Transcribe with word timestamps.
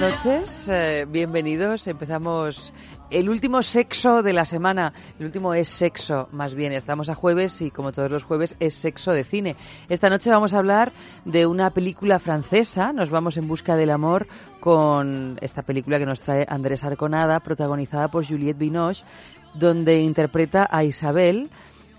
Noches, 0.00 0.66
eh, 0.70 1.04
bienvenidos. 1.06 1.86
Empezamos 1.86 2.72
el 3.10 3.28
último 3.28 3.62
sexo 3.62 4.22
de 4.22 4.32
la 4.32 4.46
semana. 4.46 4.94
El 5.18 5.26
último 5.26 5.52
es 5.52 5.68
sexo, 5.68 6.26
más 6.32 6.54
bien. 6.54 6.72
Estamos 6.72 7.10
a 7.10 7.14
jueves 7.14 7.60
y 7.60 7.70
como 7.70 7.92
todos 7.92 8.10
los 8.10 8.24
jueves 8.24 8.56
es 8.60 8.72
sexo 8.72 9.12
de 9.12 9.24
cine. 9.24 9.56
Esta 9.90 10.08
noche 10.08 10.30
vamos 10.30 10.54
a 10.54 10.58
hablar 10.58 10.94
de 11.26 11.44
una 11.44 11.70
película 11.74 12.18
francesa. 12.18 12.94
Nos 12.94 13.10
vamos 13.10 13.36
en 13.36 13.46
busca 13.46 13.76
del 13.76 13.90
amor 13.90 14.26
con 14.58 15.36
esta 15.42 15.62
película 15.62 15.98
que 15.98 16.06
nos 16.06 16.22
trae 16.22 16.46
Andrés 16.48 16.82
Arconada, 16.82 17.40
protagonizada 17.40 18.08
por 18.08 18.26
Juliette 18.26 18.56
Binoche, 18.56 19.04
donde 19.52 20.00
interpreta 20.00 20.66
a 20.70 20.82
Isabel 20.82 21.50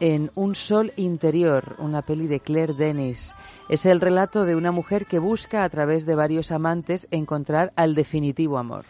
en 0.02 0.32
Un 0.34 0.56
sol 0.56 0.92
interior, 0.98 1.76
una 1.78 2.02
peli 2.02 2.26
de 2.26 2.40
Claire 2.40 2.74
Denis. 2.74 3.36
Es 3.70 3.86
el 3.86 4.02
relato 4.02 4.46
de 4.46 4.56
una 4.56 4.72
mujer 4.72 5.06
que 5.06 5.20
busca 5.20 5.64
a 5.64 5.70
través 5.70 6.08
de 6.08 6.16
varios 6.16 6.52
amantes 6.52 7.08
encontrar 7.12 7.72
al 7.76 7.94
definitivo 7.94 8.58
amor. 8.58 8.86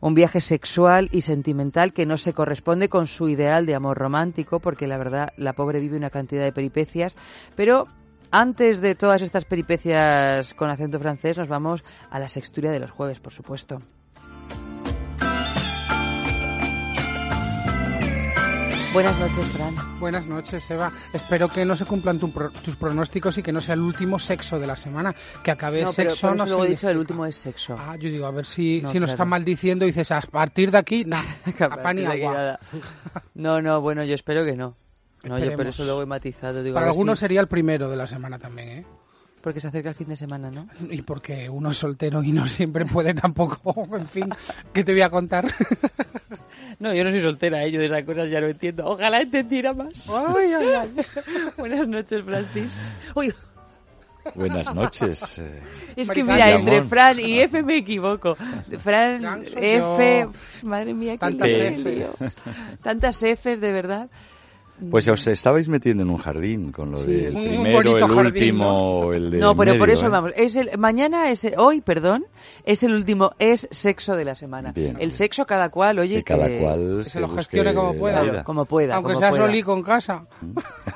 Un 0.00 0.14
viaje 0.14 0.38
sexual 0.40 1.08
y 1.12 1.22
sentimental 1.22 1.94
que 1.94 2.04
no 2.04 2.18
se 2.18 2.34
corresponde 2.34 2.90
con 2.90 3.06
su 3.06 3.30
ideal 3.30 3.64
de 3.64 3.74
amor 3.74 3.96
romántico, 3.96 4.60
porque 4.60 4.86
la 4.86 4.98
verdad 4.98 5.32
la 5.38 5.54
pobre 5.54 5.80
vive 5.80 5.96
una 5.96 6.10
cantidad 6.10 6.44
de 6.44 6.52
peripecias, 6.52 7.16
pero 7.56 7.86
antes 8.30 8.82
de 8.82 8.94
todas 8.94 9.22
estas 9.22 9.46
peripecias 9.46 10.52
con 10.52 10.68
acento 10.68 11.00
francés 11.00 11.38
nos 11.38 11.48
vamos 11.48 11.82
a 12.10 12.18
la 12.18 12.28
sexturia 12.28 12.70
de 12.70 12.80
los 12.80 12.90
jueves, 12.90 13.18
por 13.18 13.32
supuesto. 13.32 13.80
Buenas 18.92 19.16
noches, 19.18 19.46
Fran. 19.52 20.00
Buenas 20.00 20.26
noches, 20.26 20.68
Eva. 20.70 20.92
Espero 21.12 21.48
que 21.48 21.64
no 21.64 21.76
se 21.76 21.84
cumplan 21.84 22.18
tu 22.18 22.32
pro- 22.32 22.50
tus 22.50 22.74
pronósticos 22.74 23.38
y 23.38 23.42
que 23.42 23.52
no 23.52 23.60
sea 23.60 23.74
el 23.74 23.80
último 23.80 24.18
sexo 24.18 24.58
de 24.58 24.66
la 24.66 24.74
semana. 24.74 25.14
Que 25.44 25.52
acabe 25.52 25.82
No, 25.84 25.90
pero 25.94 26.10
sexo 26.10 26.28
por 26.28 26.36
no 26.36 26.44
luego 26.46 26.64
he 26.64 26.70
dicho 26.70 26.88
el 26.88 26.98
último 26.98 27.24
es 27.24 27.36
sexo. 27.36 27.76
Ah, 27.78 27.96
yo 27.96 28.10
digo, 28.10 28.26
a 28.26 28.32
ver 28.32 28.46
si, 28.46 28.80
No, 28.82 28.88
si 28.88 28.98
nos 28.98 29.06
claro. 29.08 29.12
están 29.12 29.28
maldiciendo 29.28 29.84
y 29.84 29.88
dices, 29.88 30.10
a 30.10 30.20
partir 30.22 30.72
de 30.72 30.78
aquí, 30.78 31.04
nada, 31.04 31.36
a 31.70 31.76
pan 31.82 31.98
y 32.00 32.04
agua. 32.04 32.58
No, 33.34 33.62
no, 33.62 33.80
bueno, 33.80 34.02
yo 34.04 34.14
espero 34.14 34.44
que 34.44 34.56
no. 34.56 34.74
No, 35.22 35.38
yo 35.38 35.44
por 35.44 35.50
Esperemos. 35.52 35.74
eso 35.76 35.84
luego 35.84 36.02
he 36.02 36.06
matizado. 36.06 36.62
Digo, 36.62 36.74
Para 36.74 36.88
algunos 36.88 37.18
si- 37.18 37.20
sería 37.24 37.40
el 37.40 37.46
primero 37.48 37.88
de 37.88 37.96
la 37.96 38.06
semana 38.08 38.38
también, 38.38 38.68
¿eh? 38.70 38.86
Porque 39.40 39.60
se 39.60 39.68
acerca 39.68 39.90
el 39.90 39.94
fin 39.94 40.08
de 40.08 40.16
semana, 40.16 40.50
¿no? 40.50 40.66
Y 40.90 41.00
porque 41.02 41.48
uno 41.48 41.70
es 41.70 41.78
soltero 41.78 42.22
y 42.22 42.32
no 42.32 42.46
siempre 42.46 42.84
puede 42.86 43.14
tampoco, 43.14 43.86
en 43.96 44.06
fin, 44.06 44.28
¿qué 44.72 44.82
te 44.84 44.92
voy 44.92 45.02
a 45.02 45.10
contar? 45.10 45.46
No, 46.80 46.94
yo 46.94 47.04
no 47.04 47.10
soy 47.10 47.20
soltera, 47.20 47.62
¿eh? 47.62 47.70
yo 47.70 47.78
de 47.78 47.86
esas 47.86 48.04
cosas 48.04 48.30
ya 48.30 48.40
no 48.40 48.48
entiendo. 48.48 48.86
Ojalá 48.86 49.20
entendiera 49.20 49.74
más. 49.74 50.08
Ay, 50.08 50.54
ay, 50.54 50.66
ay. 50.74 50.90
Buenas 51.58 51.86
noches, 51.86 52.24
Francis. 52.24 52.92
Uy, 53.14 53.32
Buenas 54.34 54.74
noches. 54.74 55.38
eh, 55.38 55.60
es 55.96 56.08
que 56.10 56.24
mira, 56.24 56.50
entre. 56.50 56.82
Fran 56.82 57.20
y 57.20 57.40
F 57.40 57.62
me 57.62 57.76
equivoco. 57.78 58.34
Fran, 58.82 59.44
F, 59.56 60.28
madre 60.62 60.94
mía, 60.94 61.12
qué 61.12 61.18
Tantas. 61.18 61.50
Fs. 61.50 62.34
Tantas 62.82 63.22
Fs, 63.22 63.60
de 63.60 63.72
verdad. 63.72 64.08
Pues 64.90 65.08
os 65.08 65.26
estabais 65.26 65.68
metiendo 65.68 66.02
en 66.04 66.10
un 66.10 66.18
jardín 66.18 66.70
con 66.72 66.92
lo 66.92 66.96
Sí. 66.98 67.10
del 67.12 67.34
Un 67.36 67.42
primero, 67.44 67.96
el 67.98 68.04
jardín, 68.06 68.26
último, 68.26 69.12
el 69.12 69.30
de 69.30 69.38
No, 69.38 69.54
pero 69.56 69.76
por 69.76 69.90
eso 69.90 70.06
¿eh? 70.06 70.10
vamos. 70.10 70.32
Es 70.36 70.56
el, 70.56 70.70
mañana 70.78 71.30
es 71.30 71.46
hoy, 71.56 71.80
perdón, 71.80 72.24
es 72.64 72.82
el 72.82 72.92
último 72.94 73.32
es 73.38 73.68
sexo 73.70 74.14
de 74.16 74.24
la 74.24 74.34
semana. 74.34 74.72
Bien. 74.72 74.96
El 75.00 75.12
sexo 75.12 75.44
cada 75.46 75.68
cual, 75.70 75.98
oye, 75.98 76.16
Que 76.18 76.24
cada 76.24 76.46
que- 76.46 76.58
cual 76.60 77.04
se 77.04 77.10
se 77.10 77.20
lo 77.20 77.28
gestione 77.28 77.74
como 77.74 77.94
pueda. 77.94 78.44
como 78.44 78.64
pueda, 78.64 78.94
Aunque 78.94 79.08
como 79.14 79.20
seas 79.20 79.30
pueda. 79.36 79.64
Con 79.64 79.82
casa. 79.82 80.26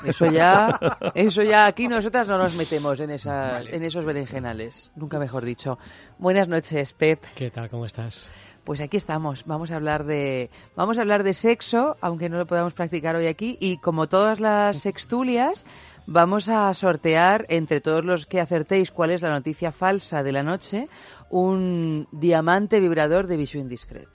Eso 0.05 0.27
ya, 0.31 0.78
eso 1.15 1.43
ya 1.43 1.66
aquí 1.66 1.89
nosotras 1.89 2.27
no 2.28 2.39
nos 2.39 2.55
metemos 2.55 3.01
en 3.01 3.11
esa, 3.11 3.61
en 3.62 3.83
esos 3.84 4.05
berenjenales, 4.05 4.93
nunca 4.97 5.19
mejor 5.19 5.45
dicho. 5.45 5.78
Buenas 6.19 6.49
noches, 6.49 6.93
Pep. 6.93 7.22
¿Qué 7.34 7.51
tal? 7.51 7.69
¿Cómo 7.69 7.87
estás? 7.87 8.31
Pues 8.65 8.81
aquí 8.81 8.97
estamos. 8.97 9.45
Vamos 9.45 9.71
a 9.71 9.77
hablar 9.77 10.05
de, 10.05 10.49
vamos 10.75 10.97
a 10.97 11.03
hablar 11.03 11.23
de 11.23 11.35
sexo, 11.35 11.97
aunque 12.01 12.31
no 12.31 12.39
lo 12.39 12.47
podamos 12.47 12.73
practicar 12.73 13.15
hoy 13.15 13.27
aquí. 13.27 13.59
Y 13.61 13.77
como 13.77 14.09
todas 14.09 14.41
las 14.41 14.79
sextulias, 14.79 15.67
vamos 16.07 16.49
a 16.49 16.73
sortear 16.73 17.45
entre 17.51 17.83
todos 17.83 18.05
los 18.07 18.25
que 18.25 18.41
acertéis 18.41 18.91
cuál 18.91 19.11
es 19.11 19.21
la 19.21 19.31
noticia 19.31 19.71
falsa 19.71 20.23
de 20.23 20.33
la 20.33 20.43
noche, 20.43 20.89
un 21.29 22.09
diamante 22.11 22.81
vibrador 22.81 23.27
de 23.27 23.37
Visu 23.37 23.59
Indiscret. 23.59 24.09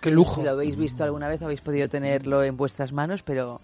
Qué 0.00 0.10
lujo. 0.10 0.36
Si 0.36 0.42
lo 0.42 0.50
habéis 0.50 0.76
visto 0.76 1.02
alguna 1.02 1.28
vez, 1.28 1.40
habéis 1.40 1.62
podido 1.62 1.88
tenerlo 1.88 2.44
en 2.44 2.56
vuestras 2.58 2.92
manos, 2.92 3.22
pero 3.22 3.60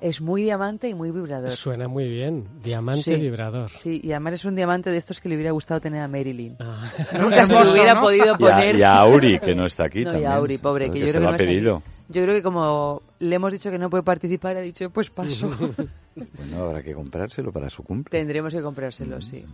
es 0.00 0.20
muy 0.20 0.42
diamante 0.42 0.88
y 0.88 0.94
muy 0.94 1.10
vibrador. 1.10 1.50
Suena 1.50 1.88
muy 1.88 2.08
bien. 2.08 2.48
Diamante 2.62 3.02
Sí. 3.02 3.16
vibrador. 3.16 3.70
Sí, 3.78 4.00
y 4.02 4.12
además 4.12 4.34
es 4.34 4.44
un 4.44 4.56
diamante 4.56 4.90
de 4.90 4.96
estos 4.96 5.20
que 5.20 5.28
le 5.28 5.34
hubiera 5.36 5.50
gustado 5.52 5.80
tener 5.80 6.00
a 6.02 6.08
Marilyn. 6.08 6.56
Ah. 6.60 6.84
Nunca 7.20 7.44
se 7.44 7.52
lo 7.54 7.72
hubiera 7.72 7.94
¿no? 7.94 8.00
podido 8.02 8.26
Y 8.26 8.28
a, 8.30 8.34
poner. 8.38 8.76
y 8.76 8.82
a 8.82 8.98
Auri, 8.98 9.38
que 9.38 9.54
no 9.54 9.66
está 9.66 9.84
aquí 9.84 10.00
No, 10.04 10.10
y 10.10 10.12
también. 10.12 10.30
a 10.32 10.34
Auri, 10.36 10.58
pobre, 10.58 10.90
que, 10.90 11.00
yo 11.00 11.06
se 11.06 11.12
creo 11.12 11.22
lo 11.22 11.28
que 11.28 11.28
ha 11.28 11.32
no 11.32 11.50
pedido. 11.50 11.82
Yo 12.08 12.22
creo 12.22 12.34
que 12.34 12.42
como 12.42 13.02
le 13.20 13.36
hemos 13.36 13.52
dicho 13.52 13.70
que 13.70 13.78
no 13.78 13.88
puede 13.88 14.02
participar, 14.02 14.56
ha 14.56 14.60
dicho, 14.60 14.90
pues 14.90 15.10
paso. 15.10 15.50
Bueno, 16.16 16.64
habrá 16.64 16.82
que 16.82 16.92
comprárselo 16.92 17.52
para 17.52 17.70
su 17.70 17.82
cumple. 17.84 18.18
Tendremos 18.18 18.52
que 18.52 18.60
comprárselo, 18.60 19.22
sí. 19.22 19.44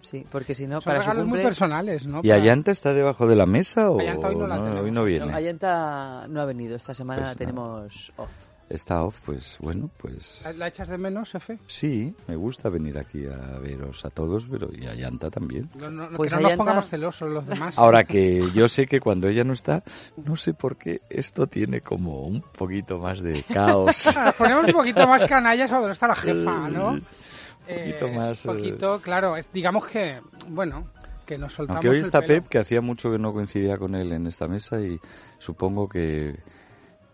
Sí, 0.00 0.24
porque 0.32 0.54
si 0.54 0.66
no, 0.66 0.80
Son 0.80 0.90
para 0.90 1.02
su 1.02 1.08
regalos 1.10 1.24
muy 1.26 1.30
cumple... 1.38 1.44
personales, 1.44 2.06
¿no? 2.06 2.20
¿Y 2.22 2.30
Allanta 2.30 2.70
está 2.70 2.94
debajo 2.94 3.26
de 3.26 3.36
la 3.36 3.44
mesa 3.44 3.90
o 3.90 4.00
Allanta 4.00 4.28
hoy 4.28 4.36
no 4.36 4.46
la 4.46 4.56
tenemos. 4.56 4.76
hoy 4.76 4.90
no 4.92 5.04
viene? 5.04 5.32
Allanta 5.32 6.26
no 6.28 6.40
ha 6.40 6.44
venido, 6.46 6.74
esta 6.76 6.94
semana 6.94 7.26
Pues, 7.26 7.36
tenemos 7.38 8.12
off. 8.16 8.30
Está 8.68 9.02
off, 9.04 9.16
pues 9.24 9.56
bueno, 9.60 9.90
pues 9.98 10.42
¿La- 10.44 10.52
¿La 10.52 10.68
echas 10.68 10.88
de 10.88 10.98
menos, 10.98 11.34
Efe? 11.34 11.58
sí, 11.66 12.14
me 12.26 12.34
gusta 12.36 12.68
venir 12.68 12.98
aquí 12.98 13.24
a 13.26 13.58
veros 13.58 14.04
a 14.04 14.10
todos, 14.10 14.46
pero 14.50 14.68
y 14.72 14.86
a 14.86 14.94
Yanta 14.94 15.30
también. 15.30 15.70
No, 15.76 15.90
no, 15.90 16.10
no, 16.10 16.16
Pues 16.16 16.32
que 16.34 16.40
no 16.42 16.48
nos 16.48 16.56
pongamos 16.58 16.88
celosos 16.88 17.28
los 17.30 17.46
demás. 17.46 17.78
Ahora 17.78 18.04
que 18.04 18.42
yo 18.52 18.66
sé 18.68 18.86
que 18.86 19.00
cuando 19.00 19.28
ella 19.28 19.44
no 19.44 19.52
está, 19.52 19.82
no 20.24 20.36
sé 20.36 20.52
por 20.54 20.76
qué 20.76 21.00
esto 21.10 21.46
tiene 21.46 21.80
como 21.80 22.22
un 22.26 22.40
poquito 22.42 22.98
más 22.98 23.20
de 23.20 23.42
caos. 23.44 24.06
Nos 24.24 24.34
ponemos 24.34 24.66
un 24.68 24.72
poquito 24.74 25.06
más 25.06 25.24
canallas 25.24 25.68
cuando 25.70 25.86
no 25.88 25.92
está 25.92 26.08
la 26.08 26.14
jefa, 26.16 26.68
¿no? 26.68 26.88
Un 26.90 27.00
poquito 27.00 28.06
Eh, 28.06 28.12
más, 28.16 28.44
Un 28.44 28.56
poquito, 28.56 29.00
claro, 29.00 29.36
es, 29.36 29.52
digamos 29.52 29.86
que, 29.86 30.20
bueno, 30.48 30.88
que 31.24 31.36
nos 31.38 31.52
soltamos 31.52 31.78
Aunque 31.78 31.88
hoy 31.90 31.98
el 31.98 32.04
está 32.04 32.20
pelo. 32.20 32.42
Pep, 32.42 32.48
que 32.48 32.58
hacía 32.58 32.80
mucho 32.80 33.10
que 33.10 33.18
no 33.18 33.32
coincidía 33.32 33.76
con 33.78 33.94
él 33.96 34.12
en 34.12 34.26
esta 34.28 34.46
mesa 34.46 34.80
y 34.80 34.98
supongo 35.38 35.88
que 35.88 36.36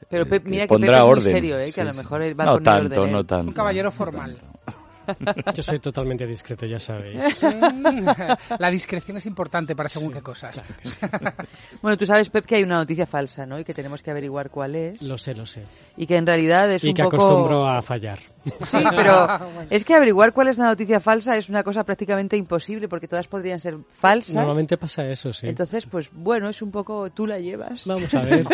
Pero 0.09 0.23
eh, 0.25 0.27
Pep, 0.27 0.45
que 0.45 0.51
mira 0.51 0.67
que 0.67 0.75
Pep 0.75 0.83
es 0.83 0.89
muy 0.91 0.99
orden. 1.11 1.23
serio, 1.23 1.59
¿eh? 1.59 1.73
que 1.73 1.81
a 1.81 1.85
lo 1.85 1.95
mejor 1.95 2.23
él 2.23 2.39
va 2.39 2.45
no 2.45 2.53
con 2.55 2.63
tanto, 2.63 3.01
orden, 3.01 3.09
¿eh? 3.09 3.13
no 3.13 3.25
tanto. 3.25 3.49
Un 3.49 3.55
caballero 3.55 3.85
no 3.87 3.93
formal. 3.93 4.37
tanto. 4.37 4.82
Yo 5.55 5.63
soy 5.63 5.79
totalmente 5.79 6.27
discreto, 6.27 6.67
ya 6.67 6.79
sabéis. 6.81 7.41
La 8.59 8.71
discreción 8.71 9.17
es 9.17 9.27
importante 9.27 9.75
para 9.77 9.89
según 9.89 10.13
qué 10.13 10.23
cosas. 10.23 10.63
Bueno, 11.81 11.97
tú 11.97 12.07
sabes, 12.07 12.29
Pep, 12.31 12.45
que 12.45 12.57
hay 12.57 12.63
una 12.63 12.77
noticia 12.77 13.07
falsa, 13.07 13.45
¿no? 13.47 13.59
Y 13.59 13.65
que 13.65 13.73
tenemos 13.75 14.03
que 14.03 14.11
averiguar 14.11 14.51
cuál 14.51 14.77
es. 14.77 15.03
Lo 15.03 15.19
sé, 15.19 15.35
lo 15.35 15.47
sé. 15.47 15.65
Y 15.97 16.07
que 16.07 16.15
en 16.17 16.27
realidad 16.27 16.71
es 16.71 16.85
Y 16.85 16.89
un 16.89 16.95
que 16.95 17.03
poco... 17.03 17.17
acostumbro 17.17 17.67
a 17.69 17.83
fallar. 17.83 18.19
Sí, 18.65 18.79
pero 18.97 19.27
es 19.71 19.85
que 19.85 19.95
averiguar 19.95 20.33
cuál 20.33 20.49
es 20.49 20.59
la 20.59 20.67
noticia 20.67 21.01
falsa 21.01 21.37
es 21.37 21.49
una 21.49 21.63
cosa 21.65 21.83
prácticamente 21.85 22.37
imposible 22.37 22.89
porque 22.89 23.09
todas 23.09 23.27
podrían 23.27 23.59
ser 23.59 23.77
falsas. 23.99 24.35
Normalmente 24.35 24.77
pasa 24.77 25.05
eso, 25.07 25.33
sí. 25.33 25.49
Entonces, 25.49 25.87
pues 25.87 26.09
bueno, 26.13 26.49
es 26.49 26.63
un 26.63 26.71
poco 26.71 27.11
tú 27.11 27.27
la 27.27 27.39
llevas. 27.39 27.85
Vamos 27.87 28.13
a 28.15 28.21
ver. 28.23 28.47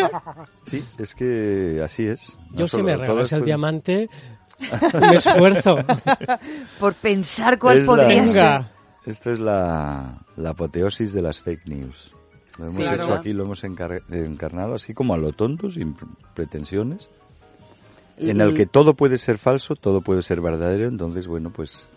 Sí, 0.63 0.83
es 0.97 1.13
que 1.13 1.81
así 1.83 2.07
es. 2.07 2.35
No 2.51 2.59
Yo 2.59 2.67
si 2.67 2.71
solo- 2.71 2.83
me 2.85 2.93
todas 2.93 3.07
regalas 3.07 3.31
el 3.33 3.45
diamante, 3.45 4.09
me 5.01 5.15
esfuerzo. 5.15 5.77
Por 6.79 6.93
pensar 6.95 7.57
cuál 7.59 7.77
Es 7.79 7.83
la- 7.83 7.87
podría 7.87 8.27
ser. 8.27 8.61
Esto 9.05 9.31
es 9.31 9.39
la, 9.39 10.17
la 10.37 10.49
apoteosis 10.51 11.13
de 11.13 11.21
las 11.21 11.39
fake 11.39 11.65
news. 11.67 12.11
Lo 12.57 12.67
hemos 12.67 12.87
hecho 12.87 13.13
aquí, 13.13 13.31
lo 13.33 13.43
hemos 13.45 13.63
encar- 13.63 14.01
encarnado 14.11 14.75
así 14.75 14.93
como 14.93 15.13
a 15.13 15.17
lo 15.17 15.31
tonto, 15.31 15.69
sin 15.69 15.95
pr- 15.95 16.07
pretensiones, 16.33 17.09
en 18.17 18.41
el 18.41 18.53
que 18.53 18.65
todo 18.65 18.95
puede 18.95 19.17
ser 19.17 19.37
falso, 19.37 19.75
todo 19.75 20.01
puede 20.01 20.21
ser 20.21 20.41
verdadero, 20.41 20.89
entonces, 20.89 21.25
bueno, 21.25 21.51
pues 21.51 21.87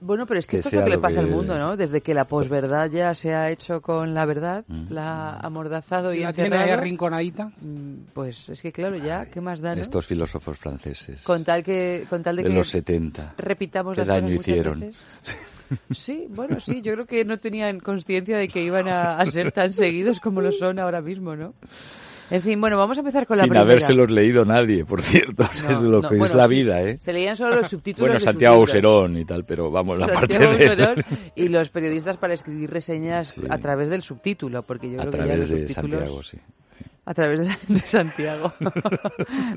Bueno, 0.00 0.26
pero 0.26 0.38
es 0.38 0.46
que, 0.46 0.52
que 0.52 0.56
esto 0.58 0.68
es 0.68 0.74
lo 0.76 0.84
que 0.84 0.90
le 0.90 0.98
pasa 0.98 1.18
al 1.20 1.26
mundo, 1.26 1.58
¿no? 1.58 1.76
Desde 1.76 2.00
que 2.02 2.14
la 2.14 2.24
posverdad 2.24 2.88
ya 2.90 3.12
se 3.14 3.34
ha 3.34 3.50
hecho 3.50 3.80
con 3.82 4.14
la 4.14 4.24
verdad, 4.26 4.64
Mm. 4.68 4.92
la 4.92 5.30
ha 5.30 5.40
amordazado 5.46 6.14
y 6.14 6.18
Y 6.18 6.22
la 6.22 6.32
tiene 6.32 6.50
ahí 6.54 6.60
encerrado, 6.62 6.80
arrinconadita. 6.82 7.50
mm, 7.60 7.94
pues 8.14 8.48
es 8.48 8.62
que 8.62 8.70
claro, 8.72 8.96
ya, 8.96 9.26
¿qué 9.26 9.40
más 9.40 9.60
da, 9.60 9.74
no? 9.74 9.80
estos 9.82 10.06
filósofos 10.06 10.56
franceses 10.58 11.22
Con 11.22 11.42
tal 11.44 11.64
que, 11.64 12.04
con 12.08 12.22
tal 12.22 12.36
de, 12.36 12.42
de 12.44 12.48
que 12.50 12.54
los 12.54 12.68
70. 12.68 13.34
repitamos 13.38 13.94
¿Qué 13.94 14.00
las 14.02 14.08
daño 14.08 14.32
hicieron? 14.34 14.80
veces. 14.80 15.02
Sí, 15.90 16.26
bueno, 16.30 16.60
sí, 16.60 16.80
yo 16.80 16.94
creo 16.94 17.04
que 17.06 17.24
no 17.26 17.38
tenían 17.38 17.78
conciencia 17.80 18.38
de 18.38 18.48
que 18.48 18.62
iban 18.62 18.88
a, 18.88 19.18
a 19.18 19.26
ser 19.26 19.52
tan 19.52 19.72
seguidos 19.74 20.18
como 20.20 20.40
lo 20.40 20.50
son 20.52 20.78
ahora 20.78 21.02
mismo, 21.02 21.36
¿no? 21.36 21.52
En 22.30 22.42
fin, 22.42 22.60
bueno, 22.60 22.76
vamos 22.76 22.96
a 22.98 23.00
empezar 23.00 23.26
con 23.26 23.36
la 23.38 23.42
Sin 23.44 23.48
primera. 23.50 23.62
habérselos 23.62 24.10
leído 24.10 24.44
nadie, 24.44 24.84
por 24.84 25.00
cierto. 25.02 25.44
No, 25.62 25.70
es 25.70 25.80
lo 25.82 26.02
no, 26.02 26.08
que 26.08 26.16
bueno, 26.16 26.26
es 26.26 26.34
la 26.34 26.46
vida, 26.46 26.82
¿eh? 26.82 26.98
Se 27.00 27.12
leían 27.12 27.36
solo 27.36 27.56
los 27.56 27.66
subtítulos 27.70 28.08
Bueno, 28.08 28.14
de 28.18 28.20
Santiago. 28.20 28.56
Auserón 28.56 29.16
y 29.16 29.24
tal, 29.24 29.44
pero 29.44 29.70
vamos, 29.70 29.98
la 29.98 30.08
parte 30.08 30.34
Santiago 30.34 30.56
de... 30.56 30.64
Auserón 30.68 31.04
y 31.36 31.48
los 31.48 31.70
periodistas 31.70 32.16
para 32.18 32.34
escribir 32.34 32.68
reseñas 32.70 33.28
Sí. 33.28 33.42
a 33.48 33.58
través 33.58 33.88
del 33.88 34.02
subtítulo, 34.02 34.62
porque 34.62 34.90
yo 34.90 35.00
A 35.00 35.06
creo 35.06 35.12
que 35.12 35.18
ya 35.18 35.24
través 35.24 35.38
los 35.38 35.48
de 35.48 35.68
subtítulos... 35.68 36.00
Santiago, 36.00 36.22
sí. 36.22 36.38
A 37.06 37.14
través 37.14 37.46
de, 37.48 37.56
de 37.74 37.80
Santiago. 37.80 38.52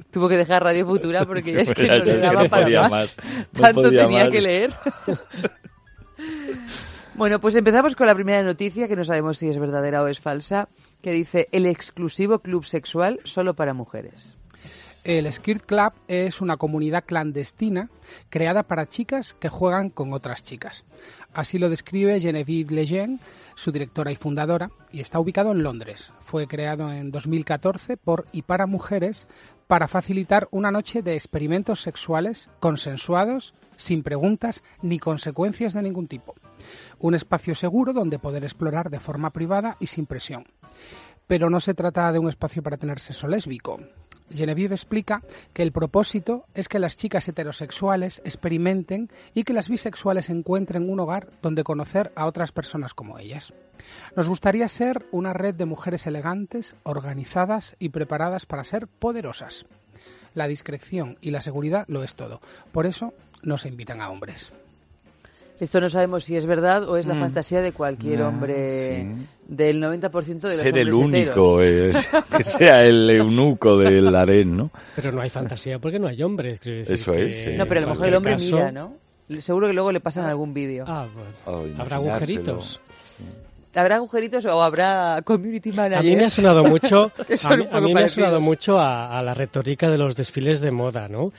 Tuvo 0.09 0.29
que 0.29 0.37
dejar 0.37 0.63
Radio 0.63 0.85
Futura 0.85 1.25
porque 1.25 1.43
Sí, 1.43 1.51
ya 1.51 1.59
es 1.63 1.73
que 1.73 1.85
no 1.87 1.97
le 1.97 2.31
no 2.31 2.45
para 2.49 2.81
más. 2.83 2.91
más, 2.91 3.15
no 3.51 3.61
Tanto 3.61 3.89
tenía 3.89 4.23
más. 4.23 4.29
que 4.29 4.41
leer. 4.41 4.73
bueno, 7.15 7.39
pues 7.41 7.55
empezamos 7.57 7.95
con 7.95 8.07
la 8.07 8.15
primera 8.15 8.41
noticia, 8.41 8.87
que 8.87 8.95
no 8.95 9.03
sabemos 9.03 9.37
si 9.37 9.49
es 9.49 9.59
verdadera 9.59 10.01
o 10.01 10.07
es 10.07 10.19
falsa, 10.21 10.69
que 11.01 11.11
dice 11.11 11.47
el 11.51 11.65
exclusivo 11.65 12.39
club 12.39 12.65
sexual 12.65 13.19
solo 13.23 13.53
para 13.53 13.73
mujeres. 13.73 14.37
El 15.03 15.31
Skirt 15.33 15.65
Club 15.65 15.93
es 16.07 16.41
una 16.41 16.57
comunidad 16.57 17.05
clandestina 17.05 17.89
creada 18.29 18.61
para 18.61 18.87
chicas 18.87 19.33
que 19.39 19.49
juegan 19.49 19.89
con 19.89 20.13
otras 20.13 20.43
chicas. 20.43 20.83
Así 21.33 21.57
lo 21.57 21.69
describe 21.69 22.19
Genevieve 22.19 22.75
Lejeune, 22.75 23.17
su 23.55 23.71
directora 23.71 24.11
y 24.11 24.15
fundadora, 24.15 24.69
y 24.91 24.99
está 24.99 25.19
ubicado 25.19 25.53
en 25.53 25.63
Londres. 25.63 26.13
Fue 26.19 26.45
creado 26.45 26.91
en 26.91 27.09
2014 27.09 27.97
por 27.97 28.27
y 28.31 28.43
para 28.43 28.67
mujeres 28.67 29.25
para 29.65 29.87
facilitar 29.87 30.47
una 30.51 30.69
noche 30.69 31.01
de 31.01 31.15
experimentos 31.15 31.81
sexuales 31.81 32.49
consensuados, 32.59 33.55
sin 33.77 34.03
preguntas 34.03 34.61
ni 34.83 34.99
consecuencias 34.99 35.73
de 35.73 35.81
ningún 35.81 36.07
tipo. 36.07 36.35
Un 36.99 37.15
espacio 37.15 37.55
seguro 37.55 37.93
donde 37.93 38.19
poder 38.19 38.43
explorar 38.43 38.89
de 38.89 38.99
forma 38.99 39.31
privada 39.31 39.77
y 39.79 39.87
sin 39.87 40.05
presión. 40.05 40.45
Pero 41.27 41.49
no 41.49 41.59
se 41.59 41.73
trata 41.73 42.11
de 42.11 42.19
un 42.19 42.29
espacio 42.29 42.61
para 42.61 42.77
tener 42.77 42.99
sexo 42.99 43.27
lésbico. 43.27 43.77
Genevieve 44.31 44.75
explica 44.75 45.21
que 45.53 45.61
el 45.61 45.71
propósito 45.71 46.45
es 46.53 46.67
que 46.67 46.79
las 46.79 46.97
chicas 46.97 47.27
heterosexuales 47.27 48.21
experimenten 48.23 49.09
y 49.33 49.43
que 49.43 49.53
las 49.53 49.69
bisexuales 49.69 50.29
encuentren 50.29 50.89
un 50.89 50.99
hogar 50.99 51.27
donde 51.41 51.63
conocer 51.63 52.11
a 52.15 52.25
otras 52.25 52.51
personas 52.51 52.93
como 52.93 53.19
ellas. 53.19 53.53
Nos 54.15 54.29
gustaría 54.29 54.67
ser 54.67 55.05
una 55.11 55.33
red 55.33 55.55
de 55.55 55.65
mujeres 55.65 56.07
elegantes, 56.07 56.75
organizadas 56.83 57.75
y 57.79 57.89
preparadas 57.89 58.45
para 58.45 58.63
ser 58.63 58.87
poderosas. 58.87 59.65
La 60.33 60.47
discreción 60.47 61.17
y 61.21 61.31
la 61.31 61.41
seguridad 61.41 61.85
lo 61.87 62.03
es 62.03 62.15
todo. 62.15 62.39
Por 62.71 62.85
eso 62.85 63.13
no 63.43 63.57
se 63.57 63.67
invitan 63.67 64.01
a 64.01 64.09
hombres. 64.09 64.53
Esto 65.61 65.79
no 65.79 65.89
sabemos 65.89 66.23
si 66.23 66.35
es 66.35 66.45
verdad 66.45 66.89
o 66.89 66.97
es 66.97 67.05
la 67.05 67.13
Mm. 67.13 67.19
fantasía 67.19 67.61
de 67.61 67.71
cualquier 67.71 68.23
Ah, 68.23 68.27
hombre 68.29 69.03
sí. 69.17 69.27
del 69.47 69.79
90% 69.79 70.47
de 70.49 70.55
los 70.55 70.57
Ser 70.57 70.77
el 70.77 70.91
único, 70.91 71.61
es- 71.61 72.09
que 72.37 72.43
sea 72.43 72.83
el 72.83 73.09
eunuco 73.09 73.77
del 73.77 74.13
harén, 74.15 74.57
¿no? 74.57 74.71
Pero 74.95 75.11
no 75.11 75.21
hay 75.21 75.29
fantasía 75.29 75.77
porque 75.79 75.99
no 75.99 76.07
hay 76.07 76.21
hombres. 76.23 76.59
decir 76.59 76.91
Eso 76.91 77.13
que 77.13 77.27
es, 77.29 77.43
sí. 77.43 77.51
No, 77.55 77.65
pero 77.67 77.79
a 77.79 77.83
lo 77.83 77.89
mejor 77.89 78.07
el 78.07 78.15
hombre 78.15 78.35
mira, 78.37 78.71
¿no? 78.71 78.95
Seguro 79.39 79.67
que 79.67 79.73
luego 79.73 79.91
le 79.91 79.99
pasan 80.01 80.25
algún 80.25 80.53
vídeo. 80.53 80.83
Ah, 80.87 81.05
bueno. 81.13 81.29
Oh, 81.77 81.81
Habrá 81.81 81.95
agujeritos. 81.97 82.81
¿Habrá 83.73 83.95
agujeritos 83.95 84.43
o 84.47 84.61
habrá 84.61 85.21
community 85.23 85.71
managers? 85.71 86.01
A 86.01 86.03
mí 86.03 86.15
me 86.17 86.25
ha 86.25 86.29
sonado 86.29 86.65
mucho, 86.65 87.09
a 87.45 87.55
mí, 87.55 87.65
a 87.71 87.79
mí 87.79 87.93
me 87.93 88.03
ha 88.03 88.09
sonado 88.09 88.41
mucho 88.41 88.77
a, 88.77 89.17
a 89.17 89.23
la 89.23 89.33
retórica 89.33 89.89
de 89.89 89.97
los 89.97 90.17
desfiles 90.17 90.59
de 90.59 90.71
moda, 90.71 91.07
¿no? 91.07 91.31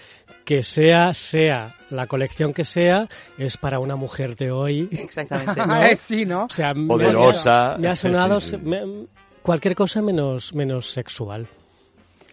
Que 0.44 0.62
sea, 0.62 1.14
sea 1.14 1.76
la 1.90 2.06
colección 2.06 2.52
que 2.52 2.64
sea, 2.64 3.08
es 3.38 3.56
para 3.56 3.78
una 3.78 3.94
mujer 3.96 4.34
de 4.36 4.50
hoy. 4.50 4.88
Exactamente. 4.90 5.52
Ah, 5.60 5.90
sí, 5.96 6.24
¿no? 6.24 6.44
O 6.46 6.48
sea, 6.50 6.74
me- 6.74 6.88
Poderosa. 6.88 7.76
Me 7.78 7.88
ha 7.88 7.96
sonado 7.96 8.40
Sí, 8.40 8.50
sí. 8.50 8.56
me- 8.58 9.06
cualquier 9.42 9.74
cosa 9.74 10.02
menos, 10.02 10.52
menos 10.54 10.90
sexual. 10.90 11.46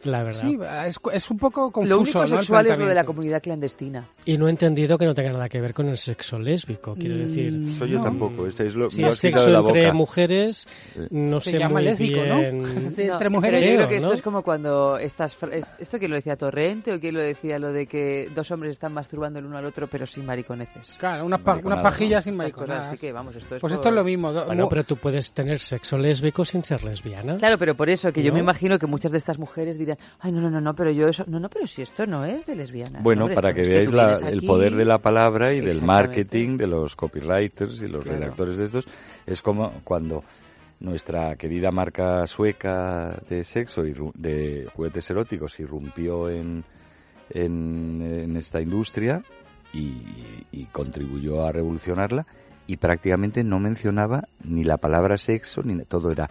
La 0.04 0.24
verdad. 0.24 0.42
Sí, 0.42 0.58
es, 0.88 0.98
es 1.14 1.32
un 1.32 1.38
poco 1.38 1.72
confuso. 1.72 1.96
Lo 1.96 2.02
único 2.02 2.20
¿no? 2.20 2.28
sexual 2.28 2.68
es 2.68 2.78
lo 2.78 2.86
de 2.88 2.96
la 2.96 3.04
comunidad 3.04 3.42
clandestina. 3.42 4.08
Y 4.26 4.38
no 4.38 4.48
he 4.48 4.50
entendido 4.52 4.98
que 4.98 5.06
no 5.06 5.14
tenga 5.14 5.32
nada 5.34 5.50
que 5.50 5.60
ver 5.60 5.74
con 5.74 5.90
el 5.90 5.98
sexo 5.98 6.40
lésbico, 6.40 6.96
quiero 6.96 7.16
Mm, 7.16 7.20
decir. 7.20 7.62
Eso 7.72 7.86
yo 7.86 7.98
No. 7.98 8.04
tampoco, 8.06 8.48
este 8.48 8.68
es 8.68 8.76
lo, 8.76 8.88
es 8.88 8.94
sexo 9.18 9.50
la 9.50 9.60
entre 9.60 9.84
boca. 9.88 9.94
mujeres, 9.94 10.68
no 11.10 11.40
Se 11.42 11.52
sé 11.52 11.58
llama 11.60 11.74
muy 11.76 11.84
lésbico, 11.84 12.22
¿no? 12.26 12.38
bien. 12.40 12.64
Sí, 12.96 13.02
entre 13.04 13.30
No, 13.30 13.36
mujeres. 13.38 13.60
pero 13.62 13.72
yo 13.72 13.76
creo 13.78 13.88
que 13.90 13.96
esto 13.98 14.08
¿no? 14.08 14.14
es 14.14 14.22
como 14.22 14.44
cuando 14.44 14.98
estás... 14.98 15.38
¿Esto 15.80 16.00
quién 16.00 16.12
lo 16.12 16.18
decía? 16.18 16.36
¿Torrente 16.38 16.94
o 16.94 17.00
quién 17.00 17.16
lo 17.16 17.22
decía? 17.22 17.60
Lo 17.60 17.72
de 17.74 17.86
que 17.88 18.30
dos 18.34 18.50
hombres 18.52 18.72
están 18.72 18.94
masturbando 18.94 19.40
el 19.40 19.46
uno 19.46 19.58
al 19.58 19.66
otro 19.66 19.88
pero 19.88 20.06
sin 20.08 20.26
mariconeces. 20.26 20.96
Claro, 21.00 21.26
unas 21.26 21.42
pa- 21.42 21.60
unas 21.64 21.82
pajillas 21.82 22.24
sin 22.24 22.38
mariconadas. 22.38 22.88
Así 22.88 22.98
que 22.98 23.12
vamos, 23.12 23.36
esto 23.36 23.56
es 23.56 23.62
Pues 23.62 23.72
por- 23.74 23.80
esto 23.80 23.90
es 23.90 23.96
lo 23.96 24.04
mismo. 24.04 24.32
do- 24.32 24.46
Bueno, 24.46 24.68
pero 24.70 24.84
tú 24.84 24.96
puedes 24.96 25.34
tener 25.34 25.60
sexo 25.60 25.98
lésbico 25.98 26.46
sin 26.46 26.64
ser 26.64 26.84
lesbiana. 26.84 27.38
Claro, 27.38 27.58
pero 27.58 27.76
por 27.76 27.90
eso, 27.90 28.12
que 28.14 28.22
yo 28.24 28.30
¿No? 28.30 28.36
me 28.36 28.40
imagino 28.42 28.78
que 28.80 28.86
muchas 28.88 29.12
de 29.12 29.18
estas 29.18 29.38
mujeres 29.40 29.78
dirán, 29.78 29.89
ay, 30.20 30.32
no, 30.32 30.42
no, 30.42 30.50
no, 30.50 30.60
no, 30.62 30.74
pero 30.76 30.92
yo 30.92 31.08
eso, 31.08 31.24
no, 31.28 31.40
no, 31.40 31.50
pero 31.50 31.66
si 31.68 31.82
esto 31.82 32.06
no 32.06 32.26
es 32.26 32.46
de 32.46 32.56
lesbianas. 32.56 33.02
Bueno, 33.04 33.24
hombre, 33.24 33.36
para 33.36 33.54
que 33.54 33.62
veáis 33.62 33.92
la- 33.92 34.20
el 34.30 34.42
poder 34.44 34.76
de 34.76 34.86
la 34.86 35.00
palabra 35.00 35.54
y 35.54 35.62
del 35.62 35.82
marketing 35.82 36.58
de 36.58 36.68
los 36.68 36.96
copywriters 36.96 37.82
y 37.82 37.88
los 37.88 38.04
Claro. 38.04 38.20
redactores 38.20 38.58
de 38.58 38.66
estos. 38.66 38.88
Es 39.26 39.42
como 39.42 39.72
cuando 39.84 40.24
nuestra 40.80 41.36
querida 41.36 41.72
marca 41.72 42.26
sueca 42.28 43.20
de 43.30 43.44
sexo 43.44 43.86
y 43.86 43.94
de 44.16 44.68
juguetes 44.74 45.10
eróticos 45.10 45.60
irrumpió 45.60 46.30
en, 46.30 46.64
en, 47.32 48.02
en 48.02 48.38
esta 48.38 48.62
industria 48.62 49.24
y, 49.74 50.02
y 50.52 50.66
contribuyó 50.72 51.46
a 51.46 51.52
revolucionarla 51.52 52.26
y 52.66 52.78
prácticamente 52.78 53.44
no 53.44 53.60
mencionaba 53.60 54.24
ni 54.44 54.64
la 54.64 54.78
palabra 54.78 55.18
sexo 55.18 55.62
ni 55.64 55.84
todo 55.86 56.12
era 56.12 56.30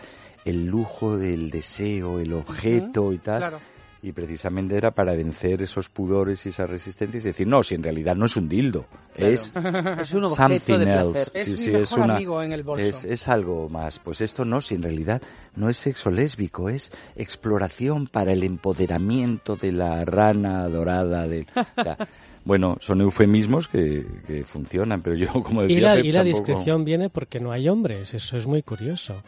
el 0.49 0.67
lujo 0.67 1.17
del 1.19 1.51
deseo, 1.51 2.21
el 2.21 2.33
objeto 2.33 3.13
y 3.13 3.19
tal. 3.19 3.39
Claro. 3.39 3.61
y 4.01 4.13
precisamente 4.13 4.77
era 4.77 4.93
para 4.93 5.13
vencer 5.17 5.61
esos 5.61 5.89
pudores 5.89 6.47
y 6.47 6.51
esas 6.51 6.71
resistencias 6.71 7.25
y 7.25 7.29
decir, 7.29 7.49
no, 7.49 7.65
si 7.65 7.75
en 7.75 7.83
realidad 7.83 8.15
no 8.15 8.27
es 8.27 8.37
un 8.37 8.49
dildo, 8.49 8.87
es 9.17 9.53
Es 10.01 10.15
un 10.15 10.25
objeto 10.25 10.37
something 10.37 10.79
de 10.79 10.93
else. 10.95 11.13
placer. 11.13 11.31
Es 11.35 11.45
Sí, 11.47 11.51
mi 11.51 11.57
sí, 11.57 11.71
mejor 11.73 11.99
una- 11.99 12.15
amigo 12.17 12.41
en 12.43 12.53
el 12.53 12.63
bolso. 12.63 12.87
Es, 12.87 13.03
es 13.05 13.27
algo 13.29 13.69
más. 13.69 13.99
Pues 13.99 14.21
esto 14.21 14.45
no, 14.45 14.61
si 14.61 14.77
en 14.77 14.85
realidad 14.85 15.21
no 15.57 15.69
es 15.69 15.79
sexo 15.79 16.13
lésbico, 16.13 16.69
es 16.69 16.93
exploración 17.17 18.07
para 18.07 18.33
el 18.33 18.45
empoderamiento 18.45 19.57
de 19.57 19.73
la 19.73 20.05
rana 20.05 20.69
dorada. 20.69 21.27
De, 21.27 21.45
o 21.77 21.83
sea, 21.83 21.97
bueno, 22.45 22.77
son 22.81 23.01
eufemismos 23.01 23.67
que, 23.67 24.07
que 24.29 24.45
funcionan, 24.45 25.03
pero 25.03 25.17
yo, 25.17 25.43
como 25.43 25.63
decía, 25.63 25.77
Y 25.77 25.81
la, 25.81 25.99
y 25.99 26.13
la 26.13 26.21
tampoco- 26.23 26.39
discreción 26.47 26.85
viene 26.85 27.11
porque 27.11 27.41
no 27.41 27.51
hay 27.51 27.69
hombres, 27.69 28.15
eso 28.15 28.37
es 28.39 28.47
muy 28.47 28.63
curioso. 28.63 29.23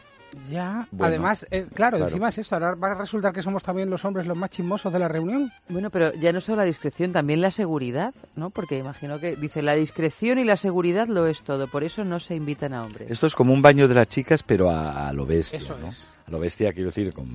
Ya, 0.49 0.87
Bueno, 0.91 1.05
además, 1.07 1.45
eh, 1.51 1.65
claro, 1.73 1.97
claro. 1.97 2.05
encima 2.05 2.29
es 2.29 2.37
eso, 2.37 2.55
ahora 2.55 2.75
va 2.75 2.91
a 2.91 2.95
resultar 2.95 3.33
que 3.33 3.41
somos 3.41 3.63
también 3.63 3.89
los 3.89 4.05
hombres 4.05 4.25
los 4.25 4.37
más 4.37 4.49
chismosos 4.49 4.91
de 4.93 4.99
la 4.99 5.07
reunión. 5.07 5.51
Bueno, 5.69 5.89
pero 5.89 6.13
ya 6.13 6.31
no 6.31 6.39
solo 6.41 6.57
la 6.57 6.63
discreción, 6.63 7.11
también 7.11 7.41
la 7.41 7.51
seguridad, 7.51 8.13
¿no? 8.35 8.49
Porque 8.49 8.77
imagino 8.77 9.19
que 9.19 9.35
dice 9.35 9.61
la 9.61 9.75
discreción 9.75 10.39
y 10.39 10.43
la 10.45 10.57
seguridad 10.57 11.07
lo 11.07 11.27
es 11.27 11.41
todo, 11.43 11.67
por 11.67 11.83
eso 11.83 12.03
no 12.05 12.19
se 12.19 12.35
invitan 12.35 12.73
a 12.73 12.83
hombres. 12.83 13.11
Esto 13.11 13.27
es 13.27 13.35
como 13.35 13.53
un 13.53 13.61
baño 13.61 13.87
de 13.87 13.95
las 13.95 14.07
chicas, 14.07 14.41
pero 14.43 14.69
a, 14.69 15.09
a 15.09 15.13
lo 15.13 15.25
bestia, 15.25 15.59
Eso 15.59 15.77
¿no? 15.77 15.89
es. 15.89 16.07
A 16.27 16.31
lo 16.31 16.39
bestia, 16.39 16.71
quiero 16.71 16.89
decir, 16.89 17.11
con 17.13 17.27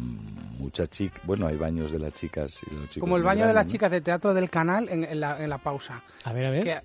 muchas 0.59 0.88
chicas. 0.88 1.21
Bueno, 1.25 1.47
hay 1.47 1.57
baños 1.57 1.93
de 1.93 1.99
las 1.99 2.15
chicas 2.15 2.61
y 2.71 2.75
los 2.75 2.85
chicos. 2.88 3.00
Como 3.00 3.17
el 3.17 3.23
baño 3.23 3.47
de 3.47 3.53
las 3.53 3.67
chicas 3.67 3.91
de 3.91 4.00
teatro 4.00 4.33
del 4.33 4.49
canal 4.49 4.88
en, 4.88 5.05
en 5.05 5.21
la, 5.21 5.43
en 5.43 5.50
la 5.50 5.59
pausa. 5.59 6.03
A 6.25 6.33
ver, 6.33 6.47
a 6.47 6.50
ver. 6.50 6.65
Que- 6.65 6.81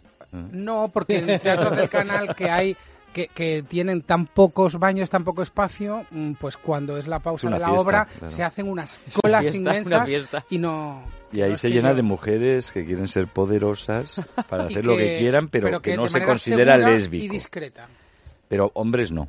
no, 0.52 0.90
porque 0.94 1.18
en 1.20 1.40
teatros 1.40 1.76
del 1.76 1.90
canal 1.90 2.34
que 2.36 2.50
hay 2.50 2.76
que, 3.14 3.28
que 3.28 3.64
tienen 3.68 4.02
tan 4.02 4.26
pocos 4.26 4.80
baños, 4.80 5.10
tan 5.10 5.24
poco 5.24 5.44
espacio, 5.44 6.06
mm, 6.12 6.34
pues 6.34 6.58
cuando 6.58 6.98
es 6.98 7.08
la 7.08 7.20
pausa 7.20 7.48
Es 7.48 7.54
de 7.54 7.60
la 7.60 7.66
fiesta, 7.68 7.82
obra 7.82 8.06
claro. 8.06 8.30
se 8.34 8.44
hacen 8.44 8.68
unas 8.70 9.00
colas 9.22 9.42
fiesta, 9.42 9.58
inmensas 9.58 10.10
fiesta. 10.10 10.46
y 10.50 10.58
no... 10.58 11.04
Y 11.34 11.42
ahí 11.42 11.52
no 11.52 11.58
se 11.58 11.70
llena 11.70 11.90
yo- 11.92 11.96
de 11.96 12.02
mujeres 12.04 12.72
que 12.72 12.86
quieren 12.86 13.08
ser 13.08 13.28
poderosas 13.28 14.26
para 14.50 14.64
hacer 14.68 14.86
lo 14.86 14.98
que 14.98 15.18
quieran, 15.18 15.48
pero, 15.50 15.82
que, 15.82 15.96
no 15.96 16.08
se 16.08 16.24
considera 16.26 16.78
lésbico. 16.78 17.24
Y 17.26 17.28
discreta. 17.30 17.88
Pero 18.50 18.72
hombres 18.74 19.12
no. 19.12 19.28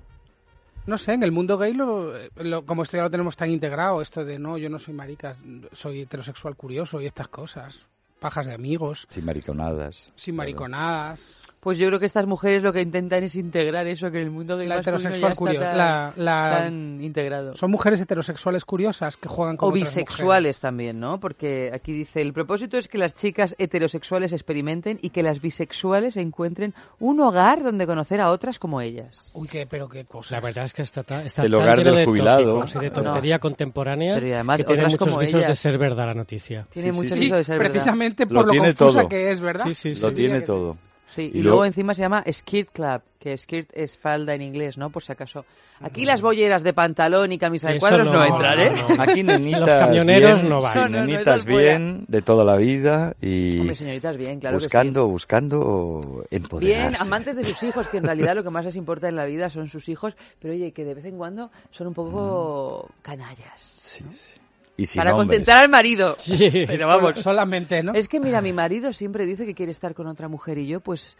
No 0.84 0.98
sé, 0.98 1.12
en 1.12 1.22
el 1.22 1.30
mundo 1.30 1.56
gay, 1.58 1.74
lo, 1.74 2.12
lo- 2.36 2.64
como 2.66 2.82
esto 2.82 2.96
ya 2.96 3.04
lo 3.04 3.10
tenemos 3.10 3.36
tan 3.36 3.50
integrado, 3.50 4.02
esto 4.02 4.24
de 4.24 4.38
no, 4.38 4.58
yo 4.58 4.68
no 4.68 4.80
soy 4.80 4.94
marica, 4.94 5.36
soy 5.72 6.00
heterosexual 6.00 6.56
curioso 6.56 7.00
y 7.00 7.06
estas 7.06 7.28
cosas. 7.28 7.86
Pajas 8.18 8.46
de 8.46 8.54
amigos, 8.54 9.06
Sin 9.10 9.24
mariconadas. 9.24 10.12
sin 10.16 10.34
claro. 10.36 11.40
Pues 11.62 11.78
yo 11.78 11.86
creo 11.86 12.00
que 12.00 12.06
estas 12.06 12.26
mujeres 12.26 12.64
lo 12.64 12.72
que 12.72 12.80
intentan 12.80 13.22
es 13.22 13.36
integrar 13.36 13.86
eso 13.86 14.10
que 14.10 14.18
en 14.18 14.24
el 14.24 14.30
mundo 14.32 14.56
del 14.56 14.68
La 14.68 14.80
heterosexual 14.80 15.30
está 15.30 15.38
curiosa. 15.38 15.66
tan, 15.68 15.78
La, 15.78 16.12
la- 16.16 16.58
tan 16.64 17.00
integrado. 17.00 17.54
son 17.54 17.70
mujeres 17.70 18.00
heterosexuales 18.00 18.64
curiosas 18.64 19.16
que 19.16 19.28
juegan 19.28 19.56
con 19.56 19.68
O 19.68 19.70
otras 19.70 19.80
bisexuales 19.94 20.40
mujeres. 20.56 20.58
también, 20.60 20.98
¿no? 20.98 21.20
Porque 21.20 21.70
aquí 21.72 21.92
dice, 21.92 22.20
el 22.20 22.32
propósito 22.32 22.78
es 22.78 22.88
que 22.88 22.98
las 22.98 23.14
chicas 23.14 23.54
heterosexuales 23.58 24.32
experimenten 24.32 24.98
y 25.02 25.10
que 25.10 25.22
las 25.22 25.40
bisexuales 25.40 26.16
encuentren 26.16 26.74
un 26.98 27.20
hogar 27.20 27.62
donde 27.62 27.86
conocer 27.86 28.20
a 28.20 28.30
otras 28.30 28.58
como 28.58 28.80
ellas. 28.80 29.30
Uy, 29.32 29.46
qué, 29.46 29.64
pero 29.64 29.88
qué 29.88 30.04
cosa. 30.04 30.34
La 30.34 30.40
verdad 30.40 30.64
es 30.64 30.74
que 30.74 30.82
está, 30.82 31.04
ta- 31.04 31.22
está 31.24 31.44
El 31.44 31.52
tan 31.52 31.60
hogar 31.60 31.78
lleno 31.78 31.90
del 31.90 31.98
de 32.00 32.04
jubilado. 32.06 32.64
y 32.74 32.78
de 32.80 32.90
tontería 32.90 33.38
contemporánea 33.38 34.14
Pero 34.14 34.26
y 34.26 34.32
además 34.32 34.56
que 34.58 34.64
tiene 34.64 34.82
muchos 34.88 35.16
visos 35.16 35.46
de 35.46 35.54
ser 35.54 35.78
verdad 35.78 36.06
la 36.06 36.14
noticia. 36.14 36.66
Tiene 36.72 36.88
Sí, 36.90 36.92
sí, 36.98 37.02
mucho 37.04 37.14
sí. 37.14 37.20
viso 37.20 37.36
de 37.36 37.44
ser 37.44 37.58
verdad. 37.58 37.72
precisamente 37.72 38.26
por 38.26 38.46
lo 38.48 38.52
confusa 38.52 38.74
todo. 38.74 39.08
que 39.08 39.30
es, 39.30 39.40
¿verdad? 39.40 39.64
Sí, 39.66 39.74
sí, 39.74 39.94
sí. 39.94 40.02
Lo 40.02 40.12
tiene 40.12 40.40
que- 40.40 40.46
todo. 40.46 40.76
Sí, 41.14 41.22
y, 41.22 41.38
Y 41.38 41.42
luego 41.42 41.48
luego- 41.58 41.64
encima 41.66 41.94
se 41.94 42.02
llama 42.02 42.24
Skirt 42.30 42.70
Club, 42.72 43.02
que 43.18 43.36
skirt 43.36 43.68
es 43.74 43.98
falda 43.98 44.34
en 44.34 44.42
inglés, 44.42 44.78
¿no? 44.78 44.90
Por 44.90 45.02
si 45.02 45.12
acaso. 45.12 45.44
Aquí 45.80 46.04
las 46.06 46.22
bolleras 46.22 46.62
de 46.62 46.72
pantalón 46.72 47.32
y 47.32 47.38
camisa 47.38 47.70
de 47.70 47.78
cuadros 47.80 48.06
no, 48.08 48.14
no, 48.14 48.24
entran, 48.24 48.60
¿eh? 48.60 48.70
no, 48.70 48.88
no. 48.96 49.02
Aquí 49.02 49.22
nenitas 49.24 49.60
Los 49.60 49.70
camioneros 49.70 50.40
bien, 50.40 50.48
no 50.48 50.60
van. 50.60 50.92
nenitas 50.92 51.44
bien, 51.44 52.04
de 52.08 52.22
toda 52.22 52.44
la 52.44 52.56
vida 52.56 53.14
y 53.20 53.58
Hombre, 53.60 53.74
señoritas, 53.76 54.16
bien, 54.16 54.38
claro 54.40 54.56
buscando, 54.56 55.06
buscando 55.08 56.00
que 56.22 56.28
sí. 56.30 56.36
empoderarse. 56.36 56.88
Bien, 56.90 57.02
amantes 57.02 57.36
de 57.36 57.44
sus 57.44 57.62
hijos, 57.64 57.88
que 57.88 57.98
en 57.98 58.04
realidad 58.04 58.34
lo 58.36 58.42
que 58.44 58.50
más 58.50 58.64
les 58.64 58.76
importa 58.76 59.08
en 59.08 59.16
la 59.16 59.24
vida 59.24 59.50
son 59.50 59.68
sus 59.68 59.88
hijos, 59.88 60.16
pero 60.40 60.54
oye, 60.54 60.72
que 60.72 60.84
de 60.84 60.94
vez 60.94 61.04
en 61.04 61.18
cuando 61.18 61.50
son 61.72 61.88
un 61.88 61.94
poco 61.94 62.88
canallas. 63.02 63.60
Sí, 63.60 64.04
sí. 64.10 64.40
Y 64.82 64.86
sin 64.86 65.00
para 65.00 65.14
hombres. 65.14 65.38
contentar 65.38 65.62
al 65.62 65.70
marido. 65.70 66.16
Sí. 66.22 66.64
Pero 66.66 66.86
vamos, 66.88 67.20
solamente, 67.20 67.82
¿no? 67.82 67.94
Es 67.94 68.08
que 68.08 68.20
mira, 68.20 68.40
mi 68.40 68.52
marido 68.52 68.92
siempre 68.92 69.26
dice 69.26 69.44
que 69.46 69.54
quiere 69.54 69.72
estar 69.72 69.94
con 69.94 70.06
otra 70.06 70.28
mujer 70.28 70.58
y 70.58 70.66
yo 70.66 70.80
pues 70.80 71.16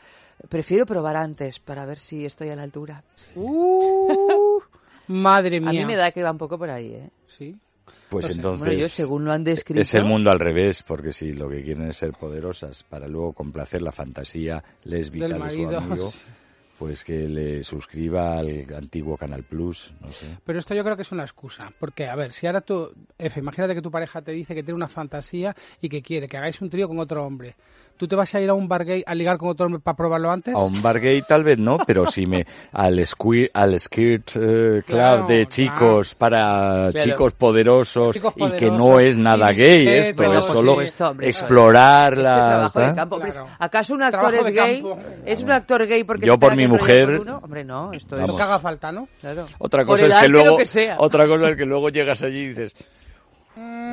prefiero 0.48 0.86
probar 0.86 1.16
antes 1.16 1.58
para 1.60 1.84
ver 1.84 1.98
si 1.98 2.24
estoy 2.24 2.48
a 2.48 2.56
la 2.56 2.62
altura. 2.62 3.02
Uh, 3.34 4.60
madre 5.08 5.60
mía. 5.60 5.70
A 5.70 5.72
mí 5.72 5.84
me 5.84 5.96
da 5.96 6.10
que 6.12 6.22
va 6.22 6.30
un 6.30 6.38
poco 6.38 6.58
por 6.58 6.70
ahí, 6.70 6.94
¿eh? 6.94 7.10
Sí. 7.26 7.54
Pues 8.08 8.28
entonces 8.30 8.66
Bueno, 8.66 8.80
yo 8.80 8.88
según 8.88 9.24
lo 9.24 9.32
han 9.32 9.42
descrito... 9.42 9.80
es 9.80 9.94
el 9.94 10.04
mundo 10.04 10.30
al 10.30 10.38
revés, 10.38 10.82
porque 10.82 11.12
si 11.12 11.32
lo 11.32 11.48
que 11.48 11.62
quieren 11.62 11.88
es 11.88 11.96
ser 11.96 12.12
poderosas 12.12 12.82
para 12.82 13.08
luego 13.08 13.32
complacer 13.32 13.80
la 13.80 13.90
fantasía 13.90 14.62
lésbica 14.84 15.28
Del 15.28 15.42
de 15.42 15.50
su 15.50 15.68
amigo, 15.68 16.08
sí. 16.08 16.24
pues 16.78 17.04
que 17.04 17.28
le 17.28 17.62
suscriba 17.62 18.38
al 18.38 18.66
antiguo 18.74 19.16
Canal 19.16 19.44
Plus, 19.44 19.92
no 20.00 20.08
sé. 20.08 20.26
Pero 20.44 20.58
esto 20.58 20.74
yo 20.74 20.82
creo 20.82 20.96
que 20.96 21.02
es 21.02 21.12
una 21.12 21.22
excusa. 21.22 21.72
Porque, 21.78 22.06
a 22.06 22.16
ver, 22.16 22.32
si 22.32 22.46
ahora 22.46 22.60
tú, 22.60 22.92
F, 23.18 23.38
imagínate 23.38 23.74
que 23.74 23.82
tu 23.82 23.90
pareja 23.90 24.22
te 24.22 24.32
dice 24.32 24.54
que 24.54 24.62
tiene 24.62 24.76
una 24.76 24.88
fantasía 24.88 25.54
y 25.80 25.88
que 25.88 26.02
quiere 26.02 26.28
que 26.28 26.36
hagáis 26.36 26.60
un 26.60 26.70
trío 26.70 26.88
con 26.88 26.98
otro 26.98 27.24
hombre. 27.24 27.54
¿Tú 28.02 28.08
te 28.08 28.16
vas 28.16 28.34
a 28.34 28.40
ir 28.40 28.50
a 28.50 28.54
un 28.54 28.66
bar 28.66 28.84
gay 28.84 29.04
a 29.06 29.14
ligar 29.14 29.38
con 29.38 29.50
otro 29.50 29.66
hombre 29.66 29.80
para 29.80 29.96
probarlo 29.96 30.28
antes? 30.32 30.52
A 30.56 30.58
un 30.58 30.82
bar 30.82 30.98
gay 30.98 31.22
tal 31.22 31.44
vez 31.44 31.56
no, 31.56 31.78
pero 31.86 32.04
si 32.04 32.26
me 32.26 32.44
al 32.72 33.06
squir, 33.06 33.48
al 33.54 33.78
skirt 33.78 34.30
eh, 34.34 34.82
club 34.84 34.84
Claro, 34.86 35.26
de 35.28 35.46
chicos 35.46 36.16
para 36.16 36.90
Claro. 36.90 36.98
chicos 36.98 37.32
poderosos 37.34 38.12
Chicos 38.12 38.32
y 38.34 38.40
que 38.40 38.66
poderosos, 38.66 38.76
no 38.78 38.98
es 38.98 39.16
nada 39.16 39.52
gay 39.52 39.86
esto, 39.86 40.20
es 40.24 40.28
por 40.32 40.42
solo 40.42 40.70
supuesto, 40.72 41.10
hombre, 41.10 41.28
explorar 41.28 42.14
Este 42.14 42.22
la 42.24 42.34
trabajo 42.48 42.80
de 42.80 42.94
campo. 42.96 43.14
Hombre, 43.14 43.30
Claro. 43.30 43.48
¿Acaso 43.60 43.94
un 43.94 44.02
actor 44.02 44.20
Trabajo 44.32 44.48
es 44.48 44.52
gay? 44.56 44.82
campo. 44.82 44.98
¿Es 45.24 45.40
un 45.44 45.50
actor 45.52 45.86
gay 45.86 46.02
porque 46.02 46.26
Yo 46.26 46.38
por 46.40 46.56
mi 46.56 46.66
mujer- 46.66 47.20
uno? 47.20 47.38
Hombre, 47.40 47.62
no, 47.62 47.92
esto 47.92 48.16
Vamos. 48.16 48.30
Lo 48.32 48.36
que 48.36 48.42
haga 48.42 48.58
falta, 48.58 48.90
¿no? 48.90 49.02
es... 49.04 49.20
Claro. 49.20 49.46
Otra 49.58 49.84
Por 49.84 49.94
cosa 50.00 50.08
es 50.08 50.14
que 50.16 50.28
luego 50.28 50.56
que 50.56 50.66
sea. 50.66 50.96
otra 50.98 51.28
cosa 51.28 51.50
es 51.50 51.56
que 51.56 51.66
luego 51.66 51.88
llegas 51.90 52.20
allí 52.24 52.40
y 52.40 52.48
dices, 52.48 52.74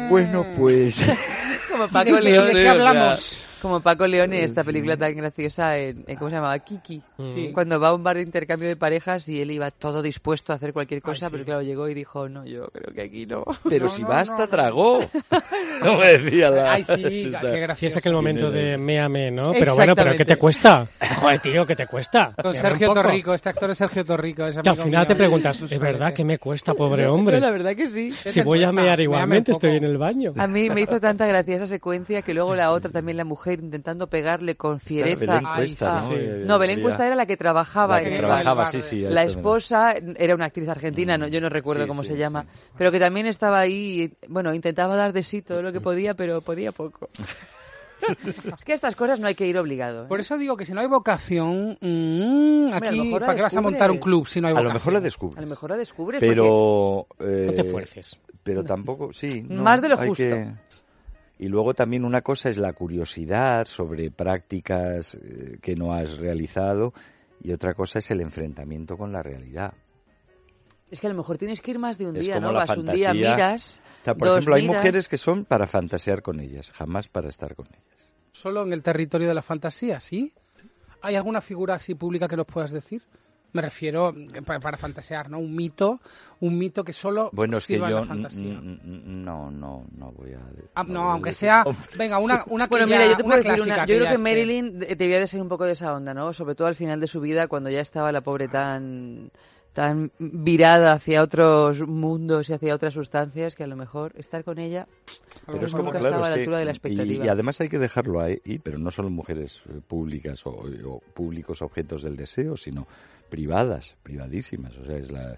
bueno, 0.09 0.47
pues 0.57 1.05
Como 1.71 1.85
¿De, 1.85 1.93
Paco 1.93 2.15
de- 2.15 2.21
León. 2.23 2.47
de 2.47 2.53
qué 2.53 2.67
hablamos? 2.69 3.45
Como 3.61 3.81
Paco 3.81 4.07
León 4.07 4.31
en 4.33 4.43
esta 4.43 4.63
película 4.63 4.95
tan 4.95 5.15
graciosa, 5.15 5.77
en, 5.77 6.03
en- 6.07 6.15
¿cómo 6.17 6.29
se 6.29 6.35
llamaba? 6.37 6.57
Kiki. 6.59 7.01
Sí. 7.33 7.51
Cuando 7.53 7.79
va 7.79 7.89
a 7.89 7.93
un 7.93 8.03
bar 8.03 8.15
de 8.15 8.21
intercambio 8.23 8.67
de 8.69 8.75
parejas 8.75 9.27
y 9.27 9.41
él 9.41 9.51
iba 9.51 9.69
todo 9.71 10.01
dispuesto 10.01 10.53
a 10.53 10.55
hacer 10.55 10.71
cualquier 10.71 11.01
cosa, 11.01 11.27
sí. 11.27 11.31
pero 11.31 11.45
claro, 11.45 11.61
llegó 11.61 11.89
y 11.89 11.93
dijo, 11.93 12.29
no, 12.29 12.45
yo 12.45 12.67
creo 12.69 12.93
que 12.93 13.01
aquí 13.01 13.25
no. 13.25 13.43
pero 13.69 13.85
No, 13.85 13.89
si 13.89 14.01
no, 14.03 14.07
basta 14.09 14.35
no, 14.35 14.41
no. 14.43 14.47
tragó. 14.47 14.99
No 15.83 15.97
me 15.97 16.17
decía 16.17 16.49
la 16.49 16.73
Ay, 16.73 16.83
sí, 16.83 16.93
qué 17.01 17.21
Sí, 17.23 17.29
gracioso. 17.59 17.85
es 17.93 17.97
aquel 17.97 18.11
momento 18.13 18.51
de 18.51 18.77
méame, 18.77 19.31
¿no? 19.31 19.51
Exactamente. 19.53 19.59
Pero 19.59 19.75
bueno, 19.75 19.95
pero 19.95 20.15
¿qué 20.17 20.25
te 20.25 20.35
cuesta? 20.37 20.87
Joder, 21.17 21.39
tío, 21.39 21.65
¿qué 21.65 21.75
te 21.75 21.87
cuesta? 21.87 22.33
Con 22.41 22.53
Sergio. 22.53 22.93
Torrico, 22.93 23.33
este 23.33 23.49
actor 23.49 23.69
es 23.71 23.77
Sergio 23.77 24.03
Torrico. 24.03 24.45
es 24.45 24.57
Que 24.57 24.69
al 24.69 24.75
final 24.75 24.89
mío, 24.89 25.07
te 25.07 25.15
preguntas, 25.15 25.61
No 25.61 25.67
¿es 25.67 25.79
verdad 25.79 26.13
que 26.13 26.25
me 26.25 26.37
cuesta, 26.37 26.73
pobre 26.73 27.07
hombre? 27.07 27.39
la 27.39 27.49
verdad 27.51 27.75
que 27.75 27.89
sí. 27.89 28.09
¿Qué 28.23 28.29
Si 28.29 28.41
voy 28.41 28.63
a 28.63 28.71
mear 28.73 28.99
igualmente, 28.99 29.51
estoy 29.53 29.77
en 29.77 29.85
el 29.85 29.97
baño. 29.97 30.33
A 30.37 30.47
mí 30.47 30.69
me 30.69 30.81
hizo 30.81 30.99
tanta 30.99 31.25
gracia 31.27 31.55
esa 31.55 31.67
secuencia 31.67 32.21
que 32.21 32.33
luego 32.33 32.55
la 32.55 32.71
otra 32.71 32.91
también 32.91 33.15
la 33.17 33.23
mujer 33.25 33.48
intentando 33.53 34.07
pegarle 34.07 34.55
con 34.55 34.79
fiereza. 34.79 35.19
Belén 35.19 35.43
Ay, 35.45 35.55
Cuesta, 35.61 35.99
sí. 35.99 36.13
¿no? 36.13 36.17
Sí. 36.19 36.25
No, 36.45 36.59
Belén 36.59 36.81
Cuesta 36.81 37.05
era 37.05 37.15
la 37.15 37.25
que 37.25 37.37
trabajaba 37.37 37.95
la 37.95 38.01
en 38.03 38.07
que 38.09 38.15
el 38.15 38.19
trabajaba, 38.19 38.63
bar. 38.63 38.71
sí, 38.71 38.81
sí. 38.81 39.05
a 39.05 39.09
La 39.09 39.23
esto 39.23 39.35
me- 39.37 39.39
esposa 39.41 39.93
era 40.17 40.35
una 40.35 40.45
actriz 40.45 40.67
argentina, 40.69 41.17
no, 41.17 41.27
yo 41.27 41.41
no 41.41 41.49
recuerdo 41.49 41.83
Sí, 41.83 41.87
cómo 41.87 42.03
sí, 42.03 42.09
se 42.09 42.17
llama, 42.17 42.43
sí. 42.43 42.49
pero 42.77 42.91
que 42.91 42.99
también 42.99 43.25
estaba 43.27 43.59
ahí, 43.59 44.11
bueno, 44.27 44.53
intentaba 44.53 44.95
dar 44.95 45.13
de 45.13 45.23
sí 45.23 45.41
todo 45.41 45.61
lo 45.61 45.71
que 45.71 45.81
podía, 45.81 46.13
pero 46.13 46.41
podía 46.41 46.71
poco. 46.71 47.09
es 48.57 48.63
que 48.65 48.71
a 48.71 48.75
estas 48.75 48.95
cosas 48.95 49.19
no 49.19 49.27
hay 49.27 49.35
que 49.35 49.45
ir 49.45 49.57
obligado. 49.57 50.05
¿eh? 50.05 50.07
Por 50.07 50.19
eso 50.21 50.37
digo 50.37 50.55
que 50.55 50.65
si 50.65 50.71
no 50.71 50.79
hay 50.81 50.87
vocación, 50.87 51.77
mm, 51.81 52.67
a 52.73 52.79
lo 52.79 52.87
aquí, 52.87 53.11
¿para 53.19 53.35
qué 53.35 53.41
vas 53.41 53.57
a 53.57 53.61
montar 53.61 53.91
un 53.91 53.97
club 53.97 54.25
si 54.27 54.39
no 54.39 54.47
hay 54.47 54.53
A 54.53 54.55
vocación? 54.55 54.73
lo 54.73 54.79
mejor 54.79 54.93
la 54.93 54.99
descubres. 55.01 55.37
A 55.37 55.41
lo 55.41 55.47
mejor 55.47 55.69
la 55.71 55.77
descubres. 55.77 56.19
porque- 56.19 56.29
pero 56.29 57.07
eh, 57.19 57.45
No 57.47 57.53
te 57.53 57.63
fuerces. 57.65 58.17
pero 58.41 58.63
tampoco 58.63 59.11
sí 59.11 59.43
no, 59.47 59.63
Más 59.63 59.81
de 59.81 59.89
lo 59.89 59.99
hay 59.99 60.07
justo. 60.07 60.23
que- 60.23 60.53
y 61.39 61.48
luego 61.48 61.74
también 61.74 62.03
una 62.03 62.22
cosa 62.22 62.50
es 62.50 62.58
la 62.58 62.74
curiosidad 62.74 63.65
sobre 63.65 64.12
prácticas 64.12 65.15
eh, 65.15 65.58
que 65.62 65.75
no 65.75 65.93
has 65.93 66.17
realizado 66.17 66.93
y 67.41 67.53
otra 67.53 67.74
cosa 67.74 68.00
es 68.00 68.12
el 68.12 68.19
enfrentamiento 68.22 68.98
con 68.98 69.13
la 69.13 69.24
realidad 69.24 69.74
Es 70.91 71.00
que 71.00 71.08
a 71.08 71.10
lo 71.10 71.15
mejor 71.15 71.38
tienes 71.38 71.62
que 71.62 71.72
ir 71.72 71.79
más 71.79 71.98
de 71.98 72.08
un 72.08 72.17
Es 72.17 72.25
día, 72.25 72.36
como 72.36 72.48
¿no? 72.48 72.53
la 72.53 72.65
Vas 72.65 72.77
un 72.77 72.86
día, 72.88 73.13
miras. 73.13 73.81
o 74.01 74.05
sea, 74.05 74.15
por 74.15 74.27
dos 74.27 74.38
ejemplo 74.38 74.55
hay 74.55 74.67
mujeres 74.67 75.08
que 75.08 75.17
son 75.17 75.46
para 75.46 75.65
fantasear 75.65 76.22
con 76.22 76.39
ellas 76.41 76.72
jamás 76.72 77.08
para 77.08 77.29
estar 77.29 77.55
con 77.55 77.67
ellas 77.67 77.84
Solo 78.34 78.63
en 78.63 78.74
el 78.74 78.84
territorio 78.84 79.27
de 79.27 79.34
la 79.34 79.41
fantasía, 79.41 80.00
¿sí? 80.00 80.31
¿Hay 81.01 81.15
alguna 81.15 81.41
figura 81.41 81.75
así 81.75 81.96
pública 81.96 82.27
que 82.27 82.36
nos 82.36 82.46
puedas 82.46 82.72
decir? 82.72 83.01
Me 83.51 83.61
refiero 83.63 84.09
eh, 84.15 84.41
para, 84.43 84.59
para 84.59 84.77
fantasear, 84.77 85.29
¿no? 85.29 85.39
Un 85.39 85.55
mito, 85.55 85.99
un 86.39 86.57
mito 86.57 86.83
que 86.83 86.93
solo 86.93 87.29
bueno 87.33 87.57
es 87.57 87.65
que 87.67 87.77
yo 87.79 87.87
la 87.87 88.03
fantasía. 88.05 88.59
no 88.61 89.49
no 89.51 89.85
no 89.97 90.11
voy 90.11 90.33
a 90.33 90.39
Ah, 90.75 90.83
no 90.83 90.93
no, 90.93 90.99
voy 91.01 91.09
a 91.09 91.13
aunque 91.13 91.33
sea, 91.33 91.63
venga, 91.97 92.19
una, 92.19 92.43
una 92.47 92.65
que 92.65 92.69
Bueno, 92.69 92.85
ya- 92.87 92.97
mira, 92.97 93.09
yo 93.09 93.17
te 93.17 93.23
puedo 93.23 93.37
decir 93.37 93.51
que 93.53 93.57
Yo 93.59 93.65
creo 93.85 93.99
que 93.99 94.03
esté. 94.13 94.17
Marilyn 94.23 94.79
de- 94.79 94.95
debía 94.95 95.19
de 95.19 95.27
ser 95.27 95.41
un 95.41 95.49
poco 95.49 95.65
de 95.65 95.71
esa 95.71 95.95
onda, 95.95 96.13
¿no? 96.13 96.31
Sobre 96.33 96.53
todo 96.55 96.67
al 96.67 96.75
final 96.75 96.99
de 96.99 97.07
su 97.07 97.19
vida, 97.21 97.47
cuando 97.47 97.69
ya 97.69 97.81
estaba 97.81 98.11
la 98.11 98.21
pobre 98.21 98.47
tan 98.47 99.31
tan 99.73 100.11
virada 100.17 100.93
hacia 100.93 101.21
otros 101.21 101.81
mundos 101.87 102.49
y 102.49 102.53
hacia 102.53 102.73
otras 102.75 102.93
sustancias, 102.93 103.55
que 103.55 103.63
a 103.63 103.67
lo 103.67 103.75
mejor 103.75 104.13
estar 104.15 104.43
con 104.43 104.57
ella 104.59 104.87
Pero 105.51 105.65
es 105.67 105.73
como, 105.73 105.91
claro, 105.91 106.23
a 106.23 106.29
la 106.29 106.35
altura 106.35 106.59
de 106.59 106.65
la 106.65 106.71
y- 106.71 106.73
expectativa. 106.73 107.25
Y, 107.25 107.27
además 107.27 107.59
hay 107.61 107.69
que 107.69 107.79
dejarlo 107.79 108.21
ahí, 108.21 108.39
pero 108.63 108.77
no 108.77 108.91
solo 108.91 109.09
mujeres 109.09 109.61
eh, 109.69 109.79
públicas 109.87 110.45
o, 110.45 110.51
o 110.85 110.99
públicos 111.13 111.61
objetos 111.61 112.03
del 112.03 112.15
deseo, 112.15 112.57
sino 112.57 112.87
privadas, 113.29 113.95
privadísimas. 114.03 114.77
O 114.77 114.85
sea, 114.85 114.97
es 114.97 115.11
la 115.11 115.37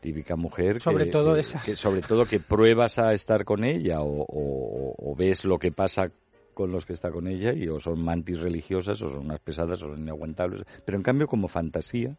típica 0.00 0.36
mujer 0.36 0.80
Sobre 0.80 1.06
que, 1.06 1.10
todo 1.10 1.36
esas. 1.36 1.64
que 1.64 1.74
sobre 1.76 2.02
todo 2.02 2.26
que 2.26 2.38
pruebas 2.40 2.98
a 2.98 3.12
estar 3.12 3.44
con 3.44 3.64
ella 3.64 4.00
o, 4.02 4.22
o- 4.28 4.94
o 4.98 5.16
ves 5.16 5.44
lo 5.44 5.58
que 5.58 5.72
pasa 5.72 6.10
con 6.54 6.70
los 6.72 6.86
que 6.86 6.92
está 6.94 7.10
con 7.10 7.26
ella 7.28 7.52
y 7.52 7.68
o 7.68 7.80
son 7.80 8.00
mantis 8.02 8.40
religiosas 8.40 9.02
o 9.02 9.10
son 9.10 9.26
unas 9.26 9.40
pesadas 9.40 9.82
o 9.82 9.88
son 9.90 10.00
inaguantables. 10.00 10.62
Pero 10.84 10.96
en 10.96 11.02
cambio 11.02 11.26
como 11.26 11.48
fantasía 11.48 12.16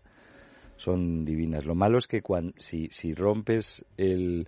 son 0.75 1.25
divinas. 1.25 1.65
Lo 1.65 1.73
malo 1.75 1.97
es 1.97 2.07
que 2.07 2.21
cuan- 2.21 2.53
si, 2.57 2.87
si 2.91 3.13
rompes 3.15 3.83
el, 3.97 4.47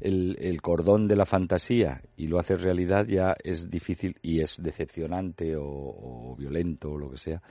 el, 0.00 0.36
el 0.40 0.60
cordón 0.62 1.08
de 1.08 1.16
la 1.16 1.26
fantasía 1.26 2.02
y 2.16 2.26
lo 2.26 2.38
haces 2.38 2.62
realidad 2.62 3.06
ya 3.06 3.36
es 3.42 3.70
difícil 3.70 4.16
y 4.22 4.40
es 4.40 4.62
decepcionante 4.62 5.56
o, 5.56 5.64
o 5.64 6.36
violento 6.36 6.92
o 6.92 6.98
lo 6.98 7.10
que 7.10 7.18
sea. 7.18 7.42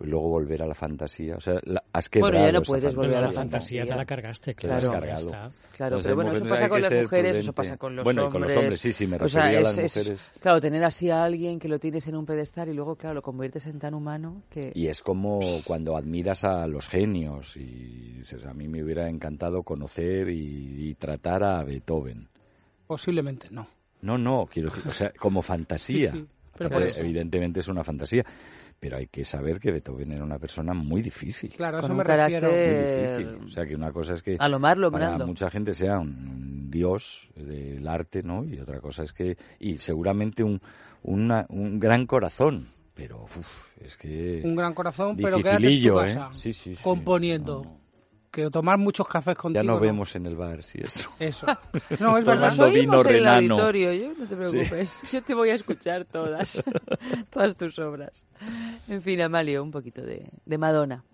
Luego 0.00 0.28
volver 0.28 0.62
a 0.62 0.66
la 0.66 0.74
fantasía. 0.76 1.34
O 1.36 1.40
sea, 1.40 1.54
la- 1.64 1.82
has 1.92 2.08
Bueno, 2.10 2.26
quebrado 2.28 2.46
ya 2.46 2.52
no 2.52 2.62
puedes 2.62 2.94
volver 2.94 3.16
a 3.16 3.20
la 3.22 3.32
fantasía. 3.32 3.84
te 3.84 3.96
la 3.96 4.04
cargaste, 4.06 4.54
Te 4.54 4.68
la 4.68 4.76
has 4.76 4.84
claro. 4.88 5.00
cargado. 5.00 5.30
Claro, 5.30 5.50
Entonces, 5.96 6.04
pero 6.04 6.14
bueno, 6.14 6.30
eso 6.32 6.40
mujeres- 6.44 6.58
pasa 6.60 6.68
con 6.68 6.80
las 6.82 6.92
mujeres, 6.92 7.30
eso 7.36 7.52
prudente. 7.52 7.52
pasa 7.52 7.76
con 7.76 7.96
los 7.96 8.04
Bueno, 8.04 8.22
y 8.22 8.24
hombres. 8.26 8.32
con 8.42 8.48
los 8.54 8.62
hombres, 8.62 8.80
sí, 8.80 8.92
sí, 8.92 9.06
me 9.08 9.16
O 9.16 9.28
sea, 9.28 9.42
refería 9.42 9.58
a 9.58 9.62
las 9.62 9.78
es- 9.78 9.96
es- 9.96 10.04
mujeres. 10.06 10.20
claro, 10.40 10.60
tener 10.60 10.84
así 10.84 11.10
a 11.10 11.24
alguien 11.24 11.58
que 11.58 11.68
lo 11.68 11.78
tienes 11.80 12.06
en 12.06 12.14
un 12.16 12.26
pedestal 12.26 12.68
y 12.68 12.74
luego, 12.74 12.94
claro, 12.96 13.14
lo 13.16 13.22
conviertes 13.22 13.66
en 13.66 13.78
tan 13.80 13.94
humano 13.94 14.42
que... 14.50 14.70
Y 14.74 14.86
es 14.86 15.02
como 15.02 15.40
cuando 15.64 15.96
admiras 15.96 16.44
a 16.44 16.66
los 16.68 16.88
genios 16.88 17.56
y 17.56 18.18
dices, 18.18 18.46
a 18.46 18.54
mí 18.54 18.68
me 18.68 18.84
hubiera 18.84 19.08
encantado 19.08 19.62
conocer 19.64 20.28
y, 20.30 20.88
y 20.88 20.94
tratar 20.94 21.42
a 21.42 21.64
Beethoven. 21.64 22.28
Posiblemente 22.86 23.48
no. 23.50 23.66
No, 24.02 24.16
no, 24.16 24.48
quiero 24.52 24.70
decir, 24.70 24.84
o 24.88 24.92
sea, 24.92 25.12
como 25.18 25.42
fantasía. 25.42 26.12
Sí, 26.12 26.18
sí, 26.18 26.26
pero 26.56 26.70
por 26.70 26.82
eso. 26.82 27.00
evidentemente 27.00 27.60
es 27.60 27.68
una 27.68 27.82
fantasía, 27.84 28.24
pero 28.80 28.96
hay 28.96 29.06
que 29.08 29.24
saber 29.24 29.58
que 29.60 29.70
Beethoven 29.72 30.12
era 30.12 30.22
una 30.24 30.38
persona 30.38 30.72
muy 30.74 31.02
difícil. 31.02 31.50
Claro, 31.56 31.78
eso 31.78 31.88
un 31.88 31.96
me 31.96 32.04
carácter- 32.04 32.42
refiero. 32.42 32.48
Muy 32.48 32.58
Eh, 32.60 33.16
difícil. 33.18 33.44
O 33.46 33.48
sea, 33.50 33.66
que 33.66 33.74
una 33.74 33.92
cosa 33.92 34.14
es 34.14 34.22
que 34.22 34.36
A 34.38 34.48
lo 34.48 34.58
Marlon 34.58 34.92
para 34.92 35.08
Brando. 35.08 35.26
mucha 35.26 35.50
gente 35.50 35.74
sea 35.74 35.98
un, 35.98 36.08
un 36.10 36.70
dios 36.70 37.30
del 37.34 37.86
arte, 37.88 38.22
¿no? 38.22 38.44
Y 38.44 38.60
otra 38.60 38.80
cosa 38.80 39.02
es 39.02 39.12
que, 39.12 39.36
y 39.58 39.78
seguramente 39.78 40.42
un, 40.44 40.60
una- 41.02 41.46
un 41.48 41.80
gran 41.80 42.06
corazón, 42.06 42.68
pero 42.94 43.24
uf, 43.24 43.46
es 43.80 43.96
que... 43.96 44.42
Un 44.44 44.54
gran 44.56 44.74
corazón, 44.74 45.16
pero 45.16 45.36
quédate 45.38 45.66
en 45.68 45.82
tu 45.82 46.00
¿eh? 46.00 46.18
Sí, 46.32 46.52
sí, 46.52 46.74
sí. 46.74 46.82
componiendo. 46.82 47.62
No, 47.64 47.70
no. 47.70 47.77
Que 48.30 48.50
tomar 48.50 48.78
muchos 48.78 49.08
cafés 49.08 49.36
contigo. 49.36 49.62
Ya 49.62 49.66
nos 49.66 49.76
¿no? 49.76 49.80
vemos 49.80 50.14
en 50.14 50.26
el 50.26 50.36
bar, 50.36 50.62
sí, 50.62 50.78
eso. 50.84 51.10
Eso. 51.18 51.46
No, 51.98 52.18
es 52.18 52.24
Tomando 52.24 52.26
verdad. 52.26 52.56
Nos 52.56 52.72
vino 52.72 52.92
en 52.94 52.98
el 52.98 53.04
renano. 53.14 53.54
auditorio, 53.54 53.92
yo 53.94 54.12
no 54.18 54.26
te 54.26 54.36
preocupes. 54.36 55.02
Yo 55.12 55.22
te 55.22 55.34
voy 55.34 55.50
a 55.50 55.54
escuchar 55.54 56.04
todas, 56.04 56.62
todas 57.30 57.56
tus 57.56 57.78
obras. 57.78 58.24
En 58.86 59.00
fin, 59.02 59.20
Amalio, 59.22 59.62
un 59.62 59.70
poquito 59.70 60.02
de, 60.02 60.28
de 60.44 60.58
Madonna. 60.58 61.04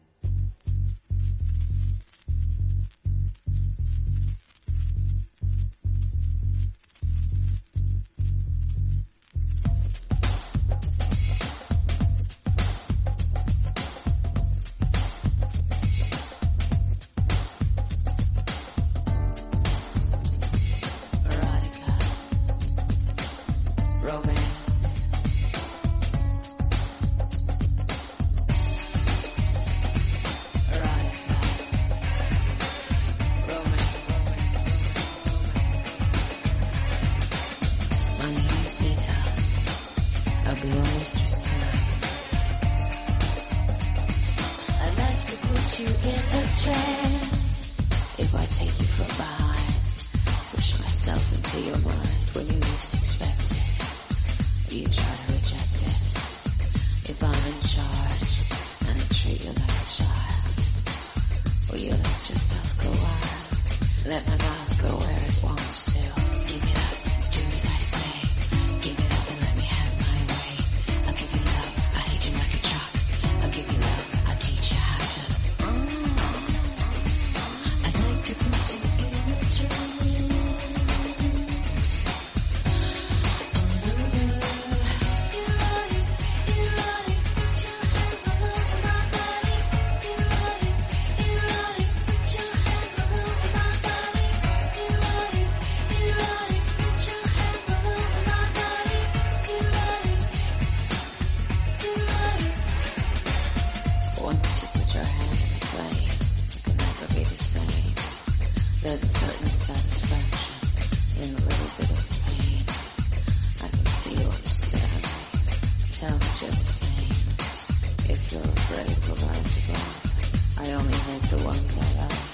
If 116.47 118.33
you're 118.33 118.77
ready 118.77 118.95
for 118.95 119.15
basketball, 119.15 120.65
I 120.65 120.73
only 120.75 120.95
hate 120.95 121.23
the 121.31 121.45
ones 121.45 121.79
I 121.79 122.01
love. 122.01 122.34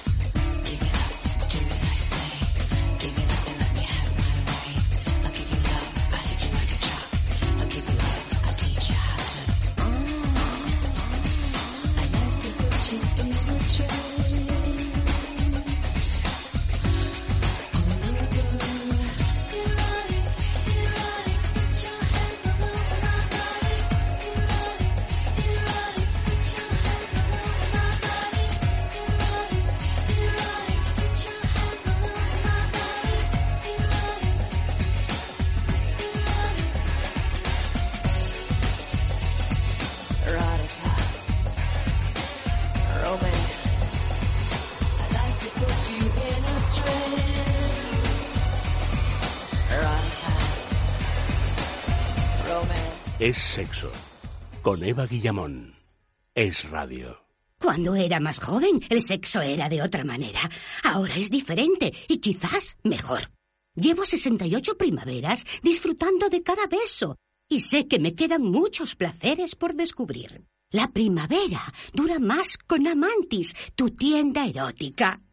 Es 53.20 53.36
sexo. 53.36 53.92
Con 54.62 54.82
Eva 54.82 55.06
Guillamón. 55.06 55.74
Es 56.34 56.70
radio. 56.70 57.18
Cuando 57.58 57.94
era 57.94 58.18
más 58.18 58.40
joven, 58.40 58.80
el 58.88 59.02
sexo 59.02 59.42
era 59.42 59.68
de 59.68 59.82
otra 59.82 60.04
manera. 60.04 60.40
Ahora 60.84 61.14
es 61.16 61.28
diferente 61.28 61.92
y 62.08 62.16
quizás 62.16 62.78
mejor. 62.82 63.30
Llevo 63.74 64.06
68 64.06 64.78
primaveras 64.78 65.44
disfrutando 65.62 66.30
de 66.30 66.42
cada 66.42 66.66
beso 66.66 67.18
y 67.46 67.60
sé 67.60 67.86
que 67.86 67.98
me 67.98 68.14
quedan 68.14 68.40
muchos 68.40 68.96
placeres 68.96 69.54
por 69.54 69.74
descubrir. 69.74 70.42
La 70.70 70.88
primavera 70.88 71.60
dura 71.92 72.18
más 72.20 72.56
con 72.56 72.86
Amantis, 72.86 73.54
tu 73.74 73.90
tienda 73.90 74.46
erótica. 74.46 75.20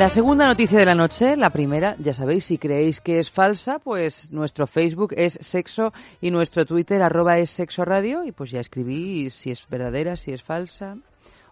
La 0.00 0.08
segunda 0.08 0.46
noticia 0.46 0.78
de 0.78 0.86
la 0.86 0.94
noche, 0.94 1.36
la 1.36 1.50
primera, 1.50 1.94
ya 1.98 2.14
sabéis, 2.14 2.46
si 2.46 2.56
creéis 2.56 3.02
que 3.02 3.18
es 3.18 3.30
falsa, 3.30 3.78
pues 3.80 4.32
nuestro 4.32 4.66
Facebook 4.66 5.12
es 5.14 5.36
sexo 5.42 5.92
y 6.22 6.30
nuestro 6.30 6.64
Twitter 6.64 7.02
arroba 7.02 7.36
es 7.36 7.50
sexo 7.50 7.84
radio 7.84 8.24
y 8.24 8.32
pues 8.32 8.50
ya 8.50 8.60
escribí 8.60 9.28
si 9.28 9.50
es 9.50 9.68
verdadera, 9.68 10.16
si 10.16 10.32
es 10.32 10.42
falsa 10.42 10.96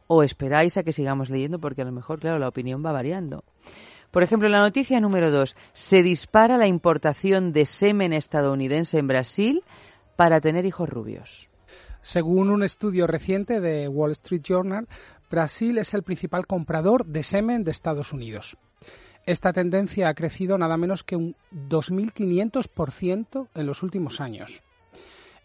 o 0.07 0.23
esperáis 0.23 0.79
a 0.79 0.83
que 0.83 0.95
sigamos 0.95 1.29
leyendo 1.29 1.59
porque 1.59 1.83
a 1.83 1.85
lo 1.85 1.93
mejor, 1.93 2.21
claro, 2.21 2.39
la 2.39 2.49
opinión 2.49 2.83
va 2.83 2.91
variando. 2.91 3.45
Por 4.11 4.23
ejemplo, 4.23 4.49
la 4.49 4.61
noticia 4.61 4.99
número 4.99 5.31
dos, 5.31 5.55
se 5.75 6.03
dispara 6.03 6.57
la 6.57 6.67
importación 6.67 7.53
de 7.53 7.67
semen 7.67 8.15
estadounidense 8.15 8.97
en 8.97 9.09
Brasil 9.09 9.63
para 10.17 10.41
tener 10.41 10.65
hijos 10.65 10.89
rubios. 10.89 11.51
Según 12.01 12.49
un 12.49 12.63
estudio 12.63 13.07
reciente 13.07 13.61
de 13.61 13.89
Wall 13.89 14.13
Street 14.13 14.41
Journal, 14.43 14.89
Brasil 15.31 15.77
es 15.79 15.93
el 15.93 16.03
principal 16.03 16.47
comprador 16.47 17.05
de 17.05 17.23
semen 17.23 17.63
de 17.63 17.71
Estados 17.71 18.13
Unidos. 18.13 18.57
Esta 19.27 19.53
tendencia 19.53 20.09
ha 20.09 20.15
crecido 20.15 20.57
nada 20.57 20.79
menos 20.79 21.05
que 21.05 21.17
un 21.17 21.37
2.500% 21.53 23.49
en 23.55 23.67
los 23.67 23.83
últimos 23.83 24.23
años. 24.23 24.63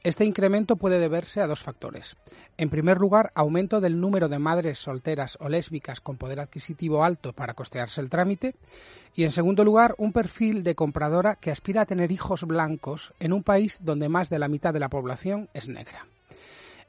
Este 0.02 0.26
incremento 0.26 0.78
puede 0.78 1.00
deberse 1.00 1.42
a 1.42 1.48
dos 1.48 1.62
factores. 1.62 2.16
En 2.58 2.70
primer 2.70 2.98
lugar, 2.98 3.32
aumento 3.36 3.82
del 3.82 4.00
número 4.00 4.30
de 4.30 4.40
madres 4.40 4.80
solteras 4.80 5.38
o 5.42 5.50
lésbicas 5.50 6.02
con 6.02 6.18
poder 6.18 6.40
adquisitivo 6.40 7.04
alto 7.04 7.34
para 7.34 7.54
costearse 7.54 8.00
el 8.00 8.10
trámite. 8.10 8.56
Y 9.16 9.24
en 9.24 9.32
segundo 9.32 9.64
lugar, 9.64 9.96
un 9.98 10.12
perfil 10.12 10.64
de 10.64 10.76
compradora 10.76 11.36
que 11.36 11.52
aspira 11.52 11.82
a 11.82 11.86
tener 11.86 12.12
hijos 12.12 12.44
blancos 12.44 13.14
en 13.20 13.32
un 13.32 13.44
país 13.44 13.80
donde 13.84 14.10
más 14.10 14.30
de 14.30 14.40
la 14.40 14.50
mitad 14.50 14.74
de 14.74 14.80
la 14.82 14.90
población 14.90 15.50
es 15.54 15.70
negra. 15.70 16.06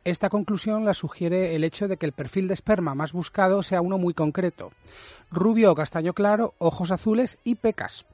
Esta 0.05 0.29
conclusión 0.29 0.85
la 0.85 0.93
sugiere 0.93 1.57
el 1.57 1.65
hecho 1.65 1.89
de 1.89 1.97
que 1.97 2.05
el 2.05 2.13
perfil 2.13 2.47
de 2.47 2.53
esperma 2.53 2.95
más 2.95 3.15
buscado 3.15 3.63
sea 3.63 3.81
uno 3.81 3.97
muy 3.97 4.13
concreto. 4.13 4.71
Rubio 5.31 5.73
o 5.73 5.75
castaño 5.75 6.13
claro, 6.13 6.53
ojos 6.59 6.91
azules 6.91 7.39
y 7.43 7.55
pecas. 7.55 8.05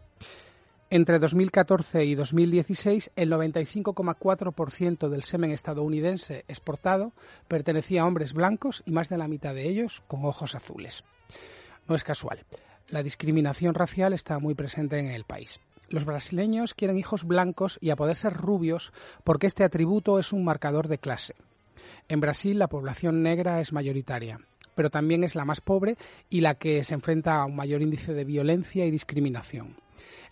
Entre 0.89 1.19
2014 1.19 2.05
y 2.05 2.15
2016, 2.15 3.11
el 3.17 3.33
95,4% 3.33 5.09
del 5.09 5.25
semen 5.25 5.51
estadounidense 5.51 6.45
exportado 6.47 7.13
pertenecía 7.49 8.03
a 8.03 8.07
hombres 8.07 8.35
blancos 8.35 8.85
y 8.87 8.93
más 8.93 9.09
de 9.09 9.19
la 9.19 9.27
mitad 9.27 9.55
de 9.55 9.69
ellos 9.69 10.03
con 10.07 10.25
ojos 10.25 10.55
azules. 10.55 11.03
No 11.89 11.97
es 11.97 12.05
casual. 12.05 12.45
La 12.89 13.03
discriminación 13.03 13.75
racial 13.75 14.13
está 14.13 14.39
muy 14.39 14.55
presente 14.55 14.99
en 15.01 15.11
el 15.11 15.25
país. 15.25 15.59
Los 15.89 16.05
brasileños 16.05 16.75
quieren 16.75 16.99
hijos 16.99 17.25
blancos 17.25 17.79
y 17.81 17.91
a 17.91 17.97
poder 17.97 18.15
ser 18.15 18.33
rubios 18.33 18.93
porque 19.25 19.49
este 19.49 19.65
atributo 19.65 20.21
es 20.21 20.33
un 20.33 20.45
marcador 20.45 20.87
de 20.87 20.99
clase. 20.99 21.35
En 22.11 22.21
Brasil 22.21 22.59
la 22.59 22.67
población 22.67 23.23
negra 23.23 23.61
es 23.61 23.73
mayoritaria, 23.73 24.41
pero 24.75 24.91
también 24.91 25.23
es 25.23 25.37
la 25.37 25.45
más 25.45 25.61
pobre 25.61 25.97
y 26.29 26.41
la 26.41 26.57
que 26.57 26.83
se 26.83 26.95
enfrenta 26.95 27.37
a 27.37 27.45
un 27.45 27.55
mayor 27.55 27.83
índice 27.83 28.13
de 28.13 28.25
violencia 28.25 28.85
y 28.85 28.91
discriminación. 28.91 29.77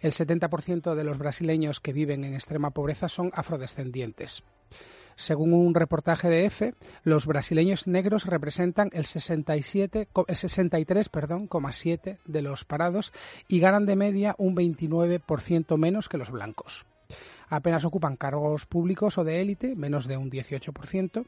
El 0.00 0.10
70% 0.10 0.96
de 0.96 1.04
los 1.04 1.18
brasileños 1.18 1.78
que 1.78 1.92
viven 1.92 2.24
en 2.24 2.34
extrema 2.34 2.70
pobreza 2.70 3.08
son 3.08 3.30
afrodescendientes. 3.32 4.42
Según 5.14 5.52
un 5.52 5.72
reportaje 5.72 6.28
de 6.28 6.46
EFE, 6.46 6.74
los 7.04 7.26
brasileños 7.26 7.86
negros 7.86 8.26
representan 8.26 8.90
el, 8.92 9.04
67, 9.04 10.08
el 10.26 10.34
63,7 10.36 12.18
de 12.26 12.42
los 12.42 12.64
parados 12.64 13.12
y 13.46 13.60
ganan 13.60 13.86
de 13.86 13.94
media 13.94 14.34
un 14.38 14.56
29% 14.56 15.78
menos 15.78 16.08
que 16.08 16.18
los 16.18 16.32
blancos 16.32 16.86
apenas 17.50 17.84
ocupan 17.84 18.16
cargos 18.16 18.66
públicos 18.66 19.18
o 19.18 19.24
de 19.24 19.40
élite, 19.40 19.74
menos 19.74 20.06
de 20.06 20.16
un 20.16 20.30
18%, 20.30 21.24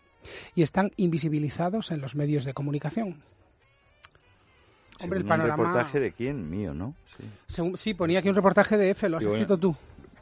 y 0.55 0.63
están 0.63 0.91
invisibilizados 0.97 1.91
en 1.91 2.01
los 2.01 2.15
medios 2.15 2.45
de 2.45 2.55
comunicación. 2.55 3.23
Hombre, 5.03 5.21
el 5.21 5.25
panorama... 5.25 5.55
¿Un 5.55 5.69
reportaje 5.69 6.01
de 6.01 6.13
quién? 6.13 6.51
Mío, 6.51 6.75
¿no? 6.75 6.95
Sí, 7.47 7.63
sí 7.77 7.95
ponía 7.95 8.19
aquí 8.19 8.29
un 8.29 8.35
reportaje 8.35 8.77
de 8.77 8.91
EFE, 8.91 9.09
lo 9.09 9.17
has 9.17 9.25
escrito 9.25 9.57
tú. 9.59 9.75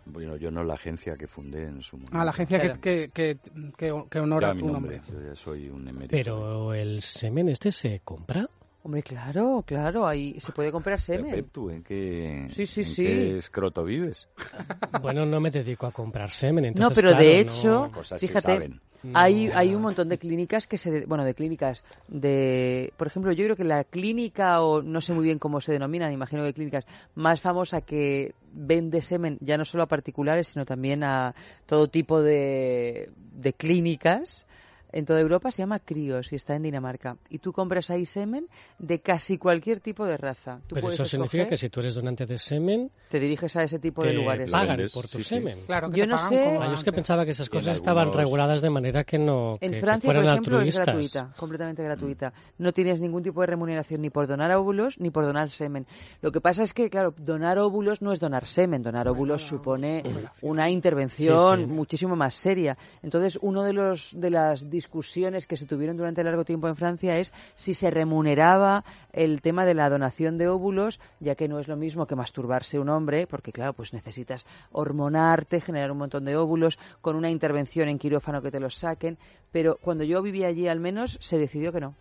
Bueno, 0.07 0.37
yo 0.37 0.51
no 0.51 0.65
la 0.65 0.75
agencia 0.75 1.17
que 1.17 1.27
fundé 1.27 1.65
en 1.65 1.83
su 1.83 1.97
momento. 1.97 2.17
Ah, 2.17 2.25
la 2.25 2.31
agencia 2.31 2.73
que, 2.75 3.11
que, 3.13 3.39
que, 3.77 4.21
honora 4.21 4.55
tu 4.55 4.67
nombre. 4.67 5.03
Yo 5.11 5.21
ya 5.21 5.37
soy 5.37 5.69
un 5.69 5.87
emérito. 5.87 6.11
Pero 6.11 6.73
el 6.73 7.03
semen 7.03 7.49
este 7.49 7.73
se 7.73 8.01
compra. 8.01 8.49
Hombre, 8.85 9.03
claro, 9.03 9.65
claro, 9.67 10.07
ahí 10.07 10.39
se 10.39 10.53
puede 10.53 10.71
comprar 10.71 11.01
semen. 11.01 11.47
¿tú 11.51 11.69
en 11.69 11.83
qué, 11.83 12.47
sí, 12.49 12.65
sí, 12.65 12.85
sí. 12.85 13.05
qué 13.05 13.37
escroto 13.37 13.85
vives? 13.85 14.29
Bueno, 15.03 15.27
no 15.27 15.41
me 15.41 15.51
dedico 15.51 15.87
a 15.87 15.93
comprar 15.93 16.31
semen, 16.31 16.65
entonces, 16.65 17.03
No, 17.03 17.09
pero 17.09 17.19
de 17.19 17.41
hecho, 17.41 17.91
fíjate, 18.19 18.71
hay, 19.15 19.51
hay 19.51 19.75
un 19.75 19.83
montón 19.83 20.09
de 20.09 20.19
clínicas 20.19 20.67
que 20.67 20.79
se... 20.79 21.05
Bueno, 21.07 21.25
de 21.25 21.35
clínicas 21.35 21.85
de... 22.09 22.93
Por 22.97 23.07
ejemplo, 23.07 23.33
yo 23.33 23.45
creo 23.45 23.57
que 23.57 23.65
la 23.65 23.85
clínica, 23.85 24.63
o 24.63 24.83
no 24.83 25.01
sé 25.01 25.13
muy 25.13 25.25
bien 25.25 25.39
cómo 25.39 25.61
se 25.61 25.73
denomina, 25.73 26.07
me 26.09 26.15
imagino 26.15 26.43
que 26.45 26.55
clínicas 26.55 26.85
más 27.15 27.41
famosa 27.41 27.81
que 27.81 28.35
vende 28.53 29.03
semen 29.03 29.39
ya 29.41 29.57
no 29.57 29.65
solo 29.65 29.85
a 29.85 29.87
particulares, 29.87 30.49
sino 30.49 30.65
también 30.65 31.05
a 31.05 31.35
todo 31.67 31.89
tipo 31.89 32.23
de, 32.23 33.11
de 33.33 33.53
clínicas 33.53 34.47
en 34.93 35.05
toda 35.05 35.21
Europa 35.21 35.51
se 35.51 35.63
llama 35.63 35.79
Crios 35.79 36.33
y 36.33 36.37
está 36.37 36.55
en 36.55 36.63
Dinamarca. 36.63 37.17
Y 37.29 37.39
tú 37.39 37.53
compras 37.53 37.91
ahí 37.91 38.07
semen 38.07 38.47
de 38.79 39.01
casi 39.01 39.39
cualquier 39.39 39.81
tipo 39.81 40.07
de 40.07 40.17
raza. 40.17 40.61
Pero 40.69 40.89
eso 40.89 41.05
significa 41.05 41.47
que 41.47 41.57
si 41.57 41.69
tú 41.69 41.81
eres 41.81 41.95
donante 41.95 42.27
de 42.27 42.39
semen... 42.39 42.91
Te 43.09 43.19
diriges 43.19 43.55
a 43.57 43.63
ese 43.63 43.79
tipo 43.79 44.03
de 44.03 44.13
lugares. 44.13 44.51
pagan 44.51 44.81
por 44.93 45.09
tu 45.09 45.21
semen. 45.21 45.61
Claro, 45.67 45.91
yo 45.91 46.07
no 46.07 46.17
sé... 46.17 46.59
Ah, 46.61 46.67
yo 46.67 46.73
es 46.73 46.85
que 46.85 46.93
pensaba 46.93 47.25
que 47.25 47.33
esas 47.33 47.49
cosas 47.49 47.77
estaban 47.77 48.13
reguladas 48.13 48.63
de 48.63 48.71
manera 48.71 49.05
que 49.05 49.19
no 49.19 49.55
En 49.61 49.75
Francia, 49.81 50.13
por 50.13 50.25
ejemplo, 50.25 50.61
es 50.61 50.79
gratuita, 50.79 51.33
completamente 51.37 51.83
gratuita. 51.83 52.33
No 52.59 52.73
tienes 52.73 53.01
ningún 53.01 53.23
tipo 53.23 53.41
de 53.41 53.47
remuneración 53.47 54.03
ni 54.03 54.11
por 54.11 54.27
donar 54.27 54.53
óvulos 54.53 54.99
ni 54.99 55.11
por 55.11 55.25
donar 55.25 55.51
semen. 55.51 55.87
Lo 56.21 56.33
que 56.33 56.41
pasa 56.41 56.63
es 56.63 56.73
que, 56.73 56.91
claro, 56.91 57.15
donar 57.17 57.59
óvulos 57.59 58.03
no 58.03 58.13
es 58.13 58.21
donar 58.21 58.47
semen. 58.47 58.83
Donar 58.83 59.09
óvulos 59.09 59.47
supone 59.47 60.03
una 60.43 60.71
intervención 60.71 61.69
muchísimo 61.69 62.17
más 62.17 62.35
seria. 62.35 62.77
Entonces, 63.03 63.39
uno 63.41 63.63
de 63.63 63.73
los 63.73 64.19
de 64.19 64.31
las 64.31 64.69
discusiones 64.79 65.49
que 65.49 65.57
se 65.57 65.67
tuvieron 65.67 65.97
durante 65.97 66.23
largo 66.23 66.45
tiempo 66.45 66.69
en 66.69 66.77
Francia 66.77 67.19
es 67.19 67.33
si 67.57 67.75
se 67.75 67.91
remuneraba 67.91 68.85
el 69.13 69.41
tema 69.41 69.67
de 69.67 69.75
la 69.75 69.91
donación 69.91 70.39
de 70.39 70.47
óvulos, 70.47 71.01
ya 71.19 71.35
que 71.35 71.49
no 71.49 71.59
es 71.59 71.67
lo 71.67 71.77
mismo 71.77 72.07
que 72.07 72.15
masturbarse 72.15 72.79
un 72.79 72.89
hombre, 72.89 73.27
porque 73.27 73.51
claro, 73.51 73.73
pues 73.73 73.93
necesitas 73.93 74.47
hormonarte, 74.71 75.61
generar 75.61 75.91
un 75.91 75.99
montón 75.99 76.25
de 76.25 76.37
óvulos, 76.37 76.79
con 77.01 77.17
una 77.17 77.29
intervención 77.29 77.89
en 77.89 77.99
quirófano 77.99 78.41
que 78.41 78.53
te 78.53 78.61
los 78.61 78.77
saquen, 78.77 79.19
pero 79.51 79.79
cuando 79.83 80.05
yo 80.05 80.23
vivía 80.23 80.47
allí 80.47 80.69
al 80.69 80.79
menos 80.79 81.19
se 81.21 81.39
decidió 81.39 81.73
que 81.73 81.81
no 81.81 81.95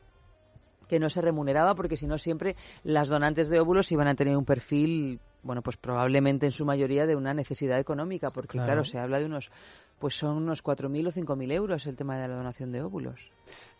que 0.87 0.99
no 0.99 1.09
se 1.09 1.19
remuneraba 1.19 1.75
porque 1.75 1.97
si 1.97 2.07
no 2.07 2.17
siempre 2.17 2.55
las 2.83 3.09
donantes 3.09 3.49
de 3.49 3.59
óvulos 3.59 3.91
iban 3.91 4.07
a 4.07 4.15
tener 4.15 4.37
un 4.37 4.45
perfil 4.45 5.19
bueno, 5.47 5.61
pues 5.61 5.77
probablemente 5.77 6.45
en 6.45 6.51
su 6.51 6.65
mayoría 6.65 7.05
de 7.05 7.15
una 7.15 7.33
necesidad 7.33 7.79
económica, 7.79 8.29
porque 8.31 8.57
claro, 8.57 8.83
se 8.83 8.99
habla 8.99 9.17
de 9.17 9.25
unos, 9.25 9.49
pues 9.99 10.15
son 10.15 10.37
unos 10.37 10.63
4.000 10.63 11.07
o 11.07 11.11
5.000 11.11 11.51
euros 11.51 11.85
el 11.87 11.95
tema 11.95 12.17
de 12.17 12.27
la 12.27 12.35
donación 12.35 12.71
de 12.71 12.81
óvulos. 12.83 13.31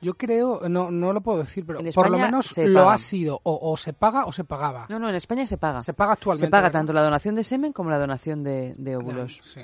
Yo 0.01 0.13
creo, 0.15 0.61
no, 0.69 0.89
no 0.91 1.13
lo 1.13 1.21
puedo 1.21 1.39
decir, 1.39 1.65
pero 1.65 1.79
por 1.93 2.09
lo 2.09 2.17
menos 2.17 2.55
lo 2.57 2.89
ha 2.89 2.97
sido, 2.97 3.39
o, 3.43 3.75
se 3.77 3.93
paga 3.93 4.25
o 4.25 4.31
se 4.31 4.43
pagaba. 4.43 4.85
No, 4.89 4.99
no, 4.99 5.09
en 5.09 5.15
España 5.15 5.45
se 5.45 5.57
paga. 5.57 5.81
Se 5.81 5.93
paga 5.93 6.13
actualmente. 6.13 6.47
Se 6.47 6.51
paga 6.51 6.71
tanto 6.71 6.93
la 6.93 7.01
donación 7.03 7.35
de 7.35 7.43
semen 7.43 7.73
como 7.73 7.89
la 7.89 7.99
donación 7.99 8.43
de, 8.43 8.95
óvulos. 8.95 9.41
sí. 9.43 9.61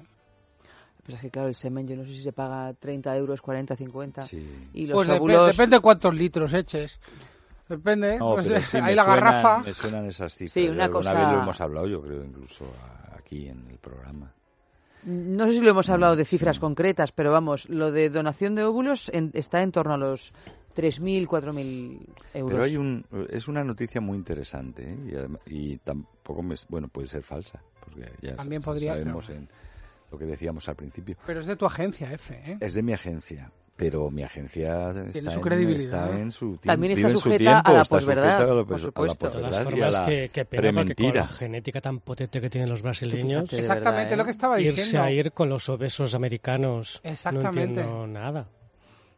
Pues 1.03 1.15
es 1.15 1.21
que 1.21 1.31
claro, 1.31 1.49
el 1.49 1.55
semen 1.55 1.85
yo 1.85 1.97
no 1.97 2.03
sé 2.05 2.11
si 2.11 2.23
se 2.23 2.31
paga 2.31 2.73
30 2.73 3.17
euros, 3.17 3.41
40, 3.41 3.75
50. 3.75 4.21
Sí. 4.21 4.69
Y 4.73 4.87
los 4.87 4.95
Pues 4.95 5.09
óvulos... 5.09 5.47
depende 5.47 5.81
cuántos 5.81 6.13
litros 6.15 6.53
eches. 6.53 6.97
Depende, 7.67 8.17
No, 8.19 8.35
pues 8.35 8.47
pero 8.47 8.59
eh, 8.59 8.61
sí, 8.61 8.77
me 8.81 8.95
la 8.95 9.03
suenan- 9.03 9.15
garrafa. 9.19 9.63
Me 9.63 9.73
suenan 9.73 10.05
esas 10.05 10.33
cifras. 10.37 10.53
Sí, 10.53 10.69
una 10.69 10.89
cosa- 10.89 11.13
vez 11.13 11.27
lo 11.27 11.41
hemos 11.41 11.59
hablado, 11.59 11.87
yo 11.87 12.01
creo, 12.01 12.23
incluso 12.23 12.65
aquí 13.17 13.47
en 13.49 13.67
el 13.69 13.77
programa. 13.79 14.31
No 15.05 15.47
sé 15.47 15.53
si 15.55 15.61
lo 15.61 15.71
hemos 15.71 15.89
hablado 15.89 16.15
de 16.15 16.25
Sí. 16.25 16.37
cifras 16.37 16.59
concretas, 16.59 17.11
pero 17.11 17.31
vamos, 17.31 17.67
lo 17.69 17.91
de 17.91 18.09
donación 18.09 18.55
de 18.55 18.63
óvulos 18.63 19.09
en- 19.13 19.31
está 19.33 19.61
en 19.61 19.71
torno 19.71 19.93
a 19.93 19.97
los 19.97 20.33
3.000, 20.75 21.27
4.000 21.27 21.99
euros. 22.33 22.51
Pero 22.51 22.63
hay 22.63 22.77
un, 22.77 23.05
es 23.29 23.47
una 23.47 23.63
noticia 23.63 24.01
muy 24.01 24.17
interesante 24.17 24.89
¿eh? 24.89 25.37
y, 25.47 25.73
y 25.73 25.77
tampoco 25.79 26.41
me, 26.41 26.55
bueno 26.69 26.87
puede 26.87 27.07
ser 27.07 27.21
falsa 27.23 27.61
porque 27.83 28.11
ya 28.21 28.35
También 28.35 28.61
podría, 28.61 28.93
sabemos 28.93 29.27
pero- 29.27 29.39
en 29.39 29.49
lo 30.11 30.17
que 30.17 30.25
decíamos 30.25 30.67
al 30.69 30.75
principio. 30.75 31.15
Pero 31.25 31.39
es 31.41 31.45
de 31.47 31.55
tu 31.55 31.65
agencia, 31.65 32.11
F, 32.13 32.33
¿eh? 32.35 32.57
Es 32.59 32.73
de 32.73 32.83
mi 32.83 32.93
agencia, 32.93 33.51
pero 33.75 34.11
mi 34.11 34.23
agencia 34.23 34.89
está, 34.89 35.31
su 35.31 35.41
en, 35.41 35.69
está 35.81 36.09
en 36.19 36.31
su 36.31 36.45
tiempo. 36.57 36.61
También 36.67 36.91
está 36.93 36.99
vive 36.99 37.09
en 37.09 37.17
su 37.17 37.23
sujeta 37.23 37.37
tiempo, 37.39 37.69
a 37.69 37.73
la 37.73 37.81
está 37.81 37.99
sujeta 37.99 38.21
posverdad, 38.21 38.41
a 38.41 38.53
la, 38.53 38.63
por 38.63 38.67
pos- 38.67 38.73
a 38.73 38.75
la 38.75 38.85
supuesto. 38.85 39.25
De 39.25 39.31
todas 39.33 39.63
formas, 39.63 39.93
la 39.97 40.05
que, 40.05 40.29
que 40.29 40.45
pena 40.45 40.61
porque 40.81 40.95
con 40.95 41.05
la 41.15 41.27
genética 41.27 41.81
tan 41.81 41.99
potente 41.99 42.39
que 42.41 42.49
tienen 42.49 42.69
los 42.69 42.81
brasileños, 42.81 43.51
Exactamente 43.53 43.99
verdad, 44.01 44.13
¿eh? 44.13 44.17
lo 44.17 44.25
que 44.25 44.31
estaba 44.31 44.59
irse 44.61 44.75
diciendo. 44.81 45.03
a 45.07 45.11
ir 45.11 45.31
con 45.31 45.49
los 45.49 45.67
obesos 45.69 46.13
americanos, 46.15 47.01
Exactamente. 47.03 47.57
no 47.57 47.61
entiendo 47.81 48.07
nada. 48.07 48.47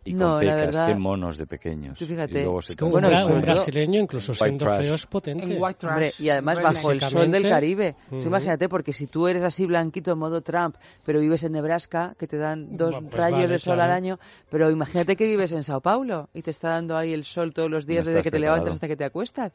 Y 0.08 0.14
No, 0.14 0.34
con 0.34 0.40
pecas, 0.42 0.56
verdad- 0.58 0.88
qué 0.88 0.96
monos 0.96 1.38
de 1.40 1.48
pequeños. 1.48 1.98
Tú 1.98 2.06
fíjate. 2.06 2.40
Y 2.40 2.44
luego 2.44 2.62
se 2.62 2.76
un, 2.84 2.92
Bueno, 2.92 3.08
un 3.10 3.14
todo- 3.28 3.42
brasileño, 3.42 4.00
incluso 4.02 4.36
siendo 4.36 4.66
feo, 4.70 4.94
es 4.94 5.06
potente. 5.08 5.46
En 5.52 5.60
White 5.62 5.80
Trash. 5.80 5.92
Hombre, 5.94 6.12
y 6.20 6.30
además 6.30 6.62
bajo 6.62 6.92
el 6.92 7.02
sol 7.02 7.32
del 7.32 7.50
Caribe. 7.50 7.96
Tú 8.12 8.18
ujú. 8.18 8.28
imagínate, 8.28 8.70
porque 8.70 8.94
si 8.94 9.08
tú 9.08 9.28
eres 9.28 9.42
así 9.44 9.66
blanquito 9.66 10.12
en 10.12 10.20
modo 10.20 10.42
Trump, 10.42 10.76
pero 11.04 11.20
vives 11.20 11.44
en 11.44 11.54
Nebraska, 11.54 12.14
que 12.20 12.28
te 12.28 12.38
dan 12.38 12.78
dos 12.78 12.92
Bueno, 12.92 13.10
pues 13.10 13.24
rayos 13.24 13.40
vale, 13.40 13.48
de 13.54 13.58
sol 13.60 13.74
claro. 13.76 13.92
al 13.92 13.98
año, 13.98 14.20
pero 14.52 14.70
imagínate 14.70 15.16
que 15.16 15.26
vives 15.26 15.52
en 15.54 15.64
Sao 15.64 15.82
Paulo 15.82 16.30
y 16.36 16.44
te 16.44 16.52
está 16.52 16.70
dando 16.70 16.96
ahí 16.96 17.12
el 17.12 17.26
sol 17.26 17.52
todos 17.52 17.72
los 17.72 17.88
días 17.88 18.06
No 18.06 18.10
desde 18.12 18.22
que 18.22 18.30
te 18.30 18.38
levantas 18.40 18.74
hasta 18.74 18.88
que 18.88 18.96
te 18.96 19.06
acuestas. 19.06 19.52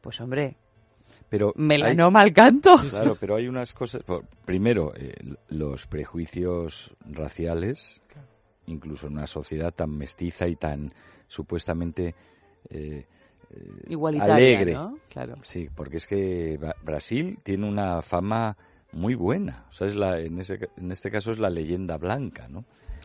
Pues 0.00 0.18
hombre, 0.22 0.56
Pero 1.28 1.48
hay- 1.48 1.52
melanoma 1.62 2.20
al 2.22 2.32
canto. 2.32 2.70
Claro, 2.88 3.18
pero 3.20 3.36
hay 3.36 3.48
unas 3.48 3.74
cosas. 3.74 4.00
Primero, 4.46 4.94
eh, 4.96 5.12
los 5.50 5.86
prejuicios 5.86 6.92
raciales, 7.06 8.00
incluso 8.70 9.06
en 9.06 9.14
una 9.14 9.26
sociedad 9.26 9.72
tan 9.72 9.96
mestiza 9.96 10.48
y 10.48 10.56
tan 10.56 10.92
supuestamente 11.28 12.14
eh, 12.68 13.06
eh, 13.50 13.84
Igualitaria, 13.88 14.34
alegre. 14.34 14.72
¿no? 14.74 14.98
Claro. 15.08 15.36
Sí, 15.42 15.68
porque 15.74 15.96
es 15.96 16.06
que 16.06 16.58
Brasil 16.82 17.38
tiene 17.42 17.68
una 17.68 18.02
fama 18.02 18.56
muy 18.92 19.14
buena. 19.14 19.66
O 19.70 19.72
sea, 19.72 19.88
es 19.88 19.94
la, 19.94 20.20
en, 20.20 20.38
ese, 20.38 20.68
en 20.76 20.90
este 20.92 21.10
caso 21.10 21.30
es 21.32 21.38
la 21.38 21.50
leyenda 21.50 21.96
blanca, 21.96 22.48
¿no? 22.48 22.64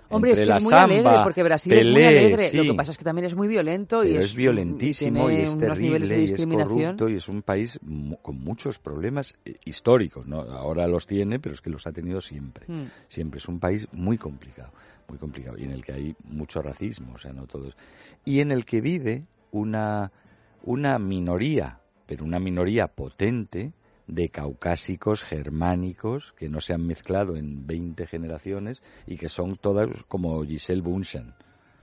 Hombre, 0.10 0.32
Entre 0.32 0.44
es 0.44 0.50
que 0.50 0.58
es 0.58 0.64
muy 0.64 0.70
samba, 0.70 0.84
alegre, 0.84 1.24
porque 1.24 1.44
Brasil 1.44 1.74
es 1.74 1.88
muy 1.88 2.04
alegre. 2.04 2.52
Lo 2.54 2.64
que 2.64 2.74
pasa 2.76 2.92
es 2.92 2.98
que 2.98 3.04
también 3.04 3.26
es 3.26 3.36
muy 3.36 3.48
violento 3.48 4.04
y 4.04 4.10
pero 4.10 4.20
es, 4.20 4.26
es 4.26 4.36
violentísimo 4.36 5.32
y 5.32 5.38
es 5.38 5.58
terrible 5.58 6.24
y 6.24 6.32
es 6.32 6.46
corrupto 6.46 7.10
y 7.10 7.16
es 7.16 7.28
un 7.28 7.42
país 7.42 7.80
con 8.22 8.38
muchos 8.38 8.78
problemas 8.78 9.34
eh, 9.46 9.56
históricos. 9.66 10.28
¿no? 10.28 10.42
Ahora 10.42 10.88
los 10.88 11.08
tiene, 11.08 11.40
pero 11.40 11.56
es 11.56 11.62
que 11.62 11.72
los 11.72 11.88
ha 11.88 11.92
tenido 11.92 12.22
siempre. 12.22 12.66
Mm. 12.68 12.84
Siempre 13.08 13.40
es 13.40 13.48
un 13.48 13.60
país 13.60 13.88
muy 13.94 14.18
complicado, 14.18 14.72
muy 15.08 15.18
complicado 15.18 15.58
y 15.58 15.64
en 15.64 15.72
el 15.72 15.84
que 15.84 15.94
hay 15.94 16.16
mucho 16.26 16.62
racismo, 16.62 17.14
o 17.16 17.18
sea, 17.18 17.34
no 17.34 17.46
todos. 17.48 17.76
Y 18.24 18.40
en 18.40 18.52
el 18.52 18.66
que 18.66 18.82
vive 18.82 19.24
una, 19.52 20.12
una 20.64 20.98
minoría, 21.00 21.80
pero 22.06 22.26
una 22.26 22.40
minoría 22.40 22.88
potente 22.88 23.74
de 24.08 24.30
caucásicos 24.30 25.24
germánicos 25.24 26.34
que 26.34 26.50
no 26.50 26.62
se 26.62 26.74
han 26.74 26.86
mezclado 26.86 27.36
en 27.36 27.66
20 27.66 28.06
generaciones 28.08 28.82
y 29.08 29.18
que 29.18 29.30
son 29.30 29.58
todas 29.58 29.90
como 30.08 30.44
Giselle 30.44 30.82
Bunchen. 30.82 31.34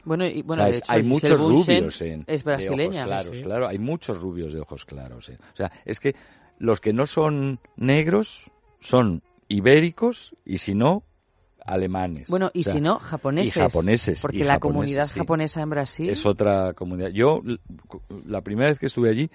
Bueno, 0.04 0.26
y, 0.26 0.42
bueno, 0.42 0.62
O 0.62 0.64
sea, 0.64 0.64
de 0.66 0.70
es- 0.70 0.78
hecho, 0.78 0.92
hay 0.92 1.02
Giselle 1.02 1.08
muchos 1.36 1.40
Bunchen 1.40 1.76
rubios 1.78 2.02
en, 2.02 2.24
es 2.26 2.42
de 2.42 2.44
brasileña. 2.44 2.82
ojos 2.88 3.04
claros, 3.04 3.28
Sí, 3.28 3.36
sí. 3.36 3.42
claro, 3.42 3.68
hay 3.68 3.78
muchos 3.78 4.20
rubios 4.20 4.52
de 4.52 4.60
ojos 4.60 4.84
claros. 4.84 5.28
eh. 5.30 5.38
O 5.52 5.56
sea, 5.56 5.70
es 5.84 6.00
que 6.00 6.14
los 6.58 6.80
que 6.80 6.92
no 6.92 7.06
son 7.06 7.58
negros 7.76 8.50
son 8.80 9.22
ibéricos 9.48 10.34
y 10.44 10.58
si 10.58 10.74
no, 10.74 11.02
alemanes. 11.66 12.28
Bueno, 12.28 12.50
y 12.54 12.60
O 12.60 12.64
sea, 12.64 12.72
si 12.74 12.80
no, 12.80 12.98
japoneses. 12.98 13.56
y 13.56 13.60
japoneses, 13.60 14.20
Porque 14.20 14.38
y 14.38 14.40
la 14.44 14.54
japoneses, 14.54 14.60
comunidad 14.72 15.06
sí. 15.06 15.18
japonesa 15.18 15.62
en 15.62 15.70
Brasil. 15.70 16.10
es 16.10 16.26
otra 16.26 16.72
comunidad. 16.74 17.10
Yo, 17.10 17.42
la 18.26 18.40
primera 18.42 18.68
vez 18.70 18.78
que 18.78 18.86
estuve 18.86 19.10
allí, 19.10 19.30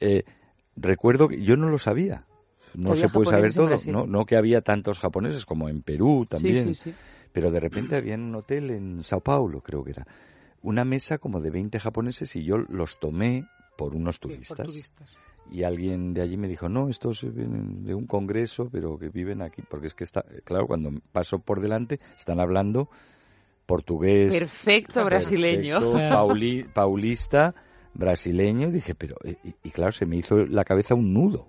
eh, 0.00 0.24
recuerdo 0.76 1.28
que 1.28 1.42
yo 1.42 1.56
no 1.56 1.68
lo 1.68 1.78
sabía. 1.78 2.24
No 2.74 2.96
se 2.96 3.08
puede 3.08 3.30
saber 3.30 3.52
todo. 3.52 3.76
No, 3.86 4.06
no 4.06 4.24
que 4.24 4.36
había 4.36 4.62
tantos 4.62 4.98
japoneses 4.98 5.44
como 5.44 5.68
en 5.68 5.82
Perú 5.82 6.26
también. 6.28 6.64
Sí, 6.68 6.74
sí, 6.74 6.90
sí. 6.90 6.96
Pero 7.32 7.50
de 7.50 7.60
repente 7.60 7.96
había 7.96 8.14
en 8.14 8.22
un 8.22 8.34
hotel 8.34 8.70
en 8.70 9.02
Sao 9.04 9.20
Paulo, 9.20 9.60
creo 9.62 9.84
que 9.84 9.90
era, 9.92 10.06
una 10.62 10.84
mesa 10.84 11.18
como 11.18 11.40
de 11.40 11.50
20 11.50 11.78
japoneses 11.80 12.34
y 12.36 12.44
yo 12.44 12.58
los 12.58 12.98
tomé 13.00 13.46
por 13.76 13.94
unos 13.94 14.16
Sí, 14.16 14.20
por 14.22 14.30
turistas. 14.66 15.16
Y 15.50 15.64
alguien 15.64 16.14
de 16.14 16.22
allí 16.22 16.36
me 16.36 16.48
dijo, 16.48 16.68
no, 16.68 16.88
estos 16.88 17.22
vienen 17.34 17.84
de 17.84 17.94
un 17.94 18.06
congreso, 18.06 18.68
pero 18.72 18.98
que 18.98 19.08
viven 19.10 19.42
aquí. 19.42 19.62
Porque 19.68 19.86
es 19.88 19.94
que 19.94 20.04
está, 20.04 20.24
claro, 20.44 20.66
cuando 20.66 20.90
paso 21.12 21.38
por 21.40 21.60
delante 21.60 22.00
están 22.16 22.40
hablando 22.40 22.88
portugués, 23.66 24.32
Perfecto 24.38 25.04
brasileño. 25.04 25.78
perfecto, 25.80 26.08
pauli- 26.16 26.64
paulista, 26.72 27.54
brasileño. 27.94 28.68
Y 28.68 28.72
dije, 28.72 28.94
pero, 28.94 29.16
y, 29.24 29.54
y 29.62 29.70
claro, 29.70 29.92
se 29.92 30.06
me 30.06 30.16
hizo 30.16 30.38
la 30.46 30.64
cabeza 30.64 30.94
un 30.94 31.12
nudo. 31.12 31.46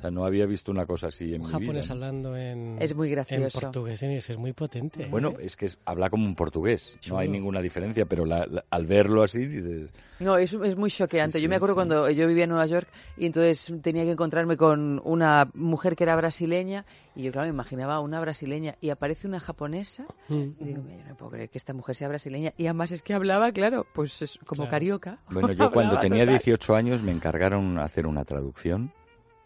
O 0.00 0.02
sea, 0.02 0.10
no 0.10 0.24
había 0.24 0.46
visto 0.46 0.70
una 0.72 0.86
cosa 0.86 1.08
así 1.08 1.34
en 1.34 1.42
Un 1.42 1.46
mi 1.48 1.52
japonés 1.52 1.88
vida. 1.92 2.08
en, 2.08 2.76
Es 2.80 2.94
muy 2.94 3.08
en 3.08 3.14
gracioso. 3.14 3.60
portugués 3.60 3.98
tiene 3.98 4.14
que 4.14 4.20
ser 4.22 4.38
muy 4.38 4.54
potente. 4.54 5.02
¿eh? 5.04 5.08
Bueno, 5.10 5.34
es 5.38 5.56
que 5.56 5.66
es- 5.66 5.78
habla 5.84 6.08
como 6.08 6.24
un 6.24 6.34
portugués, 6.34 6.98
no 7.10 7.18
hay 7.18 7.28
ninguna 7.28 7.60
diferencia, 7.60 8.06
pero 8.06 8.24
la- 8.24 8.46
la- 8.46 8.64
al 8.70 8.86
verlo 8.86 9.22
así 9.22 9.44
dices, 9.44 9.92
No, 10.18 10.38
es, 10.38 10.54
es 10.54 10.76
muy 10.76 10.90
choqueante. 10.90 11.36
Sí, 11.38 11.42
yo 11.44 11.50
me 11.50 11.56
acuerdo 11.56 11.74
sí. 11.74 11.76
cuando 11.76 12.08
yo 12.10 12.26
vivía 12.26 12.44
en 12.44 12.50
Nueva 12.50 12.64
York 12.66 12.88
y 13.18 13.26
entonces 13.26 13.72
tenía 13.82 14.04
que 14.04 14.12
encontrarme 14.12 14.56
con 14.56 15.00
una 15.04 15.50
mujer 15.54 15.96
que 15.96 16.04
era 16.04 16.16
brasileña 16.16 16.86
y 17.14 17.22
yo, 17.24 17.32
claro, 17.32 17.46
me 17.48 17.52
imaginaba 17.54 18.00
una 18.00 18.20
brasileña 18.20 18.76
y 18.80 18.88
aparece 18.90 19.26
una 19.26 19.38
japonesa 19.40 20.04
Mm. 20.28 20.34
y 20.60 20.64
digo, 20.64 20.82
"Mira, 20.82 21.02
yo 21.02 21.08
no 21.10 21.14
puedo 21.16 21.32
creer 21.32 21.50
que 21.50 21.58
esta 21.58 21.74
mujer 21.74 21.94
sea 21.94 22.08
brasileña 22.08 22.52
y 22.56 22.64
además 22.66 22.90
es 22.92 23.02
que 23.02 23.12
hablaba, 23.12 23.52
claro, 23.52 23.86
pues 23.92 24.22
es 24.22 24.38
como 24.46 24.62
Claro. 24.62 24.70
carioca. 24.70 25.18
Bueno, 25.30 25.48
yo 25.52 25.70
cuando 25.70 25.98
tenía 26.00 26.20
total. 26.24 26.38
18 26.38 26.74
años 26.74 27.02
me 27.02 27.12
encargaron 27.12 27.78
hacer 27.78 28.06
una 28.06 28.24
traducción 28.24 28.90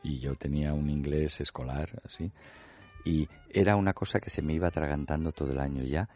y 0.04 0.20
yo 0.20 0.36
tenía 0.36 0.72
un 0.74 0.88
inglés 0.90 1.40
escolar, 1.40 2.00
así, 2.04 2.30
y 3.04 3.28
era 3.50 3.74
una 3.76 3.92
cosa 3.94 4.20
que 4.20 4.30
se 4.30 4.42
me 4.42 4.52
iba 4.54 4.68
atragantando 4.68 5.32
todo 5.32 5.50
el 5.52 5.58
año 5.58 5.82
ya. 5.82 6.08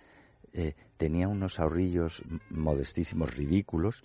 Eh, 0.55 0.74
tenía 0.96 1.27
unos 1.29 1.59
ahorrillos 1.59 2.22
modestísimos, 2.51 3.35
ridículos, 3.35 4.03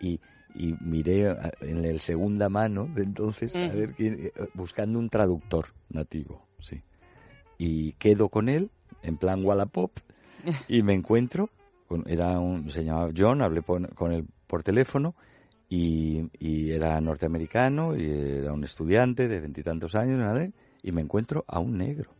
y, 0.00 0.20
y 0.54 0.74
miré 0.80 1.28
a- 1.28 1.52
en 1.60 1.84
el 1.84 2.00
segunda 2.00 2.48
mano 2.48 2.86
de 2.86 3.02
entonces 3.04 3.54
a 3.56 3.74
ver 3.74 3.94
quién, 3.94 4.16
eh, 4.26 4.32
buscando 4.54 4.98
un 4.98 5.08
traductor 5.10 5.66
nativo, 5.90 6.42
sí. 6.60 6.80
Y 7.58 7.92
quedo 7.92 8.28
con 8.28 8.48
él, 8.48 8.70
en 9.02 9.16
plan 9.16 9.44
Wallapop, 9.44 9.92
y 10.68 10.82
me 10.82 10.92
encuentro, 10.94 11.48
con, 11.88 12.04
era 12.08 12.38
un, 12.38 12.70
se 12.70 12.84
llamaba 12.84 13.10
John, 13.16 13.40
hablé 13.42 13.62
con 13.62 14.12
él 14.12 14.24
por 14.46 14.62
teléfono, 14.62 15.14
y, 15.68 16.28
y 16.38 16.70
era 16.72 17.00
norteamericano, 17.00 17.96
y 17.96 18.08
era 18.10 18.52
un 18.52 18.64
estudiante 18.64 19.28
de 19.28 19.40
veintitantos 19.40 19.94
años, 19.94 20.20
¿vale? 20.20 20.52
y 20.82 20.92
me 20.92 21.00
encuentro 21.02 21.44
a 21.48 21.58
un 21.58 21.78
negro. 21.78 22.10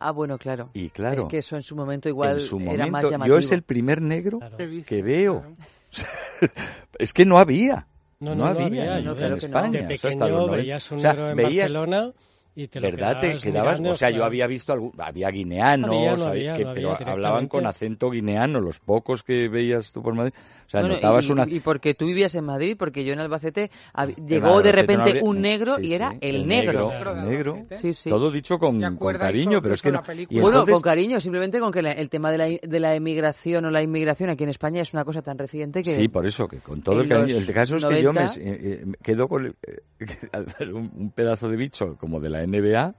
Ah, 0.00 0.10
bueno, 0.12 0.38
claro. 0.38 0.70
Y 0.72 0.88
claro, 0.90 1.22
es 1.22 1.28
que 1.28 1.38
eso 1.38 1.56
en 1.56 1.62
su 1.62 1.76
momento 1.76 2.08
igual 2.08 2.32
en 2.34 2.40
su 2.40 2.58
era 2.58 2.70
más 2.86 2.90
momento, 2.90 3.10
llamativo. 3.10 3.36
yo 3.36 3.38
es 3.38 3.52
el 3.52 3.62
primer 3.62 4.00
negro 4.00 4.40
que 4.86 5.02
veo. 5.02 5.40
Claro. 5.42 6.52
Es 6.98 7.12
que 7.12 7.24
no 7.24 7.38
había. 7.38 7.86
No, 8.20 8.34
No, 8.34 8.34
no, 8.34 8.54
no 8.54 8.60
había, 8.66 8.94
había, 8.94 9.00
no, 9.00 9.12
en 9.12 9.18
que 9.18 9.28
no. 9.28 9.36
España. 9.36 9.80
De 9.86 9.94
o 9.94 9.98
sea, 9.98 10.10
hasta 10.10 10.24
pequeño 10.24 10.28
los 10.28 10.46
90. 10.48 10.56
veías 10.56 10.90
un 10.90 10.98
O 10.98 11.00
sea, 11.00 11.12
negro 11.12 11.30
en 11.30 11.36
veías- 11.36 11.72
Barcelona 11.74 12.12
y 12.54 12.66
te 12.68 12.80
¿Verdad? 12.80 13.20
Te 13.20 13.26
quedabas 13.28 13.42
quedabas, 13.42 13.70
mirando, 13.80 13.90
o 13.92 13.96
sea, 13.96 14.10
yo 14.10 14.14
claro. 14.16 14.26
había 14.26 14.46
visto 14.46 14.72
algún, 14.72 14.92
había 14.98 15.30
guineanos, 15.30 15.90
Había, 15.90 16.16
no 16.16 16.24
había- 16.26 16.52
que- 16.54 16.64
no 16.64 16.74
pero 16.74 16.92
había 16.96 17.12
hablaban 17.12 17.48
con 17.48 17.66
acento 17.66 18.10
guineano, 18.10 18.60
los 18.60 18.80
pocos 18.80 19.22
que 19.22 19.48
veías 19.48 19.92
tú 19.92 20.02
por 20.02 20.14
Madrid. 20.14 20.32
O 20.66 20.70
sea, 20.70 20.80
Bueno, 20.80 20.96
notabas 20.96 21.26
y, 21.26 21.32
una 21.32 21.44
y 21.48 21.60
porque 21.60 21.94
tú 21.94 22.06
vivías 22.06 22.34
en 22.36 22.44
Madrid, 22.44 22.76
porque 22.78 23.04
yo 23.04 23.12
en 23.12 23.18
Albacete 23.20 23.70
hab- 23.94 24.14
llegó 24.24 24.46
Albacete 24.58 24.68
de 24.68 24.72
no 24.72 24.80
repente 24.82 25.10
había- 25.10 25.24
un 25.24 25.40
negro 25.40 25.76
sí, 25.76 25.86
y 25.86 25.94
era 25.94 26.10
sí, 26.10 26.18
el, 26.20 26.46
negro. 26.46 26.90
Negro 26.90 27.14
de 27.14 27.22
negro. 27.22 27.58
Sí, 27.76 27.92
sí. 27.92 28.10
Todo 28.10 28.30
dicho 28.30 28.58
con, 28.58 28.78
¿Te 28.80 28.96
con 28.96 29.14
cariño, 29.14 29.60
pero 29.62 29.74
es 29.74 29.82
que 29.82 29.90
no. 29.90 30.02
y 30.16 30.26
Bueno, 30.40 30.48
entonces- 30.60 30.72
con 30.74 30.82
cariño, 30.82 31.20
simplemente 31.20 31.58
con 31.60 31.72
que 31.72 31.82
la- 31.82 31.92
el 31.92 32.08
tema 32.10 32.30
de 32.30 32.38
la, 32.38 32.44
de 32.46 32.80
la 32.80 32.94
emigración 32.94 33.64
o 33.64 33.70
la 33.70 33.82
inmigración 33.82 34.30
aquí 34.30 34.44
en 34.44 34.50
España 34.50 34.82
es 34.82 34.92
una 34.92 35.04
cosa 35.04 35.22
tan 35.22 35.38
reciente 35.38 35.82
que... 35.82 35.94
Sí, 35.96 36.08
por 36.08 36.24
eso, 36.26 36.46
que 36.46 36.58
con 36.58 36.82
todo 36.82 37.00
el 37.00 37.08
cariño. 37.08 37.36
El 37.36 37.46
caso 37.52 37.76
es 37.76 37.84
que 37.84 38.02
yo 38.02 38.12
me, 38.12 38.20
90 38.22 38.40
eh, 38.40 38.84
quedo 39.02 39.26
con 39.28 39.46
el- 39.46 39.54
eh, 39.66 39.78
un, 40.72 41.12
pedazo 41.14 41.48
de 41.48 41.56
bicho 41.56 41.96
como 41.96 42.20
de 42.20 42.30
la 42.30 42.42
NBA. 42.42 42.94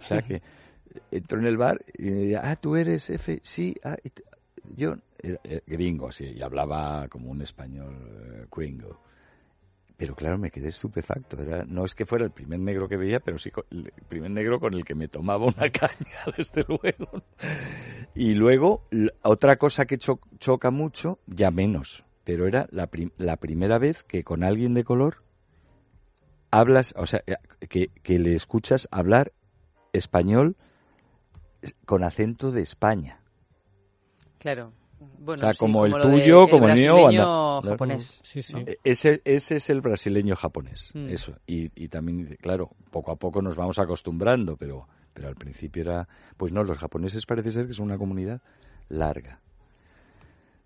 O 0.00 0.06
sea 0.06 0.22
que 0.22 0.42
entro 1.10 1.38
en 1.38 1.46
el 1.46 1.56
bar 1.56 1.84
y 1.96 2.02
me 2.04 2.10
decía, 2.12 2.40
ah, 2.44 2.56
tú 2.56 2.76
eres 2.76 3.08
F, 3.10 3.40
sí, 3.42 3.74
ah, 3.84 3.96
yo 4.76 4.96
era, 5.18 5.40
gringo, 5.66 6.12
sí, 6.12 6.26
y 6.36 6.42
hablaba 6.42 7.08
como 7.08 7.30
un 7.30 7.42
español 7.42 7.94
eh, 7.96 8.46
gringo. 8.54 9.00
pero 9.96 10.14
claro, 10.14 10.38
me 10.38 10.50
quedé 10.50 10.68
estupefacto. 10.68 11.40
Era, 11.40 11.64
no 11.64 11.84
es 11.84 11.94
que 11.94 12.04
fuera 12.06 12.24
el 12.24 12.30
primer 12.30 12.60
negro 12.60 12.88
que 12.88 12.96
veía, 12.96 13.20
pero 13.20 13.38
sí 13.38 13.50
el 13.70 13.92
primer 14.08 14.30
negro 14.30 14.60
con 14.60 14.74
el 14.74 14.84
que 14.84 14.94
me 14.94 15.08
tomaba 15.08 15.46
una 15.46 15.70
caña, 15.72 16.20
desde 16.36 16.64
luego. 16.68 17.22
Y 18.14 18.34
luego, 18.34 18.82
otra 19.22 19.56
cosa 19.56 19.86
que 19.86 19.98
cho- 19.98 20.20
choca 20.38 20.70
mucho, 20.70 21.18
ya 21.26 21.50
menos, 21.50 22.04
pero 22.24 22.46
era 22.46 22.68
la 22.70 23.36
primera 23.36 23.78
vez 23.78 24.04
que 24.04 24.22
con 24.22 24.44
alguien 24.44 24.74
de 24.74 24.84
color 24.84 25.23
hablas, 26.58 26.94
o 26.96 27.06
sea, 27.06 27.22
que, 27.68 27.88
que 28.02 28.18
le 28.18 28.34
escuchas 28.34 28.88
hablar 28.90 29.32
español 29.92 30.56
con 31.86 32.04
acento 32.04 32.52
de 32.52 32.62
España. 32.62 33.18
Claro. 34.38 34.72
Bueno, 35.18 35.40
O 35.40 35.44
sea, 35.44 35.52
sí, 35.52 35.58
como 35.58 35.86
el 35.86 35.92
tuyo, 36.00 36.48
como 36.48 36.68
el 36.68 36.74
mío, 36.74 37.08
anda- 37.08 37.60
japonés. 37.70 38.20
Sí, 38.22 38.42
sí. 38.42 38.54
¿no? 38.54 38.60
E- 38.60 38.78
Ese, 38.84 39.20
ese 39.24 39.56
es 39.56 39.70
el 39.70 39.80
brasileño 39.80 40.34
japonés, 40.36 40.90
Mm. 40.94 41.08
eso. 41.08 41.34
Y, 41.46 41.70
y 41.82 41.88
también, 41.88 42.36
claro, 42.40 42.70
poco 42.90 43.10
a 43.12 43.16
poco 43.16 43.42
nos 43.42 43.56
vamos 43.56 43.78
acostumbrando, 43.78 44.56
pero, 44.56 44.86
pero 45.12 45.28
al 45.28 45.34
principio 45.36 45.82
era... 45.82 46.08
Pues 46.36 46.52
no, 46.52 46.62
los 46.64 46.78
japoneses 46.78 47.26
parece 47.26 47.52
ser 47.52 47.66
que 47.66 47.74
son 47.74 47.86
una 47.86 47.98
comunidad 47.98 48.40
larga, 48.88 49.40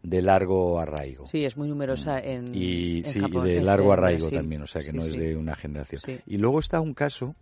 de 0.03 0.23
largo 0.23 0.79
arraigo. 0.81 1.27
Sí, 1.27 1.45
es 1.45 1.57
muy 1.57 1.69
numerosa 1.69 2.19
en, 2.21 2.55
y 2.55 2.99
en 2.99 3.05
sí, 3.05 3.21
y 3.21 3.41
de 3.41 3.61
largo 3.63 3.93
arraigo 3.93 4.31
también, 4.31 4.63
o 4.63 4.67
sea 4.67 4.83
que 4.83 4.93
Sí, 4.93 4.97
no 4.97 5.03
es 5.05 5.11
de 5.13 5.37
una 5.37 5.55
generación. 5.57 6.01
Y 6.27 6.39
luego 6.39 6.59
está 6.61 6.81
un 6.81 6.95
caso, 6.95 7.35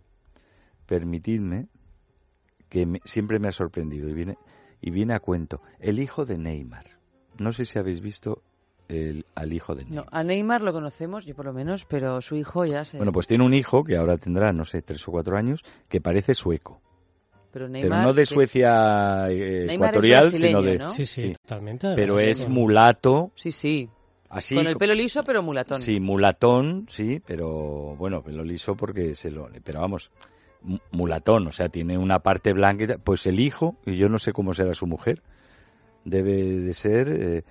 permitidme, 0.85 1.67
que 2.69 2.85
me- 2.85 3.01
siempre 3.05 3.39
me 3.39 3.47
ha 3.47 3.51
sorprendido 3.51 4.09
y 4.09 4.13
viene, 4.13 4.37
y 4.81 4.91
viene 4.91 5.13
a 5.13 5.19
cuento. 5.19 5.61
El 5.79 5.99
hijo 5.99 6.25
de 6.25 6.37
Neymar. 6.37 6.85
No 7.39 7.51
sé 7.53 7.65
si 7.65 7.77
habéis 7.79 8.01
visto 8.01 8.41
el, 8.89 9.25
al 9.35 9.53
hijo 9.53 9.75
de 9.75 9.83
No, 9.85 9.89
Neymar. 10.01 10.07
a 10.11 10.23
Neymar 10.23 10.61
lo 10.63 10.73
conocemos, 10.73 11.25
yo 11.25 11.35
por 11.35 11.45
lo 11.45 11.53
menos, 11.53 11.85
pero 11.85 12.21
su 12.21 12.35
hijo 12.35 12.65
ya 12.65 12.83
se... 12.85 12.97
Bueno, 12.97 13.11
pues 13.11 13.27
tiene 13.27 13.45
un 13.45 13.53
hijo 13.53 13.83
que 13.83 13.95
ahora 13.97 14.17
tendrá, 14.17 14.51
no 14.53 14.65
sé, 14.65 14.81
tres 14.81 15.07
o 15.07 15.11
cuatro 15.11 15.37
años, 15.37 15.63
que 15.89 16.01
parece 16.01 16.33
sueco. 16.35 16.81
Pero, 17.57 17.71
pero 17.71 17.89
Neymar, 17.89 18.03
no 18.03 18.13
de 18.13 18.25
Suecia 18.25 19.29
eh, 19.29 19.73
ecuatorial, 19.73 20.33
sino 20.33 20.61
de... 20.61 20.77
¿no? 20.77 20.91
Sí, 20.91 21.05
sí, 21.05 21.33
totalmente. 21.41 21.93
Pero 21.95 22.19
es 22.19 22.47
mulato, 22.47 23.31
Sí, 23.35 23.51
sí. 23.51 23.89
así... 24.29 24.55
Con 24.55 24.67
el 24.67 24.77
pelo 24.77 24.93
liso, 24.93 25.23
pero 25.23 25.41
mulatón. 25.41 25.79
Sí, 25.79 25.99
mulatón, 25.99 26.85
sí, 26.89 27.21
pero 27.25 27.95
bueno, 27.97 28.21
pelo 28.21 28.43
liso 28.43 28.75
porque 28.75 29.15
se 29.15 29.31
lo... 29.31 29.49
Pero 29.63 29.81
vamos, 29.81 30.11
mu- 30.61 30.77
mulatón, 30.91 31.47
o 31.47 31.51
sea, 31.51 31.69
tiene 31.69 31.97
una 31.97 32.19
parte 32.19 32.53
blanca. 32.53 32.97
Pues 33.03 33.25
el 33.27 33.39
hijo, 33.39 33.75
y 33.85 33.97
yo 33.97 34.09
no 34.09 34.19
sé 34.19 34.33
cómo 34.33 34.53
será 34.53 34.73
su 34.73 34.85
mujer, 34.87 35.21
debe 36.05 36.33
de 36.43 36.73
ser, 36.73 37.09
eh, 37.09 37.43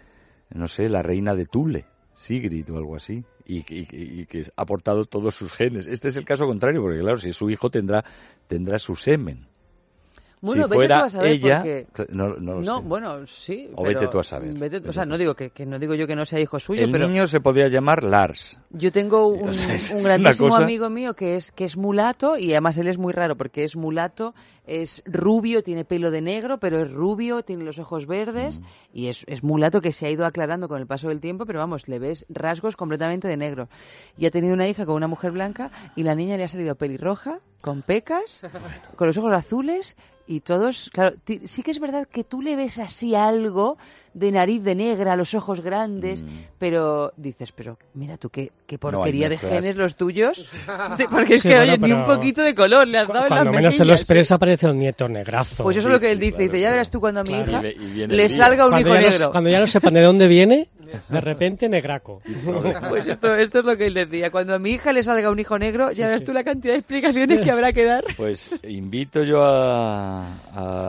no 0.54 0.68
sé, 0.68 0.88
la 0.88 1.02
reina 1.02 1.34
de 1.34 1.46
Tule, 1.46 1.84
Sigrid 2.14 2.72
o 2.72 2.76
algo 2.78 2.96
así, 2.96 3.24
y, 3.46 3.58
y- 3.58 3.86
y 4.20 4.26
que 4.26 4.42
ha 4.56 4.62
aportado 4.62 5.04
todos 5.04 5.34
sus 5.34 5.52
genes. 5.52 5.86
Este 5.86 6.08
es 6.08 6.16
el 6.16 6.24
caso 6.24 6.46
contrario, 6.46 6.80
porque 6.82 7.00
claro, 7.00 7.18
si 7.18 7.28
es 7.30 7.36
su 7.36 7.50
hijo 7.50 7.70
tendrá, 7.70 8.04
tendrá 8.48 8.78
su 8.78 8.96
semen. 8.96 9.46
Bueno, 10.42 10.64
si 10.64 10.68
vete 10.70 10.74
fuera 10.74 10.98
tú 11.00 11.04
a 11.04 11.08
saber 11.08 11.30
ella, 11.32 11.58
porque- 11.58 12.12
no, 12.12 12.28
no 12.36 12.54
lo 12.56 12.60
No, 12.62 12.78
sé. 12.78 12.84
bueno, 12.84 13.26
sí. 13.26 13.70
O 13.74 13.82
pero 13.82 14.00
vete 14.00 14.12
tú 14.12 14.18
a 14.20 14.24
saber. 14.24 14.54
vete- 14.54 14.86
o 14.88 14.92
sea, 14.92 15.04
no 15.06 15.16
digo 15.16 15.34
que, 15.34 15.50
que 15.50 15.64
no 15.64 15.78
digo 15.78 15.94
yo 15.94 16.06
que 16.06 16.14
no 16.14 16.26
sea 16.26 16.38
hijo 16.40 16.60
suyo, 16.60 16.84
el 16.84 16.92
pero 16.92 17.08
niño 17.08 17.26
se 17.26 17.40
podía 17.40 17.68
llamar 17.68 18.04
Lars. 18.04 18.58
yo 18.70 18.92
tengo 18.92 19.26
un, 19.28 19.48
O 19.48 19.52
sea, 19.52 19.96
un 19.96 20.02
grandísimo 20.04 20.50
cosa- 20.50 20.62
amigo 20.62 20.90
mío 20.90 21.14
que 21.14 21.36
es 21.36 21.52
que 21.52 21.64
es 21.64 21.76
mulato 21.76 22.36
y 22.36 22.52
además 22.52 22.76
él 22.78 22.88
es 22.88 22.98
muy 22.98 23.12
raro 23.12 23.36
porque 23.36 23.64
es 23.64 23.76
mulato, 23.76 24.34
es 24.66 25.02
rubio, 25.06 25.62
tiene 25.62 25.84
pelo 25.84 26.10
de 26.10 26.20
negro, 26.20 26.58
pero 26.58 26.80
es 26.80 26.90
rubio, 26.90 27.42
tiene 27.42 27.64
los 27.64 27.78
ojos 27.78 28.06
verdes 28.06 28.60
Mm. 28.60 28.64
y 28.92 29.06
es, 29.08 29.24
es 29.26 29.42
mulato 29.42 29.80
que 29.80 29.92
se 29.92 30.06
ha 30.06 30.10
ido 30.10 30.26
aclarando 30.26 30.68
con 30.68 30.80
el 30.80 30.86
paso 30.86 31.08
del 31.08 31.20
tiempo, 31.20 31.46
pero 31.46 31.58
vamos, 31.60 31.88
le 31.88 31.98
ves 31.98 32.26
rasgos 32.28 32.76
completamente 32.76 33.28
de 33.28 33.36
negro. 33.36 33.68
Y 34.18 34.26
ha 34.26 34.30
tenido 34.30 34.54
una 34.54 34.68
hija 34.68 34.86
con 34.86 34.96
una 34.96 35.08
mujer 35.08 35.30
blanca 35.32 35.70
y 35.94 36.02
la 36.02 36.14
niña 36.14 36.36
le 36.36 36.44
ha 36.44 36.48
salido 36.48 36.74
pelirroja, 36.74 37.38
con 37.62 37.82
pecas, 37.82 38.46
con 38.96 39.06
los 39.06 39.16
ojos 39.18 39.32
azules 39.32 39.96
y 40.26 40.40
todos, 40.40 40.90
claro, 40.92 41.16
sí 41.44 41.62
que 41.62 41.70
es 41.70 41.80
verdad 41.80 42.06
que 42.06 42.24
tú 42.24 42.42
le 42.42 42.56
ves 42.56 42.78
así 42.78 43.14
algo 43.14 43.78
de 44.16 44.32
nariz 44.32 44.62
de 44.62 44.74
negra, 44.74 45.14
los 45.14 45.34
ojos 45.34 45.60
grandes, 45.60 46.24
Mm. 46.24 46.28
pero 46.58 47.12
dices, 47.18 47.52
pero 47.52 47.76
mira 47.92 48.16
tú 48.16 48.30
qué, 48.30 48.50
qué 48.66 48.76
No, 48.76 48.80
porquería 48.80 49.28
de 49.28 49.34
mezclas. 49.34 49.52
genes 49.52 49.76
los 49.76 49.94
tuyos, 49.94 50.38
Sí, 50.96 51.04
porque 51.10 51.34
es 51.34 51.42
Sí, 51.42 51.48
que 51.48 51.54
bueno, 51.56 51.72
oye, 51.74 51.78
ni 51.86 51.92
un 51.92 52.04
poquito 52.06 52.40
de 52.42 52.54
color 52.54 52.88
le 52.88 52.96
has 52.98 53.06
dado 53.08 53.22
en 53.24 53.28
Cuando 53.28 53.44
las 53.52 53.54
menos 53.54 53.74
te 53.74 53.80
lo 53.80 53.84
mejillas. 53.88 54.00
esperes 54.00 54.32
aparece 54.32 54.66
un 54.68 54.78
nieto 54.78 55.06
negrazo. 55.06 55.62
Pues 55.64 55.76
eso 55.76 55.88
Sí, 55.88 55.88
es 55.88 55.92
lo 55.92 56.00
que 56.00 56.06
sí, 56.06 56.12
él 56.12 56.18
dice, 56.18 56.36
claro, 56.36 56.44
dice, 56.52 56.60
ya 56.62 56.70
verás 56.70 56.90
tú 56.90 56.98
cuando 57.00 57.20
a 57.20 57.24
mi 57.24 57.28
Claro. 57.44 57.68
hija 57.68 57.68
Y 57.68 58.02
y 58.02 58.06
le 58.06 58.28
salga 58.30 58.64
un 58.64 58.70
cuando, 58.70 58.88
hijo 58.88 58.98
no, 58.98 59.10
negro. 59.10 59.30
cuando 59.30 59.50
ya 59.50 59.60
no 59.60 59.66
sepan 59.66 59.92
de 59.94 60.00
dónde 60.02 60.26
viene, 60.28 60.68
de 61.08 61.20
repente 61.20 61.68
negraco. 61.68 62.20
Pues 62.88 63.06
esto, 63.08 63.34
esto 63.34 63.58
es 63.60 63.64
lo 63.64 63.76
que 63.76 63.86
él 63.86 63.94
decía, 63.94 64.30
cuando 64.30 64.54
a 64.54 64.58
mi 64.58 64.70
hija 64.70 64.92
le 64.92 65.02
salga 65.02 65.30
un 65.30 65.38
hijo 65.38 65.58
negro, 65.58 65.90
Sí, 65.90 65.96
ya 65.96 66.06
ves 66.06 66.20
sí. 66.20 66.24
tú 66.24 66.32
la 66.32 66.44
cantidad 66.44 66.74
de 66.74 66.78
explicaciones 66.78 67.40
que 67.42 67.50
habrá 67.50 67.72
que 67.72 67.84
dar. 67.84 68.04
Pues 68.16 68.54
invito 68.64 69.24
yo 69.24 69.42
a, 69.42 70.36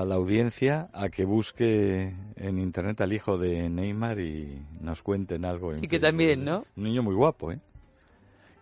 a 0.01 0.05
la 0.05 0.15
audiencia 0.15 0.89
a 0.93 1.09
que 1.09 1.25
busque 1.25 2.13
en 2.35 2.59
internet 2.59 3.01
al 3.01 3.13
hijo 3.13 3.37
de 3.37 3.69
Neymar 3.69 4.19
y 4.19 4.61
nos 4.81 5.01
cuenten 5.03 5.45
algo. 5.45 5.73
en 5.73 5.83
Y 5.83 5.87
que 5.87 5.99
también, 5.99 6.45
¿no? 6.45 6.65
Un 6.75 6.83
niño 6.83 7.03
muy 7.03 7.15
guapo, 7.15 7.51
¿eh? 7.51 7.59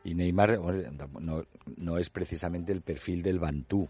Y 0.03 0.13
Neymar 0.13 0.57
bueno, 0.59 0.83
no, 1.19 1.43
no 1.77 1.97
es 1.97 2.09
precisamente 2.09 2.71
el 2.71 2.81
perfil 2.81 3.21
del 3.23 3.39
Bantú. 3.39 3.87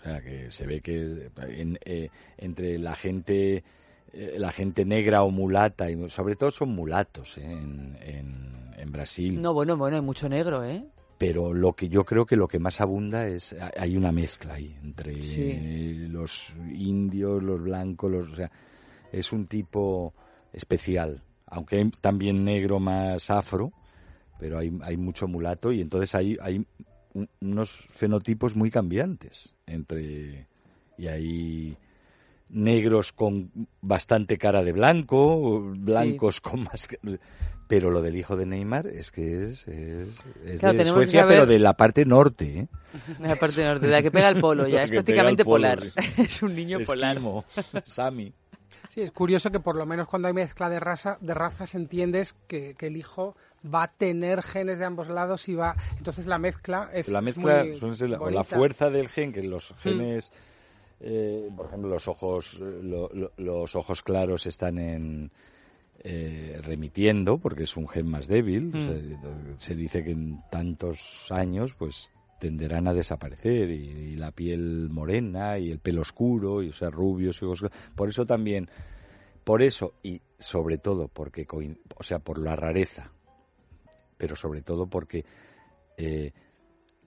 O 0.00 0.04
sea, 0.04 0.20
que 0.20 0.50
se 0.52 0.64
ve 0.66 0.80
que 0.80 1.28
en- 1.48 1.78
eh, 1.84 2.08
entre 2.38 2.78
la 2.78 2.94
gente 2.94 3.64
la 4.12 4.52
gente 4.52 4.84
negra 4.84 5.22
o 5.22 5.30
mulata, 5.30 5.90
y 5.90 6.08
sobre 6.10 6.36
todo 6.36 6.50
son 6.50 6.70
mulatos 6.70 7.38
¿eh? 7.38 7.42
en, 7.44 7.96
en, 8.02 8.74
en 8.76 8.92
Brasil. 8.92 9.40
No, 9.40 9.52
bueno, 9.54 9.76
bueno, 9.76 9.96
hay 9.96 10.02
mucho 10.02 10.28
negro, 10.28 10.64
¿eh? 10.64 10.84
pero 11.18 11.52
lo 11.52 11.72
que 11.72 11.88
yo 11.88 12.04
creo 12.04 12.24
que 12.26 12.36
lo 12.36 12.46
que 12.46 12.60
más 12.60 12.80
abunda 12.80 13.26
es 13.26 13.54
hay 13.76 13.96
una 13.96 14.12
mezcla 14.12 14.54
ahí 14.54 14.76
entre 14.84 15.20
Sí. 15.22 16.06
los 16.08 16.52
indios, 16.72 17.42
los 17.42 17.60
blancos, 17.60 18.10
los, 18.10 18.30
o 18.30 18.36
sea, 18.36 18.50
es 19.12 19.32
un 19.32 19.46
tipo 19.46 20.14
especial, 20.52 21.20
aunque 21.46 21.76
hay 21.76 21.90
también 22.00 22.44
negro 22.44 22.78
más 22.78 23.30
afro, 23.30 23.72
pero 24.38 24.58
hay, 24.58 24.70
hay 24.82 24.96
mucho 24.96 25.26
mulato 25.26 25.72
y 25.72 25.80
entonces 25.80 26.14
hay, 26.14 26.36
hay 26.40 26.64
un- 27.14 27.28
unos 27.40 27.70
fenotipos 27.90 28.54
muy 28.54 28.70
cambiantes 28.70 29.54
entre 29.66 30.46
y 30.96 31.06
hay 31.08 31.76
negros 32.50 33.12
con 33.12 33.50
bastante 33.80 34.38
cara 34.38 34.62
de 34.62 34.72
blanco, 34.72 35.60
blancos 35.74 36.40
con 36.40 36.64
más 36.64 36.88
pero 37.68 37.90
lo 37.90 38.00
del 38.00 38.16
hijo 38.16 38.34
de 38.34 38.46
Neymar 38.46 38.86
es 38.86 39.10
que 39.10 39.42
es, 39.50 39.68
es, 39.68 40.08
es 40.46 40.58
Claro, 40.58 40.78
de 40.78 40.86
Suecia, 40.86 41.20
saber- 41.20 41.36
pero 41.36 41.46
de 41.46 41.58
la 41.58 41.74
parte 41.74 42.06
norte, 42.06 42.60
¿eh? 42.60 42.68
La 43.20 43.36
parte 43.36 43.62
norte, 43.62 43.86
de 43.86 43.92
la 43.92 44.00
que 44.02 44.10
pega 44.10 44.28
el 44.28 44.40
polo, 44.40 44.66
ya 44.66 44.82
es 44.84 44.90
prácticamente 44.90 45.44
polo, 45.44 45.68
polar. 45.68 45.82
sí. 45.82 45.90
es 46.22 46.42
un 46.42 46.56
niño 46.56 46.78
polar. 46.86 47.20
Sami. 47.84 48.32
Sí, 48.88 49.02
es 49.02 49.12
curioso 49.12 49.50
que 49.50 49.60
por 49.60 49.76
lo 49.76 49.84
menos 49.84 50.08
cuando 50.08 50.28
hay 50.28 50.34
mezcla 50.34 50.70
de 50.70 50.80
raza, 50.80 51.18
de 51.20 51.34
razas 51.34 51.74
entiendes 51.74 52.34
que, 52.48 52.74
que 52.74 52.86
el 52.86 52.96
hijo 52.96 53.36
va 53.62 53.82
a 53.82 53.88
tener 53.88 54.42
genes 54.42 54.78
de 54.78 54.86
ambos 54.86 55.08
lados 55.08 55.46
y 55.50 55.54
va. 55.54 55.76
Entonces 55.98 56.26
la 56.26 56.38
mezcla 56.38 56.88
es. 56.94 57.08
La 57.08 57.18
es 57.18 57.24
mezcla 57.26 57.64
muy 57.64 57.78
suele 57.78 57.96
ser 57.96 58.10
la, 58.10 58.18
o 58.18 58.30
la 58.30 58.44
fuerza 58.44 58.88
del 58.88 59.08
gen, 59.08 59.34
que 59.34 59.42
los 59.42 59.74
genes, 59.82 60.32
eh, 61.00 61.48
por 61.56 61.66
ejemplo, 61.66 61.88
los 61.90 62.08
ojos, 62.08 62.58
eh, 62.60 62.80
lo- 62.82 63.08
lo- 63.12 63.32
los 63.36 63.76
ojos 63.76 64.02
claros 64.02 64.46
están 64.46 64.78
en 64.78 65.30
eh, 66.04 66.60
remitiendo 66.62 67.38
porque 67.38 67.64
es 67.64 67.76
un 67.76 67.88
gen 67.88 68.06
más 68.06 68.28
débil. 68.28 68.72
Mm. 68.72 68.82
Se, 68.86 69.16
se 69.58 69.74
dice 69.74 70.04
que 70.04 70.12
en 70.12 70.40
tantos 70.48 71.26
años, 71.30 71.74
pues 71.76 72.10
tenderán 72.38 72.86
a 72.86 72.94
desaparecer 72.94 73.68
y, 73.70 73.88
y 74.12 74.16
la 74.16 74.30
piel 74.30 74.88
morena 74.90 75.58
y 75.58 75.72
el 75.72 75.80
pelo 75.80 76.02
oscuro 76.02 76.62
y 76.62 76.68
o 76.68 76.72
sea 76.72 76.88
rubios 76.88 77.42
y 77.42 77.44
ojos 77.46 77.64
cla- 77.64 77.72
por 77.96 78.08
eso 78.08 78.24
también 78.26 78.68
por 79.42 79.60
eso 79.60 79.92
y 80.04 80.20
sobre 80.38 80.78
todo 80.78 81.08
porque 81.08 81.48
o 81.96 82.02
sea 82.04 82.20
por 82.20 82.38
la 82.38 82.54
rareza 82.54 83.10
pero 84.16 84.36
sobre 84.36 84.62
todo 84.62 84.86
porque 84.86 85.24
eh, 85.96 86.30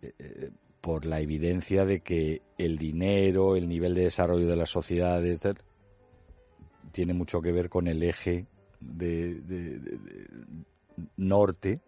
eh, 0.02 0.50
por 0.82 1.06
la 1.06 1.22
evidencia 1.22 1.86
de 1.86 2.02
que 2.02 2.42
el 2.58 2.78
dinero, 2.78 3.56
el 3.56 3.70
nivel 3.70 3.94
de 3.94 4.06
desarrollo 4.06 4.48
de 4.48 4.56
las 4.56 4.72
sociedades, 4.72 5.40
tiene 6.92 7.14
mucho 7.14 7.42
que 7.42 7.52
ver 7.52 7.70
con 7.70 7.88
el 7.88 8.04
eje 8.04 8.46
de, 8.80 9.80
norte. 11.18 11.80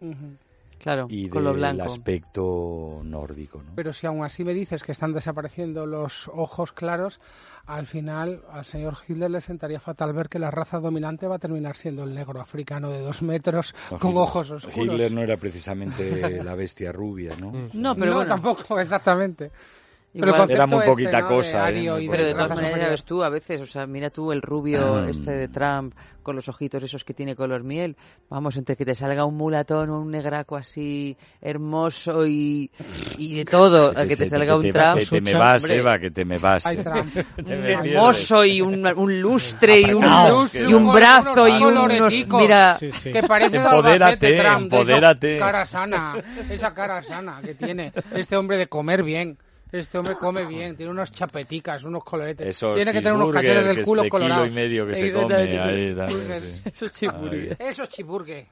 Claro, 0.80 1.08
y 1.10 1.30
con 1.30 1.44
lo 1.44 1.52
del 1.52 1.60
blanco. 1.60 1.84
aspecto 1.84 3.02
nórdico. 3.04 3.62
¿no? 3.64 3.72
Pero 3.76 3.94
si 3.94 4.06
aún 4.08 4.24
así 4.24 4.44
me 4.44 4.54
dices 4.54 4.84
que 4.84 4.92
están 4.92 5.14
desapareciendo 5.14 5.86
los 5.86 6.28
ojos 6.28 6.72
claros, 6.74 7.20
al 7.66 7.88
final 7.88 8.42
al 8.52 8.66
señor 8.66 8.98
Hitler 9.08 9.32
le 9.32 9.42
sentaría 9.42 9.80
fatal 9.80 10.14
ver 10.14 10.30
que 10.30 10.40
la 10.40 10.52
raza 10.52 10.80
dominante 10.80 11.28
va 11.28 11.36
a 11.36 11.40
terminar 11.40 11.76
siendo 11.76 12.04
el 12.04 12.14
negro 12.14 12.42
africano 12.42 12.90
de 12.90 13.00
dos 13.00 13.22
metros 13.22 13.74
No, 13.92 14.00
con 14.00 14.12
Hitler- 14.12 14.24
ojos 14.24 14.52
oscuros. 14.52 14.78
Hitler 14.94 15.12
no 15.12 15.22
era 15.22 15.38
precisamente 15.38 16.44
la 16.44 16.56
bestia 16.56 16.92
rubia, 16.92 17.36
¿no? 17.40 17.52
No, 17.74 17.96
pero 17.96 18.12
no, 18.12 18.16
bueno. 18.18 18.30
tampoco, 18.30 18.80
exactamente. 18.80 19.52
Pero 20.14 20.28
Igual- 20.28 20.52
Era 20.52 20.68
muy 20.68 20.78
este, 20.80 20.90
poquita 20.92 21.22
¿no? 21.22 21.28
cosa, 21.28 21.66
De 21.72 21.88
¿eh? 21.88 22.08
Pero 22.12 22.24
de 22.26 22.34
todas 22.34 22.56
maneras, 22.56 22.80
ya 22.82 22.90
ves 22.90 23.04
tú, 23.04 23.24
a 23.24 23.30
veces, 23.30 23.62
o 23.62 23.66
sea, 23.66 23.88
mira 23.88 24.12
tú 24.12 24.32
el 24.32 24.42
rubio 24.44 25.06
este 25.08 25.32
de 25.32 25.48
Trump 25.48 25.96
con 26.22 26.36
los 26.36 26.48
ojitos 26.48 26.82
esos 26.84 27.04
que 27.04 27.14
tiene 27.16 27.36
color 27.36 27.64
miel. 27.64 27.98
Vamos, 28.30 28.56
entre 28.56 28.76
que 28.76 28.86
te 28.86 28.94
salga 28.96 29.26
un 29.26 29.36
mulatón 29.36 29.90
o 29.90 30.00
un 30.00 30.12
negraco 30.12 30.56
así 30.56 31.18
hermoso 31.42 32.26
y, 32.26 32.70
y 33.18 33.36
de 33.36 33.46
todo, 33.46 33.90
a 33.98 34.06
que 34.06 34.16
te 34.16 34.28
salga 34.28 34.56
un 34.56 34.62
te- 34.62 34.72
Trump 34.72 35.00
Que 35.00 35.06
te 35.06 35.22
me 35.22 35.34
vas, 35.34 35.64
hombre, 35.64 35.78
Eva, 35.80 36.00
que 36.00 36.12
te 36.12 36.26
me 36.26 36.38
vas. 36.38 36.66
Ay, 36.66 36.78
Trump. 36.78 37.16
Un 37.46 37.52
hermoso 37.52 38.46
y 38.46 38.62
un, 38.62 38.86
un 38.96 39.22
lustre 39.22 39.82
y 39.82 39.94
un, 39.94 40.06
lustre 40.30 40.62
y 40.70 40.74
un 40.74 40.94
brazo 40.94 41.48
y 41.48 41.64
unos... 41.64 42.14
Mira, 42.40 42.74
Sí, 42.74 42.92
sí. 42.92 43.12
Que 43.12 43.24
parece 43.24 43.58
de 43.60 43.64
Empodérate, 43.66 44.38
Trump, 44.38 44.72
de 44.72 44.78
eso, 44.82 44.92
empodérate. 44.92 45.40
cara 45.40 45.66
sana, 45.66 46.14
esa 46.50 46.74
cara 46.74 47.02
sana 47.02 47.42
que 47.44 47.56
tiene 47.56 47.92
este 48.14 48.38
hombre 48.38 48.58
de 48.58 48.68
comer 48.68 49.04
bien. 49.04 49.38
Este 49.74 49.98
hombre 49.98 50.16
come 50.18 50.46
bien, 50.46 50.76
tiene 50.76 50.92
unos 50.92 51.12
chapeticas, 51.12 51.84
unos 51.84 52.04
coloretes. 52.04 52.46
Esos 52.48 52.76
tiene 52.76 52.92
que 52.92 53.00
tener 53.00 53.14
unos 53.14 53.32
cachetes 53.32 53.66
del 53.66 53.80
es 53.80 53.86
culo 53.88 54.04
de 54.04 54.08
kilo 54.08 54.20
colorados. 54.20 54.48
y 54.48 54.52
medio 54.52 54.86
que 54.86 54.94
se 54.96 55.08
Exactamente. 55.08 55.58
come 55.58 56.34
ahí, 56.36 56.52
sí. 56.54 56.62
eso 56.72 56.86
es 56.86 56.92
chipurgue. 56.92 57.58
Eso 57.58 57.84
es 57.84 57.90
chiburgue. 57.90 58.48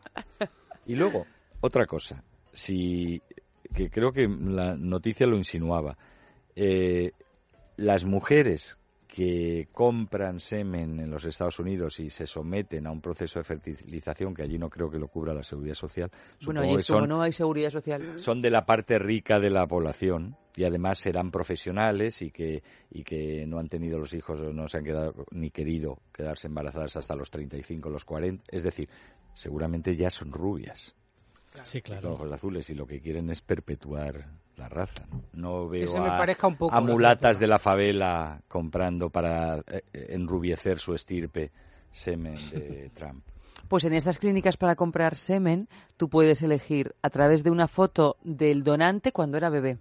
Y 0.87 0.95
luego, 0.95 1.27
otra 1.61 1.85
cosa, 1.85 2.23
si 2.51 3.21
que 3.71 3.91
creo 3.91 4.11
que 4.11 4.27
la 4.27 4.75
noticia 4.75 5.27
lo 5.27 5.37
insinuaba. 5.37 5.95
Eh, 6.55 7.11
las 7.77 8.03
mujeres 8.03 8.79
que 9.13 9.67
compran 9.73 10.39
semen 10.39 10.97
en 11.01 11.11
los 11.11 11.25
Estados 11.25 11.59
Unidos 11.59 11.99
y 11.99 12.09
se 12.09 12.25
someten 12.25 12.87
a 12.87 12.91
un 12.91 13.01
proceso 13.01 13.39
de 13.39 13.43
fertilización 13.43 14.33
que 14.33 14.41
allí 14.41 14.57
no 14.57 14.69
creo 14.69 14.89
que 14.89 14.97
lo 14.97 15.09
cubra 15.09 15.33
la 15.33 15.43
seguridad 15.43 15.75
social, 15.75 16.09
Bueno, 16.45 16.61
supongo 16.61 16.79
y 16.79 16.83
son, 16.83 17.09
no 17.09 17.21
hay 17.21 17.33
seguridad 17.33 17.71
social. 17.71 18.01
son 18.19 18.41
de 18.41 18.49
la 18.49 18.65
parte 18.65 18.97
rica 18.99 19.41
de 19.41 19.49
la 19.49 19.67
población 19.67 20.37
y 20.55 20.63
además 20.63 20.99
serán 20.99 21.29
profesionales 21.29 22.21
y 22.21 22.31
que 22.31 22.63
y 22.89 23.03
que 23.03 23.45
no 23.47 23.59
han 23.59 23.67
tenido 23.67 23.99
los 23.99 24.13
hijos 24.13 24.39
o 24.39 24.53
no 24.53 24.69
se 24.69 24.77
han 24.77 24.85
quedado 24.85 25.25
ni 25.31 25.49
querido 25.51 25.97
quedarse 26.13 26.47
embarazadas 26.47 26.95
hasta 26.95 27.13
los 27.13 27.29
35, 27.29 27.89
los 27.89 28.05
40, 28.05 28.45
es 28.47 28.63
decir, 28.63 28.87
seguramente 29.33 29.93
ya 29.97 30.09
son 30.09 30.31
rubias 30.31 30.95
Sí, 31.63 31.81
claro. 31.81 32.13
ojos 32.13 32.31
azules 32.31 32.69
y 32.69 32.75
lo 32.75 32.87
que 32.87 33.01
quieren 33.01 33.29
es 33.29 33.41
perpetuar 33.41 34.25
la 34.61 34.69
raza. 34.69 35.03
No, 35.33 35.67
veo 35.67 35.91
me 35.99 36.07
a, 36.07 36.17
parezca 36.17 36.47
un 36.47 36.55
poco 36.55 36.75
a 36.75 36.79
la 36.79 36.85
mulatas 36.85 37.39
de 37.39 37.47
la 37.47 37.57
favela 37.57 38.41
comprando 38.47 39.09
para 39.09 39.57
eh, 39.57 39.83
eh, 39.93 40.07
enrubiecer 40.09 40.79
su 40.79 40.93
estirpe 40.93 41.51
semen 41.91 42.35
de 42.51 42.91
Trump. 42.95 43.23
Pues 43.67 43.85
en 43.85 43.93
estas 43.93 44.19
clínicas 44.19 44.57
para 44.57 44.75
comprar 44.75 45.15
semen, 45.15 45.67
tú 45.97 46.09
puedes 46.09 46.41
elegir 46.41 46.93
a 47.01 47.09
través 47.09 47.43
de 47.43 47.51
una 47.51 47.67
foto 47.67 48.17
del 48.23 48.63
donante 48.63 49.11
cuando 49.11 49.37
era 49.37 49.49
bebé. 49.49 49.77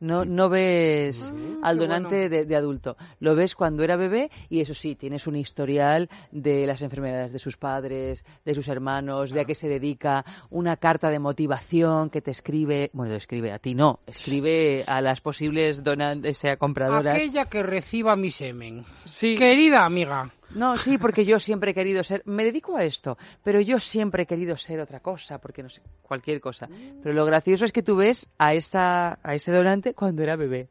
No, 0.00 0.24
no 0.24 0.48
ves 0.48 1.32
al 1.62 1.78
qué 1.78 1.84
donante 1.84 2.16
bueno. 2.16 2.30
de, 2.30 2.44
de 2.44 2.56
adulto. 2.56 2.96
Lo 3.20 3.34
ves 3.34 3.54
cuando 3.54 3.82
era 3.82 3.96
bebé 3.96 4.30
y 4.48 4.60
eso 4.60 4.74
sí, 4.74 4.94
tienes 4.94 5.26
un 5.26 5.36
historial 5.36 6.08
de 6.30 6.66
las 6.66 6.82
enfermedades 6.82 7.32
de 7.32 7.38
sus 7.38 7.56
padres, 7.56 8.24
de 8.44 8.54
sus 8.54 8.68
hermanos, 8.68 9.30
de 9.30 9.40
a 9.40 9.44
qué 9.44 9.54
se 9.54 9.68
dedica, 9.68 10.24
una 10.50 10.76
carta 10.76 11.10
de 11.10 11.18
motivación 11.18 12.10
que 12.10 12.20
te 12.20 12.30
escribe, 12.30 12.90
bueno, 12.92 13.12
te 13.12 13.18
escribe 13.18 13.52
a 13.52 13.58
ti 13.58 13.74
no, 13.74 14.00
escribe 14.06 14.84
a 14.86 15.00
las 15.00 15.20
posibles 15.20 15.82
donantes, 15.82 16.38
sea 16.38 16.56
compradoras. 16.56 17.14
Aquella 17.14 17.46
que 17.46 17.62
reciba 17.62 18.16
mi 18.16 18.30
semen. 18.30 18.84
Sí. 19.04 19.34
Querida 19.34 19.84
amiga. 19.84 20.30
No, 20.54 20.76
sí, 20.76 20.98
porque 20.98 21.24
yo 21.24 21.38
siempre 21.38 21.72
he 21.72 21.74
querido 21.74 22.02
ser, 22.04 22.22
me 22.26 22.44
dedico 22.44 22.76
a 22.76 22.84
esto, 22.84 23.18
pero 23.42 23.60
yo 23.60 23.80
siempre 23.80 24.22
he 24.22 24.26
querido 24.26 24.56
ser 24.56 24.80
otra 24.80 25.00
cosa, 25.00 25.38
porque 25.38 25.62
no 25.62 25.68
sé, 25.68 25.82
cualquier 26.02 26.40
cosa. 26.40 26.68
Pero 27.02 27.14
lo 27.14 27.24
gracioso 27.24 27.64
es 27.64 27.72
que 27.72 27.82
tú 27.82 27.96
ves 27.96 28.26
a 28.38 28.54
esa, 28.54 29.18
a 29.22 29.34
ese 29.34 29.50
donante 29.52 29.94
cuando 29.94 30.22
era 30.22 30.36
bebé. 30.36 30.68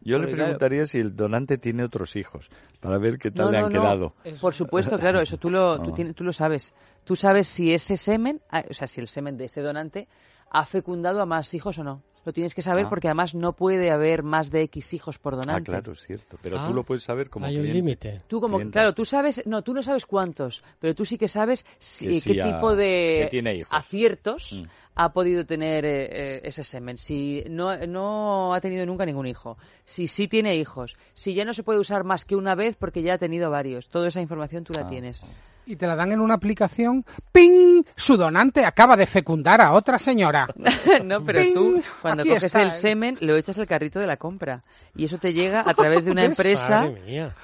Yo 0.00 0.18
le 0.18 0.26
claro. 0.26 0.42
preguntaría 0.42 0.84
si 0.86 0.98
el 0.98 1.16
donante 1.16 1.56
tiene 1.56 1.82
otros 1.82 2.14
hijos, 2.16 2.50
para 2.80 2.98
ver 2.98 3.18
qué 3.18 3.30
tal 3.30 3.46
No, 3.46 3.52
le 3.52 3.58
han 3.58 3.64
no. 3.64 3.70
quedado. 3.70 4.14
Por 4.40 4.52
supuesto, 4.54 4.98
claro, 4.98 5.20
eso 5.20 5.38
tú 5.38 5.50
lo, 5.50 5.78
tú, 5.80 5.92
tienes- 5.92 6.14
tú 6.14 6.24
lo 6.24 6.32
sabes. 6.32 6.74
Tú 7.04 7.16
sabes 7.16 7.46
si 7.48 7.72
ese 7.72 7.96
semen, 7.96 8.40
ah, 8.50 8.64
o 8.68 8.74
sea, 8.74 8.86
si 8.86 9.00
el 9.00 9.08
semen 9.08 9.38
de 9.38 9.46
ese 9.46 9.62
donante 9.62 10.08
ha 10.50 10.66
fecundado 10.66 11.22
a 11.22 11.26
más 11.26 11.54
hijos 11.54 11.78
o 11.78 11.84
no. 11.84 12.02
Lo 12.24 12.32
tienes 12.32 12.54
que 12.54 12.62
saber 12.62 12.86
Ah. 12.86 12.88
porque 12.88 13.08
además 13.08 13.34
no 13.34 13.52
puede 13.52 13.90
haber 13.90 14.22
más 14.22 14.50
de 14.50 14.62
X 14.62 14.94
hijos 14.94 15.18
por 15.18 15.34
Ah, 15.34 15.36
donante. 15.38 15.70
claro, 15.70 15.92
es 15.92 16.00
cierto. 16.06 16.38
Pero 16.42 16.58
Ah, 16.58 16.66
tú 16.68 16.74
lo 16.74 16.82
puedes 16.84 17.02
saber 17.04 17.28
como 17.30 17.46
Hay 17.46 17.58
un 17.58 17.66
límite. 17.70 18.20
Tú 18.28 18.40
como, 18.40 18.58
claro, 18.70 18.94
tú 18.94 19.04
sabes, 19.04 19.42
no, 19.46 19.62
tú 19.62 19.74
no 19.74 19.82
sabes 19.82 20.06
cuántos, 20.06 20.62
pero 20.80 20.94
tú 20.94 21.04
sí 21.04 21.18
que 21.18 21.28
sabes 21.28 21.64
si- 21.78 22.06
Que 22.08 22.14
sí 22.20 22.32
qué 22.34 22.42
tipo 22.42 22.74
de 22.74 23.20
que 23.24 23.28
tiene 23.30 23.54
hijos. 23.56 23.70
aciertos 23.72 24.62
Mm. 24.64 24.68
ha 24.96 25.12
podido 25.12 25.44
tener 25.44 25.84
eh, 25.84 26.06
eh, 26.36 26.40
ese 26.44 26.64
semen. 26.64 26.96
Si 26.98 27.44
no, 27.50 27.76
no 27.86 28.54
ha 28.54 28.60
tenido 28.60 28.86
nunca 28.86 29.04
ningún 29.04 29.26
hijo, 29.26 29.58
si 29.84 30.06
sí 30.06 30.28
tiene 30.28 30.56
hijos, 30.56 30.96
si 31.12 31.34
ya 31.34 31.44
no 31.44 31.52
se 31.52 31.62
puede 31.62 31.78
usar 31.78 32.04
más 32.04 32.24
que 32.24 32.36
una 32.36 32.54
vez 32.54 32.76
porque 32.76 33.02
ya 33.02 33.14
ha 33.14 33.18
tenido 33.18 33.50
varios. 33.50 33.88
Toda 33.88 34.08
esa 34.08 34.20
información 34.20 34.64
tú 34.64 34.72
la 34.72 34.82
Ah, 34.82 34.86
tienes. 34.88 35.24
Y 35.66 35.76
te 35.76 35.86
la 35.86 35.96
dan 35.96 36.12
en 36.12 36.20
una 36.20 36.34
aplicación. 36.34 37.04
¡Ping! 37.32 37.82
Su 37.96 38.16
donante 38.18 38.64
acaba 38.66 38.96
de 38.96 39.06
fecundar 39.06 39.60
a 39.62 39.72
otra 39.72 39.98
señora. 39.98 40.46
no, 41.04 41.24
pero 41.24 41.40
¡Ping! 41.40 41.54
tú 41.54 41.82
cuando 42.02 42.22
Aquí 42.22 42.28
coges 42.30 42.44
está, 42.44 42.62
el 42.62 42.68
¿eh? 42.68 42.72
semen 42.72 43.16
lo 43.20 43.34
echas 43.36 43.58
al 43.58 43.66
carrito 43.66 43.98
de 43.98 44.06
la 44.06 44.18
compra 44.18 44.62
y 44.94 45.04
eso 45.06 45.16
te 45.18 45.32
llega 45.32 45.62
a 45.66 45.72
través 45.74 46.04
de 46.04 46.10
una 46.10 46.24
empresa. 46.24 46.90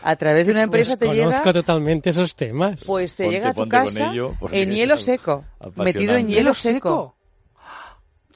A 0.02 0.16
través 0.16 0.46
de 0.46 0.52
una 0.52 0.62
empresa 0.62 0.96
te 0.96 1.06
llega 1.06 1.26
Desconozco 1.28 1.52
totalmente 1.54 2.10
esos 2.10 2.36
temas. 2.36 2.84
Pues 2.84 3.16
te 3.16 3.24
Ponte- 3.24 3.36
llega 3.36 3.48
a 3.50 3.54
tu 3.54 3.66
casa 3.68 4.12
ello, 4.12 4.34
en 4.52 4.70
hielo 4.70 4.96
seco, 4.98 5.44
metido 5.76 6.14
en 6.16 6.28
hielo 6.28 6.52
seco. 6.54 7.16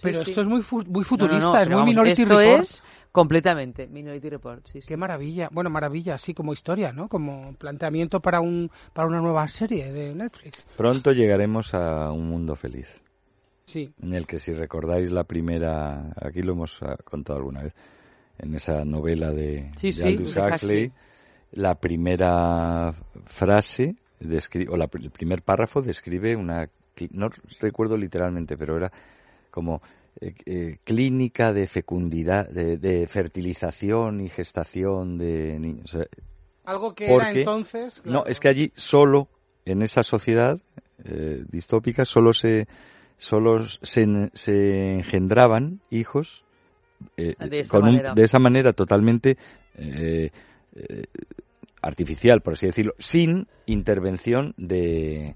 Pero 0.01 0.23
sí. 0.23 0.31
esto 0.31 0.43
es 0.43 0.47
muy, 0.47 0.61
fu- 0.63 0.79
muy 0.79 0.87
No, 0.87 0.99
no, 0.99 1.05
futurista, 1.05 1.47
no, 1.51 1.61
es 1.61 1.67
muy 1.69 1.75
vamos, 1.77 1.89
Minority 1.89 2.23
esto 2.23 2.39
Report. 2.39 2.63
es 2.63 2.83
completamente 3.15 3.87
Minority 3.87 4.29
Report, 4.29 4.67
sí, 4.67 4.81
sí. 4.81 4.89
Qué 4.89 4.97
maravilla. 4.97 5.49
Bueno, 5.53 5.71
maravilla, 5.71 6.17
así 6.17 6.35
como 6.35 6.53
historia, 6.53 6.93
¿no? 6.93 7.09
Como 7.09 7.55
planteamiento 7.55 8.19
para 8.19 8.41
un 8.41 8.69
para 8.93 9.07
una 9.07 9.21
nueva 9.21 9.47
serie 9.49 9.93
de 9.93 10.13
Netflix. 10.17 10.67
Pronto 10.77 11.13
llegaremos 11.13 11.75
a 11.75 12.11
un 12.11 12.29
mundo 12.29 12.57
feliz. 12.57 12.89
Sí. 13.67 13.91
en 14.03 14.13
el 14.15 14.27
que 14.27 14.39
si 14.41 14.53
recordáis 14.53 15.11
la 15.13 15.23
primera, 15.25 16.13
aquí 16.21 16.43
lo 16.43 16.53
hemos 16.53 16.83
ah, 16.83 16.97
contado 17.05 17.39
alguna 17.39 17.63
vez, 17.63 17.73
en 18.39 18.53
esa 18.55 18.85
novela 18.85 19.31
de, 19.31 19.71
Sí, 19.79 19.87
de 19.87 19.93
sí, 19.93 20.03
Aldous 20.03 20.35
de 20.35 20.41
Huxley, 20.41 20.53
Huxley. 20.87 20.93
la 21.53 21.75
primera 21.77 22.93
frase 23.27 23.95
descri- 24.21 24.69
o 24.69 24.77
la 24.77 24.89
el 24.93 25.11
primer 25.11 25.41
párrafo 25.43 25.81
describe 25.83 26.35
una, 26.37 26.69
no 27.13 27.31
recuerdo 27.61 27.97
literalmente, 27.97 28.59
pero 28.59 28.77
era 28.77 28.91
como 29.53 29.81
eh, 30.21 30.35
eh, 30.47 30.79
clínica 30.85 31.53
de 31.53 31.67
fecundidad, 31.67 32.49
de, 32.49 32.77
de 32.79 33.07
fertilización 33.07 34.21
y 34.21 34.29
gestación 34.29 35.19
de 35.19 35.59
niños. 35.59 35.95
O 35.95 35.99
sea, 35.99 36.07
Algo 36.65 36.95
que 36.95 37.13
era 37.15 37.31
entonces. 37.33 38.01
no, 38.05 38.25
es 38.27 38.41
que 38.41 38.49
allí 38.49 38.73
solo, 38.77 39.29
en 39.65 39.83
esa 39.83 40.03
sociedad 40.03 40.59
eh, 41.05 41.43
distópica, 41.51 42.05
solo 42.05 42.33
se 42.33 42.67
solo 43.17 43.65
se, 43.69 44.07
se 44.35 44.93
engendraban 44.95 45.81
hijos 45.91 46.45
eh, 47.17 47.35
De 47.39 47.61
esa 47.61 47.71
con 47.71 47.85
un- 47.89 47.91
manera. 47.97 48.15
de 48.15 48.25
esa 48.25 48.39
manera 48.39 48.73
totalmente 48.73 49.37
eh, 49.77 50.31
eh, 50.75 51.05
artificial, 51.83 52.41
por 52.41 52.55
así 52.55 52.67
decirlo, 52.67 52.95
sin 52.99 53.47
intervención 53.67 54.55
de... 54.57 55.35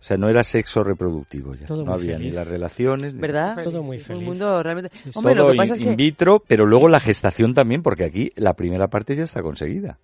O 0.00 0.04
sea, 0.04 0.16
no 0.16 0.28
era 0.28 0.44
sexo 0.44 0.84
reproductivo 0.84 1.54
ya. 1.56 1.66
Todo 1.66 1.84
no 1.84 1.92
muy 1.92 2.00
había 2.02 2.12
ni 2.18 2.24
feliz. 2.24 2.34
las 2.36 2.46
relaciones. 2.48 3.14
ni- 3.14 3.20
¿Verdad? 3.20 3.64
Todo 3.64 3.82
muy 3.82 3.96
Un 3.98 4.02
feliz. 4.04 4.22
mundo 4.22 4.62
realmente... 4.62 4.94
Sí, 4.96 5.04
sí. 5.12 5.18
Hombre, 5.18 5.34
lo 5.34 5.42
Todo 5.42 5.52
que 5.52 5.56
pasa 5.58 5.74
in, 5.74 5.80
es 5.82 5.86
in 5.86 5.90
que... 5.90 5.96
vitro, 5.96 6.42
pero 6.46 6.66
luego 6.66 6.88
la 6.88 7.00
gestación 7.00 7.52
también, 7.54 7.82
porque 7.82 8.04
aquí 8.04 8.32
la 8.36 8.54
primera 8.54 8.86
parte 8.88 9.16
ya 9.16 9.24
está 9.24 9.42
conseguida. 9.42 9.98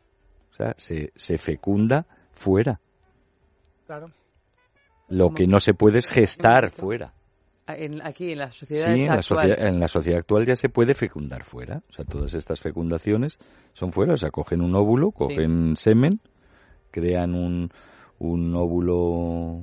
O 0.53 0.57
sea, 0.57 0.75
se, 0.79 1.13
se 1.15 1.39
fecunda 1.39 2.07
fuera. 2.33 2.81
Claro. 3.87 4.11
Lo 5.09 5.27
Como- 5.27 5.37
que 5.37 5.47
no 5.47 5.61
se 5.61 5.75
puede 5.75 5.99
es 5.99 6.09
gestar 6.09 6.71
fuera. 6.71 7.13
en- 7.69 8.03
aquí 8.05 8.33
en 8.33 8.39
la 8.39 8.51
sociedad 8.51 8.87
Sí, 8.95 9.03
en 9.03 9.07
la, 9.07 9.15
actual, 9.15 9.57
en 9.59 9.81
la 9.81 9.89
sociedad 9.89 10.19
actual 10.19 10.45
ya 10.47 10.57
se 10.57 10.69
puede 10.69 10.95
fecundar 10.95 11.45
fuera. 11.45 11.83
O 11.89 11.93
sea, 11.93 12.05
todas 12.05 12.35
estas 12.35 12.61
fecundaciones 12.61 13.39
son 13.75 13.93
fuera. 13.93 14.15
O 14.15 14.17
sea, 14.17 14.31
cogen 14.31 14.61
un 14.61 14.75
óvulo, 14.75 15.13
cogen 15.13 15.77
semen, 15.77 16.19
crean 16.91 17.35
un, 17.37 17.71
un 18.19 18.55
óvulo 18.57 19.63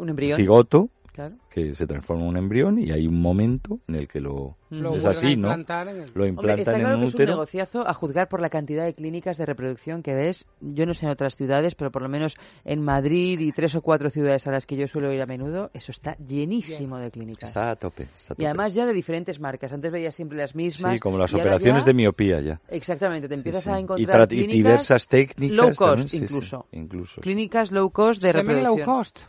un 0.00 0.08
embrión, 0.10 0.36
cigoto 0.36 0.88
claro. 1.12 1.34
que 1.50 1.74
se 1.74 1.86
transforma 1.86 2.22
en 2.22 2.28
un 2.28 2.36
embrión 2.36 2.78
y 2.78 2.90
hay 2.92 3.06
un 3.06 3.20
momento 3.20 3.78
en 3.88 3.96
el 3.96 4.08
que 4.08 4.20
lo, 4.20 4.56
Lo 4.70 4.94
es 4.96 5.04
a 5.04 5.10
así, 5.10 5.36
¿no? 5.36 5.48
implantar 5.48 5.88
en 5.88 5.96
el- 5.96 6.10
Lo 6.14 6.24
Hombre, 6.24 6.28
implantan 6.28 6.58
está 6.60 6.72
en 6.72 6.78
claro 6.80 6.94
un 6.94 7.00
que 7.02 7.06
es 7.08 7.14
un 7.14 7.18
útero. 7.20 7.32
negociazo 7.32 7.88
a 7.88 7.92
juzgar 7.92 8.28
por 8.28 8.40
la 8.40 8.48
cantidad 8.48 8.84
de 8.84 8.94
clínicas 8.94 9.36
de 9.36 9.44
reproducción 9.46 10.02
que 10.02 10.14
ves. 10.14 10.46
Yo 10.60 10.86
no 10.86 10.94
sé 10.94 11.06
en 11.06 11.12
otras 11.12 11.34
ciudades, 11.36 11.74
pero 11.74 11.90
por 11.90 12.02
lo 12.02 12.08
menos 12.08 12.36
en 12.64 12.80
Madrid 12.82 13.38
y 13.40 13.50
tres 13.52 13.74
o 13.74 13.82
cuatro 13.82 14.08
ciudades 14.10 14.46
a 14.46 14.52
las 14.52 14.66
que 14.66 14.76
yo 14.76 14.86
suelo 14.86 15.12
ir 15.12 15.20
a 15.20 15.26
menudo, 15.26 15.70
eso 15.74 15.90
está 15.90 16.16
llenísimo 16.18 16.96
de 16.98 17.10
clínicas. 17.10 17.48
Está 17.50 17.72
a 17.72 17.76
tope. 17.76 18.04
está 18.16 18.32
a 18.32 18.34
Y 18.34 18.36
tope. 18.36 18.46
además 18.46 18.74
ya 18.74 18.86
de 18.86 18.92
diferentes 18.94 19.40
marcas. 19.40 19.72
Antes 19.72 19.90
veías 19.90 20.14
siempre 20.14 20.38
las 20.38 20.54
mismas. 20.54 20.92
Sí, 20.94 20.98
como 21.00 21.18
las 21.18 21.32
y 21.32 21.36
operaciones 21.36 21.82
ya- 21.82 21.86
de 21.86 21.94
miopía 21.94 22.40
ya. 22.40 22.60
Exactamente, 22.68 23.28
te 23.28 23.34
Sí, 23.34 23.38
empiezas 23.40 23.64
sí. 23.64 23.70
a 23.70 23.78
Y 23.78 23.82
encontrar 23.82 24.20
tra- 24.20 24.24
y 24.32 24.36
clínicas 24.38 24.54
diversas 24.56 25.08
técnicas 25.08 25.56
low 25.56 25.66
cost 25.74 25.78
también, 25.80 26.08
sí, 26.08 26.18
sí, 26.18 26.24
incluso. 26.24 26.66
incluso, 26.72 27.14
sí. 27.16 27.20
Clínicas 27.22 27.72
low 27.72 27.90
cost 27.90 28.22
de 28.22 28.32
low 28.32 28.42
reproducción. 28.42 28.84
cost. 28.86 29.20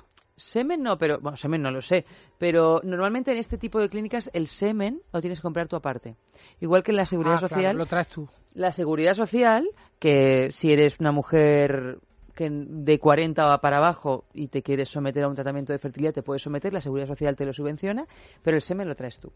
Semen 0.42 0.82
no, 0.82 0.98
pero 0.98 1.20
bueno, 1.20 1.38
semen 1.38 1.62
no 1.62 1.70
lo 1.72 1.82
sé, 1.82 2.04
pero 2.40 2.82
normalmente 2.84 3.32
en 3.32 3.38
este 3.38 3.58
tipo 3.58 3.80
de 3.80 3.90
clínicas 3.90 4.30
el 4.34 4.48
semen 4.48 5.00
lo 5.14 5.22
tienes 5.22 5.40
que 5.40 5.44
comprar 5.44 5.68
tú 5.68 5.76
aparte. 5.76 6.16
Igual 6.60 6.82
que 6.84 6.92
en 6.92 6.98
la 6.98 7.06
seguridad 7.06 7.36
Ah, 7.36 7.40
claro, 7.40 7.54
social, 7.54 7.78
lo 7.78 7.86
traes 7.86 8.08
tú. 8.08 8.28
la 8.56 8.72
seguridad 8.72 9.14
social, 9.14 9.68
que 10.00 10.50
si 10.52 10.72
eres 10.74 11.00
una 11.00 11.12
mujer 11.12 12.00
que 12.34 12.50
de 12.50 12.98
40 12.98 13.58
para 13.60 13.78
abajo 13.78 14.24
y 14.34 14.48
te 14.48 14.64
quieres 14.64 14.90
someter 14.90 15.24
a 15.24 15.28
un 15.28 15.36
tratamiento 15.36 15.74
de 15.74 15.80
fertilidad, 15.80 16.14
te 16.14 16.24
puedes 16.24 16.42
someter, 16.42 16.74
la 16.74 16.82
seguridad 16.82 17.08
social 17.08 17.36
te 17.36 17.46
lo 17.46 17.54
subvenciona, 17.54 18.06
pero 18.42 18.58
el 18.58 18.64
semen 18.64 18.88
lo 18.88 18.96
traes 18.96 19.20
tú. 19.20 19.32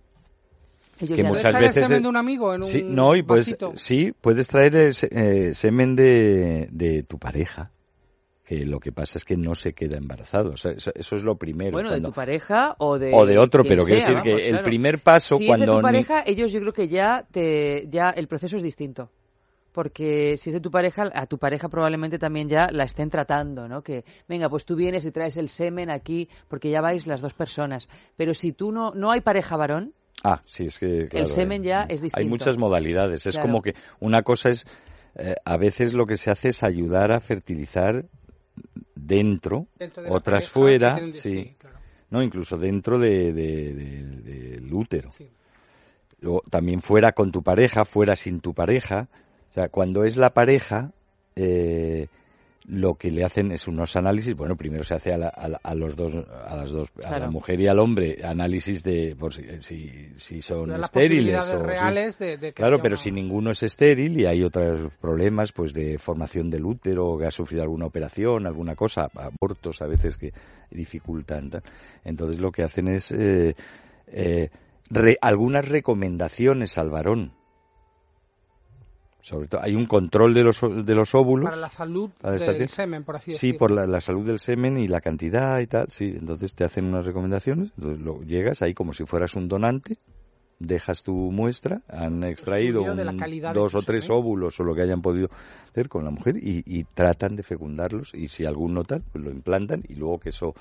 Ellos 0.99 1.17
Que 1.17 1.23
ya 1.23 1.23
no- 1.23 1.35
muchas 1.35 1.43
¿Puedes 1.43 1.51
traer 1.51 1.63
el 1.63 1.69
veces 1.69 1.87
semen 1.87 2.03
de 2.03 2.09
un 2.09 2.17
amigo 2.17 2.53
en 2.55 2.61
un 2.63 2.67
Sí, 2.69 2.83
no, 2.87 3.15
y 3.15 3.21
puedes, 3.21 3.45
vasito? 3.51 3.73
sí, 3.75 4.11
puedes 4.21 4.47
traer 4.47 4.75
el 4.75 4.95
eh, 5.11 5.53
semen 5.53 5.95
de, 5.95 6.67
de 6.71 7.03
tu 7.03 7.19
pareja. 7.19 7.69
Que 8.45 8.63
lo 8.63 8.79
que 8.79 8.91
pasa 8.91 9.17
es 9.17 9.25
que 9.25 9.35
no 9.37 9.55
se 9.55 9.73
queda 9.73 9.97
embarazado. 9.97 10.51
O 10.51 10.57
sea, 10.57 10.71
eso, 10.73 10.91
eso 10.93 11.15
es 11.15 11.23
lo 11.23 11.35
primero. 11.35 11.71
Bueno, 11.71 11.89
cuando- 11.89 12.09
de 12.09 12.11
tu 12.11 12.15
pareja 12.15 12.75
o 12.77 12.99
de 12.99 13.11
o 13.13 13.25
de 13.25 13.39
otro, 13.39 13.63
pero 13.63 13.83
quiero 13.83 14.01
decir 14.01 14.21
que 14.21 14.47
el 14.49 14.61
primer 14.61 14.99
paso 14.99 15.37
si 15.39 15.47
cuando 15.47 15.63
es 15.65 15.67
de 15.69 15.73
tu 15.73 15.77
ni- 15.79 15.81
pareja, 15.83 16.23
ellos 16.27 16.51
yo 16.51 16.59
creo 16.59 16.73
que 16.73 16.87
ya 16.87 17.25
te 17.31 17.87
ya 17.89 18.11
el 18.11 18.27
proceso 18.27 18.57
es 18.57 18.61
distinto. 18.63 19.09
Porque 19.73 20.37
si 20.37 20.51
es 20.51 20.53
de 20.53 20.61
tu 20.61 20.71
pareja, 20.71 21.09
a 21.13 21.25
tu 21.25 21.37
pareja 21.37 21.67
probablemente 21.67 22.17
también 22.17 22.47
ya 22.47 22.69
la 22.71 22.85
estén 22.85 23.09
tratando, 23.09 23.67
¿no? 23.67 23.81
Que, 23.81 24.05
venga, 24.29 24.47
pues 24.47 24.63
tú 24.63 24.75
vienes 24.75 25.03
y 25.05 25.11
traes 25.11 25.35
el 25.35 25.49
semen 25.49 25.89
aquí 25.89 26.29
porque 26.47 26.69
ya 26.69 26.79
vais 26.79 27.07
las 27.07 27.19
dos 27.21 27.33
personas. 27.33 27.89
Pero 28.15 28.33
si 28.33 28.53
tú 28.53 28.71
no, 28.71 28.91
no 28.95 29.11
hay 29.11 29.21
pareja 29.21 29.57
varón, 29.57 29.91
Ah, 30.23 30.41
sí, 30.45 30.67
es 30.67 30.79
que 30.79 31.07
claro, 31.07 31.27
semen 31.27 31.63
eh, 31.63 31.67
ya 31.67 31.81
es 31.89 31.99
Hay 31.99 32.03
distinto. 32.05 32.29
muchas 32.29 32.57
modalidades. 32.57 33.25
Es 33.25 33.35
Claro. 33.35 33.47
como 33.49 33.61
que 33.61 33.75
una 33.99 34.23
cosa 34.23 34.49
es, 34.49 34.65
eh, 35.15 35.35
a 35.43 35.57
veces 35.57 35.93
lo 35.93 36.05
que 36.05 36.15
se 36.15 36.31
hace 36.31 36.49
es 36.49 36.63
ayudar 36.63 37.11
a 37.11 37.19
fertilizar 37.19 38.05
dentro, 38.95 39.67
de 39.77 40.09
otras 40.09 40.47
fuera, 40.49 40.95
de- 40.95 41.13
sí, 41.13 41.55
claro. 41.59 41.77
no, 42.09 42.23
incluso 42.23 42.57
dentro 42.57 42.97
de, 42.97 43.33
de- 43.33 43.73
de- 43.73 44.03
del 44.59 44.73
útero. 44.73 45.11
Sí. 45.11 45.29
Luego, 46.21 46.41
también 46.49 46.81
fuera 46.81 47.11
con 47.11 47.31
tu 47.31 47.43
pareja, 47.43 47.85
fuera 47.85 48.15
sin 48.15 48.39
tu 48.39 48.53
pareja. 48.53 49.07
O 49.51 49.53
sea, 49.53 49.69
cuando 49.69 50.03
es 50.05 50.17
la 50.17 50.31
pareja, 50.33 50.91
eh, 51.35 52.07
lo 52.67 52.95
que 52.95 53.11
le 53.11 53.23
hacen 53.23 53.51
es 53.51 53.67
unos 53.67 53.95
análisis. 53.95 54.35
Bueno, 54.35 54.55
primero 54.57 54.83
se 54.83 54.95
hace 54.95 55.13
a, 55.13 55.17
la- 55.17 55.27
a 55.61 55.75
los 55.75 55.95
dos, 55.95 56.13
a 56.15 56.55
las 56.55 56.71
dos, 56.71 56.89
a 57.03 57.19
la 57.19 57.29
mujer 57.29 57.59
y 57.61 57.67
al 57.67 57.77
hombre, 57.77 58.19
análisis 58.23 58.81
de 58.83 59.15
por 59.15 59.33
si, 59.35 59.43
si, 59.61 60.09
si 60.15 60.41
son 60.41 60.69
estériles 60.83 61.47
o 61.49 61.59
sí. 61.59 61.63
reales 61.63 62.17
de, 62.17 62.53
Claro, 62.53 62.77
pero 62.81 62.93
una- 62.93 62.97
si 62.97 63.11
ninguno 63.11 63.51
es 63.51 63.61
estéril 63.61 64.19
y 64.19 64.25
hay 64.25 64.41
otros 64.43 64.91
problemas, 64.99 65.51
pues 65.51 65.73
de 65.73 65.97
formación 65.99 66.49
del 66.49 66.65
útero, 66.65 67.17
que 67.19 67.25
ha 67.27 67.31
sufrido 67.31 67.61
alguna 67.61 67.85
operación, 67.85 68.47
alguna 68.47 68.75
cosa, 68.75 69.09
abortos 69.13 69.81
a 69.83 69.85
veces 69.87 70.17
que 70.17 70.33
dificultan. 70.71 71.51
Entonces 72.03 72.39
lo 72.39 72.51
que 72.51 72.63
hacen 72.63 72.87
es 72.87 73.11
eh, 73.11 73.55
eh, 74.07 74.49
re- 74.89 75.17
algunas 75.21 75.67
recomendaciones 75.69 76.77
al 76.77 76.89
varón. 76.89 77.31
Sobre 79.25 79.47
todo, 79.47 79.63
hay 79.63 79.73
un 79.75 79.87
control 79.87 80.35
de 80.35 80.43
los, 80.43 80.61
de 80.61 80.93
los 80.93 81.15
óvulos. 81.15 81.45
para 81.45 81.55
la 81.55 81.71
salud 81.71 82.11
para 82.21 82.37
del 82.37 82.69
semen, 82.69 83.03
por 83.03 83.15
así 83.15 83.31
Sí, 83.31 83.47
decirlo. 83.47 83.57
por 83.57 83.71
la, 83.71 83.87
la 83.87 83.99
salud 83.99 84.23
del 84.23 84.39
semen 84.39 84.77
y 84.77 84.87
la 84.87 85.01
cantidad 85.01 85.59
y 85.61 85.65
tal, 85.65 85.87
sí. 85.89 86.13
Entonces 86.15 86.53
te 86.53 86.63
hacen 86.63 86.85
unas 86.85 87.07
recomendaciones, 87.07 87.71
entonces 87.75 88.05
lo, 88.05 88.21
llegas 88.21 88.61
ahí 88.61 88.75
como 88.75 88.93
si 88.93 89.03
fueras 89.05 89.33
un 89.33 89.47
donante, 89.47 89.95
dejas 90.59 91.01
tu 91.01 91.13
muestra, 91.31 91.81
han 91.89 92.23
extraído 92.23 92.81
estudio 92.81 92.95
de 92.95 93.03
la 93.05 93.11
un- 93.11 93.53
dos 93.55 93.73
o 93.73 93.81
tres 93.81 94.03
semen. 94.03 94.19
óvulos 94.19 94.59
o 94.59 94.63
lo 94.63 94.75
que 94.75 94.83
hayan 94.83 95.01
podido 95.01 95.29
hacer 95.71 95.89
con 95.89 96.05
la 96.05 96.11
mujer 96.11 96.37
y, 96.37 96.61
y 96.63 96.83
tratan 96.83 97.35
de 97.35 97.41
fecundarlos 97.41 98.13
y 98.13 98.27
si 98.27 98.45
alguno 98.45 98.83
tal, 98.83 99.01
pues 99.11 99.23
lo 99.23 99.31
implantan 99.31 99.81
y 99.89 99.95
luego 99.95 100.19
que 100.19 100.29
eso 100.29 100.53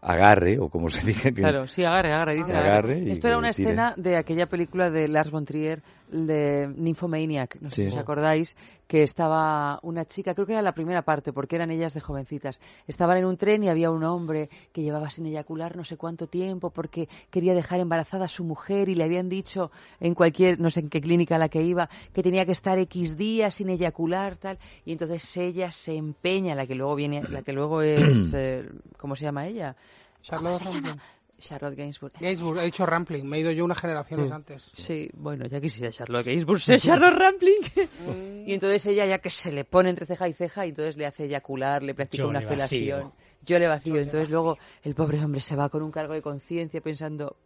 agarre 0.00 0.58
o 0.60 0.68
como 0.68 0.88
se 0.90 1.04
dice 1.06 1.34
que 1.34 1.40
Claro, 1.40 1.66
sí, 1.66 1.84
agarre, 1.84 2.12
agarre, 2.12 2.34
dice 2.36 2.52
Agarre 2.52 2.68
agarre. 2.70 2.98
y 3.00 3.10
Esto 3.10 3.26
era 3.28 3.38
una 3.38 3.50
tire. 3.50 3.70
escena 3.70 3.94
de 3.96 4.16
aquella 4.16 4.46
película 4.46 4.90
de 4.90 5.08
Lars 5.08 5.30
von 5.30 5.44
Trier, 5.44 5.82
de 6.10 6.66
Nymphomaniac, 6.76 7.60
no 7.60 7.70
sé 7.70 7.76
Sí. 7.76 7.82
si 7.82 7.88
os 7.88 7.96
acordáis, 7.96 8.56
que 8.86 9.02
estaba 9.02 9.78
una 9.82 10.04
chica, 10.06 10.34
creo 10.34 10.46
que 10.46 10.52
era 10.54 10.62
la 10.62 10.72
primera 10.72 11.02
parte, 11.02 11.32
porque 11.32 11.56
eran 11.56 11.70
ellas 11.70 11.92
de 11.94 12.00
jovencitas. 12.00 12.60
Estaban 12.86 13.18
en 13.18 13.26
un 13.26 13.36
tren 13.36 13.62
y 13.62 13.68
había 13.68 13.90
un 13.90 14.02
hombre 14.04 14.48
que 14.72 14.82
llevaba 14.82 15.10
sin 15.10 15.26
eyacular 15.26 15.76
no 15.76 15.84
sé 15.84 15.96
cuánto 15.96 16.26
tiempo 16.26 16.70
porque 16.70 17.08
quería 17.30 17.54
dejar 17.54 17.80
embarazada 17.80 18.24
a 18.24 18.28
su 18.28 18.44
mujer 18.44 18.88
y 18.88 18.94
le 18.94 19.04
habían 19.04 19.28
dicho 19.28 19.70
en 20.00 20.14
cualquier, 20.14 20.58
no 20.58 20.70
sé 20.70 20.80
en 20.80 20.88
qué 20.88 21.00
clínica 21.00 21.36
a 21.36 21.38
la 21.38 21.48
que 21.50 21.62
iba, 21.62 21.88
que 22.14 22.22
tenía 22.22 22.46
que 22.46 22.52
estar 22.52 22.78
X 22.78 23.16
días 23.16 23.54
sin 23.54 23.68
eyacular, 23.68 24.36
tal. 24.36 24.58
Y 24.86 24.92
entonces 24.92 25.36
ella 25.36 25.70
se 25.70 25.94
empeña, 25.96 26.54
la 26.54 26.66
que 26.66 26.74
luego 26.74 26.94
viene, 26.94 27.22
la 27.28 27.42
que 27.42 27.52
luego 27.52 27.82
es, 27.82 28.32
eh, 28.34 28.68
¿cómo 28.96 29.14
se 29.14 29.24
llama 29.24 29.46
ella? 29.46 29.76
Charlotte 30.22 30.58
¿Cómo 30.64 30.72
se 30.72 30.80
llama? 30.80 31.02
Charlotte 31.38 31.76
Gainsbourg. 31.76 32.12
Gainsbourg, 32.18 32.58
he 32.58 32.64
dicho 32.64 32.84
Rampling, 32.84 33.24
me 33.28 33.36
he 33.36 33.40
ido 33.40 33.50
yo 33.52 33.64
unas 33.64 33.78
Mm. 33.78 33.80
generaciones 33.80 34.32
antes. 34.32 34.72
Sí, 34.74 35.08
bueno, 35.14 35.46
ya 35.46 35.60
quisiera 35.60 35.92
Charlotte 35.92 36.26
Gainsbourg 36.26 36.60
ser 36.60 36.80
Charlotte 36.80 37.14
Rampling. 37.16 38.44
y 38.46 38.52
entonces 38.52 38.84
ella 38.86 39.06
ya 39.06 39.18
que 39.18 39.30
se 39.30 39.52
le 39.52 39.64
pone 39.64 39.90
entre 39.90 40.04
ceja 40.06 40.28
y 40.28 40.32
ceja 40.32 40.66
y 40.66 40.70
entonces 40.70 40.96
le 40.96 41.06
hace 41.06 41.24
eyacular, 41.24 41.82
le 41.82 41.94
practica 41.94 42.24
Yo 42.24 42.28
una 42.28 42.40
le 42.40 42.46
felación. 42.46 43.00
vacío. 43.04 43.12
Yo 43.46 43.58
le 43.58 43.68
vacío. 43.68 43.96
entonces 44.00 44.28
luego 44.30 44.58
el 44.82 44.94
pobre 44.94 45.22
hombre 45.24 45.40
se 45.40 45.54
va 45.56 45.68
con 45.68 45.82
un 45.82 45.90
cargo 45.92 46.12
de 46.14 46.22
conciencia 46.22 46.80
pensando, 46.80 47.36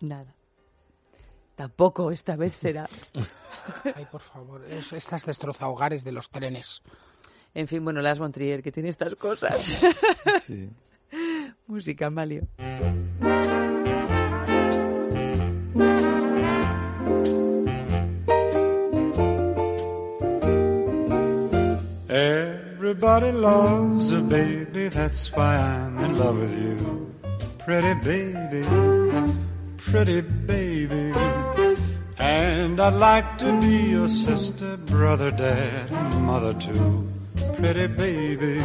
nada. 0.00 0.34
Tampoco 1.54 2.10
esta 2.10 2.34
vez 2.36 2.54
será. 2.56 2.88
Ay, 3.94 4.06
por 4.10 4.20
favor, 4.22 4.64
es- 4.70 4.92
estas 4.92 5.24
destrozahogares 5.26 6.02
de 6.02 6.12
los 6.12 6.28
trenes. 6.30 6.82
En 7.54 7.68
fin, 7.68 7.84
bueno, 7.84 8.00
Las 8.00 8.18
Montrier, 8.18 8.62
que 8.62 8.72
tiene 8.72 8.88
estas 8.88 9.14
cosas. 9.14 9.84
Sí. 10.44 10.68
Música, 11.68 12.10
Malio. 12.10 12.42
Everybody 22.94 23.32
loves 23.32 24.12
a 24.12 24.20
baby, 24.20 24.86
that's 24.86 25.32
why 25.32 25.56
I'm 25.56 25.98
in 25.98 26.16
love 26.16 26.38
with 26.38 26.56
you. 26.62 27.12
Pretty 27.58 27.94
baby, 27.94 28.62
pretty 29.76 30.20
baby. 30.20 31.12
And 32.18 32.78
I'd 32.78 32.94
like 32.94 33.38
to 33.38 33.60
be 33.60 33.90
your 33.90 34.06
sister, 34.06 34.76
brother, 34.76 35.32
dad, 35.32 35.90
and 35.90 36.24
mother 36.24 36.54
too. 36.54 37.08
Pretty 37.54 37.88
baby, 37.88 38.62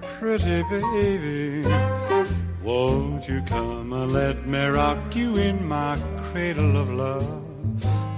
pretty 0.00 0.62
baby. 0.70 1.68
Won't 2.62 3.28
you 3.28 3.42
come 3.46 3.92
and 3.92 4.12
let 4.12 4.46
me 4.46 4.64
rock 4.66 5.16
you 5.16 5.36
in 5.36 5.66
my 5.66 5.98
cradle 6.30 6.76
of 6.76 6.88
love? 6.94 7.44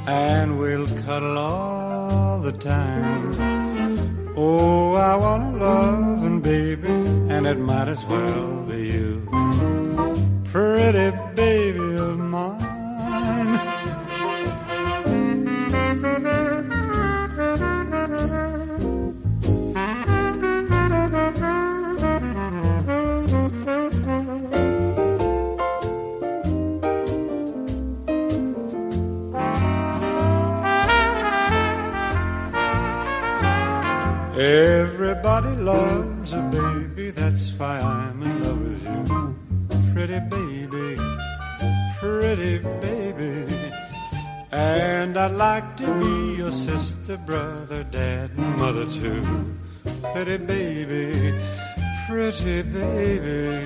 And 0.07 0.59
we'll 0.59 0.89
cuddle 1.05 1.39
all 1.39 2.39
the 2.41 2.53
time. 2.53 3.72
Oh, 4.35 4.95
I 4.95 5.15
want 5.17 5.43
a 5.43 5.59
loving 5.59 6.41
baby, 6.41 6.89
and 6.89 7.47
it 7.47 7.59
might 7.59 7.89
as 7.89 8.03
well 8.07 8.65
be 8.65 8.87
you. 8.87 9.29
Pretty 10.45 11.11
baby 11.35 11.72
loves 35.65 36.33
a 36.33 36.43
baby, 36.51 37.11
that's 37.11 37.53
why 37.53 37.79
I'm 37.79 38.23
in 38.23 38.43
love 38.43 38.61
with 38.63 38.85
you. 38.85 39.93
Pretty 39.95 40.19
baby, 40.19 40.97
pretty 42.01 42.59
baby. 42.81 43.73
And 44.51 45.17
I'd 45.17 45.33
like 45.33 45.77
to 45.77 45.87
be 46.03 46.37
your 46.37 46.53
sister, 46.53 47.17
brother, 47.17 47.85
dad, 47.85 48.31
and 48.37 48.57
mother 48.59 48.87
too. 48.87 49.23
Pretty 50.13 50.39
baby, 50.39 51.35
pretty 52.09 52.63
baby. 52.63 53.65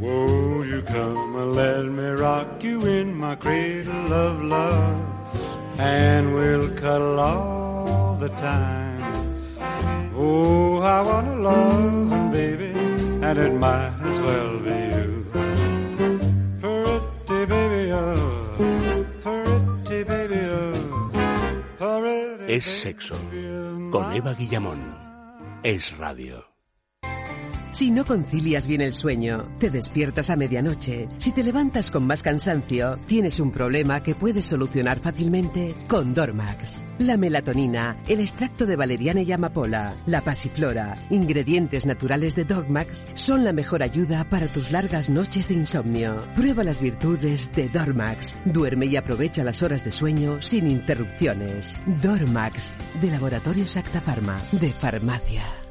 Won't 0.00 0.66
you 0.66 0.82
come 0.82 1.36
and 1.36 1.54
let 1.54 1.84
me 1.84 2.08
rock 2.24 2.64
you 2.64 2.80
in 2.86 3.14
my 3.14 3.34
cradle 3.34 4.12
of 4.12 4.42
love? 4.42 5.78
And 5.78 6.34
we'll 6.34 6.74
cuddle 6.76 7.20
all 7.20 8.14
the 8.14 8.30
time. 8.30 8.95
Oh, 10.18 10.80
I 10.80 11.02
want 11.02 11.28
a 11.28 11.34
loving 11.34 12.30
baby, 12.32 12.70
and 13.22 13.38
it 13.38 13.52
might 13.54 13.92
as 14.02 14.18
well 14.20 14.58
be 14.60 14.78
you. 14.96 15.26
Pretty 16.60 17.44
baby, 17.46 17.92
oh, 17.92 19.06
pretty 19.20 20.04
baby, 20.04 20.40
oh, 20.40 21.10
pretty 21.78 22.54
Es 22.54 22.64
sexo. 22.64 23.14
baby 23.30 23.46
of 23.46 23.92
Con. 23.92 24.16
Eva 24.16 24.34
Guillamón. 24.34 24.80
Es 25.62 25.96
radio. 25.98 26.45
Si 27.76 27.90
no 27.90 28.06
concilias 28.06 28.66
bien 28.66 28.80
el 28.80 28.94
sueño, 28.94 29.46
te 29.58 29.68
despiertas 29.68 30.30
a 30.30 30.36
medianoche, 30.36 31.10
si 31.18 31.30
te 31.30 31.42
levantas 31.42 31.90
con 31.90 32.06
más 32.06 32.22
cansancio, 32.22 32.98
tienes 33.06 33.38
un 33.38 33.50
problema 33.50 34.02
que 34.02 34.14
puedes 34.14 34.46
solucionar 34.46 34.98
fácilmente 35.00 35.74
con 35.86 36.14
Dormax. 36.14 36.82
La 37.00 37.18
melatonina, 37.18 38.02
el 38.08 38.20
extracto 38.20 38.64
de 38.64 38.76
valeriana 38.76 39.20
y 39.20 39.30
amapola, 39.30 39.94
la 40.06 40.22
pasiflora, 40.22 40.96
ingredientes 41.10 41.84
naturales 41.84 42.34
de 42.34 42.46
Dormax 42.46 43.08
son 43.12 43.44
la 43.44 43.52
mejor 43.52 43.82
ayuda 43.82 44.24
para 44.30 44.46
tus 44.46 44.70
largas 44.70 45.10
noches 45.10 45.46
de 45.48 45.54
insomnio. 45.56 46.22
Prueba 46.34 46.64
las 46.64 46.80
virtudes 46.80 47.52
de 47.52 47.68
Dormax. 47.68 48.36
Duerme 48.46 48.86
y 48.86 48.96
aprovecha 48.96 49.44
las 49.44 49.62
horas 49.62 49.84
de 49.84 49.92
sueño 49.92 50.40
sin 50.40 50.66
interrupciones. 50.66 51.76
Dormax, 52.00 52.74
de 53.02 53.10
Laboratorios 53.10 53.76
Acta 53.76 54.00
Pharma, 54.00 54.40
de 54.52 54.72
Farmacia. 54.72 55.65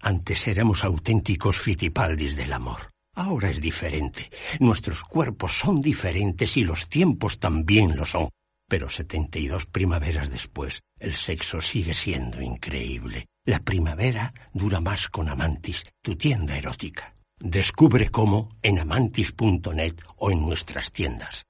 Antes 0.00 0.46
éramos 0.48 0.84
auténticos 0.84 1.60
fitipaldis 1.60 2.36
del 2.36 2.52
amor. 2.52 2.92
Ahora 3.14 3.50
es 3.50 3.60
diferente. 3.60 4.30
Nuestros 4.60 5.02
cuerpos 5.02 5.58
son 5.58 5.80
diferentes 5.80 6.56
y 6.56 6.64
los 6.64 6.88
tiempos 6.88 7.38
también 7.38 7.96
lo 7.96 8.04
son. 8.04 8.28
Pero 8.68 8.90
72 8.90 9.66
primaveras 9.66 10.30
después, 10.30 10.82
el 10.98 11.14
sexo 11.14 11.60
sigue 11.60 11.94
siendo 11.94 12.42
increíble. 12.42 13.26
La 13.44 13.60
primavera 13.60 14.34
dura 14.52 14.80
más 14.80 15.08
con 15.08 15.28
Amantis, 15.28 15.84
tu 16.02 16.16
tienda 16.16 16.58
erótica. 16.58 17.14
Descubre 17.38 18.10
cómo 18.10 18.48
en 18.62 18.78
amantis.net 18.78 19.94
o 20.16 20.30
en 20.30 20.40
nuestras 20.40 20.90
tiendas. 20.90 21.45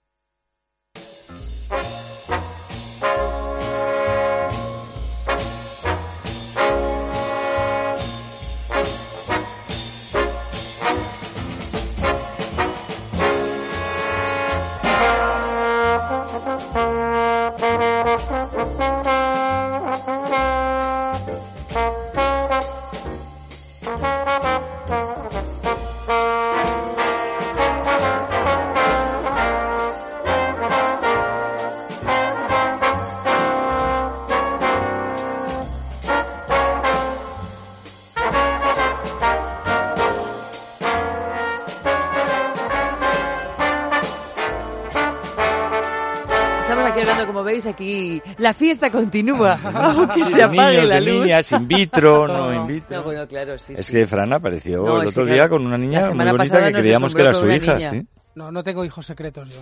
Aquí 47.67 48.23
la 48.39 48.55
fiesta 48.55 48.91
continúa, 48.91 49.59
aunque 49.65 50.25
se 50.25 50.43
apague 50.43 50.73
niños, 50.77 50.89
la 50.89 50.95
de 50.97 51.01
luz. 51.01 51.21
niñas, 51.23 51.53
in 51.53 51.69
vitro, 51.69 52.27
no 52.29 52.53
in 52.55 52.67
vitro. 52.67 52.97
No, 52.99 53.03
bueno, 53.05 53.27
claro, 53.27 53.59
sí, 53.59 53.75
Es 53.77 53.87
sí. 53.87 53.93
que 53.93 54.07
Fran 54.07 54.33
apareció 54.33 54.83
No, 54.85 55.01
el 55.03 55.09
otro 55.09 55.23
claro, 55.25 55.35
día 55.35 55.49
con 55.49 55.67
una 55.67 55.79
niña 55.79 56.11
muy 56.13 56.25
bonita 56.31 56.67
que 56.67 56.73
creíamos 56.73 57.15
que 57.15 57.23
era 57.23 57.33
su 57.33 57.49
hija, 57.51 57.75
niña. 57.75 57.91
¿sí? 57.91 58.07
No, 58.35 58.53
no 58.53 58.63
tengo 58.63 58.85
hijos 58.85 59.07
secretos 59.07 59.49
yo. 59.49 59.61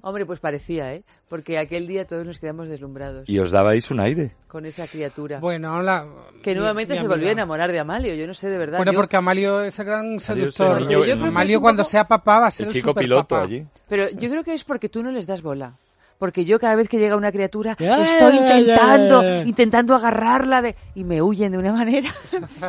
Hombre, 0.00 0.24
pues 0.24 0.38
parecía, 0.38 0.94
¿eh? 0.94 1.02
Porque 1.28 1.58
aquel 1.58 1.88
día 1.88 2.06
todos 2.06 2.24
nos 2.24 2.38
quedamos 2.38 2.68
deslumbrados 2.68 3.28
Y 3.28 3.40
os 3.40 3.50
dabais 3.50 3.90
un 3.90 3.98
aire. 3.98 4.30
con 4.46 4.64
esa 4.64 4.86
criatura. 4.86 5.40
Bueno, 5.40 5.82
la, 5.82 6.06
que 6.40 6.50
mi- 6.52 6.58
nuevamente 6.60 6.92
mi 6.92 6.98
se 6.98 7.00
amiga. 7.00 7.14
volvió 7.16 7.28
a 7.30 7.32
enamorar 7.32 7.72
de 7.72 7.80
Amalio, 7.80 8.14
yo 8.14 8.28
no 8.28 8.32
sé 8.32 8.48
de 8.48 8.58
verdad. 8.58 8.76
Bueno, 8.78 8.92
yo- 8.92 8.98
porque 9.00 9.16
Amalio 9.16 9.60
es 9.62 9.76
el 9.80 9.86
gran 9.86 10.20
seductor. 10.20 10.82
niño- 10.82 10.90
Yo 10.90 11.02
creo 11.02 11.16
que 11.16 11.22
es 11.24 11.28
Amalio 11.28 11.60
cuando 11.60 11.82
poco- 11.82 11.90
sea 11.90 12.04
papá 12.06 12.38
va 12.38 12.46
a 12.46 12.50
ser 12.52 12.68
El 12.68 12.72
chico 12.72 12.94
piloto 12.94 13.36
allí. 13.40 13.66
Pero 13.88 14.08
yo 14.10 14.30
creo 14.30 14.44
que 14.44 14.54
es 14.54 14.62
porque 14.62 14.88
tú 14.88 15.02
no 15.02 15.10
les 15.10 15.26
das 15.26 15.42
bola. 15.42 15.72
Porque 16.18 16.44
yo 16.46 16.58
cada 16.58 16.76
vez 16.76 16.88
que 16.88 16.98
llega 16.98 17.14
una 17.16 17.30
criatura 17.30 17.76
Ya, 17.78 18.02
estoy 18.02 18.36
intentando, 18.36 19.22
ya, 19.22 19.28
ya. 19.28 19.42
intentando 19.44 19.94
agarrarla 19.94 20.62
de 20.62 20.74
y 20.94 21.04
me 21.04 21.20
huyen 21.20 21.52
de 21.52 21.58
una 21.58 21.72
manera. 21.74 22.08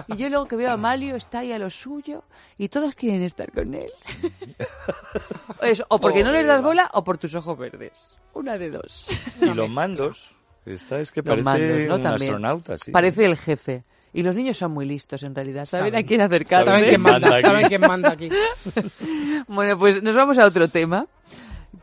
y 0.07 0.17
yo 0.17 0.29
luego 0.29 0.47
que 0.47 0.55
veo 0.57 0.69
a 0.69 0.73
Amalio 0.73 1.15
está 1.15 1.39
ahí 1.39 1.51
a 1.53 1.59
lo 1.59 1.69
suyo 1.69 2.23
y 2.57 2.67
todos 2.69 2.93
quieren 2.93 3.21
estar 3.23 3.51
con 3.51 3.73
él. 3.73 3.89
Eso, 5.61 5.85
o 5.89 5.99
porque 5.99 6.23
no 6.23 6.31
les 6.31 6.45
das 6.45 6.61
bola 6.61 6.89
o 6.93 7.03
por 7.03 7.17
tus 7.17 7.33
ojos 7.35 7.57
verdes. 7.57 8.17
Una 8.33 8.57
de 8.57 8.69
dos. 8.69 9.07
Y 9.41 9.45
los 9.53 9.69
mandos. 9.69 10.35
Esta 10.65 10.99
es 10.99 11.11
que 11.13 11.21
Los 11.21 11.27
parece 11.27 11.43
mandos, 11.43 11.87
¿no? 11.87 11.95
un 11.95 12.01
También. 12.03 12.29
astronauta, 12.31 12.77
sí. 12.77 12.91
Parece 12.91 13.23
el 13.25 13.37
jefe. 13.37 13.83
Y 14.13 14.23
los 14.23 14.35
niños 14.35 14.57
son 14.57 14.71
muy 14.71 14.85
listos 14.85 15.23
en 15.23 15.33
realidad. 15.35 15.65
Saben, 15.65 15.91
Saben. 15.91 16.03
a 16.03 16.07
quién 16.07 16.21
acercarse. 16.21 16.65
Saben 16.69 16.89
quién 16.89 17.01
manda, 17.01 17.41
saben 17.41 17.67
quién 17.67 17.81
manda 17.81 18.09
aquí. 18.11 18.29
Bueno, 19.47 19.77
pues 19.77 20.01
nos 20.03 20.15
vamos 20.15 20.37
a 20.37 20.45
otro 20.45 20.67
tema, 20.67 21.05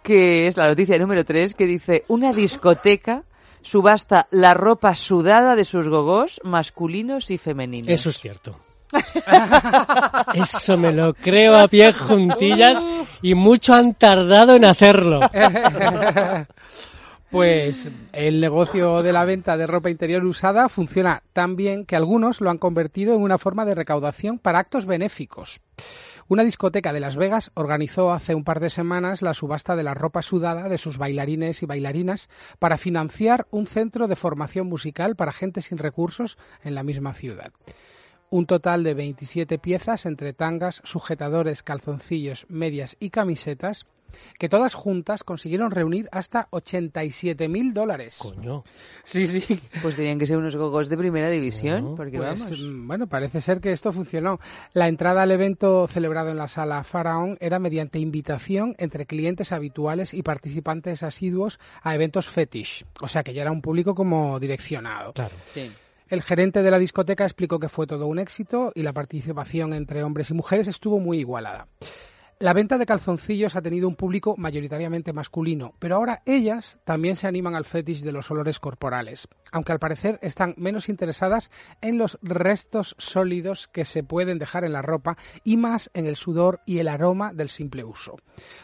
que 0.04 0.46
es 0.46 0.56
la 0.58 0.68
noticia 0.68 0.98
número 0.98 1.24
3, 1.24 1.54
que 1.54 1.66
dice, 1.66 2.02
una 2.08 2.32
discoteca 2.32 3.24
subasta 3.62 4.28
la 4.30 4.52
ropa 4.52 4.94
sudada 4.94 5.56
de 5.56 5.64
sus 5.64 5.88
gogós 5.88 6.40
masculinos 6.44 7.30
y 7.30 7.38
femeninos. 7.38 7.88
Eso 7.88 8.10
es 8.10 8.20
cierto. 8.20 8.60
Eso 10.34 10.76
me 10.76 10.92
lo 10.92 11.14
creo 11.14 11.56
a 11.56 11.66
pie 11.68 11.94
juntillas 11.94 12.86
y 13.22 13.34
mucho 13.34 13.72
han 13.72 13.94
tardado 13.94 14.54
en 14.54 14.66
hacerlo. 14.66 15.20
Pues 17.30 17.90
el 18.12 18.40
negocio 18.40 19.02
de 19.02 19.12
la 19.12 19.24
venta 19.24 19.56
de 19.56 19.66
ropa 19.66 19.90
interior 19.90 20.24
usada 20.24 20.68
funciona 20.68 21.24
tan 21.32 21.56
bien 21.56 21.84
que 21.84 21.96
algunos 21.96 22.40
lo 22.40 22.48
han 22.48 22.58
convertido 22.58 23.16
en 23.16 23.22
una 23.22 23.38
forma 23.38 23.64
de 23.64 23.74
recaudación 23.74 24.38
para 24.38 24.60
actos 24.60 24.86
benéficos. 24.86 25.60
Una 26.26 26.42
discoteca 26.42 26.94
de 26.94 27.00
Las 27.00 27.16
Vegas 27.16 27.50
organizó 27.52 28.10
hace 28.10 28.34
un 28.34 28.44
par 28.44 28.58
de 28.58 28.70
semanas 28.70 29.20
la 29.20 29.34
subasta 29.34 29.76
de 29.76 29.82
la 29.82 29.92
ropa 29.92 30.22
sudada 30.22 30.70
de 30.70 30.78
sus 30.78 30.96
bailarines 30.96 31.62
y 31.62 31.66
bailarinas 31.66 32.30
para 32.58 32.78
financiar 32.78 33.46
un 33.50 33.66
centro 33.66 34.08
de 34.08 34.16
formación 34.16 34.66
musical 34.66 35.16
para 35.16 35.32
gente 35.32 35.60
sin 35.60 35.76
recursos 35.76 36.38
en 36.62 36.74
la 36.74 36.82
misma 36.82 37.12
ciudad. 37.12 37.52
Un 38.30 38.46
total 38.46 38.84
de 38.84 38.94
27 38.94 39.58
piezas 39.58 40.06
entre 40.06 40.32
tangas, 40.32 40.80
sujetadores, 40.84 41.62
calzoncillos, 41.62 42.46
medias 42.48 42.96
y 43.00 43.10
camisetas 43.10 43.86
que 44.38 44.48
todas 44.48 44.74
juntas 44.74 45.22
consiguieron 45.24 45.70
reunir 45.70 46.08
hasta 46.12 46.48
87 46.50 47.48
mil 47.48 47.72
dólares. 47.74 48.18
Coño. 48.20 48.64
Sí, 49.04 49.26
sí. 49.26 49.60
Pues 49.82 49.96
tenían 49.96 50.18
que 50.18 50.26
ser 50.26 50.36
unos 50.38 50.56
gogós 50.56 50.88
de 50.88 50.96
primera 50.96 51.28
división, 51.28 51.94
porque 51.96 52.18
Pues, 52.18 52.40
vamos. 52.40 52.60
mm, 52.60 52.86
bueno, 52.86 53.06
parece 53.06 53.40
ser 53.40 53.60
que 53.60 53.72
esto 53.72 53.92
funcionó. 53.92 54.38
La 54.72 54.88
entrada 54.88 55.22
al 55.22 55.30
evento 55.30 55.86
celebrado 55.86 56.30
en 56.30 56.36
la 56.36 56.48
sala 56.48 56.82
Faraón 56.84 57.36
era 57.40 57.58
mediante 57.58 57.98
invitación 57.98 58.74
entre 58.78 59.06
clientes 59.06 59.52
habituales 59.52 60.14
y 60.14 60.22
participantes 60.22 61.02
asiduos 61.02 61.58
a 61.82 61.94
eventos 61.94 62.28
fetish. 62.28 62.84
O 63.00 63.08
sea 63.08 63.22
que 63.22 63.34
ya 63.34 63.42
era 63.42 63.52
un 63.52 63.62
público 63.62 63.94
como 63.94 64.38
direccionado. 64.40 65.12
Claro. 65.12 65.34
Sí. 65.52 65.70
El 66.08 66.22
gerente 66.22 66.62
de 66.62 66.70
la 66.70 66.78
discoteca 66.78 67.24
explicó 67.24 67.58
que 67.58 67.68
fue 67.70 67.86
todo 67.86 68.06
un 68.06 68.18
éxito 68.18 68.72
y 68.74 68.82
la 68.82 68.92
participación 68.92 69.72
entre 69.72 70.02
hombres 70.02 70.30
y 70.30 70.34
mujeres 70.34 70.68
estuvo 70.68 71.00
muy 71.00 71.18
igualada. 71.18 71.66
La 72.40 72.52
venta 72.52 72.78
de 72.78 72.84
calzoncillos 72.84 73.54
ha 73.56 73.62
tenido 73.62 73.86
un 73.88 73.94
público 73.94 74.34
mayoritariamente 74.36 75.12
masculino, 75.12 75.72
pero 75.78 75.94
ahora 75.96 76.22
ellas 76.26 76.78
también 76.84 77.14
se 77.16 77.28
animan 77.28 77.54
al 77.54 77.64
fetish 77.64 78.02
de 78.02 78.10
los 78.12 78.30
olores 78.30 78.58
corporales, 78.58 79.28
aunque 79.52 79.72
al 79.72 79.78
parecer 79.78 80.18
están 80.20 80.52
menos 80.58 80.88
interesadas 80.88 81.50
en 81.80 81.96
los 81.96 82.18
restos 82.22 82.96
sólidos 82.98 83.68
que 83.68 83.84
se 83.84 84.02
pueden 84.02 84.38
dejar 84.38 84.64
en 84.64 84.72
la 84.72 84.82
ropa 84.82 85.16
y 85.44 85.56
más 85.56 85.90
en 85.94 86.06
el 86.06 86.16
sudor 86.16 86.60
y 86.66 86.80
el 86.80 86.88
aroma 86.88 87.32
del 87.32 87.48
simple 87.48 87.84
uso. 87.84 88.16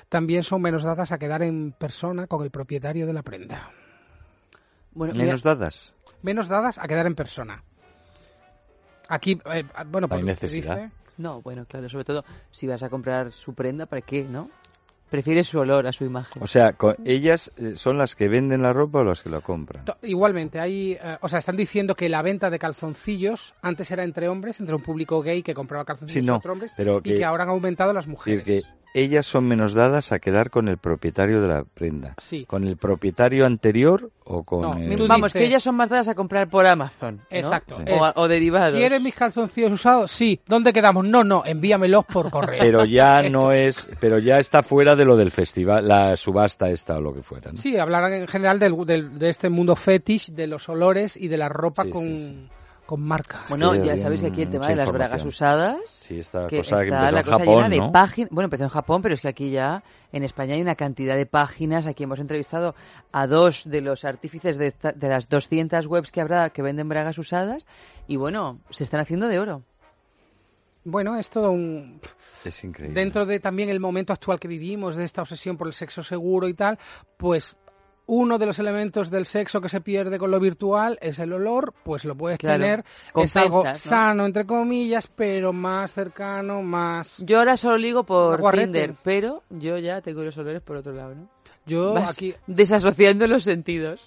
También 0.08 0.42
son 0.42 0.60
menos 0.62 0.82
dadas 0.82 1.12
a 1.12 1.18
quedar 1.18 1.42
en 1.42 1.72
persona 1.72 2.26
con 2.26 2.42
el 2.42 2.50
propietario 2.50 3.06
de 3.06 3.12
la 3.12 3.22
prenda. 3.22 3.70
Bueno, 4.92 5.12
mira, 5.14 5.26
Menos 5.26 5.42
dadas. 5.44 5.94
Menos 6.22 6.48
dadas 6.48 6.76
a 6.76 6.88
quedar 6.88 7.06
en 7.06 7.14
persona. 7.14 7.62
Aquí, 9.08 9.40
eh, 9.52 9.64
bueno, 9.86 10.08
por- 10.08 10.22
necesidad. 10.22 10.76
dice- 10.76 10.94
no, 11.20 11.40
bueno, 11.42 11.64
claro, 11.66 11.88
sobre 11.88 12.04
todo 12.04 12.24
si 12.50 12.66
vas 12.66 12.82
a 12.82 12.88
comprar 12.88 13.30
su 13.32 13.54
prenda, 13.54 13.86
¿para 13.86 14.02
qué, 14.02 14.24
no? 14.24 14.50
Prefiere 15.10 15.42
su 15.42 15.58
olor 15.58 15.88
a 15.88 15.92
su 15.92 16.04
imagen. 16.04 16.40
O 16.40 16.46
sea, 16.46 16.76
ellas 17.04 17.50
eh, 17.56 17.72
son 17.74 17.98
las 17.98 18.14
que 18.14 18.28
venden 18.28 18.62
la 18.62 18.72
ropa 18.72 19.00
o 19.00 19.04
las 19.04 19.22
que 19.22 19.28
la 19.28 19.40
compran. 19.40 19.84
Igualmente, 20.02 20.60
hay, 20.60 20.92
eh, 21.02 21.18
o 21.20 21.28
sea, 21.28 21.40
están 21.40 21.56
diciendo 21.56 21.96
que 21.96 22.08
la 22.08 22.22
venta 22.22 22.48
de 22.48 22.60
calzoncillos 22.60 23.54
antes 23.60 23.90
era 23.90 24.04
entre 24.04 24.28
hombres, 24.28 24.60
entre 24.60 24.74
un 24.76 24.82
público 24.82 25.20
gay 25.20 25.42
que 25.42 25.52
compraba 25.52 25.84
calzoncillos 25.84 26.22
Sí, 26.22 26.26
no, 26.26 26.36
entre 26.36 26.52
hombres, 26.52 26.74
pero 26.76 26.98
y 26.98 27.02
que- 27.10 27.14
que 27.16 27.24
ahora 27.24 27.42
han 27.42 27.50
aumentado 27.50 27.92
las 27.92 28.04
Es 28.04 28.08
mujeres. 28.08 28.44
decir, 28.44 28.62
que 28.64 28.79
ellas 28.94 29.26
son 29.26 29.46
menos 29.46 29.74
dadas 29.74 30.12
a 30.12 30.18
quedar 30.18 30.50
con 30.50 30.68
el 30.68 30.76
propietario 30.78 31.40
de 31.40 31.48
la 31.48 31.64
prenda. 31.64 32.14
Sí. 32.18 32.44
¿Con 32.46 32.66
el 32.66 32.76
propietario 32.76 33.46
anterior 33.46 34.10
o 34.24 34.42
con 34.42 34.62
No, 34.62 34.72
el- 34.74 35.06
Vamos, 35.08 35.32
que 35.32 35.44
ellas 35.44 35.62
son 35.62 35.76
más 35.76 35.88
dadas 35.88 36.08
a 36.08 36.14
comprar 36.14 36.48
por 36.48 36.66
Amazon. 36.66 37.16
¿no? 37.16 37.22
Exacto. 37.30 37.76
Sí. 37.78 37.84
O, 37.88 38.12
o 38.22 38.28
derivados. 38.28 38.74
¿Quieres 38.74 39.00
mis 39.00 39.14
calzoncillos 39.14 39.72
usados? 39.72 40.10
Sí. 40.10 40.40
¿Dónde 40.46 40.72
quedamos? 40.72 41.04
No, 41.06 41.22
no, 41.24 41.42
envíamelos 41.44 42.04
por 42.06 42.30
correo. 42.30 42.60
Pero 42.60 42.84
ya 42.84 43.22
no 43.30 43.52
es, 43.52 43.88
pero 44.00 44.18
ya 44.18 44.38
está 44.38 44.62
fuera 44.62 44.96
de 44.96 45.04
lo 45.04 45.16
del 45.16 45.30
festival, 45.30 45.86
la 45.86 46.16
subasta 46.16 46.70
esta 46.70 46.96
o 46.98 47.00
lo 47.00 47.14
que 47.14 47.22
fuera. 47.22 47.50
¿no? 47.52 47.56
Sí, 47.56 47.76
hablarán 47.76 48.12
en 48.14 48.26
general 48.28 48.58
del, 48.58 48.74
del- 48.86 49.18
de 49.18 49.28
este 49.28 49.48
mundo 49.50 49.76
fetish, 49.76 50.32
de 50.32 50.46
los 50.46 50.68
olores 50.68 51.16
y 51.16 51.28
de 51.28 51.36
la 51.36 51.48
ropa 51.48 51.84
Sí, 51.84 51.90
con, 51.90 52.02
sí, 52.02 52.18
sí. 52.18 52.48
Con 52.90 53.02
marcas. 53.02 53.42
Bueno, 53.48 53.72
Sí, 53.72 53.82
ya 53.84 53.96
sabéis 53.96 54.20
que 54.20 54.26
aquí 54.26 54.42
el 54.42 54.50
tema 54.50 54.66
de 54.66 54.74
las 54.74 54.90
bragas 54.90 55.24
usadas, 55.24 55.76
Sí, 55.86 56.18
esta 56.18 56.48
que 56.48 56.56
cosa 56.56 56.78
que 56.78 56.84
está 56.88 57.08
empezó 57.08 57.12
la 57.12 57.20
en 57.20 57.24
cosa 57.24 57.38
Japón, 57.38 57.54
llena 57.54 57.68
de 57.86 57.92
páginas. 57.92 58.30
Bueno, 58.32 58.46
empezó 58.46 58.64
en 58.64 58.68
Japón, 58.70 59.00
pero 59.02 59.14
es 59.14 59.20
que 59.20 59.28
aquí 59.28 59.50
ya 59.52 59.84
en 60.10 60.24
España 60.24 60.54
hay 60.56 60.60
una 60.60 60.74
cantidad 60.74 61.14
de 61.14 61.24
páginas. 61.26 61.86
Aquí 61.86 62.02
hemos 62.02 62.18
entrevistado 62.18 62.74
a 63.12 63.28
dos 63.28 63.62
de 63.70 63.80
los 63.80 64.04
artífices 64.04 64.58
de, 64.58 64.66
esta- 64.66 64.90
de 64.90 65.08
las 65.08 65.28
200 65.28 65.86
webs 65.86 66.10
que 66.10 66.20
habrá 66.20 66.50
que 66.50 66.62
venden 66.62 66.88
bragas 66.88 67.16
usadas 67.18 67.64
y 68.08 68.16
bueno, 68.16 68.58
se 68.70 68.82
están 68.82 68.98
haciendo 68.98 69.28
de 69.28 69.38
oro. 69.38 69.62
Bueno, 70.82 71.16
es 71.16 71.30
todo 71.30 71.50
un... 71.52 72.00
Es 72.44 72.64
increíble. 72.64 72.98
Dentro 72.98 73.24
de 73.26 73.38
también 73.38 73.68
el 73.68 73.80
momento 73.80 74.12
actual 74.12 74.40
que 74.40 74.48
vivimos, 74.48 74.96
de 74.96 75.04
esta 75.04 75.22
obsesión 75.22 75.56
por 75.56 75.66
el 75.66 75.74
sexo 75.74 76.02
seguro 76.02 76.48
y 76.48 76.54
tal, 76.54 76.78
pues 77.18 77.56
uno 78.12 78.38
de 78.38 78.46
los 78.46 78.58
elementos 78.58 79.08
del 79.08 79.24
sexo 79.24 79.60
que 79.60 79.68
se 79.68 79.80
pierde 79.80 80.18
con 80.18 80.32
lo 80.32 80.40
virtual 80.40 80.98
es 81.00 81.20
el 81.20 81.32
olor, 81.32 81.72
pues 81.84 82.04
lo 82.04 82.16
puedes 82.16 82.38
Claro, 82.38 82.60
tener. 82.62 82.80
es 82.80 83.12
compensas, 83.12 83.42
algo 83.44 83.64
¿no? 83.64 83.76
sano, 83.76 84.26
entre 84.26 84.44
comillas, 84.46 85.06
pero 85.06 85.52
más 85.52 85.92
cercano, 85.92 86.60
más... 86.62 87.22
Yo 87.24 87.38
ahora 87.38 87.56
solo 87.56 87.76
ligo 87.76 88.02
por. 88.04 88.40
Tinder, 88.52 88.94
pero 89.04 89.44
yo 89.50 89.78
ya 89.78 90.00
tengo 90.00 90.24
los 90.24 90.36
olores 90.38 90.60
por 90.60 90.76
otro 90.78 90.92
lado, 90.92 91.14
¿no? 91.14 91.28
Yo 91.66 91.92
Vas 91.94 92.10
aquí, 92.10 92.34
desasociando 92.48 93.26
los 93.28 93.44
sentidos. 93.44 94.00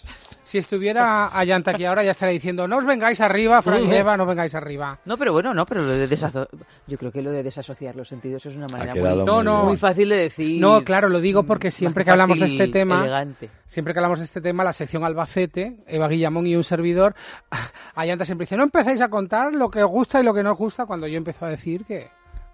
si 0.44 0.58
estuviera 0.58 1.30
Ayanta 1.38 1.72
aquí 1.72 1.86
ahora, 1.86 2.04
ya 2.04 2.12
estaría 2.12 2.34
diciendo, 2.34 2.68
no 2.68 2.78
os 2.78 2.86
vengáis 2.86 3.22
arriba, 3.22 3.62
Fran 3.62 3.84
y 3.88 3.94
Eva, 3.94 4.18
no 4.18 4.26
vengáis 4.26 4.54
arriba. 4.56 5.00
No, 5.06 5.18
pero 5.18 5.32
bueno, 5.32 5.54
no, 5.54 5.66
pero 5.66 5.84
lo 5.84 5.92
de 5.94 6.08
desaso- 6.10 6.48
yo 6.88 6.98
creo 6.98 7.12
que 7.12 7.22
lo 7.22 7.32
de 7.32 7.42
desasociar 7.44 7.96
los 7.96 8.08
sentidos 8.10 8.46
es 8.48 8.56
una 8.56 8.68
manera 8.68 8.94
muy, 8.96 9.24
No, 9.24 9.36
muy 9.36 9.44
no. 9.46 9.64
muy 9.66 9.78
fácil 9.78 10.10
de 10.10 10.18
decir. 10.18 10.60
No, 10.60 10.84
claro, 10.84 11.08
lo 11.10 11.22
digo 11.22 11.44
porque 11.44 11.68
más 11.68 11.74
siempre 11.76 12.04
que 12.04 12.12
hablamos 12.12 12.40
de 12.40 12.48
este 12.48 12.68
tema, 12.68 13.02
elegante. 13.02 13.50
siempre 13.68 13.93
que 13.94 14.00
hablamos 14.00 14.20
de 14.20 14.26
este 14.26 14.42
tema, 14.42 14.64
la 14.64 14.74
sección 14.74 15.04
Albacete, 15.04 15.78
Eva 15.88 16.08
Guillamón 16.08 16.48
y 16.48 16.56
un 16.56 16.64
servidor, 16.64 17.16
Ayanta 17.96 18.26
siempre 18.26 18.46
dice, 18.46 18.58
no 18.58 18.64
empezáis 18.64 19.02
a 19.02 19.10
contar 19.10 19.54
lo 19.54 19.70
que 19.70 19.84
os 19.84 19.90
gusta 19.90 20.20
y 20.20 20.24
lo 20.24 20.34
que 20.34 20.44
no 20.44 20.52
os 20.52 20.58
gusta, 20.58 20.86
cuando 20.86 21.08
yo 21.08 21.18
empiezo 21.18 21.46
a 21.46 21.50
decir 21.50 21.86
que, 21.86 22.10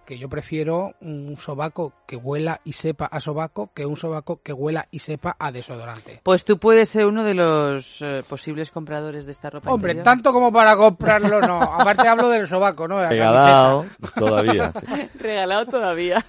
que 0.10 0.18
yo 0.18 0.28
prefiero 0.28 0.96
un 1.02 1.38
sobaco 1.38 1.94
que 2.08 2.16
huela 2.16 2.62
y 2.64 2.74
sepa 2.74 3.06
a 3.06 3.20
sobaco 3.20 3.70
que 3.76 3.86
un 3.86 3.96
sobaco 3.96 4.42
que 4.42 4.52
huela 4.52 4.88
y 4.90 4.98
sepa 4.98 5.36
a 5.38 5.52
desodorante. 5.52 6.22
Pues 6.24 6.44
tú 6.44 6.58
puedes 6.58 6.90
ser 6.90 7.06
uno 7.06 7.24
de 7.24 7.36
los 7.36 8.02
eh, 8.02 8.24
posibles 8.28 8.72
compradores 8.72 9.28
de 9.28 9.34
esta 9.34 9.52
ropa. 9.52 9.70
Hombre, 9.70 9.92
interior. 9.92 10.06
tanto 10.06 10.34
como 10.34 10.52
para 10.52 10.76
comprarlo, 10.76 11.42
no. 11.42 11.62
Aparte 11.62 12.08
hablo 12.08 12.28
del 12.28 12.48
sobaco, 12.48 12.88
¿no? 12.88 12.98
De 12.98 13.04
la 13.04 13.10
Regalado 13.10 13.86
todavía. 14.16 14.74
sí. 14.74 15.10
Regalado 15.20 15.66
todavía. 15.68 16.26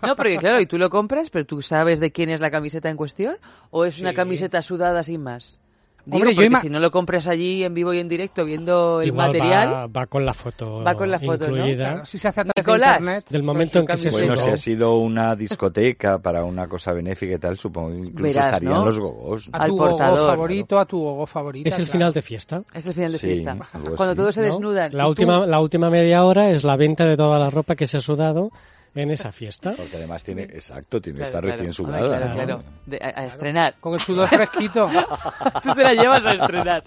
No, 0.00 0.16
porque 0.16 0.38
claro, 0.38 0.58
y 0.58 0.64
tú 0.64 0.78
lo 0.78 0.88
compras, 0.88 1.28
pero 1.28 1.44
tú 1.44 1.60
sabes 1.60 2.00
de 2.00 2.12
quién 2.12 2.30
es 2.30 2.40
la 2.40 2.50
camiseta 2.50 2.88
en 2.88 2.96
cuestión 2.96 3.36
o 3.68 3.84
es 3.84 4.00
una 4.00 4.14
camiseta 4.14 4.62
sudada 4.62 5.02
sin 5.02 5.22
más. 5.22 5.60
Digo, 6.06 6.16
Hombre, 6.16 6.30
yo 6.30 6.36
porque 6.36 6.46
ima- 6.48 6.60
si 6.62 6.70
no 6.70 6.80
lo 6.80 6.90
compras 6.90 7.26
allí 7.28 7.62
en 7.62 7.74
vivo 7.74 7.92
y 7.92 7.98
en 7.98 8.08
directo 8.08 8.44
viendo 8.44 9.00
el 9.02 9.08
Igual 9.08 9.26
material, 9.28 9.72
va, 9.72 9.86
va 9.86 10.06
con 10.06 10.24
la 10.24 10.32
foto 10.34 10.82
Va 10.82 10.94
con 10.94 11.10
la 11.10 11.18
foto, 11.20 11.48
¿no? 11.50 11.56
incluida 11.58 11.88
Claro, 11.90 12.06
si 12.06 12.18
se 12.18 12.28
hace 12.28 12.40
a 12.40 12.44
través 12.44 12.54
de 12.56 12.62
Nicolás. 12.62 12.98
internet. 13.00 13.24
del 13.28 13.42
momento 13.42 13.78
en 13.80 13.86
que 13.86 13.96
se. 13.98 14.10
Bueno, 14.10 14.34
sudó. 14.36 14.44
si 14.46 14.50
ha 14.50 14.56
sido 14.56 14.96
una 14.96 15.36
discoteca 15.36 16.18
para 16.18 16.44
una 16.44 16.66
cosa 16.68 16.92
benéfica 16.92 17.34
y 17.34 17.38
tal, 17.38 17.58
supongo 17.58 17.90
que 17.90 17.98
incluso 17.98 18.22
Verás, 18.22 18.46
estarían 18.46 18.72
¿no? 18.72 18.84
los 18.86 18.98
gogos. 18.98 19.48
¿no? 19.48 19.58
A 19.58 19.62
al 19.62 19.68
tu 19.70 19.76
gogo 19.76 19.96
favorito, 19.96 20.78
a 20.78 20.84
tu 20.86 20.98
gogo 21.00 21.26
favorita. 21.26 21.68
Es 21.68 21.78
el 21.78 21.84
claro. 21.84 21.92
final 21.98 22.12
de 22.14 22.22
fiesta. 22.22 22.62
es 22.72 22.86
el 22.86 22.94
final 22.94 23.12
de 23.12 23.18
Sí, 23.18 23.26
fiesta. 23.26 23.56
Cuando 23.96 24.14
todos 24.14 24.34
se 24.34 24.40
¿no? 24.40 24.46
desnudan. 24.46 24.90
La 24.94 25.02
tú- 25.04 25.08
última, 25.10 25.46
la 25.46 25.60
última 25.60 25.90
media 25.90 26.24
hora 26.24 26.50
es 26.50 26.64
la 26.64 26.76
venta 26.76 27.04
de 27.04 27.16
toda 27.16 27.38
la 27.38 27.50
ropa 27.50 27.76
que 27.76 27.86
se 27.86 27.98
ha 27.98 28.00
sudado 28.00 28.50
en 28.94 29.10
esa 29.10 29.30
fiesta. 29.32 29.74
Porque 29.76 29.96
además 29.96 30.24
tiene, 30.24 30.42
exacto, 30.44 31.00
tiene 31.00 31.18
que 31.20 31.24
Claro, 31.24 31.28
estar 31.28 31.42
claro. 31.42 31.56
recién 31.56 31.72
sudada. 31.72 32.06
Claro, 32.08 32.26
¿no? 32.28 32.34
claro. 32.34 32.64
De- 32.86 33.00
a, 33.02 33.20
a 33.20 33.26
estrenar. 33.26 33.74
Con 33.80 33.94
el 33.94 34.00
sudor 34.00 34.28
fresquito. 34.28 34.90
Tú 35.62 35.74
te 35.74 35.82
la 35.82 35.94
llevas 35.94 36.24
a 36.26 36.32
estrenar. 36.32 36.84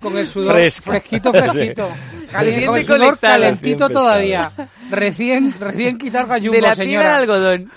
Con 0.00 0.16
el 0.18 0.26
sudor 0.26 0.52
Fresca. 0.54 0.90
fresquito, 0.92 1.30
fresquito. 1.32 1.88
Cali- 2.32 2.50
Recién 2.50 2.66
con 2.66 2.78
el 2.78 2.84
sudor 2.84 3.18
calentito 3.18 3.88
todavía. 3.90 4.50
Recién, 4.90 5.54
recién 5.60 5.98
quitar 5.98 6.26
gallumbo, 6.26 6.54
de 6.56 6.62
la 6.62 6.74
piel 6.74 6.88
señora. 6.88 7.16
al 7.16 7.22
algodón. 7.22 7.72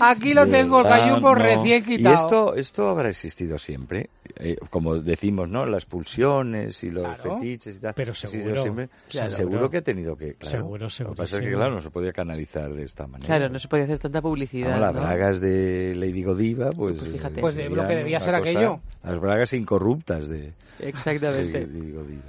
Aquí 0.00 0.34
lo 0.34 0.46
tengo, 0.46 0.80
el 0.80 1.20
No. 1.20 1.34
recién 1.34 1.82
Y 1.86 1.96
quitado. 1.98 2.14
esto, 2.14 2.54
esto 2.54 2.88
habrá 2.88 3.08
existido 3.08 3.58
siempre. 3.58 4.10
Eh, 4.36 4.56
como 4.70 4.96
decimos, 4.96 5.48
¿no? 5.48 5.64
Las 5.66 5.84
pulsiones 5.86 6.82
y 6.82 6.90
los 6.90 7.04
Claro. 7.18 7.38
fetiches 7.38 7.76
y 7.76 7.80
tal. 7.80 7.94
Pero 7.94 8.14
seguro, 8.14 8.62
siempre. 8.62 8.88
claro. 9.08 9.30
seguro 9.30 9.70
que 9.70 9.76
ha 9.78 9.82
tenido 9.82 10.16
que. 10.16 10.34
Claro. 10.34 10.56
Seguro, 10.56 10.88
Lo 11.00 11.10
que 11.10 11.16
pasa 11.16 11.36
es 11.36 11.42
que, 11.42 11.52
claro, 11.52 11.74
no 11.74 11.80
se 11.80 11.90
podía 11.90 12.12
canalizar 12.12 12.72
de 12.72 12.82
esta 12.82 13.06
manera. 13.06 13.26
Claro, 13.26 13.48
no 13.52 13.58
se 13.58 13.68
puede 13.68 13.84
hacer 13.84 13.98
tanta 13.98 14.20
Vamos, 14.20 14.32
publicidad. 14.32 14.80
las 14.80 14.94
¿no? 14.94 15.00
bragas 15.02 15.40
de 15.40 15.94
Lady 15.96 16.22
Godiva, 16.24 16.70
pues. 16.70 16.98
Pues 16.98 17.10
fíjate. 17.12 17.38
eh, 17.38 17.40
Pues 17.40 17.54
de 17.54 17.64
lo 17.64 17.68
serían 17.70 17.88
que 17.88 17.96
debía 17.96 18.20
ser 18.20 18.34
cosa- 18.38 18.50
aquello. 18.50 18.80
Las 19.04 19.20
bragas 19.20 19.52
incorruptas 19.52 20.28
de, 20.28 20.38
de 20.38 20.52
Exactamente. 20.80 21.66
Lady 21.66 21.92
Godiva. 21.92 22.22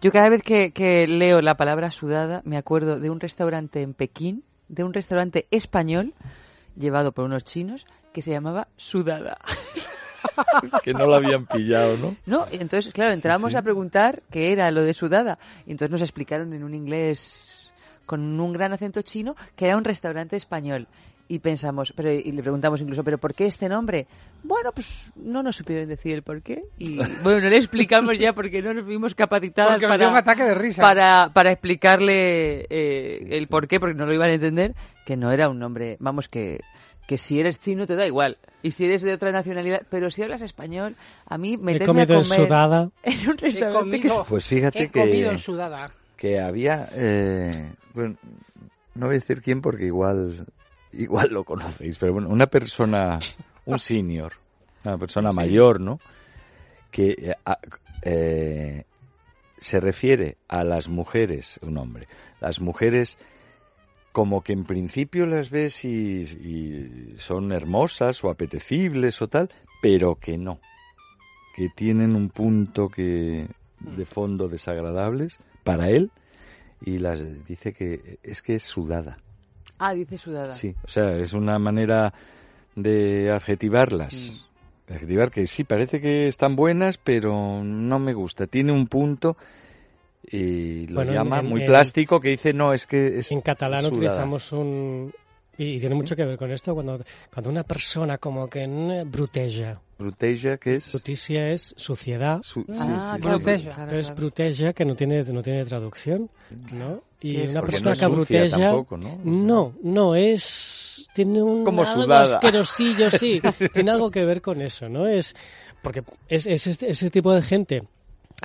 Yo 0.00 0.10
cada 0.12 0.30
vez 0.30 0.42
que, 0.42 0.70
que 0.72 1.06
leo 1.06 1.42
la 1.42 1.56
palabra 1.56 1.90
sudada 1.90 2.40
me 2.46 2.56
acuerdo 2.56 2.98
de 2.98 3.10
un 3.10 3.20
restaurante 3.20 3.82
en 3.82 3.92
Pekín, 3.92 4.44
de 4.68 4.82
un 4.84 4.94
restaurante 4.94 5.46
español 5.50 6.14
llevado 6.76 7.12
por 7.12 7.24
unos 7.24 7.44
chinos 7.44 7.86
que 8.12 8.22
se 8.22 8.32
llamaba 8.32 8.68
Sudada. 8.76 9.38
que 10.82 10.92
no 10.92 11.06
lo 11.06 11.14
habían 11.14 11.46
pillado, 11.46 11.96
¿no? 11.96 12.16
No, 12.26 12.46
y 12.50 12.56
entonces, 12.56 12.92
claro, 12.92 13.12
entramos 13.12 13.52
sí. 13.52 13.58
a 13.58 13.62
preguntar 13.62 14.22
qué 14.30 14.52
era 14.52 14.70
lo 14.70 14.82
de 14.82 14.94
Sudada. 14.94 15.38
Y 15.66 15.72
entonces 15.72 15.90
nos 15.90 16.02
explicaron 16.02 16.52
en 16.52 16.64
un 16.64 16.74
inglés 16.74 17.70
con 18.06 18.40
un 18.40 18.52
gran 18.52 18.72
acento 18.72 19.02
chino 19.02 19.36
que 19.54 19.66
era 19.66 19.76
un 19.76 19.84
restaurante 19.84 20.36
español. 20.36 20.88
Y 21.28 21.38
pensamos, 21.38 21.92
pero 21.94 22.10
y 22.10 22.32
le 22.32 22.42
preguntamos 22.42 22.80
incluso, 22.80 23.04
¿pero 23.04 23.18
por 23.18 23.34
qué 23.34 23.46
este 23.46 23.68
nombre? 23.68 24.08
Bueno, 24.42 24.72
pues 24.72 25.12
no 25.14 25.44
nos 25.44 25.54
supieron 25.54 25.88
decir 25.88 26.14
el 26.14 26.22
por 26.24 26.42
qué. 26.42 26.64
Y 26.76 26.96
bueno, 27.22 27.40
no 27.40 27.48
le 27.48 27.56
explicamos 27.56 28.18
ya 28.18 28.32
porque 28.32 28.60
no 28.60 28.74
nos 28.74 28.84
vimos 28.84 29.14
capacitadas 29.14 29.74
Porque 29.74 29.86
nos 29.86 29.92
para, 29.92 30.04
dio 30.04 30.10
un 30.10 30.16
ataque 30.16 30.42
de 30.42 30.54
risa. 30.56 30.82
para, 30.82 31.30
para 31.32 31.52
explicarle 31.52 32.66
eh, 32.68 33.28
el 33.30 33.46
por 33.46 33.68
qué, 33.68 33.78
porque 33.78 33.94
no 33.94 34.06
lo 34.06 34.12
iban 34.12 34.30
a 34.30 34.34
entender, 34.34 34.74
que 35.10 35.16
no 35.16 35.32
era 35.32 35.48
un 35.48 35.58
nombre, 35.58 35.96
vamos, 35.98 36.28
que, 36.28 36.60
que 37.08 37.18
si 37.18 37.40
eres 37.40 37.58
chino 37.58 37.84
te 37.84 37.96
da 37.96 38.06
igual. 38.06 38.38
Y 38.62 38.70
si 38.70 38.84
eres 38.84 39.02
de 39.02 39.12
otra 39.12 39.32
nacionalidad, 39.32 39.82
pero 39.90 40.08
si 40.08 40.22
hablas 40.22 40.40
español, 40.40 40.94
a 41.26 41.36
mí 41.36 41.54
He 41.54 41.58
meterme 41.58 42.02
a 42.02 42.06
comido 42.06 42.18
en 42.20 42.22
comer 42.28 42.46
sudada. 42.46 42.90
en 43.02 43.28
un 43.28 43.34
He 43.34 43.42
restaurante 43.42 44.00
que 44.02 44.08
comido, 44.08 44.26
Pues 44.28 44.46
fíjate 44.46 44.82
he 44.84 44.88
comido 44.88 45.30
que, 45.30 45.34
en 45.34 45.38
sudada. 45.40 45.90
que 46.16 46.38
había. 46.38 46.88
eh, 46.92 47.72
bueno, 47.92 48.14
no 48.94 49.06
voy 49.06 49.16
a 49.16 49.18
decir 49.18 49.42
quién 49.42 49.60
porque 49.62 49.86
igual, 49.86 50.46
igual 50.92 51.30
lo 51.32 51.42
conocéis, 51.42 51.98
pero 51.98 52.12
bueno, 52.12 52.28
una 52.28 52.46
persona, 52.46 53.18
un 53.64 53.78
senior, 53.80 54.34
una 54.84 54.96
persona 54.96 55.32
mayor, 55.32 55.80
¿no? 55.80 55.98
Que 56.92 57.16
eh, 57.18 57.34
eh, 58.02 58.84
se 59.58 59.80
refiere 59.80 60.36
a 60.46 60.62
las 60.62 60.86
mujeres, 60.86 61.58
un 61.62 61.78
hombre, 61.78 62.06
las 62.40 62.60
mujeres 62.60 63.18
como 64.12 64.42
que 64.42 64.52
en 64.52 64.64
principio 64.64 65.26
las 65.26 65.50
ves 65.50 65.84
y, 65.84 66.22
y 66.22 67.14
son 67.18 67.52
hermosas 67.52 68.22
o 68.24 68.30
apetecibles 68.30 69.22
o 69.22 69.28
tal, 69.28 69.50
pero 69.80 70.16
que 70.16 70.36
no, 70.36 70.60
que 71.54 71.68
tienen 71.68 72.14
un 72.14 72.28
punto 72.28 72.88
que 72.88 73.46
de 73.80 74.04
fondo 74.04 74.48
desagradables 74.48 75.38
para 75.64 75.88
él 75.90 76.10
y 76.82 76.98
las 76.98 77.46
dice 77.46 77.72
que 77.72 78.18
es 78.22 78.42
que 78.42 78.56
es 78.56 78.62
sudada. 78.62 79.18
Ah, 79.78 79.94
dice 79.94 80.18
sudada. 80.18 80.54
Sí, 80.54 80.74
o 80.84 80.88
sea, 80.88 81.16
es 81.16 81.32
una 81.32 81.58
manera 81.58 82.12
de 82.76 83.30
adjetivarlas. 83.30 84.44
De 84.86 84.94
adjetivar 84.94 85.30
que 85.30 85.46
sí, 85.46 85.64
parece 85.64 86.00
que 86.00 86.28
están 86.28 86.56
buenas, 86.56 86.98
pero 86.98 87.62
no 87.64 87.98
me 87.98 88.12
gusta. 88.12 88.46
Tiene 88.46 88.72
un 88.72 88.86
punto 88.86 89.36
y 90.30 90.86
lo 90.86 90.94
Bueno, 90.96 91.12
en- 91.12 91.16
llama 91.18 91.40
en- 91.40 91.46
muy 91.46 91.60
en- 91.62 91.66
plástico 91.66 92.20
que 92.20 92.30
dice, 92.30 92.52
no, 92.52 92.72
es 92.72 92.86
que 92.86 93.18
es 93.18 93.32
En 93.32 93.40
catalán 93.40 93.80
sudada". 93.80 93.96
utilizamos 93.96 94.52
un... 94.52 95.12
Y 95.58 95.78
tiene 95.78 95.94
mucho 95.94 96.16
que 96.16 96.24
ver 96.24 96.38
con 96.38 96.50
esto, 96.52 96.72
cuando, 96.72 97.04
cuando 97.32 97.50
una 97.50 97.64
persona 97.64 98.16
como 98.16 98.48
que 98.48 98.66
mm, 98.66 99.10
bruteja. 99.10 99.78
Bruteja, 99.98 100.56
que 100.56 100.76
es... 100.76 100.90
Bruticia 100.92 101.50
es 101.50 101.74
suciedad. 101.76 102.40
su- 102.42 102.64
Ah, 102.78 103.16
sí. 103.20 103.26
Bruteja. 103.28 103.82
Entonces, 103.82 104.14
bruteja, 104.14 104.72
que 104.72 104.84
no 104.86 104.96
tiene, 104.96 105.22
no 105.24 105.42
tiene 105.42 105.62
traducción, 105.66 106.30
¿no? 106.72 107.02
Y 107.20 107.34
¿Qué 107.34 107.48
una 107.50 107.60
Porque 107.60 107.72
persona 107.72 107.94
no 107.94 107.98
que 108.00 108.06
bruteja... 108.06 108.56
tampoco, 108.58 108.96
¿no? 108.96 109.08
O 109.08 109.10
sea, 109.16 109.20
No, 109.24 109.74
no, 109.82 110.14
es... 110.14 111.06
Tiene 111.14 111.42
un 111.42 111.64
Como 111.64 111.82
algo 111.82 112.04
sudada. 112.04 112.22
asquerosillo, 112.36 113.10
sí. 113.10 113.42
tiene 113.74 113.90
algo 113.90 114.10
que 114.10 114.24
ver 114.24 114.40
con 114.40 114.62
eso, 114.62 114.88
¿no? 114.88 115.06
Es... 115.06 115.34
Porque 115.82 116.02
es, 116.28 116.46
es 116.46 116.66
este- 116.68 116.90
ese 116.90 117.10
tipo 117.10 117.34
de 117.34 117.42
gente 117.42 117.82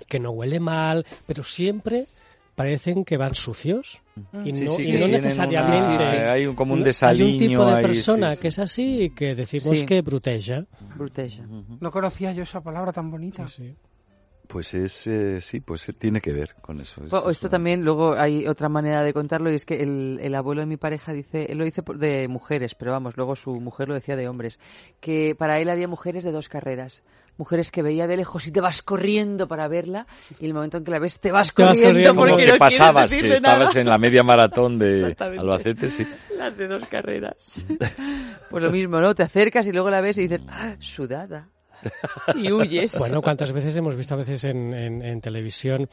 que 0.07 0.19
no 0.19 0.31
huele 0.31 0.59
mal, 0.59 1.05
pero 1.25 1.43
siempre 1.43 2.07
parecen 2.55 3.03
que 3.03 3.17
van 3.17 3.35
sucios. 3.35 4.01
Y 4.45 4.53
Sí, 4.53 4.63
no, 4.63 4.71
sí, 4.71 4.83
y 4.89 4.91
que 4.93 4.99
no 4.99 5.07
necesariamente... 5.09 5.95
una- 6.05 6.31
hay 6.31 6.45
un, 6.45 6.55
como 6.55 6.73
un 6.73 6.83
desaliño 6.83 7.25
Hay 7.27 7.33
un 7.33 7.39
tipo 7.49 7.65
de 7.65 7.73
ahí, 7.73 7.81
sí, 7.83 7.87
persona 7.87 8.33
sí. 8.33 8.41
que 8.41 8.47
es 8.47 8.59
así 8.59 9.01
y 9.03 9.09
que 9.09 9.35
decimos 9.35 9.79
Sí. 9.79 9.85
que 9.85 10.01
bruteja. 10.01 10.65
Bruteja. 10.95 11.43
No 11.81 11.91
conocía 11.91 12.31
yo 12.31 12.43
esa 12.43 12.61
palabra 12.61 12.93
tan 12.93 13.11
bonita. 13.11 13.45
Sí. 13.47 13.75
Pues 14.47 14.75
es, 14.75 15.07
eh, 15.07 15.41
sí, 15.41 15.59
pues 15.59 15.89
eh, 15.89 15.93
tiene 15.93 16.21
que 16.21 16.31
ver 16.31 16.53
con 16.61 16.79
eso. 16.79 17.03
Es- 17.03 17.09
Bueno, 17.09 17.29
es 17.29 17.37
esto 17.37 17.47
una- 17.47 17.51
también, 17.51 17.83
luego 17.83 18.13
hay 18.13 18.47
otra 18.47 18.69
manera 18.69 19.01
de 19.03 19.11
contarlo 19.11 19.51
y 19.51 19.55
es 19.55 19.65
que 19.65 19.81
el, 19.81 20.19
el 20.21 20.35
abuelo 20.35 20.61
de 20.61 20.67
mi 20.67 20.77
pareja 20.77 21.11
dice, 21.13 21.47
él 21.51 21.57
lo 21.57 21.65
dice 21.65 21.81
de 21.95 22.27
mujeres, 22.27 22.75
pero 22.75 22.91
vamos, 22.91 23.17
luego 23.17 23.35
su 23.35 23.59
mujer 23.59 23.87
lo 23.89 23.95
decía 23.95 24.15
de 24.15 24.29
hombres, 24.29 24.59
que 25.01 25.35
para 25.35 25.59
él 25.59 25.67
había 25.69 25.87
mujeres 25.87 26.23
de 26.23 26.31
dos 26.31 26.47
carreras. 26.47 27.01
Mujeres 27.37 27.69
que 27.71 27.81
veía 27.81 28.07
de 28.07 28.15
lejos 28.17 28.47
y 28.47 28.51
te 28.51 28.61
vas 28.61 28.81
corriendo 28.81 29.47
para 29.47 29.67
verla 29.67 30.07
y 30.39 30.45
el 30.45 30.53
momento 30.53 30.77
en 30.77 30.83
que 30.85 30.91
la 30.91 30.99
ves 30.99 31.19
te 31.19 31.31
vas 31.31 31.53
Te 31.53 31.63
vas 31.63 31.77
corriendo, 31.79 32.13
corriendo. 32.13 32.15
porque 32.15 32.31
Como 32.33 32.45
no 32.47 32.53
que 32.53 32.59
pasabas, 32.59 33.11
que 33.11 33.33
estabas 33.33 33.67
nada. 33.69 33.81
en 33.81 33.87
la 33.89 33.97
media 33.97 34.23
maratón 34.23 34.79
de. 34.79 35.15
Albacete, 35.19 35.89
sí. 35.89 36.07
Las 36.37 36.55
de 36.57 36.67
dos 36.67 36.85
carreras. 36.87 37.35
pues 38.49 38.63
lo 38.63 38.71
mismo, 38.71 38.99
¿no? 39.01 39.13
Te 39.15 39.23
acercas 39.23 39.67
y 39.67 39.71
luego 39.71 39.89
la 39.89 40.01
ves 40.01 40.17
y 40.17 40.21
dices, 40.27 40.41
"Ah, 40.47 40.75
sudada. 40.79 41.49
Y 42.35 42.51
huyes. 42.51 42.97
Bueno, 42.97 43.21
¿cuántas 43.21 43.51
veces 43.51 43.75
hemos 43.75 43.95
visto 43.95 44.13
a 44.13 44.17
veces 44.17 44.43
en, 44.45 44.73
en- 44.73 45.01
en 45.01 45.21
televisión 45.21 45.89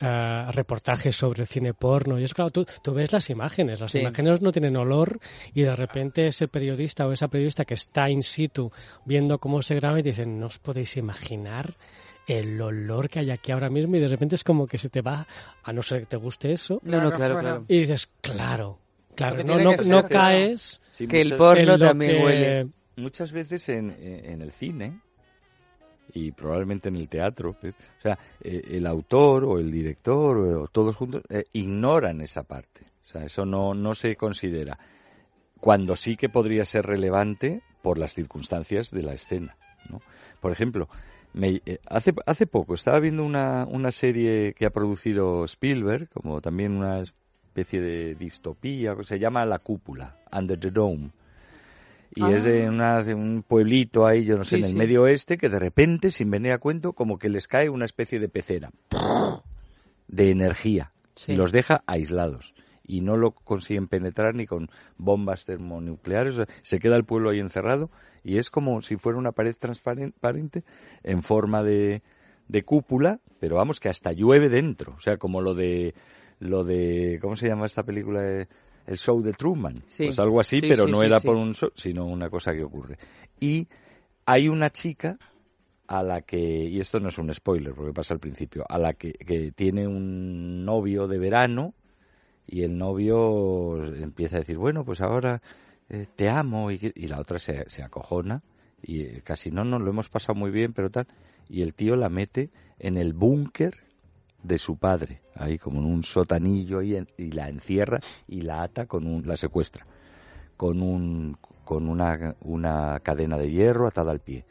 ah, 0.00 0.50
reportajes 0.52 1.14
sobre 1.16 1.46
cine 1.46 1.74
porno? 1.74 2.18
Y 2.18 2.24
es 2.24 2.34
claro, 2.34 2.50
tú, 2.50 2.66
tú 2.82 2.92
ves 2.94 3.12
las 3.12 3.28
imágenes, 3.30 3.80
las 3.80 3.92
Sí. 3.92 3.98
imágenes 4.00 4.40
no 4.40 4.52
tienen 4.52 4.76
olor 4.76 5.18
y 5.54 5.62
de 5.62 5.76
repente 5.76 6.26
ese 6.26 6.48
periodista 6.48 7.06
o 7.06 7.12
esa 7.12 7.28
periodista 7.28 7.64
que 7.64 7.74
está 7.74 8.08
in 8.10 8.22
situ 8.22 8.70
viendo 9.04 9.38
cómo 9.38 9.62
se 9.62 9.74
graba 9.74 10.00
y 10.00 10.02
te 10.02 10.10
dicen, 10.10 10.38
no 10.40 10.46
os 10.46 10.58
podéis 10.58 10.96
imaginar 10.96 11.74
el 12.26 12.58
olor 12.60 13.10
que 13.10 13.18
hay 13.18 13.30
aquí 13.30 13.52
ahora 13.52 13.68
mismo 13.68 13.96
y 13.96 14.00
de 14.00 14.08
repente 14.08 14.34
es 14.34 14.44
como 14.44 14.66
que 14.66 14.78
se 14.78 14.88
te 14.88 15.02
va, 15.02 15.26
a 15.62 15.72
no 15.74 15.82
ser 15.82 16.00
que 16.00 16.06
te 16.06 16.16
guste 16.16 16.52
eso, 16.52 16.80
no, 16.84 17.00
no, 17.02 17.12
Claro, 17.12 17.38
claro, 17.38 17.64
y 17.68 17.80
dices, 17.80 18.08
claro, 18.22 18.78
claro, 19.14 19.44
no, 19.44 19.58
no, 19.58 20.02
caes 20.08 20.80
Sí, 20.88 21.06
Que 21.06 21.20
el 21.20 21.28
muchas- 21.34 21.38
porno 21.38 21.78
también 21.78 22.16
que- 22.16 22.24
huele. 22.24 22.66
muchas 22.96 23.30
veces 23.30 23.68
en, 23.68 23.90
en- 24.00 24.24
en 24.24 24.40
el 24.40 24.52
cine 24.52 25.00
y 26.12 26.32
probablemente 26.32 26.88
en 26.88 26.96
el 26.96 27.08
teatro, 27.08 27.56
o 27.62 28.02
sea, 28.02 28.18
eh, 28.40 28.62
el 28.72 28.86
autor 28.86 29.44
o 29.44 29.58
el 29.58 29.70
director 29.72 30.36
o 30.36 30.68
todos 30.68 30.96
juntos 30.96 31.22
eh, 31.28 31.44
ignoran 31.52 32.20
esa 32.20 32.42
parte. 32.42 32.82
O 33.04 33.06
sea, 33.08 33.24
eso 33.24 33.44
no, 33.44 33.74
no 33.74 33.94
se 33.94 34.16
considera. 34.16 34.78
Cuando 35.60 35.96
sí 35.96 36.16
que 36.16 36.28
podría 36.28 36.64
ser 36.64 36.86
relevante 36.86 37.62
por 37.82 37.98
las 37.98 38.14
circunstancias 38.14 38.90
de 38.90 39.02
la 39.02 39.14
escena. 39.14 39.56
¿no? 39.90 40.00
Por 40.40 40.52
ejemplo, 40.52 40.88
me- 41.32 41.60
eh, 41.66 41.78
hace, 41.86 42.14
hace 42.26 42.46
poco 42.46 42.74
estaba 42.74 43.00
viendo 43.00 43.24
una, 43.24 43.66
una 43.68 43.92
serie 43.92 44.54
que 44.56 44.66
ha 44.66 44.70
producido 44.70 45.44
Spielberg, 45.44 46.08
como 46.10 46.40
también 46.40 46.72
una 46.76 47.00
especie 47.00 47.80
de 47.80 48.14
distopía, 48.14 48.94
que 48.96 49.04
se 49.04 49.18
llama 49.18 49.44
La 49.46 49.58
Cúpula, 49.58 50.16
Under 50.32 50.58
the 50.58 50.70
Dome. 50.70 51.10
Y 52.16 52.22
Ah. 52.22 52.30
es 52.36 52.44
de, 52.44 52.68
una- 52.68 53.02
de 53.02 53.14
un 53.14 53.42
pueblito 53.46 54.06
ahí, 54.06 54.24
yo 54.24 54.36
no 54.38 54.44
sé, 54.44 54.50
Sí, 54.50 54.56
en 54.56 54.64
el 54.64 54.70
sí. 54.72 54.76
medio 54.76 55.02
oeste, 55.02 55.36
que 55.36 55.48
de 55.48 55.58
repente, 55.58 56.10
sin 56.10 56.30
venir 56.30 56.52
a 56.52 56.58
cuento, 56.58 56.92
como 56.92 57.18
que 57.18 57.28
les 57.28 57.48
cae 57.48 57.68
una 57.68 57.84
especie 57.84 58.20
de 58.20 58.28
pecera 58.28 58.70
de 60.08 60.30
energía 60.30 60.92
Sí. 61.16 61.32
y 61.32 61.36
los 61.36 61.52
deja 61.52 61.82
aislados. 61.86 62.54
Y 62.86 63.00
no 63.00 63.16
lo 63.16 63.30
consiguen 63.30 63.88
penetrar 63.88 64.34
ni 64.34 64.46
con 64.46 64.68
bombas 64.98 65.44
termonucleares. 65.46 66.34
o 66.34 66.44
sea, 66.44 66.54
se 66.62 66.78
queda 66.78 66.96
el 66.96 67.04
pueblo 67.04 67.30
ahí 67.30 67.40
encerrado 67.40 67.90
y 68.22 68.36
es 68.38 68.50
como 68.50 68.80
si 68.82 68.96
fuera 68.96 69.18
una 69.18 69.32
pared 69.32 69.56
transparente 69.58 70.62
en 71.02 71.22
forma 71.22 71.62
de, 71.62 72.02
de 72.48 72.62
cúpula, 72.62 73.20
pero 73.40 73.56
vamos 73.56 73.80
que 73.80 73.88
hasta 73.88 74.12
llueve 74.12 74.48
dentro. 74.50 74.94
O 74.96 75.00
sea, 75.00 75.16
como 75.16 75.40
lo 75.40 75.54
de 75.54 75.94
lo 76.40 76.62
de 76.64 77.18
¿cómo 77.22 77.36
se 77.36 77.46
llama 77.48 77.64
esta 77.66 77.84
película? 77.84 78.20
de- 78.20 78.48
el 78.86 78.98
show 78.98 79.22
de 79.22 79.32
Truman. 79.32 79.74
Sí. 79.86 80.06
Pues 80.06 80.18
algo 80.18 80.40
así, 80.40 80.60
Sí, 80.60 80.68
pero 80.68 80.84
sí, 80.84 80.92
no 80.92 81.02
era 81.02 81.20
por 81.20 81.36
un 81.36 81.54
show, 81.54 81.70
sino 81.74 82.06
una 82.06 82.30
cosa 82.30 82.52
que 82.52 82.62
ocurre. 82.62 82.98
Y 83.40 83.66
hay 84.26 84.48
una 84.48 84.70
chica 84.70 85.18
a 85.86 86.02
la 86.02 86.22
que, 86.22 86.38
y 86.38 86.80
esto 86.80 87.00
no 87.00 87.08
es 87.08 87.18
un 87.18 87.32
spoiler 87.32 87.74
porque 87.74 87.92
pasa 87.92 88.14
al 88.14 88.20
principio, 88.20 88.64
a 88.68 88.78
la 88.78 88.94
que, 88.94 89.12
que 89.12 89.52
tiene 89.52 89.86
un 89.86 90.64
novio 90.64 91.06
de 91.06 91.18
verano 91.18 91.74
y 92.46 92.62
el 92.62 92.76
novio 92.76 93.84
empieza 93.84 94.36
a 94.36 94.38
decir, 94.40 94.56
bueno, 94.56 94.84
pues 94.84 95.00
ahora 95.00 95.42
eh, 95.88 96.06
te 96.14 96.28
amo 96.28 96.70
y, 96.70 96.92
y 96.94 97.06
la 97.06 97.20
otra 97.20 97.38
se, 97.38 97.68
se 97.68 97.82
acojona 97.82 98.42
y 98.82 99.02
eh, 99.02 99.22
casi 99.22 99.50
no, 99.50 99.64
no, 99.64 99.78
lo 99.78 99.90
hemos 99.90 100.08
pasado 100.08 100.34
muy 100.34 100.50
bien, 100.50 100.72
pero 100.72 100.90
tal, 100.90 101.06
y 101.48 101.62
el 101.62 101.74
tío 101.74 101.96
la 101.96 102.08
mete 102.08 102.50
en 102.78 102.96
el 102.96 103.12
búnker 103.12 103.78
de 104.44 104.58
su 104.58 104.76
padre, 104.76 105.20
ahí 105.34 105.58
como 105.58 105.80
en 105.80 105.86
un 105.86 106.04
sotanillo 106.04 106.80
en- 106.82 107.08
y 107.18 107.32
la 107.32 107.48
encierra 107.48 107.98
y 108.28 108.42
la 108.42 108.62
ata 108.62 108.86
con 108.86 109.06
un, 109.06 109.26
la 109.26 109.36
secuestra, 109.36 109.84
con 110.56 110.82
un, 110.82 111.36
con 111.64 111.88
una, 111.88 112.36
una 112.42 113.00
cadena 113.02 113.36
de 113.38 113.50
hierro 113.50 113.86
atada 113.88 114.12
al 114.12 114.20
pie. 114.20 114.44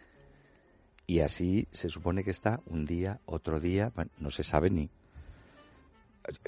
Y 1.05 1.19
así 1.19 1.67
se 1.71 1.89
supone 1.89 2.23
que 2.23 2.31
está 2.31 2.59
un 2.65 2.85
día, 2.85 3.19
otro 3.25 3.59
día, 3.59 3.91
bueno, 3.95 4.11
no 4.19 4.31
se 4.31 4.43
sabe 4.43 4.69
ni. 4.69 4.89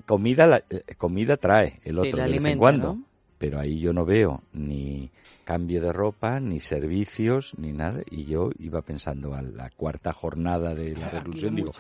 Comida, 0.06 0.48
la- 0.48 0.64
eh, 0.70 0.84
comida 0.98 1.38
trae 1.38 1.80
el 1.84 1.96
Sí, 1.96 2.02
otro 2.02 2.18
la 2.18 2.26
de 2.26 2.32
vez 2.32 2.46
en 2.46 2.58
cuando. 2.58 2.88
¿no? 2.96 3.04
Pero 3.38 3.60
ahí 3.60 3.80
yo 3.80 3.92
no 3.92 4.06
veo 4.06 4.42
ni 4.54 5.12
cambio 5.44 5.82
de 5.82 5.92
ropa, 5.92 6.40
ni 6.40 6.60
servicios, 6.60 7.54
ni 7.58 7.74
nada. 7.74 8.02
Y 8.10 8.26
yo 8.26 8.50
iba 8.60 8.82
pensando 8.82 9.36
a 9.36 9.42
la 9.42 9.70
cuarta 9.72 10.14
jornada 10.14 10.74
de 10.74 10.96
la 10.96 11.10
reclusión, 11.12 11.56
digo, 11.56 11.72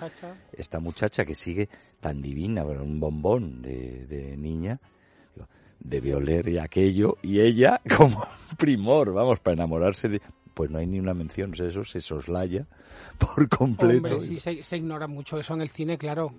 esta 0.51 0.79
muchacha 0.79 1.25
que 1.25 1.35
sigue 1.35 1.69
tan 1.99 2.21
divina, 2.21 2.63
un 2.63 2.99
bombón 2.99 3.61
de, 3.61 4.05
de 4.05 4.37
niña, 4.37 4.79
digo, 5.33 5.47
debe 5.79 6.15
oler 6.15 6.49
y 6.49 6.57
aquello, 6.57 7.17
y 7.21 7.39
ella 7.39 7.81
como 7.97 8.25
primor, 8.57 9.13
vamos, 9.13 9.39
para 9.39 9.53
enamorarse 9.53 10.09
de... 10.09 10.21
Pues 10.53 10.71
no 10.71 10.77
hay 10.77 10.87
ni 10.87 11.01
una 11.01 11.13
mención, 11.13 11.51
o 11.51 11.55
sea, 11.55 11.67
eso 11.67 11.83
se 11.83 11.99
soslaya 11.99 12.65
por 13.17 13.49
completo. 13.49 14.07
Hombre, 14.07 14.21
sí, 14.21 14.37
se, 14.37 14.63
se 14.63 14.77
ignora 14.77 15.05
mucho 15.05 15.37
eso 15.37 15.53
en 15.53 15.59
el 15.59 15.67
cine, 15.67 15.97
claro. 15.97 16.33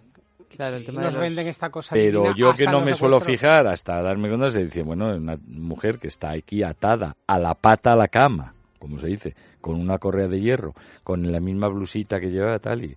Claro, 0.55 0.77
el 0.77 0.81
Sí, 0.83 0.87
tema 0.87 1.03
nos 1.03 1.13
de 1.15 1.19
los- 1.21 1.29
venden 1.29 1.47
esta 1.49 1.71
cosa 1.71 1.95
Pero 1.95 2.21
divina 2.23 2.37
yo 2.37 2.55
que 2.55 2.67
no 2.67 2.81
me 2.81 2.95
suelo 2.95 3.21
fijar 3.21 3.67
hasta 3.67 4.01
darme 4.03 4.29
cuenta, 4.29 4.51
se 4.51 4.65
dice, 4.65 4.83
bueno, 4.83 5.15
una 5.17 5.39
mujer 5.47 5.99
que 5.99 6.09
está 6.09 6.31
aquí 6.31 6.63
atada 6.63 7.17
a 7.27 7.39
la 7.39 7.55
pata 7.55 7.93
a 7.93 7.97
la 7.97 8.09
cama, 8.09 8.55
como 8.79 8.99
se 8.99 9.09
dice, 9.09 9.35
con 9.61 9.75
una 9.81 9.99
correa 9.99 10.29
de 10.29 10.41
hierro, 10.41 10.75
con 11.05 11.31
la 11.33 11.41
misma 11.41 11.69
blusita 11.69 12.21
que 12.21 12.31
lleva 12.31 12.59
tal 12.59 12.85
y... 12.85 12.97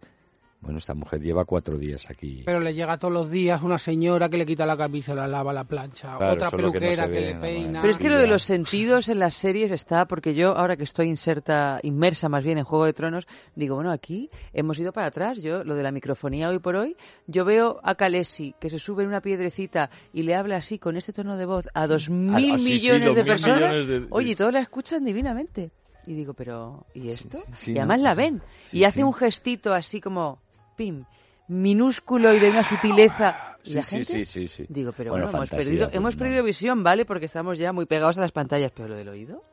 Bueno, 0.61 0.77
esta 0.77 0.93
mujer 0.93 1.21
lleva 1.21 1.45
cuatro 1.45 1.77
días 1.77 2.09
aquí. 2.09 2.43
Pero 2.45 2.59
le 2.59 2.73
llega 2.73 2.97
todos 2.97 3.13
los 3.13 3.31
días 3.31 3.61
una 3.61 3.79
señora 3.79 4.27
que 4.27 4.37
le 4.37 4.45
quita 4.45 4.65
la 4.65 4.75
camisa, 4.75 5.15
la 5.15 5.25
lava, 5.25 5.53
la 5.53 5.63
plancha, 5.63 6.17
Claro, 6.17 6.33
otra 6.33 6.49
que 6.49 6.57
no 6.57 6.71
peluquera 6.71 7.07
que, 7.07 7.21
le 7.21 7.35
peina. 7.35 7.81
Pero 7.81 7.91
es 7.93 7.97
que 7.97 8.09
lo 8.09 8.17
de 8.17 8.27
los 8.27 8.43
sentidos 8.43 9.07
en 9.07 9.19
las 9.19 9.35
series 9.35 9.71
está, 9.71 10.05
porque 10.05 10.33
yo 10.35 10.57
ahora 10.57 10.75
que 10.75 10.83
estoy 10.83 11.07
inserta, 11.07 11.79
inmersa 11.81 12.27
más 12.27 12.43
bien 12.43 12.57
en 12.57 12.65
Juego 12.65 12.83
de 12.85 12.91
Tronos, 12.91 13.25
digo, 13.55 13.75
bueno, 13.75 13.89
aquí 13.89 14.29
hemos 14.51 14.77
ido 14.79 14.91
para 14.91 15.07
atrás. 15.07 15.41
Yo, 15.41 15.63
lo 15.63 15.75
de 15.75 15.83
la 15.83 15.91
microfonía 15.93 16.49
hoy 16.49 16.59
por 16.59 16.75
hoy, 16.75 16.97
yo 17.25 17.45
veo 17.45 17.79
a 17.81 17.95
Kalesi 17.95 18.53
que 18.59 18.69
se 18.69 18.79
sube 18.79 19.03
en 19.03 19.09
una 19.09 19.21
piedrecita 19.21 19.89
y 20.11 20.23
le 20.23 20.35
habla 20.35 20.57
así 20.57 20.77
con 20.77 20.97
este 20.97 21.13
tono 21.13 21.37
de 21.37 21.45
voz 21.45 21.69
a 21.73 21.87
dos 21.87 22.09
mil 22.09 22.51
ah, 22.53 22.57
sí, 22.57 22.63
sí, 22.65 22.71
millones 22.73 23.05
dos 23.05 23.15
de 23.15 23.23
mil 23.23 23.31
personas. 23.31 23.59
millones 23.61 23.87
de- 23.87 24.07
Oye, 24.09 24.31
y 24.31 24.35
todos 24.35 24.51
la 24.51 24.59
escuchan 24.59 25.05
divinamente. 25.05 25.71
Y 26.05 26.13
digo, 26.13 26.33
pero, 26.33 26.85
¿y 26.93 27.09
esto? 27.09 27.39
sí, 27.53 27.71
y 27.71 27.73
no, 27.75 27.81
además 27.81 28.01
la 28.01 28.15
ven. 28.15 28.41
Sí, 28.65 28.79
y 28.79 28.83
hace 28.83 29.03
un 29.03 29.13
gestito 29.13 29.73
así 29.73 30.01
como, 30.01 30.39
pim, 30.79 31.03
minúsculo 31.49 32.33
y 32.33 32.39
de 32.39 32.49
una 32.51 32.63
sutileza. 32.63 33.57
¿Y 33.65 33.71
Sí, 33.71 33.75
la 33.75 33.83
gente? 33.83 34.05
sí, 34.05 34.23
sí, 34.25 34.47
sí. 34.47 34.65
Digo, 34.69 34.93
pero 34.95 35.11
Bueno, 35.11 35.25
bueno, 35.25 35.39
hemos, 35.39 35.49
perdido, 35.49 35.87
pues, 35.87 35.95
hemos 35.97 36.15
no. 36.15 36.19
perdido 36.19 36.43
visión, 36.43 36.81
¿vale? 36.83 37.03
Porque 37.03 37.25
estamos 37.25 37.57
ya 37.57 37.73
muy 37.73 37.85
pegados 37.85 38.17
a 38.17 38.21
las 38.21 38.31
pantallas, 38.31 38.71
pero 38.73 38.87
lo 38.87 38.95
del 38.95 39.09
oído. 39.09 39.43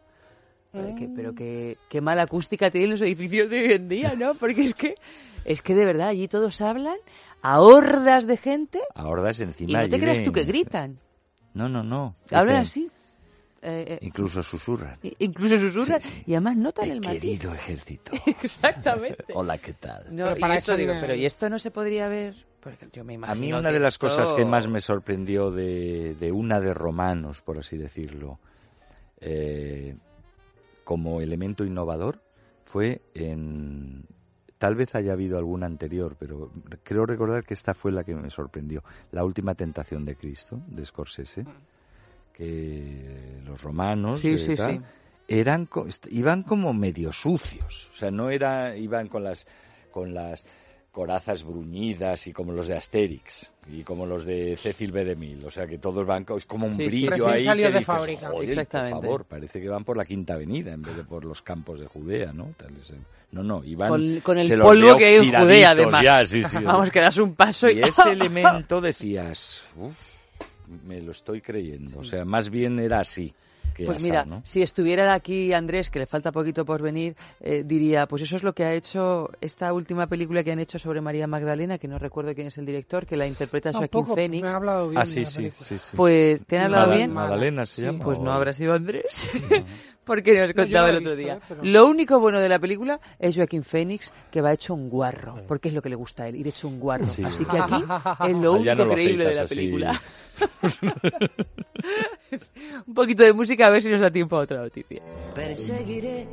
Pero 0.70 1.32
Mm. 1.32 1.34
qué, 1.34 1.76
qué 1.88 2.00
mala 2.00 2.22
acústica 2.22 2.70
tienen 2.70 2.90
los 2.90 3.00
edificios 3.00 3.50
de 3.50 3.60
hoy 3.60 3.72
en 3.72 3.88
día, 3.88 4.14
¿no? 4.16 4.34
Porque 4.40 4.62
es 4.64 4.74
que, 4.74 4.94
es 5.44 5.60
que 5.62 5.74
de 5.74 5.84
verdad, 5.84 6.08
allí 6.08 6.28
todos 6.28 6.60
hablan 6.60 6.96
a 7.42 7.60
hordas 7.60 8.26
de 8.28 8.36
gente 8.36 8.80
Ahora 8.94 9.30
es 9.30 9.40
encima 9.40 9.70
y 9.72 9.74
no 9.84 9.88
te 9.88 9.98
creas 9.98 10.22
tú 10.22 10.30
que 10.32 10.44
gritan. 10.44 10.98
No, 11.54 11.68
no, 11.68 11.82
no. 11.82 12.14
Hablan 12.30 12.58
así. 12.58 12.88
Eh, 13.62 13.84
eh, 13.88 13.98
Incluso 14.02 14.42
susurran. 14.42 14.98
incluso 15.18 15.56
susurran 15.56 16.00
Sí, 16.00 16.08
sí. 16.08 16.22
y 16.26 16.34
además 16.34 16.56
notan 16.56 16.90
el 16.90 16.98
Eh, 16.98 17.00
matiz. 17.00 17.20
querido 17.20 17.54
ejército. 17.54 18.12
Exactamente. 18.42 19.24
Hola, 19.34 19.58
¿qué 19.58 19.72
tal? 19.72 20.04
No, 20.14 20.24
Pero 20.26 20.36
y 20.36 20.40
para 20.40 20.54
esto 20.56 20.72
eso 20.72 20.78
digo, 20.80 20.92
pero 21.00 21.14
¿y 21.14 21.24
esto 21.26 21.48
no 21.50 21.58
se 21.58 21.70
podría 21.70 22.06
ver? 22.08 22.34
Porque 22.60 22.88
yo 22.92 23.04
me 23.04 23.14
A 23.14 23.16
imagino 23.16 23.40
mí 23.40 23.52
una 23.52 23.72
de 23.72 23.80
las 23.80 23.94
esto- 23.94 24.06
cosas 24.08 24.32
que 24.34 24.44
más 24.44 24.68
me 24.68 24.80
sorprendió 24.80 25.50
de, 25.50 26.14
de 26.20 26.32
una 26.32 26.60
de 26.60 26.74
Romanos, 26.74 27.40
por 27.42 27.58
así 27.58 27.76
decirlo, 27.76 28.38
eh, 29.20 29.96
como 30.84 31.20
elemento 31.20 31.64
innovador, 31.64 32.20
fue 32.66 33.00
en... 33.14 34.04
Tal 34.58 34.74
vez 34.74 34.94
haya 34.94 35.12
habido 35.12 35.36
alguna 35.38 35.66
anterior, 35.66 36.16
pero 36.18 36.50
creo 36.82 37.04
recordar 37.04 37.44
que 37.44 37.54
esta 37.54 37.74
fue 37.74 37.92
la 37.92 38.04
que 38.04 38.14
me 38.14 38.30
sorprendió. 38.30 38.82
La 39.12 39.22
última 39.24 39.54
tentación 39.54 40.04
de 40.04 40.16
Cristo, 40.16 40.60
de 40.68 40.84
Scorsese, 40.86 41.44
que 42.36 43.40
los 43.46 43.62
romanos 43.62 44.20
Sí, 44.20 44.36
sí, 44.38 44.54
tal, 44.54 44.78
sí. 44.78 44.80
eran 45.28 45.68
iban 46.10 46.42
como 46.42 46.72
medio 46.74 47.12
sucios, 47.12 47.88
o 47.92 47.96
sea, 47.96 48.10
no 48.10 48.30
era 48.30 48.76
iban 48.76 49.08
con 49.08 49.24
las 49.24 49.46
con 49.90 50.12
las 50.14 50.44
corazas 50.92 51.44
bruñidas 51.44 52.26
y 52.26 52.32
como 52.32 52.52
los 52.52 52.68
de 52.68 52.76
Asterix 52.76 53.50
y 53.70 53.82
como 53.82 54.06
los 54.06 54.24
de 54.24 54.56
Cecil 54.56 54.92
B. 54.92 55.04
DeMille. 55.04 55.44
O 55.44 55.50
sea 55.50 55.66
que 55.66 55.76
todos 55.76 56.06
van, 56.06 56.24
es 56.34 56.46
como 56.46 56.66
un 56.66 56.76
brillo 56.76 57.28
ahí. 57.28 57.44
salido 57.44 57.68
que 57.68 57.72
de 57.74 57.78
dices, 57.80 57.86
fábrica. 57.86 58.28
"Joder, 58.30 58.48
Exactamente. 58.48 58.94
Por 58.94 59.02
favor, 59.04 59.24
parece 59.26 59.60
que 59.60 59.68
van 59.68 59.84
por 59.84 59.96
la 59.98 60.06
Quinta 60.06 60.34
Avenida 60.34 60.72
en 60.72 60.80
vez 60.80 60.96
de 60.96 61.04
por 61.04 61.24
los 61.26 61.42
campos 61.42 61.80
de 61.80 61.86
Judea, 61.86 62.32
¿no? 62.32 62.54
No, 63.32 63.42
no, 63.42 63.62
iban. 63.64 63.88
Con, 63.90 64.20
con 64.20 64.38
el 64.38 64.58
polvo 64.58 64.96
que 64.96 65.04
hay 65.04 65.14
en 65.28 65.34
Judea, 65.34 65.70
además. 65.72 66.02
ya. 66.02 66.60
Vamos, 66.62 66.90
que 66.90 67.00
das 67.00 67.18
un 67.18 67.34
paso 67.34 67.68
y... 67.68 67.78
Y 67.78 67.82
ese 67.82 68.12
elemento 68.12 68.80
decías, 68.80 69.64
"Uf, 69.76 69.94
me 70.84 71.00
lo 71.00 71.12
estoy 71.12 71.40
creyendo. 71.40 71.98
O 72.00 72.04
sea, 72.04 72.24
más 72.24 72.50
bien 72.50 72.78
era 72.78 73.00
así. 73.00 73.32
Que 73.74 73.84
Pues 73.84 74.02
mira, 74.02 74.24
¿no? 74.24 74.40
si 74.44 74.62
estuviera 74.62 75.12
aquí 75.12 75.52
Andrés, 75.52 75.90
que 75.90 75.98
le 75.98 76.06
falta 76.06 76.32
poquito 76.32 76.64
por 76.64 76.80
venir, 76.80 77.14
eh, 77.40 77.62
diría, 77.66 78.06
pues 78.06 78.22
eso 78.22 78.36
es 78.36 78.42
lo 78.42 78.54
que 78.54 78.64
ha 78.64 78.72
hecho 78.72 79.28
esta 79.40 79.70
última 79.74 80.06
película 80.06 80.42
que 80.42 80.52
han 80.52 80.60
hecho 80.60 80.78
sobre 80.78 81.02
María 81.02 81.26
Magdalena, 81.26 81.76
que 81.76 81.86
no 81.86 81.98
recuerdo 81.98 82.34
quién 82.34 82.46
es 82.46 82.56
el 82.56 82.64
director, 82.64 83.04
que 83.04 83.16
la 83.18 83.26
interpreta 83.26 83.72
Joaquín 83.72 83.90
Tampoco, 83.90 84.14
Phoenix. 84.14 84.42
me 84.44 84.48
ha 84.50 84.56
hablado 84.56 84.88
bien 84.88 85.02
Ah, 85.02 85.04
sí, 85.04 85.26
sí, 85.26 85.50
sí, 85.50 85.78
sí. 85.78 85.96
Pues, 85.96 86.46
¿te 86.46 86.56
han 86.56 86.64
hablado 86.66 86.86
Mada- 86.86 86.96
bien? 86.96 87.12
Magdalena 87.12 87.66
se 87.66 87.74
Sí. 87.76 87.82
llama. 87.82 88.04
Pues 88.04 88.18
no 88.18 88.30
o- 88.30 88.32
habrá 88.32 88.52
sido 88.54 88.72
Andrés. 88.72 89.30
Porque 90.06 90.38
nos 90.40 90.48
No, 90.50 90.54
contaba 90.62 90.86
la 90.86 90.90
el 90.90 90.94
he 90.94 90.98
otro 91.00 91.10
visto, 91.16 91.24
día. 91.26 91.34
eh, 91.34 91.40
pero- 91.48 91.64
Lo 91.64 91.86
único 91.88 92.20
bueno 92.20 92.38
de 92.40 92.48
la 92.48 92.60
película 92.60 93.00
es 93.18 93.34
Joaquín 93.36 93.64
Phoenix, 93.64 94.12
que 94.30 94.40
va 94.40 94.52
hecho 94.52 94.72
un 94.72 94.88
guarro, 94.88 95.34
porque 95.48 95.66
es 95.68 95.74
lo 95.74 95.82
que 95.82 95.88
le 95.88 95.96
gusta 95.96 96.22
a 96.22 96.28
él, 96.28 96.36
ir 96.36 96.46
hecho 96.46 96.68
un 96.68 96.78
guarro. 96.78 97.08
Sí. 97.08 97.24
Así 97.24 97.44
que 97.44 97.58
aquí 97.58 97.74
es 98.28 98.36
lo 98.36 98.52
único 98.52 98.74
no 98.76 98.84
lo 98.84 98.92
creíble 98.92 99.26
de 99.26 99.34
la 99.34 99.46
película. 99.46 100.00
un 102.86 102.94
poquito 102.94 103.24
de 103.24 103.32
música 103.32 103.66
a 103.66 103.70
ver 103.70 103.82
si 103.82 103.88
nos 103.90 104.00
da 104.00 104.10
tiempo 104.10 104.36
a 104.36 104.40
otra 104.40 104.58
noticia. 104.62 105.02
Perseguiré 105.34 106.26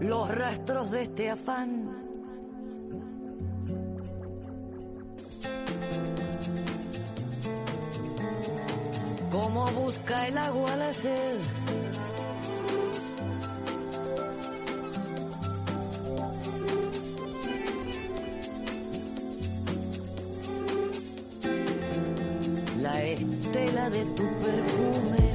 los 0.00 0.28
rastros 0.34 0.90
de 0.90 1.02
este 1.02 1.30
afán. 1.30 1.90
Como 9.30 9.70
busca 9.72 10.28
el 10.28 10.38
agua 10.38 10.76
la 10.76 10.92
sed. 10.92 11.38
La 22.80 23.02
estela 23.02 23.90
de 23.90 24.04
tu 24.16 24.24
perfume. 24.40 25.25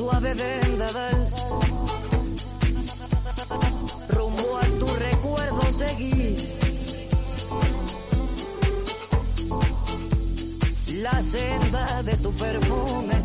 Suave 0.00 0.32
vendaval. 0.32 1.28
Rumbo 4.08 4.56
a 4.56 4.64
tu 4.80 4.86
recuerdo 4.96 5.62
seguí. 5.76 6.36
La 11.02 11.22
senda 11.22 12.02
de 12.02 12.16
tu 12.16 12.32
perfume. 12.32 13.19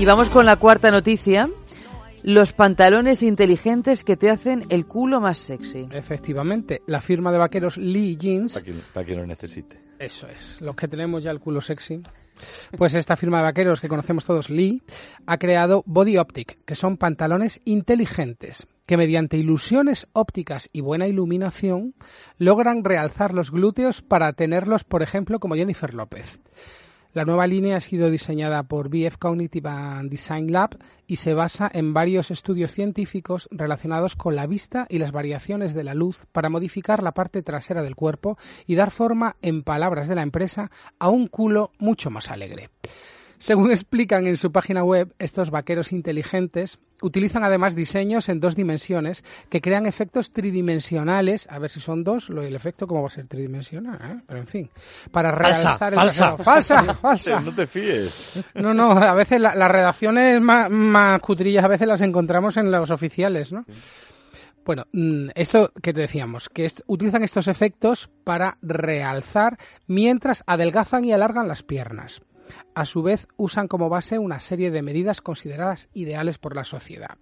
Y 0.00 0.06
vamos 0.06 0.30
con 0.30 0.46
la 0.46 0.56
cuarta 0.56 0.90
noticia. 0.90 1.50
Los 2.22 2.54
pantalones 2.54 3.22
inteligentes 3.22 4.02
que 4.02 4.16
te 4.16 4.30
hacen 4.30 4.64
el 4.70 4.86
culo 4.86 5.20
más 5.20 5.36
sexy. 5.36 5.90
Efectivamente, 5.92 6.80
la 6.86 7.02
firma 7.02 7.30
de 7.30 7.36
vaqueros 7.36 7.76
Lee 7.76 8.16
Jeans 8.16 8.54
Para 8.54 8.64
quien, 8.64 8.80
para 8.94 9.04
quien 9.04 9.18
lo 9.18 9.26
necesite. 9.26 9.78
Eso 9.98 10.26
es, 10.26 10.58
los 10.62 10.74
que 10.74 10.88
tenemos 10.88 11.22
ya 11.22 11.30
el 11.30 11.38
culo 11.38 11.60
sexy. 11.60 12.02
Pues 12.78 12.94
esta 12.94 13.14
firma 13.14 13.36
de 13.36 13.42
vaqueros 13.42 13.78
que 13.78 13.88
conocemos 13.88 14.24
todos, 14.24 14.48
Lee, 14.48 14.82
ha 15.26 15.36
creado 15.36 15.82
Body 15.84 16.16
Optic, 16.16 16.64
que 16.64 16.74
son 16.74 16.96
pantalones 16.96 17.60
inteligentes 17.66 18.66
que 18.86 18.96
mediante 18.96 19.36
ilusiones 19.36 20.06
ópticas 20.14 20.70
y 20.72 20.80
buena 20.80 21.08
iluminación 21.08 21.94
logran 22.38 22.84
realzar 22.84 23.34
los 23.34 23.50
glúteos 23.50 24.00
para 24.00 24.32
tenerlos, 24.32 24.82
por 24.82 25.02
ejemplo, 25.02 25.40
como 25.40 25.56
Jennifer 25.56 25.92
López. 25.92 26.40
La 27.12 27.24
nueva 27.24 27.48
línea 27.48 27.76
ha 27.76 27.80
sido 27.80 28.08
diseñada 28.08 28.62
por 28.62 28.88
BF 28.88 29.16
Cognitive 29.16 29.68
and 29.68 30.10
Design 30.10 30.52
Lab 30.52 30.78
y 31.08 31.16
se 31.16 31.34
basa 31.34 31.68
en 31.72 31.92
varios 31.92 32.30
estudios 32.30 32.70
científicos 32.70 33.48
relacionados 33.50 34.14
con 34.14 34.36
la 34.36 34.46
vista 34.46 34.86
y 34.88 35.00
las 35.00 35.10
variaciones 35.10 35.74
de 35.74 35.82
la 35.82 35.94
luz 35.94 36.26
para 36.30 36.50
modificar 36.50 37.02
la 37.02 37.10
parte 37.10 37.42
trasera 37.42 37.82
del 37.82 37.96
cuerpo 37.96 38.38
y 38.64 38.76
dar 38.76 38.92
forma, 38.92 39.34
en 39.42 39.64
palabras 39.64 40.06
de 40.06 40.14
la 40.14 40.22
empresa, 40.22 40.70
a 41.00 41.08
un 41.08 41.26
culo 41.26 41.72
mucho 41.80 42.10
más 42.10 42.30
alegre. 42.30 42.70
Según 43.40 43.70
explican 43.70 44.26
en 44.26 44.36
su 44.36 44.52
página 44.52 44.84
web, 44.84 45.14
estos 45.18 45.50
vaqueros 45.50 45.92
inteligentes 45.92 46.78
utilizan 47.00 47.42
además 47.42 47.74
diseños 47.74 48.28
en 48.28 48.38
dos 48.38 48.54
dimensiones 48.54 49.24
que 49.48 49.62
crean 49.62 49.86
efectos 49.86 50.30
tridimensionales. 50.30 51.48
A 51.50 51.58
ver 51.58 51.70
si 51.70 51.80
son 51.80 52.04
dos, 52.04 52.28
lo 52.28 52.42
el 52.42 52.54
efecto 52.54 52.86
cómo 52.86 53.00
va 53.00 53.06
a 53.06 53.10
ser 53.10 53.26
tridimensional, 53.26 53.98
¿eh? 54.02 54.20
pero 54.26 54.40
en 54.40 54.46
fin, 54.46 54.70
para 55.10 55.30
Falsa, 55.34 55.78
realzar 55.78 55.92
el 55.94 55.98
falsa. 55.98 56.36
trasero. 56.36 56.44
falsa, 56.44 56.94
falsa. 57.00 57.40
No 57.40 57.54
te 57.54 57.66
fíes. 57.66 58.44
No, 58.54 58.74
no, 58.74 58.92
a 58.92 59.14
veces 59.14 59.40
la- 59.40 59.54
las 59.54 59.72
redacciones 59.72 60.38
más, 60.40 60.70
más 60.70 61.18
cutrillas 61.20 61.64
a 61.64 61.68
veces 61.68 61.88
las 61.88 62.02
encontramos 62.02 62.58
en 62.58 62.70
los 62.70 62.90
oficiales, 62.90 63.52
¿no? 63.54 63.64
Bueno, 64.66 64.84
mm, 64.92 65.30
esto 65.34 65.72
que 65.82 65.94
te 65.94 66.02
decíamos, 66.02 66.50
que 66.50 66.66
est- 66.66 66.80
utilizan 66.86 67.24
estos 67.24 67.48
efectos 67.48 68.10
para 68.24 68.58
realzar 68.60 69.56
mientras 69.86 70.44
adelgazan 70.46 71.06
y 71.06 71.12
alargan 71.12 71.48
las 71.48 71.62
piernas. 71.62 72.20
A 72.74 72.84
su 72.84 73.02
vez, 73.02 73.26
usan 73.36 73.68
como 73.68 73.88
base 73.88 74.18
una 74.18 74.40
serie 74.40 74.70
de 74.70 74.82
medidas 74.82 75.20
consideradas 75.20 75.88
ideales 75.94 76.38
por 76.38 76.54
la 76.56 76.64
sociedad. 76.64 77.16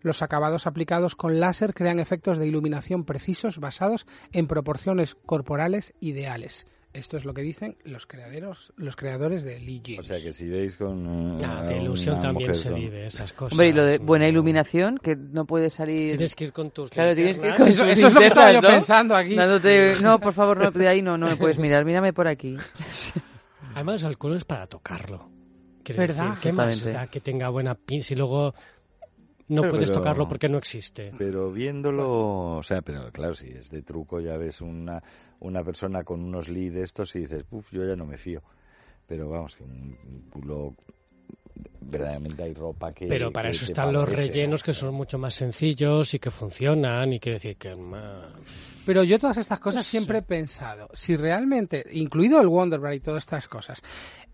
Los 0.00 0.20
acabados 0.22 0.66
aplicados 0.66 1.14
con 1.14 1.38
láser 1.38 1.74
crean 1.74 2.00
efectos 2.00 2.38
de 2.38 2.46
iluminación 2.48 3.04
precisos 3.04 3.58
basados 3.58 4.06
en 4.32 4.46
proporciones 4.48 5.14
corporales 5.14 5.94
ideales. 6.00 6.66
Esto 6.92 7.16
es 7.16 7.24
lo 7.24 7.32
que 7.32 7.40
dicen 7.40 7.78
los 7.84 8.06
creadores, 8.06 8.70
los 8.76 8.96
creadores 8.96 9.44
de 9.44 9.58
Lee 9.60 9.80
Jeans. 9.82 10.00
O 10.10 10.12
sea 10.12 10.22
que 10.22 10.30
si 10.34 10.46
veis 10.46 10.76
con. 10.76 11.38
Nah, 11.40 11.62
uh, 11.62 11.66
de 11.66 11.74
a 11.74 11.76
ilusión 11.78 12.20
también 12.20 12.50
mujer 12.50 12.56
se 12.56 12.68
con- 12.70 12.80
vive 12.80 13.06
esas 13.06 13.32
cosas. 13.32 13.52
Hombre, 13.52 13.68
y 13.68 13.72
lo 13.72 13.84
de 13.84 13.96
buena 13.96 14.26
no. 14.26 14.30
iluminación, 14.32 14.98
que 14.98 15.16
no 15.16 15.46
puede 15.46 15.70
salir... 15.70 16.10
Tienes 16.10 16.34
que 16.34 16.44
ir 16.44 16.52
con 16.52 16.70
tus 16.70 16.90
Claro, 16.90 17.14
tienes 17.14 17.38
que 17.38 17.48
ir 17.48 17.54
con 17.54 17.66
Eso- 17.66 17.82
tus 17.84 17.92
eso 17.92 18.06
es 18.08 18.12
lo 18.12 18.20
que 18.20 18.26
estaba 18.26 18.52
yo 18.52 18.60
¿no? 18.60 18.68
pensando 18.68 19.16
aquí. 19.16 19.34
Dándote- 19.36 20.00
No, 20.02 20.18
por 20.20 20.34
favor, 20.34 20.58
no, 20.58 20.70
de 20.70 20.86
ahí 20.88 21.00
no, 21.00 21.16
no 21.16 21.28
me 21.28 21.36
puedes 21.36 21.56
mirar. 21.58 21.86
Mírame 21.86 22.12
por 22.12 22.28
aquí. 22.28 22.58
Además, 23.74 24.02
el 24.02 24.18
culo 24.18 24.36
es 24.36 24.44
para 24.44 24.66
tocarlo. 24.66 25.28
¿Verdad? 25.96 26.26
decir, 26.28 26.40
¿qué 26.42 26.52
más 26.52 26.84
da 26.84 27.06
que 27.08 27.20
tenga 27.20 27.48
buena 27.48 27.74
pinza 27.74 28.14
y 28.14 28.16
luego 28.16 28.54
no 29.48 29.62
Pero- 29.62 29.72
puedes 29.72 29.90
pero- 29.90 30.00
tocarlo 30.00 30.28
porque 30.28 30.48
no 30.48 30.58
existe? 30.58 31.12
Pero 31.18 31.50
viéndolo, 31.50 32.56
o 32.58 32.62
sea, 32.62 32.82
pero 32.82 33.10
claro, 33.10 33.34
si 33.34 33.48
es 33.48 33.68
de 33.70 33.82
truco 33.82 34.20
ya 34.20 34.36
ves 34.36 34.60
una, 34.60 35.02
una 35.40 35.64
persona 35.64 36.04
con 36.04 36.22
unos 36.22 36.48
lead 36.48 36.72
de 36.74 36.82
estos 36.82 37.16
y 37.16 37.20
dices, 37.20 37.42
puf, 37.44 37.72
yo 37.72 37.84
ya 37.84 37.96
no 37.96 38.06
me 38.06 38.16
fío. 38.16 38.42
Pero 39.08 39.28
vamos, 39.28 39.56
que 39.56 39.64
un 39.64 40.28
culo, 40.30 40.74
verdaderamente 41.80 42.42
hay 42.42 42.54
ropa 42.54 42.92
que... 42.92 43.06
Pero 43.06 43.30
para 43.30 43.50
que 43.50 43.56
eso 43.56 43.64
están 43.64 43.92
los 43.92 44.08
rellenos 44.08 44.62
¿no? 44.62 44.64
que 44.64 44.74
son 44.74 44.94
mucho 44.94 45.18
más 45.18 45.34
sencillos 45.34 46.14
y 46.14 46.18
que 46.18 46.30
funcionan 46.30 47.12
y 47.12 47.20
quiero 47.20 47.36
decir 47.36 47.56
que 47.56 47.74
más... 47.74 48.26
Pero 48.84 49.04
yo 49.04 49.18
todas 49.18 49.36
estas 49.36 49.60
cosas 49.60 49.82
Pues 49.82 49.88
siempre 49.88 50.18
sí. 50.18 50.24
he 50.24 50.26
pensado, 50.26 50.88
si 50.92 51.16
realmente, 51.16 51.84
incluido 51.92 52.40
el 52.40 52.48
Wonderbra 52.48 52.94
y 52.94 53.00
todas 53.00 53.22
estas 53.22 53.46
cosas, 53.48 53.82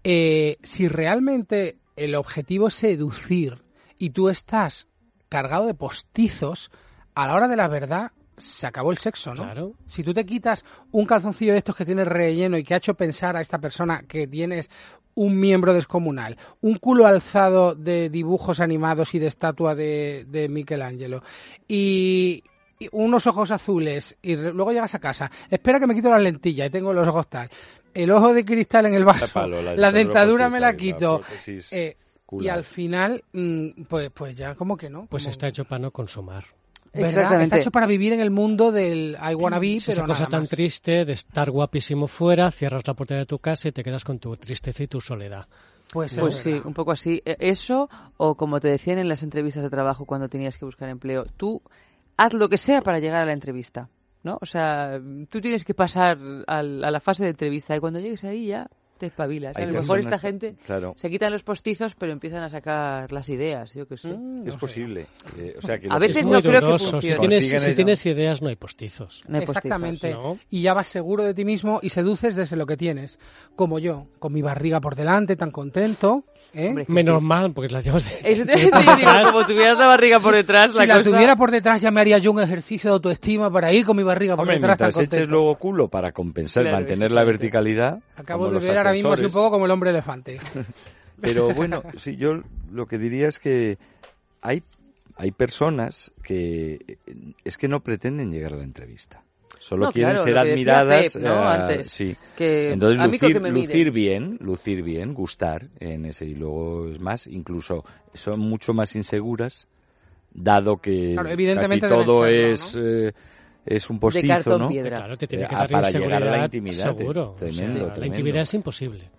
eh, 0.05 0.59
si 0.62 0.89
realmente 0.89 1.77
el 1.97 2.14
objetivo 2.14 2.69
es 2.69 2.75
seducir 2.75 3.59
y 3.99 4.11
tú 4.11 4.29
estás 4.29 4.87
cargado 5.29 5.66
de 5.66 5.75
postizos, 5.75 6.71
a 7.14 7.27
la 7.27 7.35
hora 7.35 7.49
de 7.49 7.57
la 7.57 7.69
verdad, 7.69 8.12
se 8.39 8.66
acabó 8.66 8.93
el 8.93 8.99
sexo, 8.99 9.35
¿no? 9.35 9.43
Claro. 9.43 9.73
Si 9.87 10.03
tú 10.03 10.14
te 10.14 10.25
quitas 10.25 10.64
un 10.93 11.05
calzoncillo 11.05 11.53
de 11.53 11.59
estos 11.59 11.75
que 11.75 11.85
tiene 11.85 12.05
relleno 12.05 12.57
y 12.57 12.64
que 12.64 12.75
ha 12.75 12.79
hecho 12.79 12.95
pensar 12.95 13.37
a 13.37 13.41
esta 13.41 13.59
persona 13.59 14.05
que 14.07 14.27
tienes 14.27 14.71
un 15.19 15.39
miembro 15.39 15.73
descomunal, 15.75 16.37
un 16.61 16.77
culo 16.77 17.07
alzado 17.07 17.75
de 17.75 18.09
dibujos 18.09 18.61
animados 18.61 19.14
y 19.14 19.19
de 19.19 19.27
estatua 19.27 19.75
de, 19.75 20.25
de 20.29 20.49
Michelangelo 20.49 21.23
y, 21.66 22.43
y 22.79 22.89
unos 22.93 23.27
ojos 23.27 23.51
azules 23.51 24.16
y 24.23 24.37
luego 24.37 24.71
llegas 24.73 24.95
a 24.95 25.01
casa, 25.01 25.31
espera 25.51 25.81
que 25.81 25.87
me 25.89 25.95
quito 25.95 26.09
las 26.11 26.23
lentillas 26.23 26.69
y 26.69 26.71
tengo 26.71 26.93
los 26.93 27.09
ojos 27.09 27.27
tal, 27.29 27.49
el 27.95 28.11
ojo 28.12 28.33
de 28.33 28.45
cristal 28.45 28.87
en 28.87 28.95
el 28.95 29.05
bajo, 29.05 29.27
Palo, 29.33 29.61
la 29.61 29.75
la, 29.75 29.91
dentadura 29.91 30.49
me 30.49 30.61
la 30.61 30.77
quito 30.77 31.21
eh, 31.73 31.97
y 32.41 32.49
al 32.49 32.64
final, 32.64 33.25
mm, 33.33 33.83
pues, 33.89 34.11
pues 34.12 34.37
ya 34.37 34.55
como 34.55 34.77
que 34.77 34.89
no. 34.89 35.07
Pues 35.07 35.25
como- 35.25 35.31
está 35.33 35.49
hecho 35.49 35.64
para 35.64 35.81
no 35.81 35.91
consumar. 35.91 36.45
¿Verdad? 37.03 37.09
Exactamente. 37.22 37.44
Está 37.44 37.57
hecho 37.59 37.70
para 37.70 37.86
vivir 37.86 38.12
en 38.12 38.20
el 38.20 38.30
mundo 38.30 38.72
del 38.72 39.16
I 39.22 39.34
wanna 39.34 39.59
be, 39.59 39.76
Es 39.76 39.86
pero 39.86 39.99
esa 39.99 40.07
cosa 40.07 40.20
nada 40.24 40.30
tan 40.30 40.40
más. 40.42 40.51
triste 40.51 41.05
de 41.05 41.12
estar 41.12 41.51
guapísimo 41.51 42.07
fuera, 42.07 42.51
cierras 42.51 42.86
la 42.86 42.94
puerta 42.94 43.14
de 43.16 43.26
tu 43.26 43.38
casa 43.38 43.68
y 43.68 43.72
te 43.72 43.82
quedas 43.82 44.05
con 44.05 44.18
tu 44.18 44.36
tristeza 44.36 44.82
y 44.82 44.86
tu 44.88 45.01
soledad. 45.01 45.46
Pues, 45.92 46.12
es 46.12 46.18
Pues 46.18 46.34
sí, 46.36 46.61
un 46.64 46.74
poco 46.74 46.92
así. 46.92 47.22
E- 47.24 47.36
Eso, 47.40 47.88
o 48.18 48.34
como 48.34 48.61
te 48.61 48.68
decían 48.68 48.99
en 48.99 49.09
las 49.09 49.22
entrevistas 49.22 49.62
de 49.62 49.70
trabajo 49.70 50.05
cuando 50.05 50.28
tenías 50.28 50.59
que 50.59 50.64
buscar 50.66 50.88
empleo, 50.88 51.24
tú 51.36 51.62
haz 52.16 52.34
lo 52.34 52.49
que 52.49 52.59
sea 52.59 52.82
para 52.82 52.99
llegar 52.99 53.22
a 53.22 53.24
la 53.26 53.32
entrevista, 53.32 53.88
¿no? 54.22 54.38
O 54.42 54.46
sea, 54.46 55.01
tú 55.30 55.40
tienes 55.40 55.64
que 55.64 55.72
pasar 55.74 56.18
al- 56.46 56.84
a 56.84 56.90
la 56.90 57.01
fase 57.01 57.24
de 57.24 57.30
entrevista 57.30 57.74
y 57.74 57.80
cuando 57.80 58.01
llegues 58.01 58.24
ahí 58.24 58.49
ya 58.49 58.68
te 58.99 59.07
espabilas. 59.07 59.57
Hay 59.57 59.64
a 59.64 59.66
lo 59.68 59.72
mejor 59.80 60.01
esta 60.01 60.18
gente 60.18 60.55
claro. 60.66 60.94
se 60.99 61.09
quitan 61.11 61.32
los 61.32 61.42
postizos 61.42 61.94
pero 61.94 62.12
empiezan 62.12 62.42
a 62.42 62.49
sacar 62.51 63.11
las 63.12 63.28
ideas, 63.28 63.72
yo 63.74 63.86
que 63.86 63.96
sé. 63.96 64.09
Mm, 64.16 64.40
Es 64.40 64.46
no 64.46 64.53
sé. 64.53 64.59
posible. 64.59 65.07
Eh, 65.38 65.55
o 65.57 65.62
sea, 65.62 65.78
que 65.78 65.88
A 65.90 65.99
veces 65.99 66.18
es 66.18 66.24
no 66.24 66.40
creo 66.40 66.61
que 66.61 66.66
dudoso. 66.66 66.84
Si 67.01 67.09
funcione. 67.12 67.18
tienes, 67.20 67.62
si 67.62 67.74
tienes 67.74 68.07
ideas, 68.07 68.42
no 68.42 68.49
hay 68.49 68.57
postizos. 68.57 69.22
No 69.28 69.38
hay 69.38 69.46
postizos. 69.46 69.64
Exactamente. 69.64 70.11
¿no? 70.12 70.38
Y 70.51 70.62
ya 70.62 70.74
vas 70.74 70.86
seguro 70.88 71.22
de 71.24 71.34
ti 71.34 71.44
mismo 71.44 71.78
y 71.82 71.88
seduces 71.88 72.36
desde 72.36 72.57
lo 72.57 72.66
que 72.66 72.76
tienes. 72.76 73.18
Como 73.57 73.78
yo, 73.78 74.07
con 74.18 74.32
mi 74.32 74.42
barriga 74.42 74.80
por 74.80 74.94
delante, 74.96 75.36
tan 75.36 75.51
contento. 75.51 76.24
¿eh? 76.55 76.68
Hombre, 76.68 76.84
Menos 76.88 77.18
sí. 77.20 77.24
mal, 77.26 77.53
porque 77.53 77.70
las 77.72 77.84
llevas 77.84 78.09
de, 78.11 78.30
Eso 78.30 78.44
te 78.46 78.57
digo, 78.57 78.70
como 79.32 79.46
tuvieras 79.46 79.78
la 79.78 79.86
barriga 79.86 80.18
por 80.18 80.34
detrás, 80.34 80.72
si 80.72 80.78
la, 80.78 80.86
la 80.86 80.99
cosa- 80.99 81.11
tuviera 81.11 81.36
por 81.36 81.51
detrás 81.51 81.80
ya 81.82 81.90
me 81.90 82.01
haría 82.01 82.18
yo 82.18 82.32
un 82.32 82.40
ejercicio 82.40 82.88
de 82.90 82.94
autoestima 82.94 83.51
para 83.51 83.72
ir 83.72 83.84
con 83.84 83.96
mi 83.96 84.03
barriga 84.03 84.34
por 84.34 84.42
Hombre, 84.44 84.57
detrás 84.57 84.78
mientras 84.80 84.99
eches 84.99 85.28
luego 85.28 85.55
culo 85.57 85.88
para 85.88 86.12
compensar, 86.12 86.62
Claro, 86.64 86.78
mantener 86.78 87.12
la 87.12 87.22
verticalidad. 87.24 88.01
Acabo 88.16 88.51
de 88.51 88.59
ver 88.66 88.78
ahora 88.89 88.97
mismo 88.97 89.12
así 89.12 89.24
un 89.24 89.32
poco 89.32 89.51
como 89.51 89.64
el 89.66 89.70
hombre 89.70 89.91
elefante. 89.91 90.39
Pero 91.20 91.53
bueno, 91.55 91.82
sí, 91.97 92.16
yo 92.16 92.43
lo 92.72 92.86
que 92.86 92.99
diría 92.99 93.28
es 93.28 93.39
que 93.39 93.78
hay, 94.41 94.62
hay 95.16 95.30
personas 95.32 96.12
que 96.22 96.99
es 97.45 97.57
que 97.57 97.68
no 97.68 97.80
pretenden 97.80 98.30
llegar 98.30 98.53
a 98.53 98.57
la 98.57 98.64
entrevista. 98.64 99.22
Solo 99.59 99.86
No, 99.86 99.93
quieren 99.93 100.12
claro, 100.12 100.24
ser 100.24 100.39
admiradas. 100.39 101.12
Pep, 101.14 101.22
¿no? 101.22 101.34
eh, 101.34 101.47
Antes, 101.47 101.91
sí. 101.91 102.16
que 102.36 102.72
Entonces 102.72 103.05
lucir, 103.05 103.43
que 103.43 103.51
lucir 103.51 103.91
bien, 103.91 104.39
lucir 104.41 104.82
bien, 104.82 105.12
gustar 105.14 105.66
en 105.80 106.05
ese 106.05 106.26
y 106.26 106.34
luego 106.36 106.89
es 106.89 107.01
más, 107.01 107.26
incluso 107.26 107.84
son 108.14 108.39
mucho 108.39 108.72
más 108.72 108.95
inseguras, 108.95 109.66
dado 110.32 110.76
que 110.76 111.14
Claro, 111.14 111.30
evidentemente 111.30 111.89
casi 111.89 112.05
todo 112.05 112.22
serlo, 112.22 112.26
es 112.26 112.76
eh, 112.78 113.12
es 113.69 113.89
un 113.91 113.97
de 113.97 114.01
postizo, 114.01 114.27
cartón 114.29 114.61
¿no? 114.62 114.69
piedra. 114.69 114.97
Claro, 114.99 115.16
te 115.16 115.27
tiene 115.27 115.47
que 115.47 115.55
Eh, 115.55 115.59
dar 115.59 115.71
para 115.71 115.91
llegar 115.91 116.23
a 116.23 116.31
la 116.31 116.45
intimidad, 116.45 116.85
seguro. 116.97 117.35
es 117.41 117.55
tremendo, 117.57 117.64
O 117.75 117.77
sea, 117.79 117.87
La 117.89 117.93
tremendo. 117.95 118.07
intimidad 118.16 118.43
es 118.43 118.55
imposible. 118.55 119.11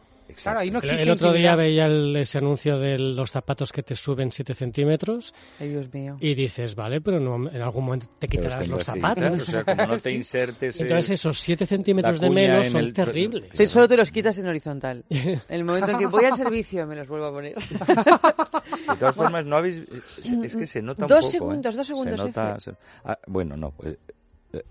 Claro, 0.43 0.59
ahí 0.59 0.69
no 0.69 0.77
El, 0.77 0.83
existe 0.85 1.03
el 1.03 1.09
otro 1.09 1.33
día 1.33 1.55
veía 1.55 1.87
el- 1.87 2.15
ese 2.15 2.37
anuncio 2.37 2.77
de 2.77 2.99
los 2.99 3.31
zapatos 3.31 3.71
que 3.71 3.81
te 3.81 3.95
suben 3.95 4.31
7 4.31 4.53
centímetros 4.53 5.33
Ay, 5.59 5.69
Dios 5.69 5.91
mío. 5.91 6.17
y 6.21 6.35
dices, 6.35 6.75
vale, 6.75 7.01
pero 7.01 7.19
no, 7.19 7.49
en 7.49 7.61
algún 7.61 7.83
momento 7.85 8.05
te 8.19 8.27
quitarás 8.27 8.65
los 8.67 8.77
que 8.77 8.85
zapatos. 8.85 9.41
o 9.49 9.51
sea, 9.51 9.63
como 9.65 9.87
no 9.87 9.97
te 9.97 10.11
insertes. 10.13 10.79
eh, 10.79 10.83
Entonces 10.83 11.09
esos 11.09 11.39
7 11.39 11.65
centímetros 11.65 12.19
de 12.21 12.29
menos 12.29 12.67
en 12.67 12.71
son 12.71 12.81
el- 12.81 12.93
terribles. 12.93 13.49
Te- 13.49 13.67
solo 13.67 13.87
te 13.89 13.97
los 13.97 14.11
quitas 14.11 14.37
en 14.37 14.47
horizontal. 14.47 15.03
En 15.09 15.39
el 15.49 15.63
momento 15.65 15.91
en 15.91 15.97
que 15.97 16.05
voy 16.05 16.23
al 16.25 16.33
servicio 16.37 16.85
me 16.85 16.95
los 16.95 17.07
vuelvo 17.07 17.25
a 17.25 17.31
poner. 17.31 17.55
De 17.55 18.95
todas 18.99 19.15
formas, 19.15 19.45
no 19.45 19.57
habéis. 19.57 19.79
Es, 20.43 20.55
que 20.55 20.67
se 20.67 20.81
nota 20.83 21.03
un 21.05 21.07
Dos 21.09 21.19
poco. 21.25 21.31
segundos, 21.31 21.73
¿eh? 21.73 21.77
dos 21.77 21.87
segundos, 21.87 22.21
Se 22.21 22.27
nota, 22.27 22.51
Efe. 22.51 22.59
se- 22.61 22.75
ah, 23.03 23.17
bueno, 23.27 23.57
no. 23.57 23.71
pues, 23.71 23.93
eh, 23.93 23.97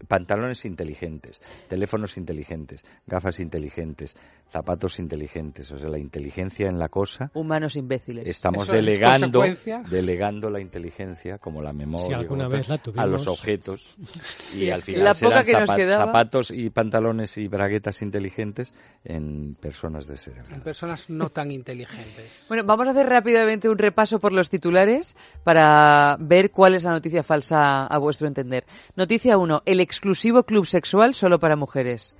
pantalones 0.07 0.65
inteligentes, 0.65 1.41
teléfonos 1.69 2.17
inteligentes, 2.17 2.85
gafas 3.07 3.41
inteligentes, 3.41 4.17
zapatos 4.49 4.99
inteligentes. 4.99 5.71
O 5.71 5.79
sea, 5.79 5.89
la 5.89 5.99
inteligencia 5.99 6.69
en 6.69 6.79
la 6.79 6.89
cosa. 6.89 7.31
Humanos 7.35 7.77
imbéciles. 7.77 8.27
Estamos 8.27 8.65
Eso 8.65 8.73
delegando, 8.73 9.43
delegando 9.91 10.51
la 10.51 10.61
inteligencia, 10.61 11.39
como 11.39 11.63
la 11.63 11.73
memoria, 11.73 12.07
Si 12.07 12.13
alguna 12.13 12.45
como 12.45 12.57
vez 12.57 12.67
tal, 12.67 12.77
la 12.77 12.83
tuvimos. 12.83 13.05
a 13.05 13.07
los 13.07 13.27
objetos. 13.29 13.97
Y 14.55 14.71
al 14.71 14.83
final 14.83 15.05
la 15.05 15.15
serán 15.15 15.33
poca 15.33 15.45
que 15.45 15.53
nos 15.53 15.71
quedaba- 15.71 16.07
zapatos 16.07 16.51
y 16.51 16.71
pantalones 16.71 17.37
y 17.39 17.49
braguetas 17.49 18.01
inteligentes 18.03 18.73
en 19.05 19.55
personas 19.55 20.07
de 20.07 20.17
cerebro. 20.17 20.55
En 20.55 20.63
personas 20.63 21.09
no 21.11 21.29
tan 21.31 21.51
inteligentes. 21.51 22.45
Bueno, 22.49 22.65
vamos 22.65 22.89
a 22.89 22.91
hacer 22.93 23.07
rápidamente 23.07 23.69
un 23.69 23.77
repaso 23.79 24.19
por 24.19 24.33
los 24.33 24.49
titulares 24.49 25.15
para 25.45 26.17
ver 26.19 26.51
cuál 26.51 26.75
es 26.75 26.85
la 26.85 26.93
noticia 26.93 27.23
falsa 27.23 27.87
a 27.87 27.99
vuestro 27.99 28.27
entender. 28.27 28.65
Noticia 28.97 29.37
1. 29.37 29.63
El 29.69 29.81
exclusivo 29.81 30.45
club 30.45 30.65
sexual 30.65 31.13
solo 31.13 31.39
para 31.39 31.55
mujeres. 31.55 32.15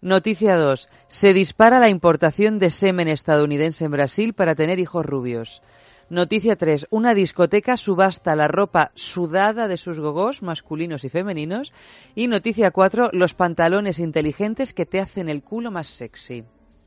Noticia 0.00 0.56
2. 0.56 0.88
Se 1.06 1.34
dispara 1.34 1.78
la 1.78 1.90
importación 1.90 2.58
de 2.58 2.70
semen 2.70 3.08
estadounidense 3.08 3.84
en 3.84 3.90
Brasil 3.90 4.32
para 4.32 4.54
tener 4.54 4.78
hijos 4.78 5.04
rubios. 5.04 5.60
Noticia 6.08 6.56
3. 6.56 6.86
Una 6.88 7.12
discoteca 7.12 7.76
subasta 7.76 8.34
la 8.34 8.48
ropa 8.48 8.90
sudada 8.94 9.68
de 9.68 9.76
sus 9.76 10.00
gogós 10.00 10.42
masculinos 10.42 11.04
y 11.04 11.10
femeninos. 11.10 11.74
Y 12.14 12.26
noticia 12.26 12.70
4. 12.70 13.10
Los 13.12 13.34
pantalones 13.34 13.98
inteligentes 13.98 14.72
que 14.72 14.86
te 14.86 14.98
hacen 14.98 15.28
el 15.28 15.42
culo 15.42 15.70
más 15.70 15.88
sexy. 15.88 16.40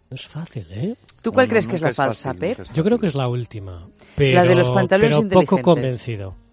No 0.10 0.16
es 0.16 0.26
fácil, 0.26 0.66
¿eh? 0.72 0.96
¿Tú 1.22 1.32
cuál 1.32 1.46
No, 1.46 1.50
no, 1.50 1.52
crees 1.52 1.68
que 1.68 1.76
es 1.76 1.82
la 1.84 1.94
falsa, 1.94 2.34
fácil, 2.34 2.56
Pep? 2.56 2.74
Yo 2.74 2.84
creo 2.84 2.98
que 2.98 3.06
es 3.06 3.14
la 3.14 3.28
última. 3.28 3.88
Pero, 4.16 4.34
La 4.42 4.48
de 4.50 4.56
los 4.56 4.72
pantalones 4.72 5.10
pero 5.10 5.30
poco 5.30 5.58
inteligentes. 5.60 5.64
convencido. 5.64 6.47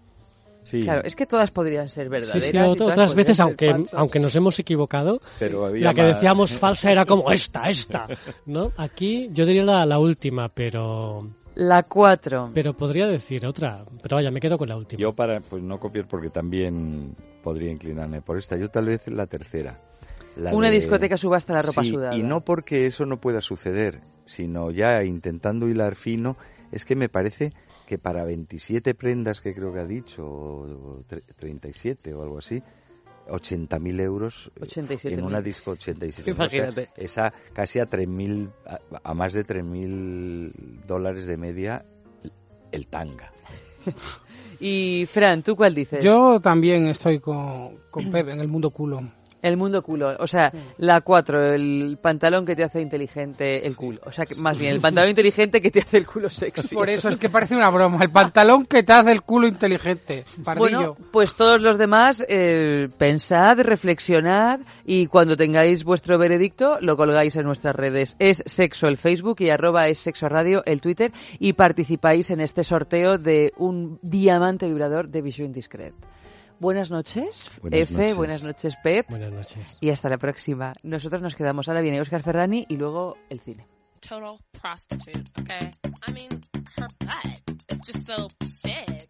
Sí, 0.65 0.81
Claro, 0.81 1.01
es 1.05 1.15
que 1.15 1.25
todas 1.27 1.51
podrían 1.51 1.87
ser 1.89 2.07
Sí, 2.07 2.09
verdaderas. 2.09 2.43
sí, 2.43 2.49
y 2.49 2.75
todas 2.77 2.91
otras 2.93 3.13
veces, 3.15 3.39
aunque, 3.39 3.69
falsas. 3.71 3.93
aunque 3.93 4.19
nos 4.19 4.35
hemos 4.35 4.57
equivocado, 4.59 5.21
pero 5.39 5.65
había 5.67 5.85
la 5.85 5.93
que 5.93 6.01
más- 6.01 6.15
decíamos 6.15 6.57
falsa 6.57 6.91
era 6.91 7.05
como 7.05 7.31
esta, 7.31 7.69
esta, 7.69 8.07
¿no? 8.47 8.71
Aquí 8.75 9.29
yo 9.31 9.45
diría 9.45 9.63
la, 9.63 9.85
la 9.85 9.99
última, 9.99 10.49
pero 10.49 11.29
La 11.53 11.83
4. 11.83 12.49
pero 12.53 12.73
podría 12.73 13.05
decir 13.07 13.45
otra. 13.45 13.85
Pero 14.01 14.15
vaya, 14.17 14.31
me 14.31 14.39
quedo 14.39 14.57
con 14.57 14.67
la 14.67 14.75
última. 14.75 14.99
Yo 14.99 15.13
para 15.13 15.39
pues 15.39 15.61
no 15.61 15.79
copiar 15.79 16.07
porque 16.07 16.29
también 16.29 17.13
podría 17.43 17.71
inclinarme 17.71 18.21
por 18.23 18.37
esta. 18.39 18.57
Yo 18.57 18.69
tal 18.69 18.85
vez 18.85 19.07
la 19.07 19.27
tercera. 19.27 19.79
La 20.35 20.51
Una 20.53 20.67
de- 20.69 20.73
discoteca 20.73 21.15
subasta 21.15 21.53
la 21.53 21.61
ropa 21.61 21.83
Sí, 21.83 21.91
sudada. 21.91 22.15
Y 22.17 22.23
no 22.23 22.41
porque 22.41 22.87
eso 22.87 23.05
no 23.05 23.21
pueda 23.21 23.39
suceder, 23.39 24.01
sino 24.25 24.71
ya 24.71 25.03
intentando 25.03 25.69
hilar 25.69 25.93
fino, 25.95 26.35
es 26.71 26.83
que 26.85 26.95
me 26.95 27.07
parece 27.07 27.53
que 27.85 27.97
para 27.97 28.25
27 28.25 28.93
prendas 28.95 29.41
que 29.41 29.53
creo 29.53 29.71
que 29.73 29.79
ha 29.79 29.85
dicho, 29.85 30.25
o, 30.25 30.97
o 30.97 31.03
tre- 31.07 31.23
37 31.37 32.13
o 32.13 32.23
algo 32.23 32.39
así, 32.39 32.61
80.000 33.27 34.01
euros 34.01 34.51
87.000. 34.59 35.13
en 35.13 35.23
una 35.23 35.41
disco 35.41 35.71
87. 35.71 36.31
O 36.31 36.35
sea, 36.35 36.59
Imagínate. 36.65 36.89
esa 36.95 37.33
casi 37.53 37.79
a 37.79 37.85
3.000, 37.87 38.49
a, 38.65 38.79
a 39.09 39.13
más 39.13 39.33
de 39.33 39.45
3.000 39.45 40.51
dólares 40.85 41.25
de 41.25 41.37
media 41.37 41.85
el 42.71 42.87
tanga. 42.87 43.31
Y 44.57 45.05
Fran, 45.11 45.43
¿tú 45.43 45.53
cuál 45.57 45.75
dices? 45.75 46.01
Yo 46.01 46.39
también 46.39 46.87
estoy 46.87 47.19
con, 47.19 47.75
con 47.91 48.09
Pep 48.09 48.29
en 48.29 48.39
el 48.39 48.47
mundo 48.47 48.69
culo. 48.69 49.01
El 49.45 49.57
mundo 49.57 49.83
culo. 49.83 50.15
O 50.17 50.25
sea, 50.25 50.51
la 50.79 51.01
4, 51.01 51.53
el 51.53 51.99
pantalón 52.01 52.47
que 52.47 52.55
te 52.55 52.63
hace 52.63 52.81
inteligente 52.81 53.67
el 53.67 53.75
culo. 53.75 54.01
O 54.03 54.11
sea, 54.11 54.25
que, 54.25 54.33
más 54.33 54.57
bien, 54.57 54.73
el 54.73 54.81
pantalón 54.81 55.11
inteligente 55.11 55.61
que 55.61 55.69
te 55.69 55.81
hace 55.81 55.97
el 55.97 56.07
culo 56.07 56.31
sexy. 56.31 56.73
Por 56.73 56.89
eso 56.89 57.09
es 57.09 57.17
que 57.17 57.29
parece 57.29 57.55
una 57.55 57.69
broma. 57.69 57.99
El 58.01 58.09
pantalón 58.09 58.65
que 58.65 58.81
te 58.81 58.91
hace 58.91 59.11
el 59.11 59.21
culo 59.21 59.45
inteligente. 59.45 60.25
Pardillo. 60.43 60.95
Bueno, 60.95 60.97
pues 61.11 61.35
todos 61.35 61.61
los 61.61 61.77
demás, 61.77 62.25
eh, 62.27 62.89
pensad, 62.97 63.59
reflexionad 63.59 64.61
y 64.83 65.05
cuando 65.05 65.37
tengáis 65.37 65.83
vuestro 65.83 66.17
veredicto 66.17 66.79
lo 66.81 66.97
colgáis 66.97 67.35
en 67.35 67.45
nuestras 67.45 67.75
redes. 67.75 68.15
Es 68.17 68.41
sexo 68.47 68.87
el 68.87 68.97
Facebook 68.97 69.41
y 69.41 69.51
arroba 69.51 69.89
es 69.89 69.99
sexo 69.99 70.27
radio 70.27 70.63
el 70.65 70.81
Twitter 70.81 71.11
y 71.37 71.53
participáis 71.53 72.31
en 72.31 72.41
este 72.41 72.63
sorteo 72.63 73.19
de 73.19 73.53
un 73.57 73.99
diamante 74.01 74.65
vibrador 74.65 75.07
de 75.09 75.21
Vision 75.21 75.51
Discret. 75.51 75.93
Buenas 76.59 76.89
noches, 76.91 77.49
Buenas 77.61 77.91
noches. 77.91 78.15
buenas 78.15 78.43
noches, 78.43 78.75
Pep. 78.83 79.09
Buenas 79.09 79.31
noches. 79.31 79.77
Y 79.81 79.89
hasta 79.89 80.09
la 80.09 80.17
próxima. 80.17 80.73
Nosotros 80.83 81.21
nos 81.21 81.35
quedamos. 81.35 81.67
Ahora 81.67 81.81
viene 81.81 81.99
Oscar 82.01 82.23
Ferrani 82.23 82.65
y 82.69 82.77
luego 82.77 83.17
el 83.29 83.39
cine. 83.41 83.67
total 84.01 84.37
prostitute, 84.61 85.23
okay? 85.41 85.71
I 86.07 86.11
mean, 86.11 86.29
her 86.77 86.87
butt 86.99 87.41
is 87.69 87.79
just 87.87 88.05
so 88.05 88.27
big. 88.63 89.05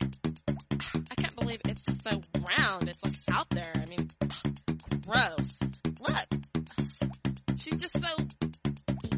I 1.11 1.15
can't 1.15 1.35
believe 1.35 1.59
it's 1.67 1.81
just 1.81 2.01
so 2.01 2.21
round. 2.57 2.87
It's 2.89 3.03
like 3.03 3.37
out 3.37 3.49
there. 3.49 3.73
I 3.75 3.85
mean, 3.89 4.07
gross. 5.05 5.57
Look. 5.99 6.27
She's 7.57 7.75
just 7.75 7.93
so 7.93 8.15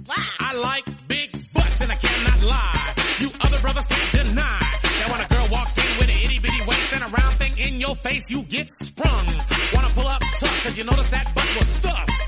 black. 0.04 0.36
I 0.40 0.56
like 0.56 0.86
big 1.08 1.32
butts 1.54 1.82
and 1.82 1.92
I 1.92 1.96
cannot 1.96 2.44
lie. 2.44 2.94
You 3.20 3.30
other 3.42 3.60
brothers 3.62 3.86
can't 3.88 4.12
deny 4.28 4.60
that 4.60 5.08
when 5.12 5.22
a 5.22 5.28
girl 5.28 5.48
walks 5.52 5.78
in 5.78 5.98
with 6.00 6.10
an 6.10 6.22
itty 6.24 6.40
bitty 6.40 6.57
waist 6.68 6.94
and 6.94 7.04
a 7.04 7.08
round 7.08 7.36
thing 7.38 7.54
in 7.58 7.80
your 7.80 7.96
face, 7.96 8.30
you 8.30 8.44
get 8.44 8.70
sprung. 8.72 9.26
Wanna 9.74 9.90
pull 9.96 10.08
up 10.08 10.22
tough, 10.40 10.64
cause 10.64 10.78
you 10.78 10.84
notice 10.84 11.10
that 11.12 11.26
butt 11.34 11.50
was 11.58 11.70
stuffed. 11.70 12.20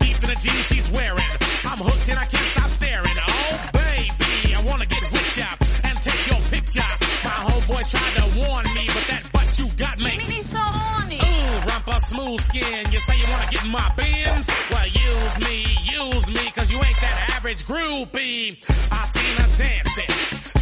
Deep 0.00 0.16
in 0.22 0.28
the 0.30 0.38
jeans 0.40 0.66
she's 0.70 0.90
wearing. 0.90 1.30
I'm 1.66 1.78
hooked 1.78 2.08
and 2.08 2.18
I 2.18 2.24
can't 2.24 2.50
stop 2.54 2.70
staring. 2.70 3.18
Oh, 3.18 3.70
baby, 3.74 4.54
I 4.54 4.60
wanna 4.62 4.86
get 4.86 5.02
whipped 5.10 5.38
up 5.42 5.58
and 5.84 5.94
take 5.98 6.22
your 6.30 6.42
picture. 6.54 6.90
My 7.26 7.36
homeboys 7.50 7.88
tried 7.90 8.14
to 8.20 8.26
warn 8.38 8.64
me, 8.74 8.84
but 8.86 9.04
that 9.10 9.22
butt 9.32 9.58
you 9.58 9.66
got 9.76 9.98
makes 9.98 10.28
me 10.28 10.42
so 10.42 10.58
horny. 10.58 11.18
Ooh, 11.18 11.52
rumpa 11.68 11.96
smooth 12.06 12.40
skin. 12.40 12.92
You 12.92 12.98
say 12.98 13.16
you 13.18 13.26
wanna 13.28 13.50
get 13.50 13.64
in 13.64 13.72
my 13.72 13.88
bins? 13.98 14.44
Well, 14.70 14.86
use 14.86 15.36
me, 15.46 15.56
use 15.98 16.26
me, 16.28 16.44
cause 16.54 16.70
you 16.70 16.78
ain't 16.78 17.00
that 17.02 17.34
average 17.36 17.66
groupie. 17.66 18.56
I 18.92 19.02
seen 19.14 19.34
her 19.42 19.50
dancing. 19.58 20.12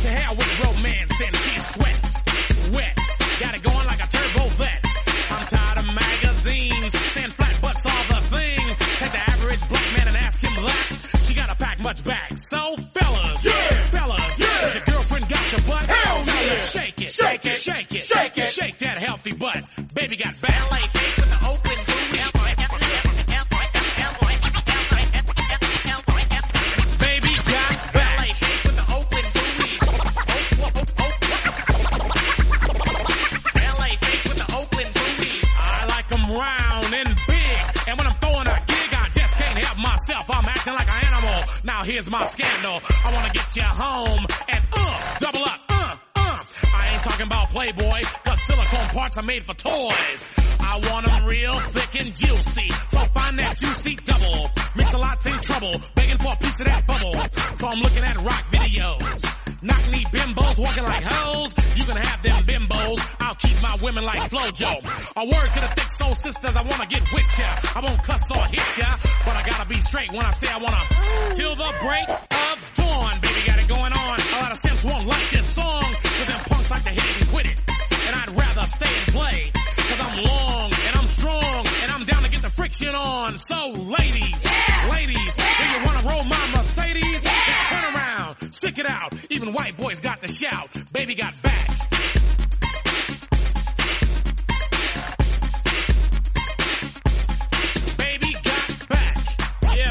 To 0.00 0.08
hell 0.08 0.34
with 0.36 0.52
romance 0.64 1.16
and 1.20 1.36
she's 1.36 1.66
sweat, 1.74 1.98
wet. 2.72 3.07
Got 3.40 3.54
it 3.54 3.62
going 3.62 3.86
like 3.86 4.02
a 4.02 4.08
turbo 4.08 4.48
vet. 4.58 4.80
I'm 5.30 5.46
tired 5.46 5.78
of 5.78 5.86
magazines 5.94 6.92
saying 7.14 7.30
flat 7.38 7.56
butts 7.62 7.86
all 7.86 8.04
the 8.10 8.20
thing. 8.34 8.58
Take 8.98 9.12
the 9.12 9.30
average 9.30 9.68
black 9.68 9.88
man 9.96 10.08
and 10.08 10.16
ask 10.16 10.42
him 10.42 10.54
that. 10.64 11.22
She 11.22 11.34
gotta 11.34 11.54
pack 11.54 11.78
much 11.78 12.02
back. 12.02 12.36
So 12.36 12.76
fellas, 12.94 13.44
yeah, 13.44 13.67
Now 41.78 41.84
here's 41.84 42.10
my 42.10 42.24
scandal. 42.24 42.80
I 43.04 43.14
wanna 43.14 43.30
get 43.32 43.54
you 43.54 43.62
home 43.62 44.26
and 44.48 44.68
uh, 44.76 45.18
double 45.20 45.44
up, 45.44 45.60
uh, 45.68 45.96
uh. 46.16 46.42
I 46.74 46.90
ain't 46.92 47.02
talking 47.04 47.26
about 47.26 47.50
Playboy, 47.50 48.02
cause 48.24 48.46
silicone 48.48 48.88
parts 48.88 49.16
are 49.16 49.22
made 49.22 49.44
for 49.44 49.54
toys. 49.54 50.26
I 50.58 50.80
want 50.90 51.06
'em 51.06 51.24
real 51.24 51.60
thick 51.60 52.00
and 52.00 52.12
juicy. 52.12 52.68
So 52.88 53.04
find 53.14 53.38
that 53.38 53.58
juicy 53.58 53.94
double. 53.94 54.50
Mix 54.74 54.92
a 54.92 54.98
lot's 54.98 55.26
in 55.26 55.38
trouble, 55.38 55.80
begging 55.94 56.18
for 56.18 56.32
a 56.32 56.36
piece 56.38 56.58
of 56.58 56.66
that 56.66 56.84
bubble. 56.84 57.14
So 57.54 57.68
I'm 57.68 57.78
looking 57.78 58.02
at 58.02 58.16
rock 58.22 58.44
videos. 58.50 59.62
Knock 59.62 59.90
knee 59.92 60.04
bimbos 60.10 60.58
walking 60.58 60.82
like 60.82 61.04
hoes. 61.04 61.54
You 61.76 61.84
can 61.84 61.96
have 61.96 62.20
them 62.24 62.42
bimbos. 62.42 63.17
Keep 63.38 63.62
my 63.62 63.76
women 63.82 64.04
like 64.04 64.30
Flojo. 64.30 64.72
A 65.16 65.24
word 65.24 65.48
to 65.54 65.60
the 65.60 65.68
thick 65.76 65.90
soul 65.92 66.14
sisters, 66.14 66.56
I 66.56 66.62
wanna 66.62 66.86
get 66.86 67.02
with 67.12 67.38
ya. 67.38 67.46
I 67.76 67.80
won't 67.80 68.02
cuss 68.02 68.30
or 68.30 68.44
hit 68.46 68.78
ya, 68.78 68.86
but 69.24 69.36
I 69.36 69.42
gotta 69.46 69.68
be 69.68 69.78
straight 69.80 70.10
when 70.12 70.26
I 70.26 70.30
say 70.32 70.48
I 70.48 70.58
wanna. 70.58 70.82
Till 71.34 71.54
the 71.54 71.70
break 71.80 72.08
of 72.08 72.56
dawn, 72.74 73.14
baby, 73.20 73.40
got 73.46 73.58
it 73.58 73.68
going 73.68 73.92
on. 73.92 74.14
A 74.18 74.38
lot 74.42 74.50
of 74.52 74.58
simps 74.58 74.84
won't 74.84 75.06
like 75.06 75.30
this 75.30 75.54
song, 75.54 75.82
cause 76.02 76.26
them 76.26 76.40
punks 76.50 76.70
like 76.70 76.84
to 76.84 76.90
hit 76.90 77.04
it 77.04 77.20
and 77.20 77.30
quit 77.30 77.46
it. 77.46 77.62
And 78.08 78.16
I'd 78.16 78.30
rather 78.30 78.66
stay 78.66 78.90
and 78.90 79.14
play, 79.14 79.52
cause 79.54 80.00
I'm 80.00 80.24
long 80.24 80.70
and 80.72 80.96
I'm 80.98 81.06
strong, 81.06 81.66
and 81.82 81.92
I'm 81.92 82.04
down 82.04 82.22
to 82.24 82.30
get 82.30 82.42
the 82.42 82.50
friction 82.50 82.94
on. 82.94 83.38
So 83.38 83.70
ladies, 83.70 84.38
ladies, 84.90 85.32
do 85.36 85.64
you 85.72 85.78
wanna 85.86 86.08
roll 86.08 86.24
my 86.24 86.44
Mercedes? 86.56 87.22
Then 87.22 87.58
turn 87.70 87.94
around, 87.94 88.52
stick 88.52 88.78
it 88.78 88.86
out. 88.86 89.14
Even 89.30 89.52
white 89.52 89.76
boys 89.76 90.00
got 90.00 90.18
to 90.22 90.28
shout. 90.28 90.68
Baby 90.92 91.14
got 91.14 91.32
back. 91.42 91.87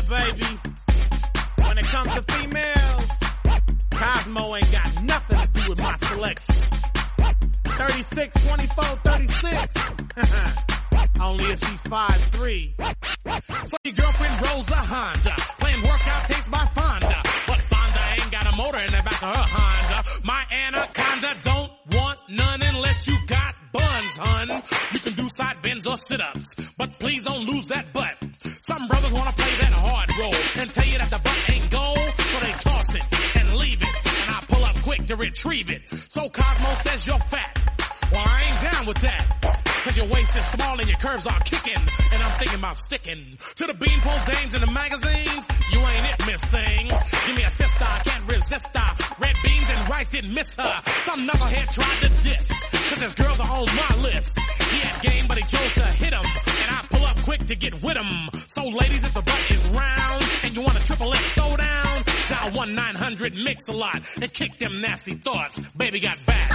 Baby. 0.07 0.45
When 1.57 1.77
it 1.77 1.85
comes 1.85 2.13
to 2.13 2.21
females, 2.33 3.09
Cosmo 3.91 4.55
ain't 4.55 4.71
got 4.71 5.03
nothing 5.03 5.39
to 5.39 5.47
do 5.59 5.69
with 5.69 5.79
my 5.79 5.95
selection. 5.95 6.55
36, 7.77 8.47
24, 8.47 8.83
36. 8.83 9.75
Only 11.19 11.45
if 11.45 11.59
she's 11.59 11.81
5'3". 11.81 13.67
So 13.67 13.77
your 13.83 13.93
girlfriend 13.95 14.47
rolls 14.47 14.71
a 14.71 14.75
Honda, 14.75 15.35
playing 15.59 15.81
workout 15.83 16.27
tapes 16.27 16.47
by 16.47 16.65
Fonda. 16.73 17.21
But 17.47 17.61
Fonda 17.61 17.99
ain't 18.13 18.31
got 18.31 18.53
a 18.53 18.55
motor 18.55 18.79
in 18.79 18.87
the 18.87 19.03
back 19.03 19.23
of 19.23 19.35
her 19.35 19.45
Honda. 19.47 19.66
Buns, 23.77 24.17
hun. 24.17 24.47
You 24.93 24.99
can 24.99 25.13
do 25.13 25.29
side 25.29 25.61
bends 25.61 25.85
or 25.87 25.97
sit-ups, 25.97 26.73
but 26.77 26.99
please 26.99 27.23
don't 27.23 27.45
lose 27.45 27.67
that 27.69 27.93
butt. 27.93 28.15
Some 28.61 28.87
brothers 28.87 29.13
wanna 29.13 29.33
play 29.33 29.53
that 29.63 29.73
hard 29.73 30.09
role 30.17 30.41
and 30.59 30.73
tell 30.73 30.87
you 30.87 30.97
that 30.97 31.09
the 31.09 31.19
butt 31.19 31.49
ain't 31.53 31.69
gold, 31.69 32.07
so 32.31 32.39
they 32.45 32.53
toss 32.69 32.95
it 32.95 33.05
and 33.39 33.53
leave 33.57 33.81
it. 33.81 33.95
And 34.21 34.29
I 34.35 34.39
pull 34.47 34.63
up 34.65 34.75
quick 34.83 35.07
to 35.07 35.15
retrieve 35.15 35.69
it. 35.69 35.81
So 35.89 36.29
Cosmo 36.29 36.73
says 36.83 37.07
you're 37.07 37.19
fat. 37.19 37.76
Well, 38.11 38.23
I 38.25 38.43
ain't 38.47 38.61
down 38.71 38.85
with 38.87 38.99
that. 38.99 39.57
Cause 39.83 39.97
your 39.97 40.07
waist 40.07 40.35
is 40.35 40.45
small 40.45 40.79
and 40.79 40.87
your 40.87 40.97
curves 40.97 41.25
are 41.27 41.39
kicking. 41.41 41.81
And 42.11 42.23
I'm 42.23 42.37
thinking 42.39 42.59
about 42.59 42.77
sticking 42.77 43.37
to 43.55 43.67
the 43.67 43.73
beanpole 43.73 44.19
dames 44.25 44.53
in 44.53 44.61
the 44.61 44.71
magazines. 44.71 45.47
You 45.71 45.79
ain't 45.79 46.05
it, 46.11 46.25
miss 46.27 46.43
thing. 46.43 46.87
Give 47.25 47.35
me 47.35 47.43
a 47.43 47.49
sister, 47.49 47.85
I 47.87 47.99
can't 48.03 48.29
resist 48.29 48.75
her. 48.75 49.05
Red 49.19 49.35
beans 49.43 49.67
and 49.69 49.89
rice 49.89 50.09
didn't 50.09 50.33
miss 50.33 50.55
her. 50.55 50.81
Some 51.03 51.27
knucklehead 51.27 51.73
tried 51.73 51.99
to 52.03 52.09
diss. 52.21 52.47
Cause 52.89 53.01
his 53.01 53.13
girls 53.13 53.39
are 53.39 53.49
on 53.49 53.65
my 53.65 54.01
list. 54.03 54.39
He 54.39 54.79
had 54.79 55.01
game, 55.03 55.25
but 55.27 55.37
he 55.37 55.43
chose 55.43 55.73
to 55.75 55.85
hit 56.03 56.13
him. 56.13 56.25
And 56.25 56.69
I 56.75 56.83
pull 56.89 57.05
up 57.05 57.15
quick 57.23 57.45
to 57.45 57.55
get 57.55 57.81
with 57.81 57.95
him. 57.95 58.29
So 58.47 58.67
ladies, 58.67 59.05
if 59.05 59.13
the 59.13 59.21
butt 59.21 59.51
is 59.51 59.67
round 59.69 60.23
and 60.43 60.55
you 60.55 60.61
want 60.63 60.75
a 60.75 60.83
triple 60.83 61.13
X 61.13 61.23
throw 61.33 61.55
down, 61.55 61.96
dial 62.29 62.51
1-900 62.51 63.43
mix 63.43 63.67
a 63.67 63.73
lot 63.73 64.01
and 64.21 64.33
kick 64.33 64.57
them 64.57 64.81
nasty 64.81 65.15
thoughts. 65.15 65.73
Baby 65.73 65.99
got 65.99 66.17
back. 66.25 66.51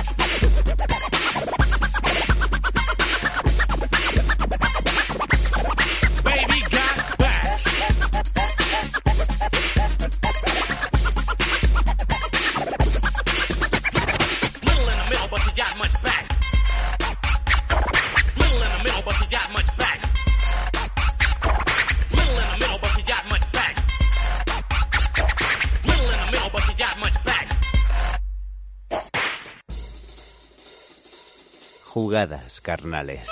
Jugadas 31.93 32.63
carnales. 32.63 33.29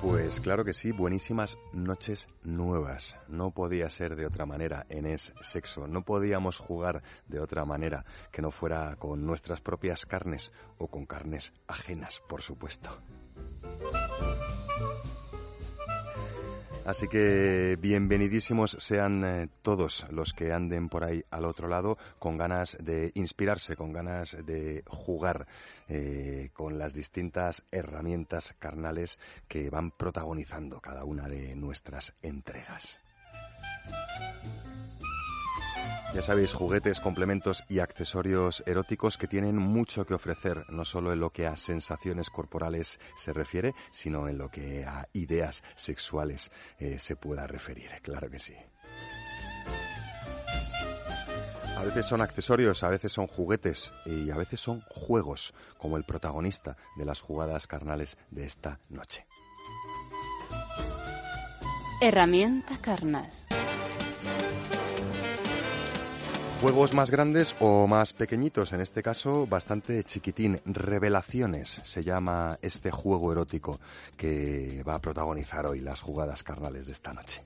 Pues 0.00 0.38
claro 0.38 0.64
que 0.64 0.72
sí, 0.72 0.92
buenísimas 0.92 1.58
noches 1.72 2.28
nuevas. 2.44 3.16
No 3.26 3.50
podía 3.50 3.90
ser 3.90 4.14
de 4.14 4.24
otra 4.24 4.46
manera 4.46 4.86
en 4.88 5.06
Es 5.06 5.34
Sexo. 5.40 5.88
No 5.88 6.02
podíamos 6.02 6.58
jugar 6.58 7.02
de 7.26 7.40
otra 7.40 7.64
manera 7.64 8.04
que 8.30 8.40
no 8.40 8.52
fuera 8.52 8.94
con 8.94 9.26
nuestras 9.26 9.60
propias 9.60 10.06
carnes 10.06 10.52
o 10.78 10.86
con 10.86 11.06
carnes 11.06 11.52
ajenas, 11.66 12.22
por 12.28 12.42
supuesto. 12.42 12.96
Así 16.88 17.06
que 17.06 17.76
bienvenidísimos 17.78 18.74
sean 18.80 19.22
eh, 19.22 19.48
todos 19.60 20.06
los 20.10 20.32
que 20.32 20.54
anden 20.54 20.88
por 20.88 21.04
ahí 21.04 21.22
al 21.30 21.44
otro 21.44 21.68
lado 21.68 21.98
con 22.18 22.38
ganas 22.38 22.78
de 22.80 23.12
inspirarse, 23.14 23.76
con 23.76 23.92
ganas 23.92 24.34
de 24.46 24.84
jugar 24.86 25.46
eh, 25.90 26.48
con 26.54 26.78
las 26.78 26.94
distintas 26.94 27.62
herramientas 27.72 28.54
carnales 28.58 29.18
que 29.48 29.68
van 29.68 29.90
protagonizando 29.90 30.80
cada 30.80 31.04
una 31.04 31.28
de 31.28 31.54
nuestras 31.56 32.14
entregas. 32.22 32.98
Ya 36.14 36.22
sabéis, 36.22 36.54
juguetes, 36.54 37.00
complementos 37.00 37.64
y 37.68 37.80
accesorios 37.80 38.62
eróticos 38.66 39.18
que 39.18 39.28
tienen 39.28 39.56
mucho 39.56 40.06
que 40.06 40.14
ofrecer, 40.14 40.64
no 40.70 40.86
solo 40.86 41.12
en 41.12 41.20
lo 41.20 41.30
que 41.30 41.46
a 41.46 41.56
sensaciones 41.56 42.30
corporales 42.30 42.98
se 43.14 43.34
refiere, 43.34 43.74
sino 43.90 44.26
en 44.26 44.38
lo 44.38 44.50
que 44.50 44.84
a 44.86 45.06
ideas 45.12 45.62
sexuales 45.76 46.50
eh, 46.78 46.98
se 46.98 47.14
pueda 47.14 47.46
referir, 47.46 47.90
claro 48.02 48.30
que 48.30 48.38
sí. 48.38 48.54
A 51.76 51.84
veces 51.84 52.06
son 52.06 52.22
accesorios, 52.22 52.82
a 52.82 52.88
veces 52.88 53.12
son 53.12 53.26
juguetes 53.26 53.92
y 54.04 54.30
a 54.30 54.36
veces 54.36 54.60
son 54.60 54.80
juegos, 54.88 55.54
como 55.76 55.96
el 55.98 56.04
protagonista 56.04 56.76
de 56.96 57.04
las 57.04 57.20
jugadas 57.20 57.66
carnales 57.66 58.16
de 58.30 58.46
esta 58.46 58.80
noche. 58.88 59.26
Herramienta 62.00 62.76
carnal. 62.78 63.30
Juegos 66.60 66.92
más 66.92 67.12
grandes 67.12 67.54
o 67.60 67.86
más 67.86 68.12
pequeñitos, 68.12 68.72
en 68.72 68.80
este 68.80 69.00
caso 69.00 69.46
bastante 69.46 70.02
chiquitín. 70.02 70.60
Revelaciones 70.64 71.80
se 71.84 72.02
llama 72.02 72.58
este 72.62 72.90
juego 72.90 73.30
erótico 73.30 73.78
que 74.16 74.82
va 74.82 74.96
a 74.96 74.98
protagonizar 74.98 75.66
hoy 75.66 75.78
las 75.80 76.00
jugadas 76.00 76.42
carnales 76.42 76.86
de 76.86 76.92
esta 76.92 77.12
noche. 77.12 77.44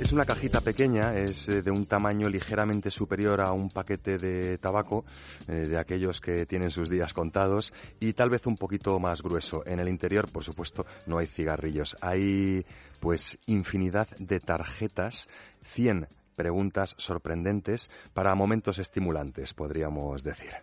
Es 0.00 0.12
una 0.12 0.24
cajita 0.24 0.60
pequeña, 0.60 1.16
es 1.16 1.48
eh, 1.48 1.62
de 1.62 1.70
un 1.70 1.86
tamaño 1.86 2.28
ligeramente 2.28 2.90
superior 2.90 3.40
a 3.40 3.52
un 3.52 3.68
paquete 3.68 4.18
de 4.18 4.58
tabaco, 4.58 5.04
eh, 5.46 5.52
de 5.52 5.78
aquellos 5.78 6.20
que 6.20 6.46
tienen 6.46 6.70
sus 6.70 6.88
días 6.88 7.14
contados, 7.14 7.72
y 8.00 8.12
tal 8.14 8.30
vez 8.30 8.46
un 8.46 8.56
poquito 8.56 8.98
más 8.98 9.22
grueso. 9.22 9.64
En 9.66 9.80
el 9.80 9.88
interior, 9.88 10.30
por 10.30 10.44
supuesto, 10.44 10.86
no 11.06 11.18
hay 11.18 11.26
cigarrillos. 11.26 11.96
Hay, 12.00 12.64
pues, 13.00 13.38
infinidad 13.46 14.08
de 14.18 14.38
tarjetas, 14.38 15.28
100 15.64 16.06
preguntas 16.38 16.94
sorprendentes 16.98 17.90
para 18.14 18.36
momentos 18.36 18.78
estimulantes, 18.78 19.52
podríamos 19.52 20.22
decir. 20.22 20.54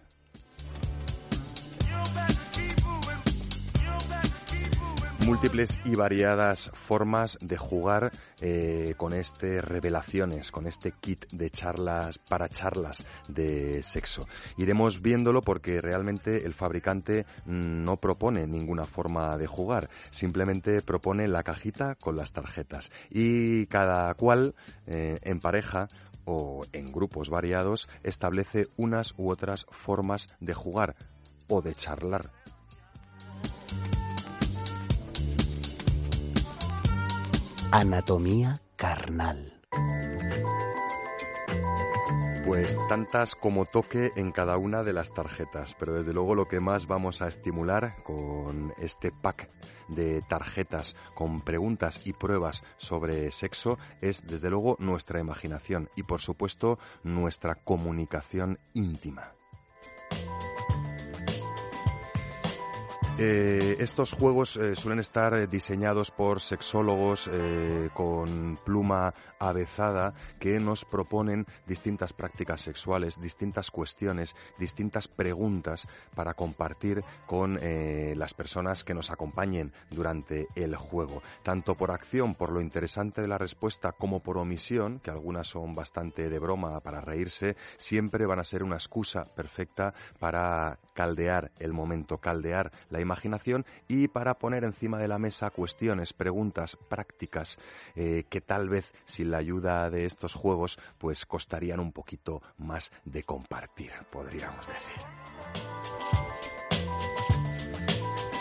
Múltiples 5.26 5.80
y 5.84 5.96
variadas 5.96 6.70
formas 6.74 7.40
de 7.42 7.58
jugar 7.58 8.12
eh, 8.42 8.94
con 8.96 9.12
este 9.12 9.60
revelaciones, 9.60 10.52
con 10.52 10.68
este 10.68 10.92
kit 10.92 11.26
de 11.32 11.50
charlas 11.50 12.20
para 12.20 12.48
charlas 12.48 13.04
de 13.28 13.82
sexo. 13.82 14.28
Iremos 14.56 15.02
viéndolo 15.02 15.42
porque 15.42 15.82
realmente 15.82 16.46
el 16.46 16.54
fabricante 16.54 17.26
no 17.46 17.98
propone 17.98 18.46
ninguna 18.46 18.86
forma 18.86 19.36
de 19.38 19.48
jugar, 19.48 19.90
simplemente 20.12 20.84
propone 20.84 21.28
la 21.28 21.42
cajita 21.42 21.96
con 21.96 22.16
las 22.16 22.32
tarjetas. 22.32 22.92
Y 23.10 23.66
cada 23.66 24.14
cual 24.14 24.54
eh, 24.86 25.18
en 25.24 25.40
pareja 25.40 25.88
o 26.26 26.66
en 26.72 26.92
grupos 26.92 27.32
variados 27.32 27.90
establece 28.04 28.68
unas 28.78 29.16
u 29.18 29.32
otras 29.32 29.66
formas 29.72 30.28
de 30.40 30.54
jugar 30.54 30.96
o 31.48 31.64
de 31.64 31.74
charlar 31.74 32.30
Anatomía 37.78 38.62
carnal. 38.78 39.62
Pues 42.46 42.78
tantas 42.88 43.36
como 43.36 43.66
toque 43.66 44.14
en 44.16 44.32
cada 44.32 44.56
una 44.56 44.82
de 44.84 44.94
las 44.94 45.14
tarjetas, 45.14 45.76
pero 45.78 45.92
desde 45.92 46.14
luego 46.14 46.36
lo 46.36 46.48
que 46.48 46.62
más 46.62 46.88
vamos 46.88 47.22
a 47.22 47.28
estimular 47.28 48.02
con 48.04 48.74
este 48.78 49.12
pack 49.12 49.50
de 49.90 50.22
tarjetas 50.22 50.96
con 51.16 51.42
preguntas 51.42 52.00
y 52.06 52.14
pruebas 52.14 52.64
sobre 52.78 53.30
sexo 53.32 53.78
es 54.00 54.26
desde 54.26 54.50
luego 54.50 54.78
nuestra 54.80 55.20
imaginación 55.20 55.90
y 55.98 56.04
por 56.04 56.22
supuesto 56.22 56.80
nuestra 57.04 57.56
comunicación 57.56 58.58
íntima. 58.74 59.34
Eh, 63.18 63.78
estos 63.80 64.12
juegos 64.12 64.58
eh, 64.58 64.76
suelen 64.76 65.00
estar 65.00 65.34
eh, 65.36 65.48
diseñados 65.48 66.12
por 66.12 66.42
sexólogos 66.42 67.30
con 67.94 68.60
pluma 68.66 69.14
avezada 69.40 70.14
que 70.40 70.60
nos 70.60 70.86
proponen 70.86 71.46
distintas 71.68 72.14
prácticas 72.14 72.62
sexuales, 72.62 73.20
distintas 73.22 73.72
cuestiones, 73.72 74.36
distintas 74.58 75.08
preguntas 75.08 75.88
para 76.16 76.34
compartir 76.34 77.04
con 77.26 77.60
las 78.16 78.34
personas 78.34 78.84
que 78.84 78.94
nos 78.94 79.12
acompañen 79.12 79.74
durante 79.90 80.48
el 80.56 80.76
juego, 80.76 81.22
tanto 81.44 81.76
por 81.76 81.92
acción, 81.92 82.36
por 82.36 82.52
lo 82.52 82.62
interesante 82.62 83.22
de 83.22 83.28
la 83.28 83.38
respuesta, 83.38 83.92
como 83.92 84.22
por 84.22 84.38
omisión, 84.38 85.00
que 85.00 85.12
algunas 85.12 85.48
son 85.48 85.76
bastante 85.76 86.30
de 86.30 86.40
broma 86.40 86.80
para 86.80 87.02
reírse, 87.02 87.56
siempre 87.78 88.26
van 88.26 88.40
a 88.40 88.44
ser 88.44 88.64
una 88.64 88.76
excusa 88.76 89.26
perfecta 89.26 89.94
para 90.20 90.80
caldear 90.94 91.52
el 91.60 91.74
momento, 91.74 92.18
caldear 92.18 92.72
la 92.90 93.02
imaginación 93.02 93.66
y 93.88 94.08
para 94.08 94.36
poner 94.36 94.64
encima 94.64 94.98
de 94.98 95.08
la 95.08 95.20
mesa 95.20 95.50
cuestiones, 95.50 96.14
preguntas 96.14 96.78
prácticas 96.90 97.60
eh, 97.96 98.24
que 98.30 98.42
tal 98.42 98.70
vez 98.70 98.92
la 99.26 99.38
ayuda 99.38 99.90
de 99.90 100.06
estos 100.06 100.34
juegos 100.34 100.80
pues 100.98 101.26
costarían 101.26 101.80
un 101.80 101.92
poquito 101.92 102.42
más 102.58 102.92
de 103.04 103.24
compartir, 103.24 103.92
podríamos 104.12 104.68
decir. 104.68 105.75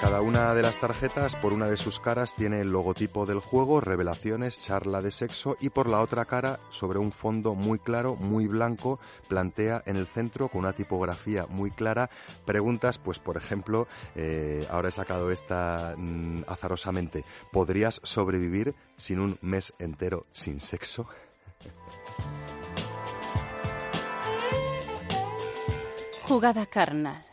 Cada 0.00 0.20
una 0.20 0.54
de 0.54 0.62
las 0.62 0.78
tarjetas, 0.78 1.34
por 1.36 1.52
una 1.52 1.66
de 1.66 1.76
sus 1.76 1.98
caras, 1.98 2.34
tiene 2.34 2.60
el 2.60 2.70
logotipo 2.70 3.26
del 3.26 3.38
juego, 3.38 3.80
revelaciones, 3.80 4.62
charla 4.62 5.00
de 5.00 5.10
sexo, 5.10 5.56
y 5.60 5.70
por 5.70 5.88
la 5.88 6.00
otra 6.00 6.24
cara, 6.26 6.60
sobre 6.70 6.98
un 6.98 7.10
fondo 7.12 7.54
muy 7.54 7.78
claro, 7.78 8.14
muy 8.16 8.46
blanco, 8.46 8.98
plantea 9.28 9.82
en 9.86 9.96
el 9.96 10.06
centro, 10.06 10.48
con 10.48 10.60
una 10.60 10.72
tipografía 10.72 11.46
muy 11.48 11.70
clara, 11.70 12.10
preguntas, 12.44 12.98
pues 12.98 13.18
por 13.18 13.36
ejemplo, 13.36 13.88
eh, 14.14 14.66
ahora 14.70 14.88
he 14.88 14.92
sacado 14.92 15.30
esta 15.30 15.94
mm, 15.96 16.42
azarosamente, 16.46 17.24
¿podrías 17.50 18.00
sobrevivir 18.02 18.74
sin 18.96 19.20
un 19.20 19.38
mes 19.40 19.72
entero 19.78 20.26
sin 20.32 20.60
sexo? 20.60 21.06
Jugada 26.22 26.66
carnal. 26.66 27.24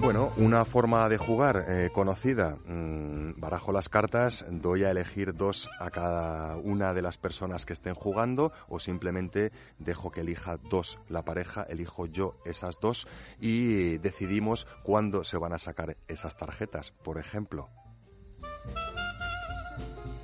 Bueno, 0.00 0.32
una 0.36 0.64
forma 0.64 1.08
de 1.08 1.18
jugar 1.18 1.64
eh, 1.68 1.90
conocida. 1.92 2.56
Mm, 2.66 3.40
barajo 3.40 3.72
las 3.72 3.88
cartas, 3.88 4.44
doy 4.48 4.84
a 4.84 4.90
elegir 4.90 5.34
dos 5.34 5.68
a 5.80 5.90
cada 5.90 6.56
una 6.56 6.94
de 6.94 7.02
las 7.02 7.18
personas 7.18 7.66
que 7.66 7.72
estén 7.72 7.94
jugando 7.94 8.52
o 8.68 8.78
simplemente 8.78 9.50
dejo 9.78 10.12
que 10.12 10.20
elija 10.20 10.56
dos 10.56 11.00
la 11.08 11.22
pareja, 11.24 11.64
elijo 11.68 12.06
yo 12.06 12.36
esas 12.44 12.78
dos 12.80 13.08
y 13.40 13.98
decidimos 13.98 14.66
cuándo 14.84 15.24
se 15.24 15.36
van 15.36 15.52
a 15.52 15.58
sacar 15.58 15.96
esas 16.06 16.36
tarjetas, 16.36 16.92
por 16.92 17.18
ejemplo. 17.18 17.68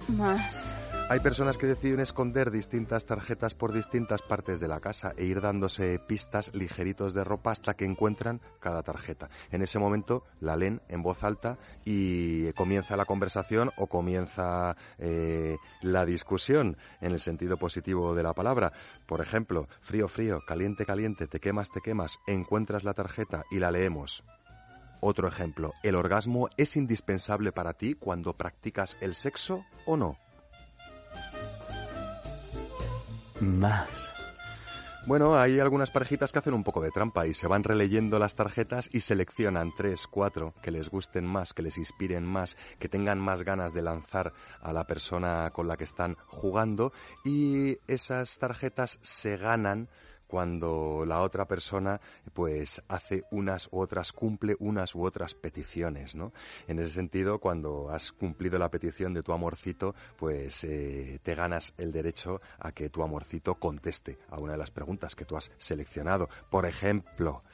Más. 0.08 0.72
Hay 1.10 1.20
personas 1.20 1.58
que 1.58 1.66
deciden 1.66 2.00
esconder 2.00 2.50
distintas 2.50 3.04
tarjetas 3.04 3.54
por 3.54 3.74
distintas 3.74 4.22
partes 4.22 4.58
de 4.58 4.68
la 4.68 4.80
casa 4.80 5.12
e 5.18 5.26
ir 5.26 5.42
dándose 5.42 5.98
pistas 5.98 6.50
ligeritos 6.54 7.12
de 7.12 7.22
ropa 7.22 7.50
hasta 7.50 7.74
que 7.74 7.84
encuentran 7.84 8.40
cada 8.58 8.82
tarjeta. 8.82 9.28
En 9.50 9.60
ese 9.60 9.78
momento 9.78 10.24
la 10.40 10.56
leen 10.56 10.80
en 10.88 11.02
voz 11.02 11.22
alta 11.22 11.58
y 11.84 12.50
comienza 12.54 12.96
la 12.96 13.04
conversación 13.04 13.70
o 13.76 13.86
comienza 13.86 14.78
eh, 14.98 15.58
la 15.82 16.06
discusión 16.06 16.78
en 17.02 17.12
el 17.12 17.20
sentido 17.20 17.58
positivo 17.58 18.14
de 18.14 18.22
la 18.22 18.32
palabra. 18.32 18.72
Por 19.04 19.20
ejemplo, 19.20 19.68
frío, 19.82 20.08
frío, 20.08 20.40
caliente, 20.46 20.86
caliente, 20.86 21.26
te 21.26 21.38
quemas, 21.38 21.70
te 21.70 21.82
quemas, 21.82 22.18
encuentras 22.26 22.82
la 22.82 22.94
tarjeta 22.94 23.44
y 23.50 23.58
la 23.58 23.70
leemos. 23.70 24.24
Otro 25.00 25.28
ejemplo, 25.28 25.74
¿el 25.82 25.96
orgasmo 25.96 26.48
es 26.56 26.76
indispensable 26.76 27.52
para 27.52 27.74
ti 27.74 27.92
cuando 27.92 28.38
practicas 28.38 28.96
el 29.02 29.14
sexo 29.14 29.66
o 29.84 29.98
no? 29.98 30.16
Más. 33.44 34.10
Bueno, 35.06 35.38
hay 35.38 35.60
algunas 35.60 35.90
parejitas 35.90 36.32
que 36.32 36.38
hacen 36.38 36.54
un 36.54 36.64
poco 36.64 36.80
de 36.80 36.90
trampa 36.90 37.26
y 37.26 37.34
se 37.34 37.46
van 37.46 37.62
releyendo 37.62 38.18
las 38.18 38.36
tarjetas 38.36 38.88
y 38.90 39.00
seleccionan 39.00 39.70
tres, 39.76 40.06
cuatro 40.06 40.54
que 40.62 40.70
les 40.70 40.88
gusten 40.88 41.26
más, 41.26 41.52
que 41.52 41.60
les 41.60 41.76
inspiren 41.76 42.24
más, 42.24 42.56
que 42.78 42.88
tengan 42.88 43.18
más 43.18 43.42
ganas 43.42 43.74
de 43.74 43.82
lanzar 43.82 44.32
a 44.62 44.72
la 44.72 44.86
persona 44.86 45.50
con 45.52 45.68
la 45.68 45.76
que 45.76 45.84
están 45.84 46.16
jugando 46.26 46.94
y 47.22 47.76
esas 47.86 48.38
tarjetas 48.38 48.98
se 49.02 49.36
ganan 49.36 49.90
cuando 50.34 51.04
la 51.06 51.20
otra 51.20 51.44
persona 51.44 52.00
pues 52.32 52.82
hace 52.88 53.22
unas 53.30 53.68
u 53.70 53.78
otras, 53.78 54.12
cumple 54.12 54.56
unas 54.58 54.96
u 54.96 55.04
otras 55.04 55.32
peticiones, 55.32 56.16
¿no? 56.16 56.32
En 56.66 56.80
ese 56.80 56.90
sentido, 56.90 57.38
cuando 57.38 57.88
has 57.90 58.10
cumplido 58.10 58.58
la 58.58 58.68
petición 58.68 59.14
de 59.14 59.22
tu 59.22 59.32
amorcito, 59.32 59.94
pues 60.18 60.64
eh, 60.64 61.20
te 61.22 61.36
ganas 61.36 61.72
el 61.78 61.92
derecho 61.92 62.40
a 62.58 62.72
que 62.72 62.90
tu 62.90 63.04
amorcito 63.04 63.54
conteste 63.54 64.18
a 64.28 64.40
una 64.40 64.54
de 64.54 64.58
las 64.58 64.72
preguntas 64.72 65.14
que 65.14 65.24
tú 65.24 65.36
has 65.36 65.52
seleccionado. 65.56 66.28
Por 66.50 66.66
ejemplo, 66.66 67.44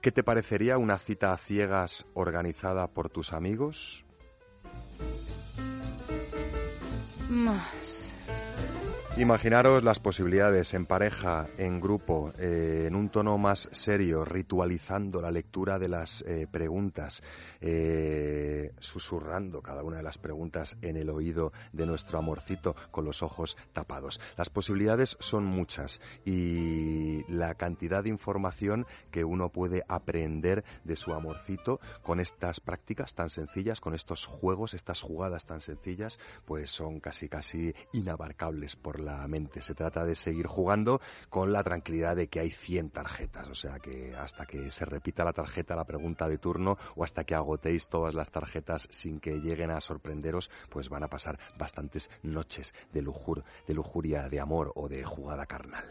¿qué 0.00 0.10
te 0.10 0.24
parecería 0.24 0.78
una 0.78 0.98
cita 0.98 1.32
a 1.32 1.38
ciegas 1.38 2.06
organizada 2.14 2.88
por 2.88 3.08
tus 3.08 3.32
amigos? 3.32 4.04
Más. 7.30 8.05
Imaginaros 9.18 9.82
las 9.82 9.98
posibilidades 9.98 10.74
en 10.74 10.84
pareja, 10.84 11.48
en 11.56 11.80
grupo, 11.80 12.34
eh, 12.38 12.84
en 12.86 12.94
un 12.94 13.08
tono 13.08 13.38
más 13.38 13.66
serio, 13.72 14.26
ritualizando 14.26 15.22
la 15.22 15.30
lectura 15.30 15.78
de 15.78 15.88
las 15.88 16.20
eh, 16.28 16.46
preguntas, 16.50 17.22
eh, 17.62 18.74
susurrando 18.78 19.62
cada 19.62 19.82
una 19.82 19.96
de 19.96 20.02
las 20.02 20.18
preguntas 20.18 20.76
en 20.82 20.98
el 20.98 21.08
oído 21.08 21.54
de 21.72 21.86
nuestro 21.86 22.18
amorcito 22.18 22.76
con 22.90 23.06
los 23.06 23.22
ojos 23.22 23.56
tapados. 23.72 24.20
Las 24.36 24.50
posibilidades 24.50 25.16
son 25.18 25.46
muchas 25.46 26.02
y 26.26 27.24
la 27.32 27.54
cantidad 27.54 28.04
de 28.04 28.10
información 28.10 28.86
que 29.10 29.24
uno 29.24 29.48
puede 29.48 29.82
aprender 29.88 30.62
de 30.84 30.94
su 30.94 31.14
amorcito 31.14 31.80
con 32.02 32.20
estas 32.20 32.60
prácticas 32.60 33.14
tan 33.14 33.30
sencillas, 33.30 33.80
con 33.80 33.94
estos 33.94 34.26
juegos, 34.26 34.74
estas 34.74 35.00
jugadas 35.00 35.46
tan 35.46 35.62
sencillas, 35.62 36.18
pues 36.44 36.70
son 36.70 37.00
casi 37.00 37.30
casi 37.30 37.74
inabarcables 37.94 38.76
por 38.76 39.00
la 39.00 39.05
mente. 39.28 39.62
Se 39.62 39.74
trata 39.74 40.04
de 40.04 40.14
seguir 40.14 40.46
jugando 40.46 41.00
con 41.28 41.52
la 41.52 41.62
tranquilidad 41.62 42.16
de 42.16 42.28
que 42.28 42.40
hay 42.40 42.50
100 42.50 42.90
tarjetas, 42.90 43.48
o 43.48 43.54
sea 43.54 43.78
que 43.78 44.14
hasta 44.16 44.46
que 44.46 44.70
se 44.70 44.84
repita 44.84 45.24
la 45.24 45.32
tarjeta, 45.32 45.76
la 45.76 45.84
pregunta 45.84 46.28
de 46.28 46.38
turno, 46.38 46.76
o 46.94 47.04
hasta 47.04 47.24
que 47.24 47.34
agotéis 47.34 47.88
todas 47.88 48.14
las 48.14 48.30
tarjetas 48.30 48.88
sin 48.90 49.20
que 49.20 49.40
lleguen 49.40 49.70
a 49.70 49.80
sorprenderos, 49.80 50.50
pues 50.70 50.88
van 50.88 51.04
a 51.04 51.08
pasar 51.08 51.38
bastantes 51.58 52.10
noches 52.22 52.74
de, 52.92 53.02
lujur, 53.02 53.44
de 53.66 53.74
lujuria, 53.74 54.28
de 54.28 54.40
amor 54.40 54.72
o 54.74 54.88
de 54.88 55.04
jugada 55.04 55.46
carnal. 55.46 55.84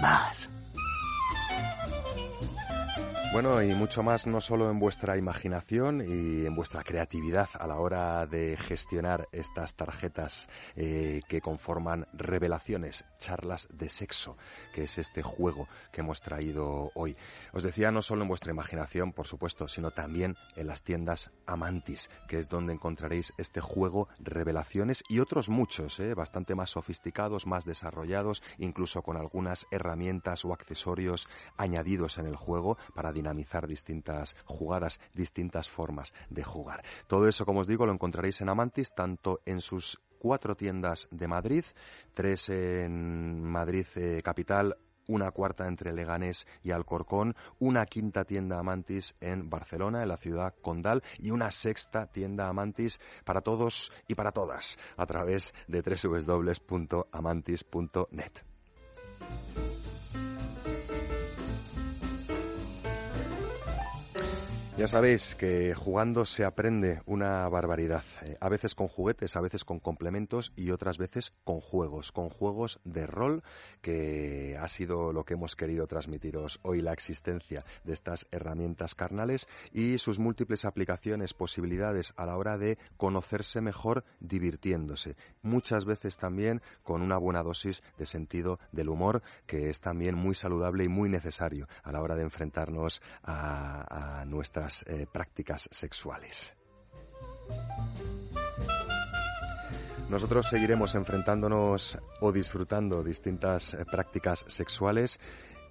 Más. 0.00 0.50
Bueno, 3.34 3.60
y 3.60 3.74
mucho 3.74 4.04
más 4.04 4.28
no 4.28 4.40
solo 4.40 4.70
en 4.70 4.78
vuestra 4.78 5.18
imaginación 5.18 6.00
y 6.02 6.46
en 6.46 6.54
vuestra 6.54 6.84
creatividad 6.84 7.48
a 7.58 7.66
la 7.66 7.80
hora 7.80 8.26
de 8.26 8.56
gestionar 8.56 9.26
estas 9.32 9.74
tarjetas 9.74 10.48
eh, 10.76 11.20
que 11.26 11.40
conforman 11.40 12.06
revelaciones, 12.12 13.04
charlas 13.18 13.66
de 13.72 13.90
sexo, 13.90 14.36
que 14.72 14.84
es 14.84 14.98
este 14.98 15.22
juego 15.22 15.66
que 15.90 16.02
hemos 16.02 16.20
traído 16.20 16.92
hoy. 16.94 17.16
Os 17.52 17.64
decía, 17.64 17.90
no 17.90 18.02
solo 18.02 18.22
en 18.22 18.28
vuestra 18.28 18.52
imaginación, 18.52 19.12
por 19.12 19.26
supuesto, 19.26 19.66
sino 19.66 19.90
también 19.90 20.36
en 20.54 20.68
las 20.68 20.84
tiendas 20.84 21.32
Amantis, 21.44 22.10
que 22.28 22.38
es 22.38 22.48
donde 22.48 22.72
encontraréis 22.72 23.32
este 23.36 23.60
juego 23.60 24.06
revelaciones 24.20 25.02
y 25.08 25.18
otros 25.18 25.48
muchos, 25.48 25.98
eh, 25.98 26.14
bastante 26.14 26.54
más 26.54 26.70
sofisticados, 26.70 27.48
más 27.48 27.64
desarrollados, 27.64 28.44
incluso 28.58 29.02
con 29.02 29.16
algunas 29.16 29.66
herramientas 29.72 30.44
o 30.44 30.52
accesorios 30.52 31.26
añadidos 31.56 32.18
en 32.18 32.26
el 32.26 32.36
juego 32.36 32.78
para 32.94 33.10
dinamizar 33.10 33.23
distintas 33.66 34.36
jugadas, 34.44 35.00
distintas 35.14 35.68
formas 35.68 36.12
de 36.30 36.42
jugar. 36.42 36.84
Todo 37.06 37.28
eso, 37.28 37.46
como 37.46 37.60
os 37.60 37.66
digo, 37.66 37.86
lo 37.86 37.92
encontraréis 37.92 38.40
en 38.40 38.48
Amantis, 38.48 38.94
tanto 38.94 39.40
en 39.46 39.60
sus 39.60 40.00
cuatro 40.18 40.56
tiendas 40.56 41.08
de 41.10 41.28
Madrid, 41.28 41.64
tres 42.14 42.48
en 42.48 43.42
Madrid 43.42 43.86
eh, 43.96 44.22
capital, 44.22 44.76
una 45.06 45.30
cuarta 45.30 45.66
entre 45.66 45.92
Leganés 45.92 46.46
y 46.62 46.70
Alcorcón, 46.70 47.36
una 47.58 47.84
quinta 47.84 48.24
tienda 48.24 48.58
Amantis 48.58 49.14
en 49.20 49.50
Barcelona, 49.50 50.02
en 50.02 50.08
la 50.08 50.16
ciudad 50.16 50.54
condal, 50.62 51.02
y 51.18 51.30
una 51.30 51.50
sexta 51.50 52.06
tienda 52.06 52.48
Amantis 52.48 53.00
para 53.24 53.42
todos 53.42 53.92
y 54.08 54.14
para 54.14 54.32
todas 54.32 54.78
a 54.96 55.04
través 55.06 55.52
de 55.68 55.82
www.amantis.net. 55.82 58.32
Ya 64.76 64.88
sabéis 64.88 65.36
que 65.36 65.72
jugando 65.72 66.24
se 66.24 66.44
aprende 66.44 67.00
una 67.06 67.48
barbaridad, 67.48 68.02
eh, 68.22 68.36
a 68.40 68.48
veces 68.48 68.74
con 68.74 68.88
juguetes, 68.88 69.36
a 69.36 69.40
veces 69.40 69.64
con 69.64 69.78
complementos 69.78 70.52
y 70.56 70.72
otras 70.72 70.98
veces 70.98 71.30
con 71.44 71.60
juegos, 71.60 72.10
con 72.10 72.28
juegos 72.28 72.80
de 72.82 73.06
rol, 73.06 73.44
que 73.82 74.58
ha 74.60 74.66
sido 74.66 75.12
lo 75.12 75.24
que 75.24 75.34
hemos 75.34 75.54
querido 75.54 75.86
transmitiros 75.86 76.58
hoy, 76.62 76.80
la 76.80 76.92
existencia 76.92 77.64
de 77.84 77.92
estas 77.92 78.26
herramientas 78.32 78.96
carnales 78.96 79.46
y 79.72 79.98
sus 79.98 80.18
múltiples 80.18 80.64
aplicaciones, 80.64 81.34
posibilidades 81.34 82.12
a 82.16 82.26
la 82.26 82.36
hora 82.36 82.58
de 82.58 82.76
conocerse 82.96 83.60
mejor 83.60 84.02
divirtiéndose, 84.18 85.14
muchas 85.42 85.84
veces 85.84 86.16
también 86.16 86.62
con 86.82 87.00
una 87.00 87.16
buena 87.16 87.44
dosis 87.44 87.84
de 87.96 88.06
sentido 88.06 88.58
del 88.72 88.88
humor, 88.88 89.22
que 89.46 89.70
es 89.70 89.78
también 89.78 90.16
muy 90.16 90.34
saludable 90.34 90.82
y 90.82 90.88
muy 90.88 91.08
necesario 91.08 91.68
a 91.84 91.92
la 91.92 92.02
hora 92.02 92.16
de 92.16 92.22
enfrentarnos 92.22 93.00
a, 93.22 94.20
a 94.20 94.24
eh, 94.86 95.06
prácticas 95.10 95.68
sexuales. 95.70 96.52
Nosotros 100.08 100.46
seguiremos 100.46 100.94
enfrentándonos 100.94 101.98
o 102.20 102.30
disfrutando 102.30 103.02
distintas 103.02 103.74
eh, 103.74 103.84
prácticas 103.90 104.44
sexuales 104.48 105.18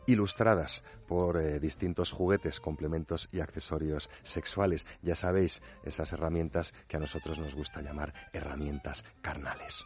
ilustradas 0.06 0.84
por 1.08 1.38
eh, 1.38 1.60
distintos 1.60 2.12
juguetes, 2.12 2.60
complementos 2.60 3.30
y 3.32 3.40
accesorios 3.40 4.10
sexuales. 4.24 4.86
Ya 5.02 5.16
sabéis, 5.16 5.62
esas 5.84 6.12
herramientas 6.14 6.74
que 6.88 6.98
a 6.98 7.00
nosotros 7.00 7.40
nos 7.40 7.56
gusta 7.56 7.82
llamar 7.82 8.14
herramientas 8.34 9.06
carnales. 9.22 9.86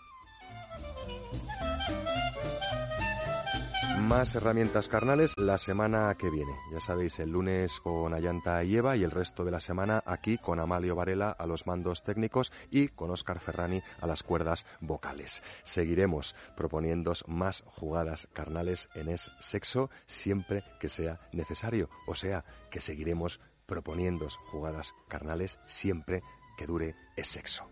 Más 4.02 4.36
herramientas 4.36 4.88
carnales 4.88 5.34
la 5.38 5.57
semana 5.57 6.15
que 6.18 6.30
viene. 6.30 6.52
Ya 6.72 6.80
sabéis, 6.80 7.19
el 7.19 7.32
lunes 7.32 7.80
con 7.80 8.14
Ayanta 8.14 8.64
y 8.64 8.78
Eva 8.78 8.95
y 8.95 9.03
el 9.03 9.11
resto 9.11 9.44
de 9.44 9.52
la 9.52 9.60
semana 9.60 10.03
aquí 10.06 10.38
con 10.38 10.60
Amalio 10.60 10.95
Varela 10.95 11.32
a 11.32 11.45
los 11.45 11.68
mandos 11.68 12.03
técnicos 12.03 12.52
y 12.69 12.88
con 12.90 13.11
Oscar 13.11 13.40
Ferrani 13.40 13.82
a 13.99 14.07
las 14.07 14.24
cuerdas 14.24 14.65
vocales. 14.80 15.44
Seguiremos 15.64 16.36
proponiéndos 16.56 17.26
más 17.28 17.64
jugadas 17.65 18.28
carnales 18.34 18.90
en 18.95 19.10
es 19.10 19.30
sexo 19.40 19.90
siempre 20.06 20.64
que 20.80 20.90
sea 20.90 21.19
necesario. 21.34 21.90
O 22.07 22.15
sea, 22.15 22.45
que 22.69 22.82
seguiremos 22.82 23.40
proponiendo 23.65 24.28
jugadas 24.52 24.94
carnales 25.07 25.60
siempre 25.65 26.24
que 26.57 26.65
dure 26.65 26.95
es 27.15 27.28
sexo. 27.28 27.69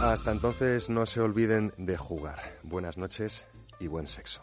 Hasta 0.00 0.30
entonces 0.30 0.88
no 0.88 1.06
se 1.06 1.20
olviden 1.20 1.74
de 1.76 1.96
jugar. 1.96 2.38
Buenas 2.62 2.98
noches 2.98 3.46
y 3.80 3.88
buen 3.88 4.06
sexo. 4.06 4.42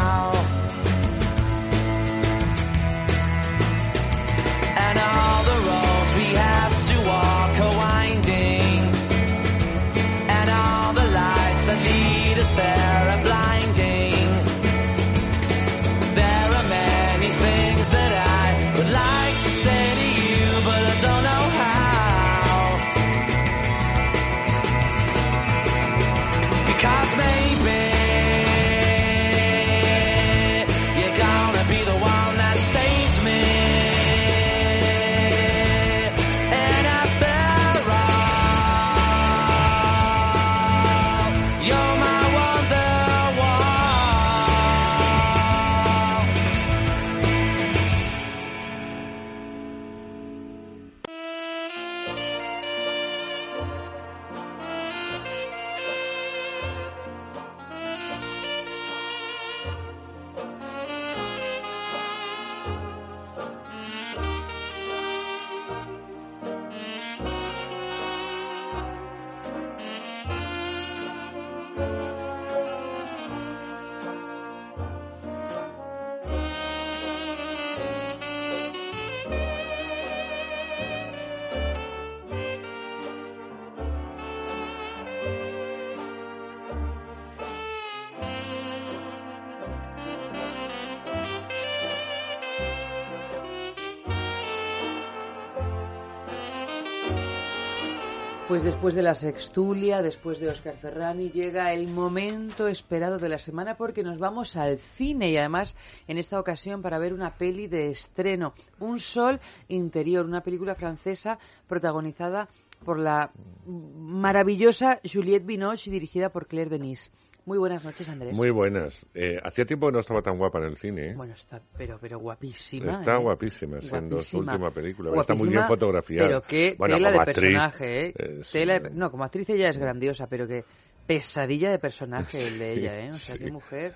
Pues 98.61 98.73
después 98.75 98.93
de 98.93 99.01
la 99.01 99.15
sextulia, 99.15 100.03
después 100.03 100.39
de 100.39 100.47
Oscar 100.47 100.75
Ferrani, 100.75 101.31
llega 101.31 101.73
el 101.73 101.87
momento 101.87 102.67
esperado 102.67 103.17
de 103.17 103.27
la 103.27 103.39
semana 103.39 103.75
porque 103.75 104.03
nos 104.03 104.19
vamos 104.19 104.55
al 104.55 104.77
cine 104.77 105.31
y 105.31 105.37
además 105.37 105.75
en 106.07 106.19
esta 106.19 106.39
ocasión 106.39 106.83
para 106.83 106.99
ver 106.99 107.11
una 107.11 107.35
peli 107.39 107.65
de 107.65 107.89
estreno, 107.89 108.53
Un 108.79 108.99
Sol 108.99 109.39
Interior, 109.67 110.27
una 110.27 110.41
película 110.41 110.75
francesa 110.75 111.39
protagonizada 111.67 112.49
por 112.85 112.99
la 112.99 113.31
maravillosa 113.65 114.99
Juliette 115.11 115.47
Binoche 115.47 115.89
y 115.89 115.93
dirigida 115.93 116.29
por 116.29 116.45
Claire 116.45 116.69
Denis. 116.69 117.09
Muy 117.45 117.57
buenas 117.57 117.83
noches, 117.83 118.07
Andrés. 118.07 118.33
Muy 118.35 118.51
buenas. 118.51 119.03
Eh, 119.15 119.39
hacía 119.43 119.65
tiempo 119.65 119.87
que 119.87 119.93
no 119.93 119.99
estaba 119.99 120.21
tan 120.21 120.37
guapa 120.37 120.59
en 120.59 120.65
el 120.65 120.77
cine. 120.77 121.09
¿eh? 121.09 121.13
Bueno, 121.15 121.33
está, 121.33 121.59
pero, 121.75 121.97
pero 121.99 122.19
guapísima. 122.19 122.91
Está 122.91 123.15
¿eh? 123.15 123.19
guapísima, 123.19 123.81
siendo 123.81 124.15
Guapísima. 124.17 124.21
su 124.21 124.37
última 124.51 124.71
película. 124.71 125.09
Está 125.19 125.33
muy 125.33 125.39
Guapísima, 125.47 125.51
bien 125.61 125.67
fotografiada. 125.67 126.27
Pero 126.27 126.41
qué 126.43 126.75
Bueno, 126.77 126.95
tela 126.95 127.11
de 127.11 127.17
actriz, 127.19 127.35
personaje, 127.35 128.05
¿eh? 128.09 128.41
Tela 128.51 128.79
de- 128.79 128.89
no, 128.91 129.09
como 129.09 129.23
actriz 129.23 129.49
ella 129.49 129.69
es 129.69 129.77
grandiosa, 129.77 130.27
pero 130.27 130.47
qué 130.47 130.63
pesadilla 131.07 131.71
de 131.71 131.79
personaje 131.79 132.47
el 132.47 132.59
de 132.59 132.73
Sí, 132.75 132.79
ella, 132.79 132.99
¿eh? 132.99 133.09
O 133.09 133.13
sea, 133.15 133.35
sí. 133.35 133.43
qué 133.43 133.51
mujer 133.51 133.93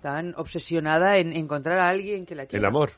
tan 0.00 0.34
obsesionada 0.36 1.18
en 1.18 1.32
encontrar 1.34 1.78
a 1.78 1.88
alguien 1.90 2.24
que 2.24 2.34
la 2.34 2.46
quiera. 2.46 2.58
El 2.60 2.64
amor. 2.66 2.90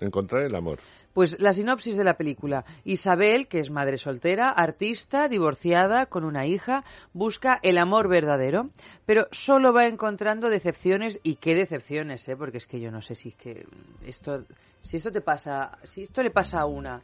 Encontrar 0.00 0.42
el 0.44 0.54
amor. 0.54 0.78
Pues 1.12 1.40
la 1.40 1.52
sinopsis 1.52 1.96
de 1.96 2.04
la 2.04 2.16
película. 2.16 2.64
Isabel, 2.84 3.48
que 3.48 3.58
es 3.58 3.70
madre 3.70 3.98
soltera, 3.98 4.50
artista, 4.50 5.28
divorciada, 5.28 6.06
con 6.06 6.24
una 6.24 6.46
hija, 6.46 6.84
busca 7.12 7.58
el 7.62 7.78
amor 7.78 8.08
verdadero, 8.08 8.70
pero 9.06 9.26
solo 9.32 9.72
va 9.72 9.86
encontrando 9.86 10.50
decepciones 10.50 11.18
y 11.22 11.36
qué 11.36 11.54
decepciones, 11.54 12.28
¿eh? 12.28 12.36
Porque 12.36 12.58
es 12.58 12.66
que 12.66 12.80
yo 12.80 12.92
no 12.92 13.00
sé 13.00 13.16
si 13.16 13.30
es 13.30 13.36
que 13.36 13.66
esto, 14.06 14.44
si 14.82 14.98
esto 14.98 15.10
te 15.10 15.20
pasa, 15.20 15.78
si 15.82 16.02
esto 16.02 16.22
le 16.22 16.30
pasa 16.30 16.60
a 16.60 16.66
una 16.66 17.02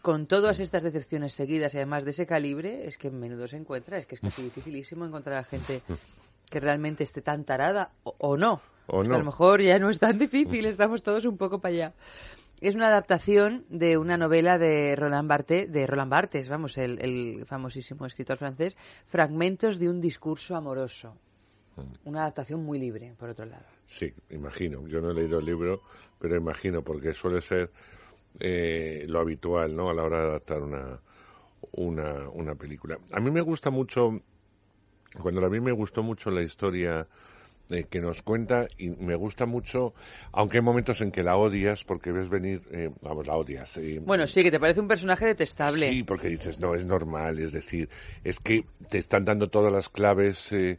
con 0.00 0.26
todas 0.26 0.60
estas 0.60 0.84
decepciones 0.84 1.32
seguidas 1.32 1.74
y 1.74 1.78
además 1.78 2.04
de 2.04 2.10
ese 2.10 2.26
calibre, 2.26 2.86
es 2.86 2.96
que 2.96 3.10
menudo 3.10 3.46
se 3.48 3.56
encuentra, 3.56 3.98
es 3.98 4.06
que 4.06 4.14
es 4.14 4.20
casi 4.20 4.42
dificilísimo 4.42 5.04
encontrar 5.04 5.38
a 5.38 5.44
gente 5.44 5.82
que 6.50 6.60
realmente 6.60 7.02
esté 7.02 7.20
tan 7.20 7.44
tarada 7.44 7.90
o, 8.04 8.14
o 8.18 8.36
no. 8.36 8.60
O 8.86 9.02
no. 9.02 9.16
A 9.16 9.18
lo 9.18 9.24
mejor 9.24 9.60
ya 9.60 9.78
no 9.78 9.90
es 9.90 9.98
tan 9.98 10.16
difícil, 10.18 10.64
estamos 10.66 11.02
todos 11.02 11.26
un 11.26 11.36
poco 11.36 11.58
para 11.58 11.74
allá. 11.74 11.92
Es 12.60 12.74
una 12.74 12.88
adaptación 12.88 13.64
de 13.68 13.96
una 13.98 14.16
novela 14.16 14.58
de 14.58 14.96
Roland 14.96 15.28
Barthes, 15.28 15.70
de 15.72 15.86
Roland 15.86 16.10
Barthes, 16.10 16.48
vamos, 16.48 16.76
el, 16.76 16.98
el 17.00 17.46
famosísimo 17.46 18.04
escritor 18.04 18.36
francés, 18.36 18.76
Fragmentos 19.06 19.78
de 19.78 19.88
un 19.88 20.00
discurso 20.00 20.56
amoroso. 20.56 21.14
Una 22.04 22.22
adaptación 22.22 22.64
muy 22.64 22.80
libre, 22.80 23.14
por 23.16 23.28
otro 23.28 23.44
lado. 23.44 23.64
Sí, 23.86 24.12
imagino. 24.30 24.88
Yo 24.88 25.00
no 25.00 25.10
he 25.10 25.14
leído 25.14 25.38
el 25.38 25.44
libro, 25.44 25.82
pero 26.18 26.36
imagino, 26.36 26.82
porque 26.82 27.12
suele 27.12 27.40
ser 27.40 27.70
eh, 28.40 29.04
lo 29.06 29.20
habitual, 29.20 29.76
¿no? 29.76 29.88
A 29.88 29.94
la 29.94 30.02
hora 30.02 30.20
de 30.22 30.28
adaptar 30.28 30.60
una, 30.60 30.98
una, 31.72 32.28
una 32.30 32.54
película. 32.56 32.98
A 33.12 33.20
mí 33.20 33.30
me 33.30 33.40
gusta 33.40 33.70
mucho, 33.70 34.20
cuando 35.22 35.40
la 35.40 35.48
vi 35.48 35.60
me 35.60 35.70
gustó 35.70 36.02
mucho 36.02 36.30
la 36.30 36.42
historia 36.42 37.06
eh, 37.70 37.84
que 37.90 38.00
nos 38.00 38.22
cuenta 38.22 38.66
y 38.78 38.90
me 38.90 39.14
gusta 39.16 39.46
mucho, 39.46 39.94
aunque 40.32 40.58
hay 40.58 40.62
momentos 40.62 41.00
en 41.00 41.10
que 41.10 41.22
la 41.22 41.36
odias 41.36 41.84
porque 41.84 42.12
ves 42.12 42.28
venir, 42.28 42.62
eh, 42.70 42.90
vamos, 43.02 43.26
la 43.26 43.36
odias. 43.36 43.76
eh, 43.76 44.00
Bueno, 44.02 44.26
sí, 44.26 44.42
que 44.42 44.50
te 44.50 44.60
parece 44.60 44.80
un 44.80 44.88
personaje 44.88 45.26
detestable. 45.26 45.86
Sí, 45.90 46.02
porque 46.02 46.28
dices, 46.28 46.60
no, 46.60 46.74
es 46.74 46.84
normal, 46.84 47.38
es 47.38 47.52
decir, 47.52 47.88
es 48.24 48.38
que 48.40 48.64
te 48.88 48.98
están 48.98 49.24
dando 49.24 49.48
todas 49.48 49.72
las 49.72 49.88
claves 49.88 50.52
eh, 50.52 50.78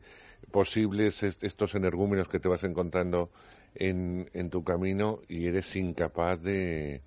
posibles, 0.52 1.24
est- 1.24 1.44
estos 1.44 1.76
energúmenos 1.76 2.28
que 2.28 2.40
te 2.40 2.48
vas 2.48 2.64
encontrando 2.64 3.30
en, 3.76 4.30
en 4.34 4.49
tu 4.49 4.64
camino 4.64 5.20
y 5.28 5.45
eres 5.45 5.76
incapaz 5.76 6.41
de, 6.41 7.02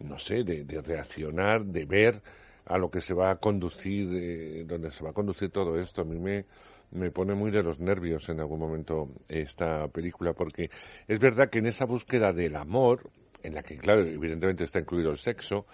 no 0.00 0.18
sé, 0.18 0.44
de, 0.44 0.64
de 0.64 0.82
reaccionar, 0.82 1.64
de 1.64 1.84
ver 1.84 2.22
a 2.66 2.78
lo 2.78 2.90
que 2.90 3.00
se 3.00 3.14
va 3.14 3.30
a 3.30 3.36
conducir, 3.36 4.08
eh, 4.12 4.64
donde 4.66 4.90
se 4.90 5.04
va 5.04 5.10
a 5.10 5.12
conducir 5.12 5.50
todo 5.50 5.78
esto. 5.80 6.02
A 6.02 6.04
mí 6.04 6.18
me, 6.18 6.44
me 6.92 7.10
pone 7.10 7.34
muy 7.34 7.50
de 7.50 7.62
los 7.62 7.78
nervios 7.78 8.28
en 8.28 8.40
algún 8.40 8.58
momento 8.58 9.08
esta 9.28 9.88
película, 9.88 10.32
porque 10.32 10.70
es 11.06 11.18
verdad 11.18 11.48
que 11.48 11.58
en 11.58 11.66
esa 11.66 11.84
búsqueda 11.84 12.32
del 12.32 12.56
amor, 12.56 13.10
en 13.42 13.54
la 13.54 13.62
que, 13.62 13.76
claro, 13.78 14.04
evidentemente 14.04 14.64
está 14.64 14.80
incluido 14.80 15.10
el 15.10 15.18
sexo, 15.18 15.66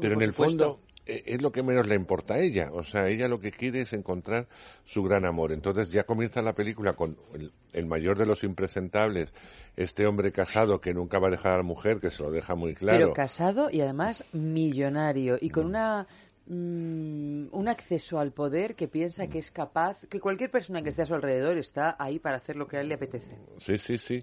pero 0.00 0.14
en 0.14 0.22
el 0.22 0.32
fondo 0.32 0.80
eh, 1.06 1.22
es 1.26 1.40
lo 1.40 1.52
que 1.52 1.62
menos 1.62 1.86
le 1.86 1.94
importa 1.94 2.34
a 2.34 2.40
ella. 2.40 2.70
O 2.72 2.82
sea, 2.82 3.08
ella 3.08 3.28
lo 3.28 3.38
que 3.38 3.52
quiere 3.52 3.82
es 3.82 3.92
encontrar 3.92 4.48
su 4.84 5.02
gran 5.02 5.24
amor. 5.24 5.52
Entonces 5.52 5.90
ya 5.90 6.02
comienza 6.02 6.42
la 6.42 6.52
película 6.52 6.94
con 6.94 7.16
el, 7.32 7.52
el 7.72 7.86
mayor 7.86 8.18
de 8.18 8.26
los 8.26 8.42
impresentables, 8.42 9.32
este 9.76 10.06
hombre 10.06 10.32
casado 10.32 10.80
que 10.80 10.92
nunca 10.92 11.18
va 11.18 11.28
a 11.28 11.30
dejar 11.30 11.52
a 11.52 11.56
la 11.58 11.62
mujer, 11.62 12.00
que 12.00 12.10
se 12.10 12.22
lo 12.22 12.30
deja 12.30 12.54
muy 12.54 12.74
claro. 12.74 12.98
Pero 12.98 13.12
casado 13.12 13.68
y 13.70 13.80
además 13.80 14.24
millonario 14.32 15.38
y 15.40 15.50
con 15.50 15.66
una 15.66 16.06
mm, 16.46 17.48
un 17.52 17.68
acceso 17.68 18.18
al 18.18 18.32
poder 18.32 18.74
que 18.74 18.88
piensa 18.88 19.26
que 19.28 19.38
es 19.38 19.50
capaz, 19.50 19.98
que 20.08 20.20
cualquier 20.20 20.50
persona 20.50 20.82
que 20.82 20.90
esté 20.90 21.02
a 21.02 21.06
su 21.06 21.14
alrededor 21.14 21.58
está 21.58 21.96
ahí 21.98 22.18
para 22.18 22.36
hacer 22.36 22.56
lo 22.56 22.66
que 22.66 22.76
a 22.76 22.80
él 22.80 22.88
le 22.88 22.94
apetece. 22.94 23.36
Sí, 23.58 23.78
sí, 23.78 23.98
sí. 23.98 24.18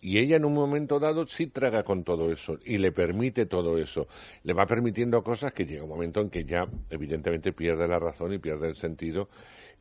Y 0.00 0.18
ella 0.18 0.36
en 0.36 0.44
un 0.44 0.54
momento 0.54 0.98
dado 0.98 1.26
sí 1.26 1.48
traga 1.48 1.82
con 1.82 2.04
todo 2.04 2.30
eso 2.32 2.58
y 2.64 2.78
le 2.78 2.92
permite 2.92 3.46
todo 3.46 3.78
eso. 3.78 4.06
Le 4.44 4.52
va 4.54 4.66
permitiendo 4.66 5.22
cosas 5.22 5.52
que 5.52 5.66
llega 5.66 5.82
un 5.84 5.90
momento 5.90 6.20
en 6.20 6.30
que 6.30 6.44
ya 6.44 6.66
evidentemente 6.90 7.52
pierde 7.52 7.86
la 7.88 7.98
razón 7.98 8.32
y 8.32 8.38
pierde 8.38 8.68
el 8.68 8.74
sentido 8.74 9.28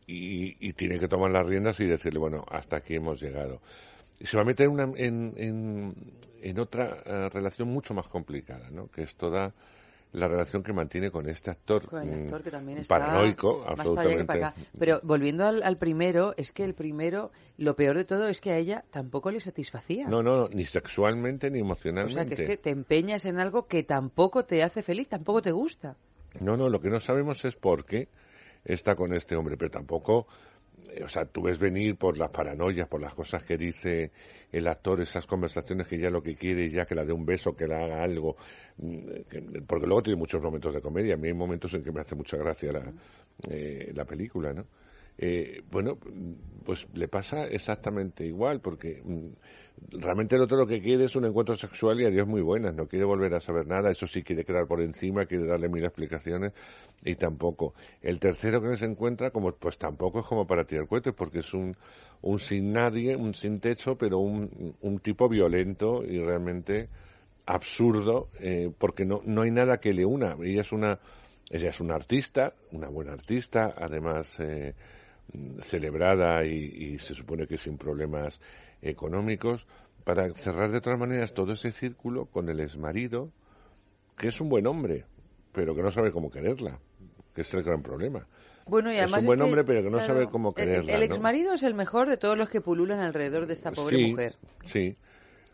y, 0.07 0.55
y 0.59 0.73
tiene 0.73 0.99
que 0.99 1.07
tomar 1.07 1.31
las 1.31 1.45
riendas 1.45 1.79
y 1.79 1.85
decirle, 1.85 2.19
bueno, 2.19 2.45
hasta 2.49 2.77
aquí 2.77 2.95
hemos 2.95 3.21
llegado. 3.21 3.61
Se 4.21 4.37
va 4.37 4.43
a 4.43 4.45
meter 4.45 4.67
en, 4.67 4.71
una- 4.71 4.91
en, 4.97 5.33
en- 5.37 5.95
en 6.41 6.59
otra 6.59 6.97
eh, 7.05 7.29
relación 7.29 7.67
mucho 7.69 7.93
más 7.93 8.07
complicada, 8.07 8.69
¿no? 8.69 8.87
Que 8.89 9.03
es 9.03 9.15
toda 9.15 9.53
la 10.15 10.27
relación 10.27 10.63
que 10.63 10.73
mantiene 10.73 11.11
con 11.11 11.27
este 11.29 11.51
actor, 11.51 11.87
Con 11.87 12.01
el 12.01 12.07
mm, 12.07 12.23
actor 12.23 12.43
que 12.43 12.51
también 12.51 12.77
está 12.79 12.97
paranoico, 12.97 13.59
más 13.59 13.65
para 13.65 14.01
allá 14.01 14.17
que 14.17 14.25
para 14.25 14.47
absolutamente. 14.47 14.63
acá. 14.65 14.77
Pero 14.79 14.99
volviendo 15.03 15.45
al, 15.45 15.61
al 15.63 15.77
primero, 15.77 16.33
es 16.37 16.51
que 16.51 16.63
el 16.63 16.73
primero, 16.73 17.31
lo 17.57 17.75
peor 17.75 17.97
de 17.97 18.05
todo 18.05 18.27
es 18.27 18.41
que 18.41 18.51
a 18.51 18.57
ella 18.57 18.83
tampoco 18.91 19.31
le 19.31 19.39
satisfacía. 19.39 20.07
No, 20.07 20.23
no, 20.23 20.47
ni 20.49 20.65
sexualmente 20.65 21.49
ni 21.51 21.59
o 21.59 21.61
emocionalmente. 21.61 22.35
sea, 22.35 22.45
que 22.45 22.51
es 22.51 22.57
que 22.57 22.63
te 22.63 22.69
empeñas 22.71 23.25
en 23.25 23.39
algo 23.39 23.67
que 23.67 23.83
tampoco 23.83 24.45
te 24.45 24.63
hace 24.63 24.81
feliz, 24.81 25.07
tampoco 25.09 25.41
te 25.41 25.51
gusta. 25.51 25.95
No, 26.39 26.57
no, 26.57 26.69
lo 26.69 26.79
que 26.79 26.89
no 26.89 26.99
sabemos 26.99 27.43
es 27.45 27.55
por 27.55 27.85
qué 27.85 28.07
está 28.63 28.95
con 28.95 29.13
este 29.13 29.35
hombre, 29.35 29.57
pero 29.57 29.71
tampoco, 29.71 30.27
o 31.03 31.07
sea, 31.09 31.25
tú 31.25 31.41
ves 31.43 31.57
venir 31.59 31.95
por 31.97 32.17
las 32.17 32.29
paranoias, 32.31 32.87
por 32.87 33.01
las 33.01 33.13
cosas 33.13 33.43
que 33.43 33.57
dice 33.57 34.11
el 34.51 34.67
actor, 34.67 35.01
esas 35.01 35.25
conversaciones 35.27 35.87
que 35.87 35.97
ya 35.97 36.09
lo 36.09 36.21
que 36.21 36.35
quiere 36.35 36.65
es 36.65 36.73
ya 36.73 36.85
que 36.85 36.95
la 36.95 37.05
dé 37.05 37.11
un 37.13 37.25
beso, 37.25 37.55
que 37.55 37.67
le 37.67 37.75
haga 37.75 38.03
algo, 38.03 38.35
mm, 38.77 38.99
que- 39.29 39.61
porque 39.67 39.85
luego 39.87 40.03
tiene 40.03 40.17
muchos 40.19 40.41
momentos 40.41 40.73
de 40.73 40.81
comedia, 40.81 41.15
a 41.15 41.17
mí 41.17 41.27
hay 41.27 41.33
momentos 41.33 41.73
en 41.73 41.83
que 41.83 41.91
me 41.91 42.01
hace 42.01 42.15
mucha 42.15 42.37
gracia 42.37 42.71
la, 42.71 42.93
eh, 43.49 43.91
la 43.93 44.05
película, 44.05 44.53
¿no? 44.53 44.65
Eh, 45.17 45.61
bueno, 45.71 45.97
pues 46.65 46.87
le 46.93 47.07
pasa 47.07 47.45
exactamente 47.45 48.25
igual, 48.25 48.59
porque 48.59 49.01
mm, 49.03 49.99
realmente 50.01 50.35
el 50.35 50.41
otro 50.41 50.57
lo 50.57 50.67
que 50.67 50.81
quiere 50.81 51.05
es 51.05 51.15
un 51.15 51.25
encuentro 51.25 51.55
sexual 51.55 52.01
y 52.01 52.05
a 52.05 52.09
Dios 52.09 52.27
muy 52.27 52.41
buenas, 52.41 52.75
no 52.75 52.87
quiere 52.87 53.05
volver 53.05 53.33
a 53.33 53.39
saber 53.39 53.67
nada, 53.67 53.91
eso 53.91 54.07
sí 54.07 54.23
quiere 54.23 54.43
quedar 54.43 54.67
por 54.67 54.81
encima, 54.81 55.25
quiere 55.25 55.45
darle 55.45 55.69
mil 55.69 55.85
explicaciones 55.85 56.53
y 57.03 57.15
tampoco. 57.15 57.75
El 58.01 58.19
tercero 58.19 58.61
que 58.61 58.75
se 58.75 58.85
encuentra, 58.85 59.31
como 59.31 59.51
pues 59.53 59.77
tampoco 59.77 60.19
es 60.19 60.25
como 60.25 60.45
para 60.47 60.65
tirar 60.65 60.87
cohetes, 60.87 61.13
porque 61.13 61.39
es 61.39 61.53
un, 61.53 61.75
un 62.21 62.39
sin 62.39 62.73
nadie, 62.73 63.15
un 63.15 63.33
sin 63.35 63.59
techo, 63.59 63.95
pero 63.95 64.19
un, 64.19 64.75
un 64.81 64.99
tipo 64.99 65.29
violento 65.29 66.03
y 66.03 66.19
realmente 66.19 66.89
absurdo, 67.45 68.29
eh, 68.39 68.71
porque 68.77 69.05
no, 69.05 69.21
no 69.25 69.43
hay 69.43 69.51
nada 69.51 69.79
que 69.79 69.93
le 69.93 70.05
una. 70.05 70.35
Ella 70.41 70.61
es 70.61 70.71
una, 70.71 70.99
ella 71.49 71.69
es 71.69 71.79
una 71.79 71.95
artista, 71.95 72.53
una 72.71 72.87
buena 72.89 73.13
artista, 73.13 73.73
además 73.77 74.39
eh, 74.39 74.73
celebrada 75.63 76.45
y, 76.45 76.53
y 76.55 76.99
se 76.99 77.15
supone 77.15 77.47
que 77.47 77.57
sin 77.57 77.77
problemas 77.77 78.39
económicos, 78.81 79.67
para 80.03 80.31
cerrar 80.33 80.71
de 80.71 80.81
todas 80.81 80.99
maneras 80.99 81.33
todo 81.33 81.53
ese 81.53 81.71
círculo 81.71 82.27
con 82.27 82.49
el 82.49 82.59
exmarido, 82.59 83.31
que 84.17 84.29
es 84.29 84.41
un 84.41 84.49
buen 84.49 84.67
hombre, 84.67 85.05
pero 85.53 85.75
que 85.75 85.83
no 85.83 85.91
sabe 85.91 86.11
cómo 86.11 86.31
quererla, 86.31 86.79
que 87.33 87.41
es 87.41 87.53
el 87.53 87.63
gran 87.63 87.83
problema. 87.83 88.27
Bueno, 88.67 88.91
y 88.91 88.97
Es 88.97 88.97
además 88.97 89.17
un 89.17 89.25
buen 89.25 89.41
que, 89.41 89.43
hombre, 89.43 89.63
pero 89.65 89.83
que 89.83 89.89
no 89.91 90.01
claro, 90.01 90.01
sabe 90.01 90.29
cómo 90.29 90.53
el- 90.55 90.55
quererla. 90.55 90.85
El, 90.87 91.03
¿no? 91.03 91.03
exmarido 91.03 91.53
es 91.53 91.63
el 91.63 91.73
mejor 91.73 92.09
de 92.09 92.17
todos 92.17 92.37
los 92.37 92.49
que 92.49 92.61
pululan 92.61 92.99
alrededor 92.99 93.45
de 93.47 93.53
esta 93.53 93.73
pobre 93.73 93.97
sí, 93.97 93.99
mujer. 93.99 94.37
Sí, 94.65 94.97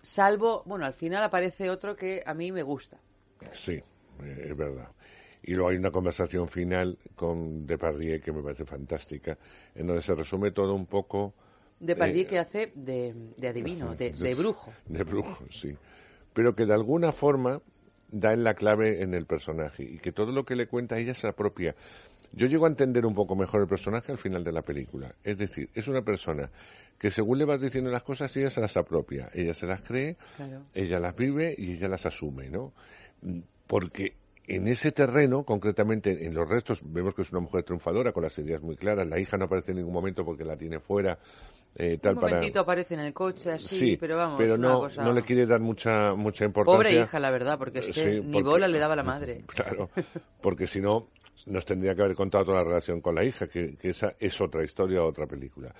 Salvo, 0.04 0.62
bueno, 0.68 0.86
al 0.86 0.94
final 0.94 1.24
aparece 1.24 1.72
otro 1.72 1.96
que 1.96 2.22
a 2.24 2.36
mí 2.36 2.52
me 2.52 2.62
gusta. 2.62 3.02
sí, 3.54 3.74
eh, 4.24 4.48
es 4.50 4.58
verdad. 4.58 4.90
Y 5.44 5.54
luego 5.54 5.70
hay 5.70 5.78
una 5.78 5.92
conversación 5.92 6.48
final 6.48 6.98
con 7.16 7.66
Depardieu 7.66 8.22
que 8.22 8.32
me 8.32 8.42
parece 8.44 8.66
fantástica, 8.66 9.38
en 9.76 9.88
donde 9.88 10.02
se 10.02 10.14
resume 10.14 10.52
todo 10.52 10.76
un 10.76 10.86
poco 10.86 11.34
De 11.80 11.96
Pardieu 11.96 12.24
Eh, 12.24 12.28
que 12.28 12.38
hace 12.40 12.72
de, 12.76 13.14
de 13.38 13.48
adivino, 13.48 13.96
de, 13.96 14.12
de 14.12 14.36
brujo. 14.36 14.72
De 14.88 15.04
brujo, 15.04 15.44
sí. 15.50 15.76
Pero 16.34 16.54
que 16.54 16.66
de 16.66 16.74
alguna 16.74 17.12
forma 17.12 17.60
da 18.12 18.34
en 18.34 18.44
la 18.44 18.54
clave 18.54 19.02
en 19.02 19.14
el 19.14 19.26
personaje 19.26 19.84
y 19.84 19.98
que 19.98 20.12
todo 20.12 20.32
lo 20.32 20.44
que 20.46 20.56
le 20.56 20.68
cuenta 20.68 20.98
ella 21.00 21.14
se 21.14 21.28
apropia. 21.28 21.76
Yo 22.34 22.48
llego 22.48 22.66
a 22.66 22.70
entender 22.70 23.06
un 23.06 23.16
poco 23.16 23.36
mejor 23.36 23.62
el 23.62 23.68
personaje 23.68 24.12
al 24.12 24.18
final 24.18 24.44
de 24.44 24.52
la 24.52 24.62
película. 24.62 25.14
Es 25.24 25.38
decir, 25.38 25.70
es 25.74 25.88
una 25.88 26.02
persona 26.02 26.50
que 26.98 27.10
según 27.10 27.40
le 27.40 27.46
vas 27.46 27.60
diciendo 27.60 27.90
las 27.90 28.04
cosas, 28.04 28.36
ella 28.38 28.50
se 28.50 28.62
las 28.62 28.78
apropia, 28.78 29.30
ella 29.34 29.54
se 29.54 29.66
las 29.66 29.82
cree, 29.82 30.16
Claro. 30.38 30.62
ella 30.74 31.00
las 31.00 31.16
vive 31.16 31.56
y 31.58 31.72
ella 31.74 31.88
las 31.90 32.06
asume, 32.06 32.50
¿no? 32.50 32.74
Porque 33.68 34.14
en 34.48 34.68
ese 34.68 34.92
terreno, 34.92 35.44
concretamente 35.44 36.26
en 36.26 36.34
los 36.34 36.48
restos, 36.50 36.80
vemos 36.92 37.14
que 37.16 37.22
es 37.22 37.32
una 37.32 37.42
mujer 37.42 37.64
triunfadora 37.64 38.12
con 38.12 38.24
las 38.24 38.38
ideas 38.40 38.62
muy 38.62 38.76
claras. 38.76 39.08
La 39.08 39.20
hija 39.20 39.38
no 39.38 39.46
aparece 39.46 39.72
en 39.72 39.78
ningún 39.78 39.94
momento 39.94 40.26
porque 40.26 40.44
la 40.44 40.58
tiene 40.58 40.80
fuera. 40.80 41.18
Eh, 41.74 41.98
tal 42.02 42.16
Un 42.16 42.20
para 42.22 42.34
momentito 42.36 42.60
aparece 42.60 42.96
en 42.96 43.00
el 43.00 43.14
coche 43.14 43.54
así, 43.54 43.80
sí, 43.80 43.98
pero 43.98 44.18
vamos, 44.18 44.38
pero 44.38 44.58
no, 44.58 44.80
cosa- 44.82 45.04
no 45.04 45.14
le 45.14 45.22
quiere 45.24 45.46
dar 45.46 45.62
mucha 45.62 46.14
mucha 46.16 46.44
importancia. 46.44 46.78
Pobre 46.78 47.00
hija, 47.00 47.18
la 47.18 47.32
verdad, 47.32 47.58
porque 47.58 47.80
es 47.80 47.86
que 47.88 47.94
Sí, 47.94 48.10
ni 48.22 48.34
porque- 48.34 48.44
bola 48.44 48.68
le 48.68 48.78
daba 48.78 48.94
la 48.96 49.04
madre. 49.04 49.44
Claro, 49.56 49.90
porque 50.42 50.68
si 50.68 50.82
no, 50.82 51.08
nos 51.46 51.66
tendría 51.66 51.96
que 51.96 52.02
haber 52.02 52.16
contado 52.18 52.44
toda 52.44 52.58
la 52.58 52.66
relación 52.66 53.00
con 53.00 53.16
la 53.16 53.24
hija, 53.24 53.48
que, 53.48 53.78
que 53.78 53.90
esa 53.92 54.16
es 54.20 54.42
otra 54.42 54.64
historia, 54.66 55.02
otra 55.02 55.28
película. 55.28 55.74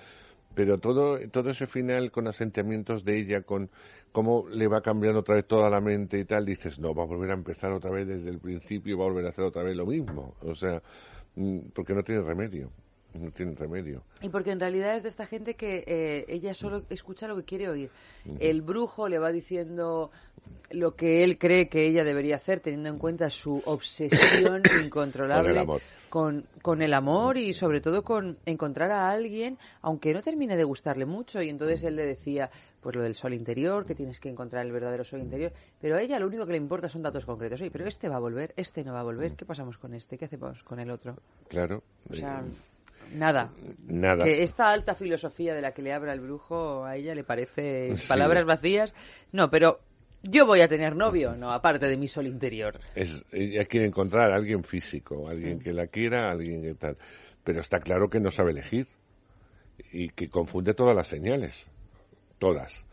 Pero 0.54 0.78
todo, 0.78 1.18
todo 1.30 1.50
ese 1.50 1.66
final 1.66 2.10
con 2.10 2.28
asentamientos 2.28 3.04
de 3.04 3.18
ella, 3.18 3.42
con 3.42 3.70
cómo 4.12 4.46
le 4.50 4.68
va 4.68 4.82
cambiando 4.82 5.20
otra 5.20 5.36
vez 5.36 5.46
toda 5.46 5.70
la 5.70 5.80
mente 5.80 6.18
y 6.18 6.24
tal, 6.24 6.44
dices, 6.44 6.78
no, 6.78 6.94
va 6.94 7.04
a 7.04 7.06
volver 7.06 7.30
a 7.30 7.34
empezar 7.34 7.72
otra 7.72 7.90
vez 7.90 8.06
desde 8.06 8.30
el 8.30 8.38
principio, 8.38 8.98
va 8.98 9.04
a 9.06 9.08
volver 9.08 9.26
a 9.26 9.30
hacer 9.30 9.44
otra 9.44 9.62
vez 9.62 9.76
lo 9.76 9.86
mismo. 9.86 10.34
O 10.42 10.54
sea, 10.54 10.82
mm, 11.36 11.58
porque 11.74 11.94
no 11.94 12.04
tiene 12.04 12.22
remedio. 12.22 12.70
No 13.14 13.30
tiene 13.30 13.54
remedio. 13.54 14.02
Y 14.22 14.28
porque 14.30 14.50
en 14.52 14.60
realidad 14.60 14.96
es 14.96 15.02
de 15.02 15.10
esta 15.10 15.26
gente 15.26 15.54
que 15.54 15.84
eh, 15.86 16.24
ella 16.28 16.54
solo 16.54 16.82
escucha 16.88 17.28
lo 17.28 17.36
que 17.36 17.44
quiere 17.44 17.68
oír. 17.68 17.90
El 18.38 18.62
brujo 18.62 19.08
le 19.08 19.18
va 19.18 19.30
diciendo 19.32 20.10
lo 20.70 20.94
que 20.96 21.22
él 21.24 21.38
cree 21.38 21.68
que 21.68 21.86
ella 21.86 22.04
debería 22.04 22.36
hacer, 22.36 22.60
teniendo 22.60 22.88
en 22.88 22.98
cuenta 22.98 23.28
su 23.28 23.60
obsesión 23.66 24.62
incontrolable 24.84 25.48
Con 25.48 25.52
el 25.56 25.58
amor. 25.62 25.80
con, 26.08 26.46
con 26.62 26.82
el 26.82 26.94
amor 26.94 27.36
y 27.36 27.52
sobre 27.52 27.80
todo 27.80 28.02
con 28.02 28.38
encontrar 28.46 28.90
a 28.90 29.10
alguien, 29.10 29.58
aunque 29.82 30.14
no 30.14 30.22
termine 30.22 30.56
de 30.56 30.64
gustarle 30.64 31.04
mucho. 31.04 31.42
Y 31.42 31.50
entonces 31.50 31.84
él 31.84 31.96
le 31.96 32.06
decía, 32.06 32.50
pues 32.80 32.96
lo 32.96 33.02
del 33.02 33.14
sol 33.14 33.34
interior, 33.34 33.84
que 33.84 33.94
tienes 33.94 34.20
que 34.20 34.30
encontrar 34.30 34.64
el 34.64 34.72
verdadero 34.72 35.04
sol 35.04 35.20
interior. 35.20 35.52
Pero 35.80 35.96
a 35.96 36.00
ella 36.00 36.18
lo 36.18 36.26
único 36.28 36.46
que 36.46 36.52
le 36.52 36.58
importa 36.58 36.88
son 36.88 37.02
datos 37.02 37.26
concretos. 37.26 37.60
Oye, 37.60 37.70
pero 37.70 37.86
este 37.86 38.08
va 38.08 38.16
a 38.16 38.20
volver, 38.20 38.54
este 38.56 38.82
no 38.84 38.94
va 38.94 39.00
a 39.00 39.04
volver. 39.04 39.34
¿Qué 39.36 39.44
pasamos 39.44 39.76
con 39.76 39.92
este? 39.94 40.16
¿Qué 40.16 40.24
hacemos 40.24 40.62
con 40.62 40.80
el 40.80 40.90
otro? 40.90 41.16
Claro. 41.48 41.82
O 42.10 42.14
sea, 42.14 42.40
Eh, 42.40 42.71
nada. 43.12 43.50
nada. 43.86 44.24
Que 44.24 44.42
esta 44.42 44.70
alta 44.70 44.94
filosofía 44.94 45.54
de 45.54 45.60
la 45.62 45.72
que 45.72 45.82
le 45.82 45.92
habla 45.92 46.12
el 46.12 46.20
brujo 46.20 46.84
a 46.84 46.96
ella 46.96 47.14
le 47.14 47.24
parece 47.24 47.96
Sí. 47.96 48.08
palabras 48.08 48.44
vacías. 48.44 48.94
No, 49.32 49.50
pero 49.50 49.80
yo 50.22 50.46
voy 50.46 50.60
a 50.60 50.68
tener 50.68 50.94
novio, 50.96 51.34
no, 51.36 51.52
aparte 51.52 51.86
de 51.86 51.96
mi 51.96 52.08
sol 52.08 52.26
interior. 52.26 52.78
Es, 52.94 53.24
ella 53.32 53.64
quiere 53.64 53.86
encontrar 53.86 54.32
a 54.32 54.36
alguien 54.36 54.62
físico, 54.64 55.28
alguien 55.28 55.58
que 55.58 55.72
la 55.72 55.86
quiera, 55.88 56.30
alguien 56.30 56.62
que 56.62 56.74
tal. 56.74 56.96
Pero 57.44 57.60
está 57.60 57.80
claro 57.80 58.08
que 58.08 58.20
no 58.20 58.30
sabe 58.30 58.52
elegir 58.52 58.86
y 59.92 60.08
que 60.10 60.28
confunde 60.28 60.74
todas 60.74 60.94
las 60.94 61.08
señales, 61.08 61.66
todas. 62.38 62.84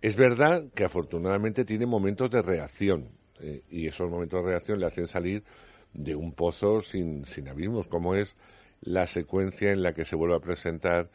Es 0.00 0.16
verdad 0.16 0.64
que 0.74 0.84
afortunadamente 0.84 1.64
tiene 1.66 1.84
momentos 1.84 2.30
de 2.30 2.40
reacción 2.40 3.08
eh, 3.40 3.60
y 3.70 3.86
esos 3.86 4.08
momentos 4.10 4.42
de 4.42 4.50
reacción 4.50 4.80
le 4.80 4.86
hacen 4.86 5.06
salir 5.06 5.42
de 5.92 6.14
un 6.14 6.32
pozo 6.32 6.80
sin, 6.80 7.26
sin 7.26 7.48
abismos, 7.48 7.86
como 7.88 8.14
es 8.14 8.34
la 8.82 9.06
secuencia 9.06 9.72
en 9.72 9.82
la 9.82 9.92
que 9.94 10.04
se 10.04 10.16
vuelve 10.16 10.36
a 10.36 10.40
presentar 10.40 11.10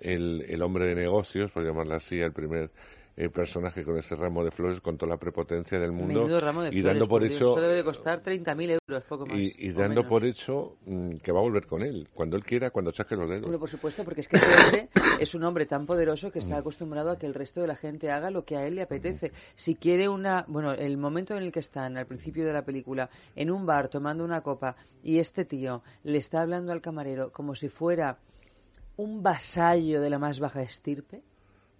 el, 0.00 0.44
el 0.48 0.62
hombre 0.62 0.86
de 0.86 0.94
negocios, 0.94 1.50
por 1.50 1.64
llamarlo 1.64 1.94
así, 1.94 2.20
el 2.20 2.32
primer 2.32 2.70
eh, 3.16 3.28
personaje 3.28 3.84
con 3.84 3.96
ese 3.96 4.16
ramo 4.16 4.44
de 4.44 4.50
flores, 4.50 4.80
con 4.80 4.98
toda 4.98 5.10
la 5.10 5.18
prepotencia 5.18 5.78
del 5.78 5.92
mundo 5.92 6.26
de 6.26 6.36
y 6.36 6.38
flores, 6.40 6.84
dando 6.84 7.06
por 7.06 7.24
hecho 7.24 7.50
Eso 7.50 7.60
debe 7.60 7.74
de 7.74 7.84
costar 7.84 8.22
30.000 8.22 8.78
euros, 8.88 9.04
poco 9.04 9.26
más. 9.26 9.38
y, 9.38 9.72
dando 9.72 10.02
menos. 10.02 10.06
por 10.06 10.24
hecho 10.24 10.76
mm, 10.86 11.16
que 11.16 11.30
va 11.30 11.38
a 11.38 11.42
volver 11.42 11.66
con 11.66 11.82
él, 11.82 12.08
cuando 12.12 12.36
él 12.36 12.44
quiera, 12.44 12.70
cuando 12.70 12.92
saque 12.92 13.14
los 13.14 13.28
dedos. 13.28 13.42
Bueno, 13.42 13.60
por 13.60 13.70
supuesto, 13.70 14.04
porque 14.04 14.22
es 14.22 14.28
que 14.28 14.36
este 14.36 14.54
hombre 14.54 14.88
es 15.20 15.34
un 15.34 15.44
hombre 15.44 15.66
tan 15.66 15.86
poderoso 15.86 16.32
que 16.32 16.40
está 16.40 16.58
acostumbrado 16.58 17.10
a 17.10 17.18
que 17.18 17.26
el 17.26 17.34
resto 17.34 17.60
de 17.60 17.68
la 17.68 17.76
gente 17.76 18.10
haga 18.10 18.30
lo 18.30 18.44
que 18.44 18.56
a 18.56 18.66
él 18.66 18.74
le 18.74 18.82
apetece. 18.82 19.32
Si 19.54 19.76
quiere 19.76 20.08
una, 20.08 20.44
bueno, 20.48 20.72
el 20.72 20.96
momento 20.96 21.36
en 21.36 21.44
el 21.44 21.52
que 21.52 21.60
están 21.60 21.96
al 21.96 22.06
principio 22.06 22.44
de 22.44 22.52
la 22.52 22.64
película 22.64 23.10
en 23.36 23.50
un 23.50 23.64
bar 23.64 23.88
tomando 23.88 24.24
una 24.24 24.40
copa 24.40 24.76
y 25.02 25.18
este 25.18 25.44
tío 25.44 25.82
le 26.02 26.18
está 26.18 26.42
hablando 26.42 26.72
al 26.72 26.80
camarero 26.80 27.30
como 27.30 27.54
si 27.54 27.68
fuera 27.68 28.18
un 28.96 29.22
vasallo 29.22 30.00
de 30.00 30.10
la 30.10 30.18
más 30.18 30.40
baja 30.40 30.62
estirpe. 30.62 31.22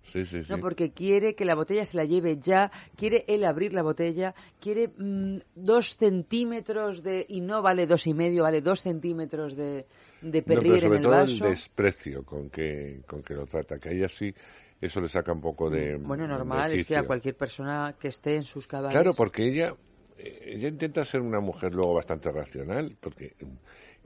Sí, 0.06 0.24
sí, 0.24 0.44
sí. 0.44 0.52
No, 0.52 0.58
porque 0.60 0.92
quiere 0.92 1.34
que 1.34 1.44
la 1.44 1.54
botella 1.54 1.84
se 1.84 1.96
la 1.96 2.04
lleve 2.04 2.36
ya, 2.38 2.70
quiere 2.96 3.24
él 3.26 3.44
abrir 3.44 3.72
la 3.72 3.82
botella, 3.82 4.34
quiere 4.60 4.88
mm, 4.88 5.38
dos 5.54 5.96
centímetros 5.96 7.02
de, 7.02 7.24
y 7.28 7.40
no 7.40 7.62
vale 7.62 7.86
dos 7.86 8.06
y 8.06 8.14
medio, 8.14 8.42
vale 8.42 8.60
dos 8.60 8.82
centímetros 8.82 9.56
de, 9.56 9.86
de 10.20 10.38
No, 10.40 10.44
pero 10.46 10.60
perrier 10.60 10.74
en 10.74 10.80
sobre 10.82 10.96
el 10.98 11.02
todo 11.02 11.12
vaso. 11.12 11.44
el 11.46 11.50
desprecio 11.50 12.22
con 12.24 12.48
que, 12.50 13.00
con 13.06 13.22
que 13.22 13.34
lo 13.34 13.46
trata, 13.46 13.78
que 13.78 13.88
a 13.88 13.92
ella 13.92 14.08
sí, 14.08 14.32
eso 14.80 15.00
le 15.00 15.08
saca 15.08 15.32
un 15.32 15.40
poco 15.40 15.70
de. 15.70 15.96
Bueno, 15.96 16.24
de 16.24 16.28
normal, 16.28 16.72
es 16.72 16.84
que 16.86 16.96
a 16.96 17.04
cualquier 17.04 17.36
persona 17.36 17.94
que 17.98 18.08
esté 18.08 18.36
en 18.36 18.44
sus 18.44 18.66
cabales. 18.66 18.94
Claro, 18.94 19.14
porque 19.14 19.46
ella, 19.46 19.74
eh, 20.18 20.52
ella 20.54 20.68
intenta 20.68 21.04
ser 21.04 21.22
una 21.22 21.40
mujer 21.40 21.74
luego 21.74 21.94
bastante 21.94 22.30
racional, 22.30 22.96
porque 23.00 23.34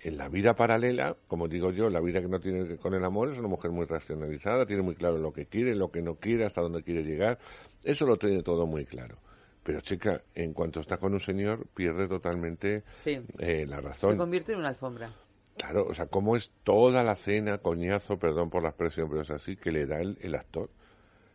en 0.00 0.16
la 0.16 0.28
vida 0.28 0.54
paralela, 0.54 1.16
como 1.26 1.48
digo 1.48 1.70
yo, 1.72 1.90
la 1.90 2.00
vida 2.00 2.20
que 2.20 2.28
no 2.28 2.40
tiene 2.40 2.76
con 2.76 2.94
el 2.94 3.04
amor 3.04 3.30
es 3.32 3.38
una 3.38 3.48
mujer 3.48 3.70
muy 3.72 3.86
racionalizada, 3.86 4.64
tiene 4.66 4.82
muy 4.82 4.94
claro 4.94 5.18
lo 5.18 5.32
que 5.32 5.46
quiere, 5.46 5.74
lo 5.74 5.90
que 5.90 6.02
no 6.02 6.14
quiere, 6.16 6.44
hasta 6.44 6.60
dónde 6.60 6.82
quiere 6.82 7.02
llegar, 7.02 7.38
eso 7.84 8.06
lo 8.06 8.16
tiene 8.16 8.42
todo 8.42 8.66
muy 8.66 8.84
claro. 8.84 9.16
Pero 9.64 9.80
chica, 9.80 10.22
en 10.34 10.52
cuanto 10.54 10.80
está 10.80 10.96
con 10.98 11.12
un 11.14 11.20
señor, 11.20 11.66
pierde 11.74 12.08
totalmente 12.08 12.84
Sí. 12.98 13.20
eh, 13.38 13.66
la 13.68 13.76
Se 13.76 13.82
razón. 13.82 14.16
convierte 14.16 14.52
en 14.52 14.58
una 14.60 14.68
alfombra. 14.68 15.10
Claro, 15.58 15.86
o 15.88 15.92
sea, 15.94 16.06
cómo 16.06 16.36
es 16.36 16.52
toda 16.62 17.02
la 17.02 17.16
cena, 17.16 17.58
coñazo, 17.58 18.18
perdón 18.18 18.48
por 18.48 18.62
la 18.62 18.68
expresión, 18.68 19.08
pero 19.10 19.22
es 19.22 19.30
así, 19.30 19.56
que 19.56 19.72
le 19.72 19.86
da 19.86 20.00
el, 20.00 20.16
el 20.20 20.36
actor. 20.36 20.70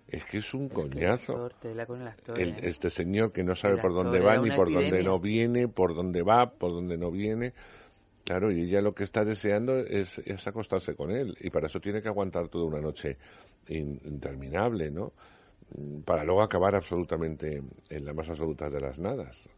Es 0.07 0.23
que 0.25 0.37
es 0.37 0.53
un 0.53 0.69
coñazo. 0.69 1.33
Actor, 1.33 1.53
tela 1.61 1.85
con 1.85 2.01
el 2.01 2.07
actor, 2.07 2.39
El- 2.39 2.49
¿eh? 2.53 2.59
este 2.63 2.89
señor 2.89 3.31
que 3.33 3.43
no 3.43 3.55
sabe 3.55 3.75
El 3.75 3.81
por 3.81 3.93
dónde 3.93 4.19
va 4.19 4.37
ni 4.37 4.49
por 4.55 4.71
dónde 4.71 5.03
no 5.03 5.19
viene, 5.19 5.67
por 5.67 5.93
dónde 5.93 6.21
va, 6.23 6.51
por 6.51 6.71
dónde 6.71 6.97
no 6.97 7.11
viene. 7.11 7.53
Claro, 8.23 8.51
y 8.51 8.61
ella 8.63 8.81
lo 8.81 8.95
que 8.95 9.03
está 9.03 9.25
deseando 9.25 9.79
es, 9.79 10.19
es 10.19 10.47
acostarse 10.47 10.95
con 10.95 11.11
él. 11.11 11.35
Y 11.41 11.49
para 11.49 11.67
eso 11.67 11.81
tiene 11.81 12.01
que 12.01 12.07
aguantar 12.07 12.47
toda 12.47 12.65
una 12.65 12.79
noche 12.81 13.17
in- 13.67 13.99
interminable, 14.05 14.89
¿no? 14.91 15.11
Para 16.05 16.23
luego 16.23 16.41
acabar 16.43 16.75
absolutamente 16.75 17.61
en 17.89 18.05
la 18.05 18.13
más 18.13 18.29
absoluta 18.29 18.69
de 18.69 18.79
las 18.79 18.99
nadas. 18.99 19.49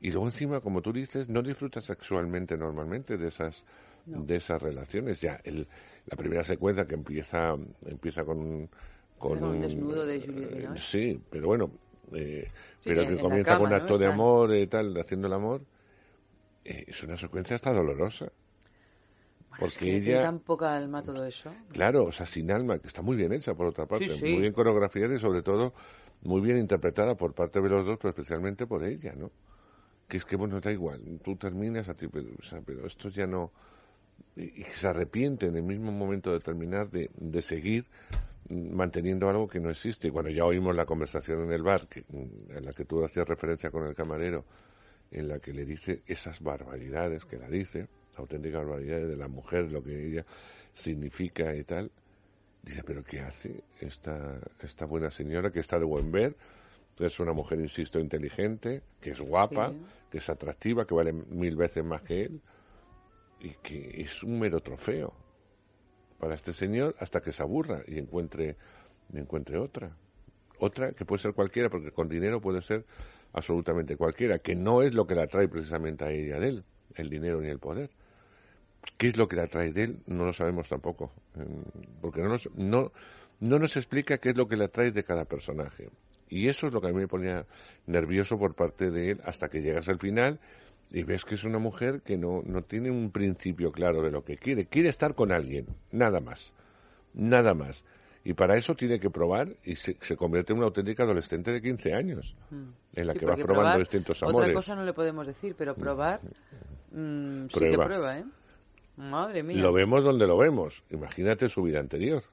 Y 0.00 0.10
luego 0.10 0.26
encima, 0.26 0.60
como 0.60 0.82
tú 0.82 0.92
dices, 0.92 1.28
no 1.28 1.42
disfruta 1.42 1.80
sexualmente 1.80 2.56
normalmente 2.56 3.16
de 3.16 3.28
esas 3.28 3.64
de 4.06 4.36
esas 4.36 4.62
relaciones. 4.62 5.20
Ya 5.20 5.40
el, 5.44 5.66
la 6.06 6.16
primera 6.16 6.44
secuencia 6.44 6.86
que 6.86 6.94
empieza 6.94 7.56
empieza 7.86 8.24
con 8.24 8.38
un- 8.38 8.70
con 9.18 9.42
un 9.42 9.60
desnudo 9.60 10.06
de 10.06 10.20
Juliette 10.20 10.76
eh, 10.76 10.78
sí, 10.78 11.20
pero 11.30 11.46
bueno, 11.48 11.70
eh, 12.14 12.44
Sí, 12.82 12.90
pero 12.90 13.06
que 13.06 13.18
comienza 13.18 13.56
cama, 13.56 13.58
con 13.58 13.66
un 13.66 13.72
¿no? 13.72 13.76
acto 13.82 13.98
de 13.98 14.06
amor 14.06 14.54
y 14.54 14.66
tal, 14.68 14.96
haciendo 15.00 15.26
el 15.26 15.32
amor. 15.32 15.62
Eh, 16.66 16.84
es 16.88 17.02
una 17.02 17.16
secuencia 17.16 17.56
hasta 17.56 17.72
dolorosa. 17.72 18.32
Porque 19.58 19.78
Que 19.78 19.84
tiene 19.84 20.10
ella, 20.10 20.22
tan 20.22 20.40
poca 20.40 20.76
alma 20.76 21.02
todo 21.02 21.24
eso. 21.24 21.50
claro, 21.72 22.04
o 22.04 22.12
sea, 22.12 22.26
sin 22.26 22.50
alma, 22.50 22.78
que 22.78 22.88
está 22.88 23.00
muy 23.00 23.16
bien 23.16 23.32
hecha 23.32 23.54
por 23.54 23.66
otra 23.66 23.86
parte, 23.86 24.08
sí. 24.08 24.24
muy 24.24 24.40
bien 24.40 24.52
coreografiada 24.52 25.14
y 25.14 25.18
sobre 25.18 25.42
todo 25.42 25.72
muy 26.22 26.42
bien 26.42 26.58
interpretada 26.58 27.14
por 27.14 27.32
parte 27.32 27.60
de 27.60 27.68
los 27.68 27.86
dos, 27.86 27.96
pero 27.96 28.10
especialmente 28.10 28.66
por 28.66 28.84
ella, 28.84 29.14
¿no? 29.16 29.30
Que 30.08 30.18
es 30.18 30.24
que, 30.24 30.36
bueno, 30.36 30.60
da 30.60 30.70
igual, 30.70 31.00
tú 31.24 31.36
terminas 31.36 31.88
a 31.88 31.94
ti, 31.94 32.06
pero, 32.08 32.28
o 32.38 32.42
sea, 32.42 32.60
pero 32.60 32.86
esto 32.86 33.08
ya 33.08 33.26
no... 33.26 33.50
Y, 34.36 34.64
se 34.72 34.88
arrepiente 34.88 35.46
en 35.46 35.56
el 35.56 35.62
mismo 35.62 35.90
momento 35.90 36.32
de 36.32 36.40
terminar 36.40 36.90
de, 36.90 37.10
de 37.14 37.42
seguir 37.42 37.86
manteniendo 38.50 39.28
algo 39.28 39.48
que 39.48 39.60
no 39.60 39.70
existe. 39.70 40.08
Y 40.08 40.10
cuando 40.10 40.30
ya 40.30 40.44
oímos 40.44 40.74
la 40.74 40.84
conversación 40.84 41.44
en 41.44 41.52
el 41.52 41.62
bar, 41.62 41.86
que, 41.88 42.04
en 42.10 42.64
la 42.64 42.72
que 42.72 42.84
tú 42.84 43.04
hacías 43.04 43.26
referencia 43.26 43.70
con 43.70 43.86
el 43.86 43.94
camarero, 43.94 44.44
en 45.10 45.28
la 45.28 45.38
que 45.38 45.52
le 45.52 45.64
dice 45.64 46.02
esas 46.06 46.40
barbaridades 46.40 47.24
que 47.24 47.38
la 47.38 47.48
dice, 47.48 47.88
auténticas 48.16 48.64
barbaridades 48.64 49.08
de 49.08 49.16
la 49.16 49.28
mujer, 49.28 49.70
lo 49.70 49.82
que 49.82 50.06
ella 50.06 50.24
significa 50.74 51.54
y 51.54 51.64
tal, 51.64 51.90
dice, 52.62 52.82
pero 52.82 53.04
¿qué 53.04 53.20
hace 53.20 53.62
esta, 53.80 54.38
esta 54.62 54.84
buena 54.86 55.10
señora 55.10 55.50
que 55.50 55.60
está 55.60 55.78
de 55.78 55.84
buen 55.84 56.10
ver? 56.10 56.36
es 56.98 57.20
una 57.20 57.34
mujer, 57.34 57.60
insisto, 57.60 58.00
inteligente, 58.00 58.82
que 59.02 59.10
es 59.10 59.20
guapa, 59.20 59.70
Sí. 59.70 59.76
que 60.10 60.18
es 60.18 60.30
atractiva, 60.30 60.86
que 60.86 60.94
vale 60.94 61.12
mil 61.12 61.54
veces 61.54 61.84
más 61.84 62.00
que 62.00 62.24
él, 62.24 62.40
y 63.38 63.50
que 63.62 64.00
es 64.00 64.22
un 64.22 64.40
mero 64.40 64.60
trofeo 64.60 65.12
para 66.18 66.34
este 66.34 66.54
señor 66.54 66.96
hasta 66.98 67.20
que 67.20 67.32
se 67.32 67.42
aburra 67.42 67.82
y 67.86 67.98
encuentre, 67.98 68.56
y 69.12 69.18
encuentre 69.18 69.58
otra. 69.58 69.94
Otra 70.58 70.92
que 70.92 71.04
puede 71.04 71.20
ser 71.20 71.34
cualquiera, 71.34 71.68
porque 71.68 71.90
con 71.90 72.08
dinero 72.08 72.40
puede 72.40 72.62
ser 72.62 72.86
absolutamente 73.32 73.96
cualquiera, 73.96 74.38
que 74.38 74.54
no 74.54 74.82
es 74.82 74.94
lo 74.94 75.06
que 75.06 75.14
la 75.14 75.24
atrae 75.24 75.48
precisamente 75.48 76.04
a 76.04 76.10
ella 76.10 76.38
de 76.38 76.48
él, 76.48 76.64
el 76.94 77.10
dinero 77.10 77.40
ni 77.40 77.48
el 77.48 77.58
poder. 77.58 77.90
¿Qué 78.96 79.08
es 79.08 79.16
lo 79.16 79.28
que 79.28 79.36
la 79.36 79.44
atrae 79.44 79.72
de 79.72 79.84
él? 79.84 79.98
No 80.06 80.24
lo 80.24 80.32
sabemos 80.32 80.68
tampoco, 80.68 81.12
mm, 81.34 82.00
porque 82.00 82.22
no 82.22 82.28
nos, 82.28 82.48
no, 82.54 82.92
no 83.40 83.58
nos 83.58 83.76
explica 83.76 84.18
qué 84.18 84.30
es 84.30 84.36
lo 84.36 84.48
que 84.48 84.56
le 84.56 84.64
atrae 84.64 84.90
de 84.90 85.04
cada 85.04 85.24
personaje. 85.24 85.88
Y 86.28 86.48
eso 86.48 86.66
es 86.66 86.72
lo 86.72 86.80
que 86.80 86.88
a 86.88 86.92
mí 86.92 86.98
me 86.98 87.08
ponía 87.08 87.46
nervioso 87.86 88.38
por 88.38 88.54
parte 88.54 88.90
de 88.90 89.12
él 89.12 89.20
hasta 89.24 89.48
que 89.48 89.60
llegas 89.60 89.88
al 89.88 89.98
final 89.98 90.40
y 90.90 91.02
ves 91.02 91.24
que 91.24 91.34
es 91.34 91.44
una 91.44 91.58
mujer 91.58 92.02
que 92.02 92.16
no, 92.16 92.42
no 92.44 92.62
tiene 92.62 92.90
un 92.90 93.10
principio 93.10 93.72
claro 93.72 94.02
de 94.02 94.10
lo 94.10 94.24
que 94.24 94.36
quiere. 94.36 94.66
Quiere 94.66 94.88
estar 94.88 95.14
con 95.14 95.32
alguien, 95.32 95.66
nada 95.92 96.20
más. 96.20 96.52
Nada 97.14 97.54
más. 97.54 97.84
Y 98.28 98.34
para 98.34 98.56
eso 98.56 98.74
tiene 98.74 98.98
que 98.98 99.08
probar 99.08 99.50
y 99.64 99.76
se, 99.76 99.96
se 100.00 100.16
convierte 100.16 100.52
en 100.52 100.58
una 100.58 100.66
auténtica 100.66 101.04
adolescente 101.04 101.52
de 101.52 101.62
15 101.62 101.94
años, 101.94 102.34
en 102.50 103.06
la 103.06 103.12
Sí, 103.12 103.20
que 103.20 103.24
va 103.26 103.34
probando 103.36 103.54
probar, 103.62 103.78
distintos 103.78 104.16
Otra 104.20 104.30
amores. 104.30 104.52
cosa 104.52 104.74
no 104.74 104.84
le 104.84 104.92
podemos 104.92 105.28
decir, 105.28 105.54
pero 105.56 105.76
probar 105.76 106.20
mm, 106.90 107.42
sí 107.44 107.48
que 107.52 107.58
Prueba. 107.60 107.84
prueba, 107.84 108.18
¿eh? 108.18 108.24
Madre 108.96 109.44
mía. 109.44 109.58
Lo 109.58 109.72
vemos 109.72 110.02
donde 110.02 110.26
lo 110.26 110.36
vemos. 110.36 110.82
Imagínate 110.90 111.48
su 111.48 111.62
vida 111.62 111.78
anterior. 111.78 112.24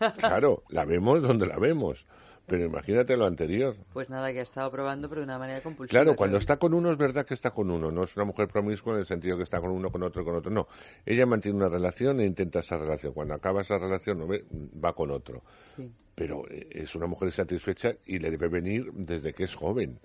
Claro, 0.18 0.64
la 0.68 0.84
vemos 0.84 1.22
donde 1.22 1.46
la 1.46 1.58
vemos. 1.58 2.04
Pero 2.50 2.64
imagínate 2.66 3.16
lo 3.16 3.26
anterior. 3.26 3.76
Pues 3.92 4.10
nada, 4.10 4.32
que 4.32 4.40
ha 4.40 4.42
estado 4.42 4.68
probando, 4.72 5.08
pero 5.08 5.20
de 5.20 5.24
una 5.26 5.38
manera 5.38 5.62
compulsiva. 5.62 6.00
Claro, 6.02 6.16
cuando 6.16 6.36
está 6.36 6.56
con 6.56 6.74
uno 6.74 6.90
es 6.90 6.98
verdad 6.98 7.24
que 7.24 7.34
está 7.34 7.52
con 7.52 7.70
uno, 7.70 7.92
no 7.92 8.02
es 8.02 8.16
una 8.16 8.24
mujer 8.24 8.48
promiscua 8.48 8.92
en 8.94 8.98
el 8.98 9.06
sentido 9.06 9.36
que 9.36 9.44
está 9.44 9.60
con 9.60 9.70
uno, 9.70 9.88
con 9.90 10.02
otro, 10.02 10.24
con 10.24 10.34
otro. 10.34 10.50
No, 10.50 10.66
ella 11.06 11.26
mantiene 11.26 11.56
una 11.56 11.68
relación 11.68 12.18
e 12.18 12.26
intenta 12.26 12.58
esa 12.58 12.76
relación. 12.76 13.12
Cuando 13.12 13.34
acaba 13.34 13.60
esa 13.60 13.78
relación 13.78 14.18
no 14.18 14.26
ve- 14.26 14.44
va 14.84 14.92
con 14.94 15.12
otro. 15.12 15.42
Sí. 15.76 15.88
Pero 16.16 16.42
eh, 16.50 16.66
es 16.72 16.94
una 16.96 17.06
mujer 17.06 17.30
satisfecha 17.30 17.92
y 18.04 18.18
le 18.18 18.32
debe 18.32 18.48
venir 18.48 18.90
desde 18.94 19.32
que 19.32 19.44
es 19.44 19.54
joven. 19.54 20.00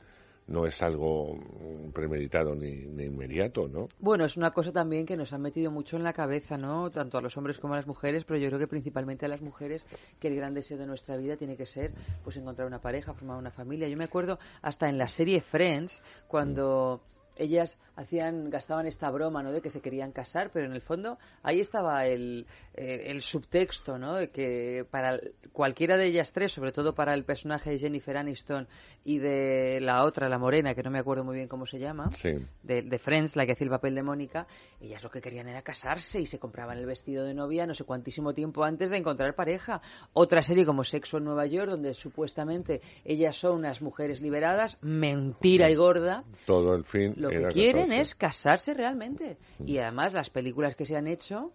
No 0.48 0.66
es 0.66 0.82
algo 0.82 1.36
mm, 1.36 1.92
premeditado 1.92 2.56
ni, 2.56 2.70
inmediato, 3.04 3.68
¿no? 3.68 3.88
Bueno, 4.00 4.26
es 4.26 4.38
una 4.38 4.52
cosa 4.52 4.72
también 4.72 5.06
que 5.06 5.18
nos 5.18 5.34
han 5.34 5.42
metido 5.42 5.72
mucho 5.72 5.98
en 5.98 6.04
la 6.04 6.14
cabeza, 6.14 6.58
¿no? 6.58 6.92
Tanto 6.92 7.18
a 7.18 7.22
los 7.22 7.36
hombres 7.38 7.58
como 7.58 7.74
a 7.74 7.78
las 7.78 7.88
mujeres, 7.88 8.26
pero 8.26 8.40
yo 8.40 8.48
creo 8.48 8.60
que 8.60 8.68
principalmente 8.68 9.26
a 9.26 9.30
las 9.30 9.42
mujeres, 9.42 9.84
que 10.20 10.28
el 10.28 10.36
gran 10.36 10.54
deseo 10.54 10.78
de 10.78 10.86
nuestra 10.86 11.18
vida 11.18 11.36
tiene 11.36 11.58
que 11.58 11.66
ser, 11.66 11.92
pues, 12.24 12.38
encontrar 12.38 12.68
una 12.68 12.80
pareja, 12.80 13.14
formar 13.14 13.38
una 13.38 13.52
familia. 13.52 13.88
Yo 13.88 13.98
me 13.98 14.04
acuerdo 14.04 14.38
hasta 14.62 14.88
en 14.88 14.98
la 14.98 15.08
serie 15.08 15.42
Friends, 15.42 16.04
cuando 16.28 17.02
ellas 17.36 17.78
hacían, 17.96 18.50
gastaban 18.50 18.88
esta 18.88 19.10
broma, 19.12 19.44
¿no? 19.44 19.52
De 19.52 19.62
que 19.62 19.70
se 19.70 19.82
querían 19.82 20.12
casar, 20.12 20.52
pero 20.54 20.66
en 20.66 20.74
el 20.74 20.82
fondo 20.82 21.18
ahí 21.44 21.60
estaba 21.60 22.06
el, 22.06 22.46
eh, 22.74 23.04
el 23.08 23.22
subtexto, 23.22 23.98
¿no? 23.98 24.16
De 24.16 24.30
que 24.30 24.86
para 24.90 25.20
cualquiera 25.52 25.98
de 25.98 26.08
ellas 26.08 26.32
tres, 26.32 26.52
sobre 26.52 26.72
todo 26.72 26.94
para 26.94 27.14
el 27.14 27.24
personaje 27.24 27.72
de 27.72 27.80
Jennifer 27.80 28.18
Aniston 28.18 28.68
y 29.04 29.20
de 29.20 29.80
la 29.82 30.04
otra, 30.06 30.30
la 30.30 30.38
morena, 30.38 30.74
que 30.76 30.84
no 30.84 30.92
me 30.92 31.00
acuerdo 31.00 31.24
muy 31.24 31.36
bien 31.36 31.48
cómo 31.48 31.66
se 31.66 31.80
llama, 31.80 32.10
Sí. 32.12 32.32
de, 32.64 32.82
de 32.84 33.00
Friends, 33.00 33.36
la 33.36 33.46
que 33.46 33.54
hacía 33.54 33.66
el 33.66 33.72
papel 33.72 33.96
de 33.96 34.04
Mónica, 34.04 34.48
ellas 34.82 35.04
lo 35.04 35.10
que 35.10 35.22
querían 35.22 35.48
era 35.48 35.62
casarse 35.62 36.20
y 36.20 36.26
se 36.26 36.40
compraban 36.40 36.78
el 36.78 36.86
vestido 36.86 37.24
de 37.26 37.34
novia 37.34 37.66
no 37.66 37.74
sé 37.74 37.84
cuantísimo 37.84 38.34
tiempo 38.34 38.64
antes 38.64 38.90
de 38.90 38.98
encontrar 38.98 39.36
pareja. 39.36 39.82
Otra 40.14 40.42
serie 40.42 40.66
como 40.66 40.84
Sexo 40.84 41.18
en 41.18 41.24
Nueva 41.26 41.46
York, 41.46 41.70
donde 41.70 41.94
supuestamente 41.94 42.82
ellas 43.04 43.36
son 43.36 43.58
unas 43.58 43.82
mujeres 43.82 44.22
liberadas, 44.22 44.78
mentira 44.82 45.70
y 45.70 45.76
gorda. 45.76 46.24
Todo 46.46 46.76
el 46.76 46.84
fin 46.84 47.14
Lo 47.26 47.48
que 47.50 47.54
quieren 47.54 47.92
es 47.92 48.16
casarse 48.16 48.74
realmente. 48.74 49.38
Y 49.66 49.78
además 49.78 50.14
las 50.14 50.30
películas 50.30 50.76
que 50.76 50.86
se 50.86 50.96
han 50.96 51.08
hecho, 51.08 51.52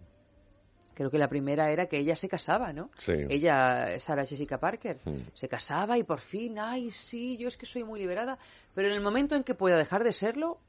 creo 0.93 1.09
que 1.09 1.17
la 1.17 1.27
primera 1.29 1.71
era 1.71 1.85
que 1.87 1.97
ella 1.97 2.15
se 2.15 2.27
casaba, 2.27 2.73
¿no? 2.73 2.89
Sí. 2.97 3.13
Ella, 3.29 3.97
Sarah 3.99 4.25
Jessica 4.25 4.59
Parker, 4.59 4.97
Mm. 5.05 5.17
se 5.33 5.47
casaba 5.47 5.97
y 5.97 6.03
por 6.03 6.19
fin, 6.19 6.59
ay, 6.59 6.91
sí, 6.91 7.37
yo 7.37 7.47
es 7.47 7.57
que 7.57 7.65
soy 7.65 7.83
muy 7.83 7.99
liberada, 7.99 8.37
pero 8.75 8.87
en 8.89 8.93
el 8.93 9.01
momento 9.01 9.35
en 9.35 9.43
que 9.43 9.55
pueda 9.55 9.77
dejar 9.77 10.03
de 10.03 10.13
serlo, 10.13 10.59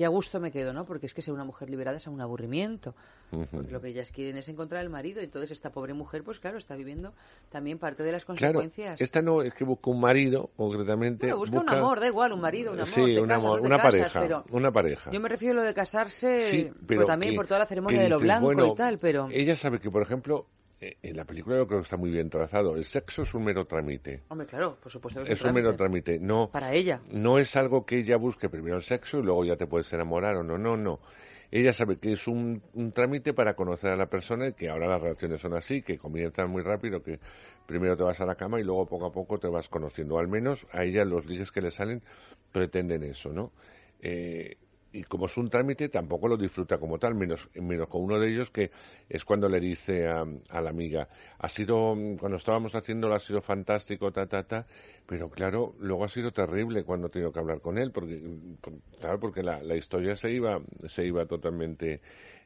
qué 0.00 0.06
a 0.06 0.08
gusto 0.08 0.40
me 0.40 0.50
quedo, 0.50 0.72
¿no? 0.72 0.86
Porque 0.86 1.04
es 1.04 1.12
que 1.12 1.20
ser 1.20 1.34
una 1.34 1.44
mujer 1.44 1.68
liberada 1.68 1.98
es 1.98 2.06
un 2.06 2.22
aburrimiento. 2.22 2.94
Porque 3.52 3.70
lo 3.70 3.82
que 3.82 3.88
ellas 3.88 4.10
quieren 4.10 4.38
es 4.38 4.48
encontrar 4.48 4.82
el 4.82 4.88
marido, 4.88 5.20
entonces 5.20 5.50
esta 5.50 5.72
pobre 5.72 5.92
mujer, 5.92 6.24
pues 6.24 6.40
claro, 6.40 6.56
está 6.56 6.74
viviendo 6.74 7.12
también 7.50 7.78
parte 7.78 8.02
de 8.02 8.10
las 8.10 8.24
Claro, 8.24 8.54
consecuencias. 8.60 8.98
esta 8.98 9.20
no 9.20 9.42
es 9.42 9.52
que 9.52 9.62
busca 9.64 9.90
un 9.90 10.00
marido, 10.00 10.48
concretamente. 10.56 11.26
Bueno, 11.26 11.36
busca, 11.36 11.60
un 11.60 11.68
amor, 11.68 12.00
da 12.00 12.06
igual, 12.06 12.32
un 12.32 12.40
marido, 12.40 12.72
un 12.72 12.78
amor, 12.80 12.88
Sí, 12.94 13.02
un 13.18 13.28
casas, 13.28 13.44
amor, 13.44 13.60
no 13.60 13.66
una 13.66 13.76
casas, 13.76 13.90
pareja, 13.92 14.20
pero 14.20 14.44
una 14.52 14.72
pareja. 14.72 15.10
Yo 15.10 15.20
me 15.20 15.28
refiero 15.28 15.60
a 15.60 15.62
lo 15.64 15.68
de 15.68 15.74
casarse, 15.74 16.50
Sí, 16.50 16.70
pero 16.86 17.04
también 17.04 17.32
que- 17.32 17.36
por 17.36 17.46
toda 17.46 17.60
la 17.60 17.66
ceremonia 17.66 18.00
de 18.00 18.08
lo 18.08 18.16
dices, 18.16 18.24
blanco 18.24 18.44
bueno, 18.46 18.66
y 18.68 18.74
tal, 18.74 18.98
pero... 18.98 19.28
Ella 19.30 19.54
sabe 19.54 19.80
que, 19.80 19.90
por 19.90 20.00
ejemplo, 20.00 20.46
en 20.80 21.16
la 21.16 21.24
película 21.24 21.56
yo 21.56 21.66
creo 21.66 21.80
que 21.80 21.84
está 21.84 21.96
muy 21.96 22.10
bien 22.10 22.30
trazado. 22.30 22.74
El 22.74 22.84
sexo 22.84 23.22
es 23.22 23.34
un 23.34 23.44
mero 23.44 23.66
trámite. 23.66 24.22
Hombre, 24.28 24.46
claro, 24.46 24.78
por 24.80 24.90
supuesto 24.90 25.22
que 25.22 25.32
Es 25.32 25.42
un 25.42 25.52
mero 25.52 25.76
trámite. 25.76 26.18
No, 26.18 26.50
Para 26.50 26.72
ella. 26.72 27.00
no 27.12 27.38
es 27.38 27.54
algo 27.56 27.84
que 27.84 27.98
ella 27.98 28.16
busque 28.16 28.48
primero 28.48 28.76
el 28.76 28.82
sexo 28.82 29.18
y 29.18 29.22
luego 29.22 29.44
ya 29.44 29.56
te 29.56 29.66
puedes 29.66 29.92
enamorar 29.92 30.36
o 30.36 30.42
no. 30.42 30.56
No, 30.56 30.76
no. 30.76 31.00
Ella 31.50 31.72
sabe 31.72 31.98
que 31.98 32.12
es 32.12 32.26
un, 32.28 32.62
un 32.74 32.92
trámite 32.92 33.34
para 33.34 33.54
conocer 33.54 33.90
a 33.92 33.96
la 33.96 34.06
persona 34.06 34.48
y 34.48 34.52
que 34.54 34.68
ahora 34.70 34.86
las 34.86 35.02
relaciones 35.02 35.40
son 35.40 35.54
así, 35.54 35.82
que 35.82 35.98
comienzan 35.98 36.48
muy 36.48 36.62
rápido, 36.62 37.02
que 37.02 37.18
primero 37.66 37.96
te 37.96 38.04
vas 38.04 38.20
a 38.20 38.24
la 38.24 38.36
cama 38.36 38.60
y 38.60 38.64
luego 38.64 38.86
poco 38.86 39.06
a 39.06 39.12
poco 39.12 39.38
te 39.38 39.48
vas 39.48 39.68
conociendo. 39.68 40.18
Al 40.18 40.28
menos 40.28 40.66
a 40.72 40.84
ella 40.84 41.04
los 41.04 41.26
ligues 41.26 41.50
que 41.50 41.60
le 41.60 41.72
salen 41.72 42.02
pretenden 42.52 43.02
eso, 43.02 43.32
¿no? 43.32 43.52
Eh, 44.00 44.56
y 44.92 45.04
como 45.04 45.26
es 45.26 45.36
un 45.36 45.48
trámite, 45.48 45.88
tampoco 45.88 46.26
lo 46.28 46.36
disfruta 46.36 46.76
como 46.78 46.98
tal, 46.98 47.14
menos, 47.14 47.48
menos 47.54 47.88
con 47.88 48.02
uno 48.02 48.18
de 48.18 48.28
ellos 48.28 48.50
que 48.50 48.70
es 49.08 49.24
cuando 49.24 49.48
le 49.48 49.60
dice 49.60 50.08
a, 50.08 50.24
a 50.50 50.60
la 50.60 50.70
amiga, 50.70 51.08
ha 51.38 51.48
sido, 51.48 51.96
cuando 52.18 52.36
estábamos 52.36 52.74
haciéndolo 52.74 53.14
ha 53.14 53.20
sido 53.20 53.40
fantástico, 53.40 54.10
ta, 54.12 54.26
ta, 54.26 54.42
ta, 54.44 54.66
pero 55.06 55.28
claro, 55.30 55.74
luego 55.78 56.04
ha 56.04 56.08
sido 56.08 56.32
terrible 56.32 56.84
cuando 56.84 57.06
he 57.06 57.10
tenido 57.10 57.32
que 57.32 57.38
hablar 57.38 57.60
con 57.60 57.78
él, 57.78 57.92
porque, 57.92 58.20
por- 58.60 58.74
claro, 59.00 59.20
porque 59.20 59.42
la, 59.42 59.62
la 59.62 59.76
historia 59.76 60.16
se 60.16 60.30
iba, 60.32 60.60
se 60.88 61.06
iba 61.06 61.24
totalmente 61.26 62.00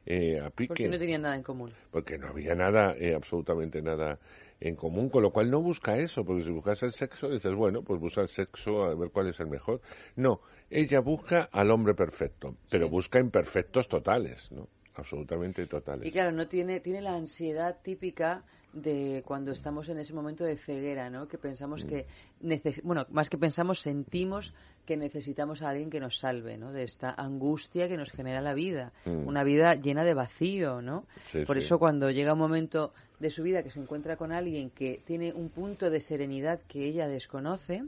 eh, 0.05 0.39
a 0.39 0.49
pique 0.51 0.67
Porque 0.67 0.87
no 0.87 0.99
tenían 0.99 1.21
nada 1.23 1.35
en 1.35 1.43
común. 1.43 1.71
porque 1.91 2.17
no 2.17 2.27
había 2.27 2.53
nada, 2.55 2.95
eh, 2.97 3.15
absolutamente 3.15 3.81
nada 3.81 4.19
en 4.59 4.75
común, 4.75 5.09
con 5.09 5.21
lo 5.23 5.31
cual 5.31 5.51
no 5.51 5.61
busca 5.61 5.97
eso, 5.97 6.23
porque 6.23 6.43
si 6.43 6.51
buscas 6.51 6.81
el 6.83 6.91
sexo, 6.91 7.29
dices, 7.29 7.53
bueno, 7.53 7.81
pues 7.83 7.99
busca 7.99 8.21
el 8.21 8.27
sexo 8.29 8.83
a 8.85 8.95
ver 8.95 9.09
cuál 9.11 9.27
es 9.27 9.39
el 9.39 9.47
mejor. 9.47 9.81
No, 10.15 10.41
ella 10.69 10.99
busca 10.99 11.49
al 11.51 11.71
hombre 11.71 11.93
perfecto, 11.93 12.55
pero 12.69 12.89
busca 12.89 13.19
imperfectos 13.19 13.87
totales, 13.87 14.51
¿no? 14.51 14.67
Absolutamente 14.95 15.67
totales. 15.67 16.07
Y 16.07 16.11
claro, 16.11 16.31
no 16.31 16.47
tiene, 16.47 16.79
tiene 16.79 17.01
la 17.01 17.13
ansiedad 17.15 17.77
típica 17.83 18.43
de 18.71 19.23
cuando 19.25 19.51
estamos 19.51 19.89
en 19.89 19.97
ese 19.97 20.13
momento 20.13 20.43
de 20.45 20.55
ceguera, 20.57 21.09
¿no? 21.09 21.27
Que 21.27 21.37
pensamos 21.37 21.83
que, 21.83 22.07
neces- 22.41 22.81
bueno, 22.83 23.05
más 23.09 23.29
que 23.29 23.37
pensamos, 23.37 23.81
sentimos 23.81 24.53
que 24.85 24.95
necesitamos 24.97 25.61
a 25.61 25.69
alguien 25.69 25.89
que 25.89 25.99
nos 25.99 26.17
salve, 26.19 26.57
¿no? 26.57 26.71
De 26.71 26.83
esta 26.83 27.09
angustia 27.11 27.87
que 27.89 27.97
nos 27.97 28.11
genera 28.11 28.41
la 28.41 28.53
vida. 28.53 28.93
Mm. 29.05 29.27
Una 29.27 29.43
vida 29.43 29.75
llena 29.75 30.03
de 30.05 30.13
vacío, 30.13 30.81
¿no? 30.81 31.05
Sí, 31.25 31.43
Por 31.45 31.57
sí. 31.57 31.59
eso 31.63 31.77
cuando 31.79 32.09
llega 32.11 32.33
un 32.33 32.39
momento 32.39 32.93
de 33.19 33.29
su 33.29 33.43
vida 33.43 33.63
que 33.63 33.69
se 33.69 33.79
encuentra 33.81 34.15
con 34.17 34.31
alguien 34.31 34.69
que 34.69 35.01
tiene 35.05 35.33
un 35.33 35.49
punto 35.49 35.89
de 35.89 35.99
serenidad 36.01 36.61
que 36.67 36.85
ella 36.85 37.07
desconoce, 37.07 37.83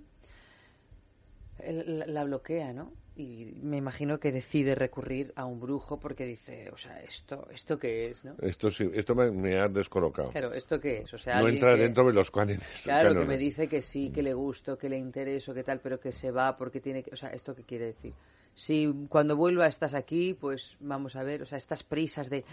la, 1.59 2.05
la 2.07 2.23
bloquea, 2.23 2.73
¿no? 2.73 2.91
Y 3.15 3.45
me 3.63 3.77
imagino 3.77 4.19
que 4.19 4.31
decide 4.31 4.75
recurrir 4.75 5.33
a 5.35 5.45
un 5.45 5.59
brujo 5.59 5.99
porque 5.99 6.23
dice, 6.25 6.69
o 6.71 6.77
sea, 6.77 7.01
esto, 7.01 7.47
esto 7.49 7.79
qué 7.79 8.11
es, 8.11 8.23
¿no? 8.23 8.35
Esto 8.43 8.69
sí, 8.69 8.87
esto 8.93 9.15
me, 9.15 9.31
me 9.31 9.59
ha 9.59 9.67
descolocado. 9.67 10.29
Claro, 10.29 10.53
¿esto 10.53 10.79
qué 10.79 10.99
es? 10.99 11.13
O 11.15 11.17
sea, 11.17 11.41
no 11.41 11.47
entra 11.47 11.73
que- 11.73 11.81
dentro 11.81 12.05
de 12.05 12.13
los 12.13 12.29
cánones. 12.29 12.61
Claro, 12.83 13.17
que 13.17 13.25
me 13.25 13.37
dice 13.37 13.67
que 13.67 13.81
sí, 13.81 14.11
que 14.11 14.21
le 14.21 14.35
gusto, 14.35 14.77
que 14.77 14.87
le 14.87 14.97
intereso, 14.97 15.51
que 15.55 15.63
tal, 15.63 15.79
pero 15.79 15.99
que 15.99 16.11
se 16.11 16.29
va 16.29 16.55
porque 16.55 16.79
tiene 16.79 17.01
que... 17.01 17.11
O 17.11 17.15
sea, 17.15 17.29
¿esto 17.29 17.55
qué 17.55 17.63
quiere 17.63 17.85
decir? 17.87 18.13
Si 18.57 18.91
cuando 19.07 19.35
vuelva 19.35 19.67
estás 19.67 19.93
aquí, 19.93 20.33
pues 20.33 20.75
vamos 20.79 21.15
a 21.15 21.21
ver, 21.21 21.43
o 21.43 21.45
sea, 21.45 21.59
estas 21.59 21.83
prisas 21.83 22.27
de 22.27 22.43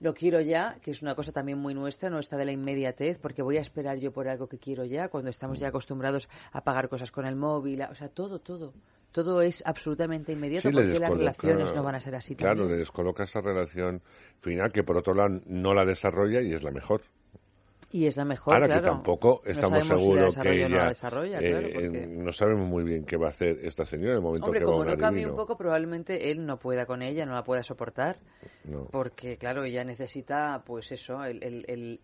lo 0.00 0.12
quiero 0.12 0.40
ya, 0.40 0.76
que 0.82 0.90
es 0.90 1.00
una 1.00 1.14
cosa 1.14 1.30
también 1.30 1.58
muy 1.58 1.74
nuestra, 1.74 2.10
no 2.10 2.18
esta 2.18 2.36
de 2.36 2.44
la 2.44 2.50
inmediatez, 2.50 3.18
porque 3.18 3.40
voy 3.42 3.56
a 3.56 3.60
esperar 3.60 3.98
yo 3.98 4.12
por 4.12 4.26
algo 4.28 4.48
que 4.48 4.58
quiero 4.58 4.84
ya, 4.84 5.08
cuando 5.08 5.30
estamos 5.30 5.60
ya 5.60 5.68
acostumbrados 5.68 6.28
a 6.50 6.64
pagar 6.64 6.88
cosas 6.88 7.12
con 7.12 7.24
el 7.24 7.36
móvil, 7.36 7.82
o 7.82 7.94
sea, 7.94 8.08
todo, 8.08 8.40
todo. 8.40 8.72
Todo 9.12 9.40
es 9.40 9.62
absolutamente 9.64 10.32
inmediato 10.32 10.68
Sí, 10.68 10.74
porque 10.74 10.98
las 10.98 11.10
relaciones 11.10 11.72
no 11.72 11.82
van 11.82 11.94
a 11.94 12.00
ser 12.00 12.16
así 12.16 12.34
Claro, 12.34 12.56
también. 12.56 12.72
le 12.72 12.78
descoloca 12.78 13.22
esa 13.22 13.40
relación 13.40 14.02
final 14.40 14.72
que 14.72 14.82
por 14.82 14.98
otro 14.98 15.14
lado 15.14 15.40
no 15.46 15.72
la 15.72 15.84
desarrolla 15.84 16.42
y 16.42 16.52
es 16.52 16.62
la 16.64 16.72
mejor. 16.72 17.00
Y 17.90 18.04
es 18.06 18.18
la 18.18 18.26
mejor, 18.26 18.52
Ahora 18.54 18.66
claro. 18.66 18.82
que 18.82 18.86
tampoco 18.88 19.40
No 19.46 19.50
estamos 19.50 19.82
si 19.82 19.88
la 19.88 19.98
seguros 19.98 20.24
desarrolla 20.26 20.56
que 20.64 20.68
no 20.68 20.76
ella 20.76 20.88
desarrolla, 20.88 21.38
eh, 21.40 21.50
claro, 21.50 21.68
porque- 21.72 22.06
no 22.06 22.32
sabemos 22.32 22.68
muy 22.68 22.84
bien 22.84 23.04
qué 23.04 23.16
va 23.16 23.28
a 23.28 23.30
hacer 23.30 23.60
esta 23.62 23.86
señora 23.86 24.10
en 24.10 24.16
el 24.16 24.22
momento 24.22 24.44
Hombre, 24.46 24.60
que 24.60 24.64
va 24.66 24.70
a 24.70 24.74
como 24.74 24.84
no 24.84 24.98
cambie 24.98 25.26
un 25.26 25.34
poco, 25.36 25.56
probablemente 25.56 26.30
él 26.30 26.44
no 26.44 26.58
pueda 26.58 26.84
con 26.84 27.00
ella, 27.00 27.24
no 27.24 27.32
la 27.32 27.44
pueda 27.44 27.62
soportar, 27.62 28.18
No. 28.64 28.84
porque, 28.90 29.38
claro, 29.38 29.64
ella 29.64 29.84
necesita, 29.84 30.62
pues 30.66 30.92
eso, 30.92 31.24
el, 31.24 31.42
el, 31.42 31.64
el 31.66 32.00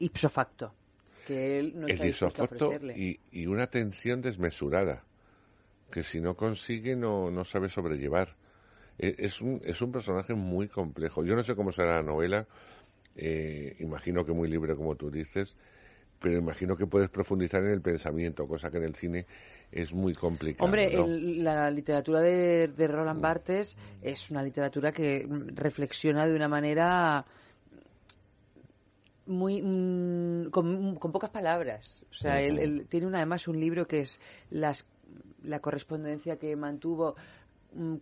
ipso 0.00 0.28
facto, 0.28 0.72
que 1.28 1.60
él 1.60 1.74
no 1.76 1.86
el 1.86 2.04
isofacto 2.06 2.66
ofrecerle. 2.66 2.98
y, 2.98 3.20
y 3.30 3.46
una 3.46 3.68
tensión 3.68 4.20
desmesurada 4.22 5.04
que 5.92 6.02
si 6.02 6.20
no 6.20 6.34
consigue 6.34 6.96
no, 6.96 7.30
no 7.30 7.44
sabe 7.44 7.68
sobrellevar. 7.68 8.30
E- 8.98 9.14
Es 9.18 9.40
un, 9.40 9.60
es 9.64 9.80
un 9.80 9.92
personaje 9.92 10.34
muy 10.34 10.68
complejo. 10.68 11.24
Yo 11.24 11.34
no 11.36 11.42
sé 11.42 11.54
cómo 11.54 11.70
será 11.72 11.96
la 11.96 12.02
novela, 12.02 12.46
eh, 13.16 13.76
imagino 13.80 14.24
que 14.24 14.32
muy 14.32 14.48
libre 14.48 14.74
como 14.76 14.94
tú 14.96 15.10
dices, 15.10 15.54
pero 16.20 16.36
imagino 16.38 16.76
que 16.76 16.86
puedes 16.86 17.08
profundizar 17.10 17.62
en 17.64 17.70
el 17.70 17.80
pensamiento, 17.80 18.46
cosa 18.46 18.70
que 18.70 18.76
en 18.78 18.84
el 18.84 18.94
cine 18.94 19.26
es 19.72 19.92
muy 19.94 20.12
complicado. 20.14 20.64
Hombre, 20.66 20.90
¿no? 20.94 21.04
el- 21.04 21.42
la 21.44 21.70
literatura 21.70 22.20
de, 22.20 22.68
de 22.68 22.88
Roland 22.88 23.20
Barthes 23.20 23.76
es 24.02 24.30
una 24.30 24.42
literatura 24.42 24.92
que 24.92 25.26
mm, 25.26 25.56
reflexiona 25.56 26.26
de 26.26 26.36
una 26.36 26.48
manera 26.48 27.24
muy 29.26 29.62
mm, 29.62 30.50
con, 30.50 30.96
con 30.96 31.12
pocas 31.12 31.30
palabras. 31.30 32.02
O 32.10 32.14
sea, 32.14 32.40
él, 32.42 32.58
él 32.58 32.86
tiene 32.88 33.06
una, 33.06 33.18
además 33.18 33.46
un 33.48 33.60
libro 33.60 33.86
que 33.86 34.00
es 34.00 34.20
las, 34.50 34.84
la 35.44 35.60
correspondencia 35.60 36.36
que 36.36 36.56
mantuvo 36.56 37.14
mm, 37.14 37.39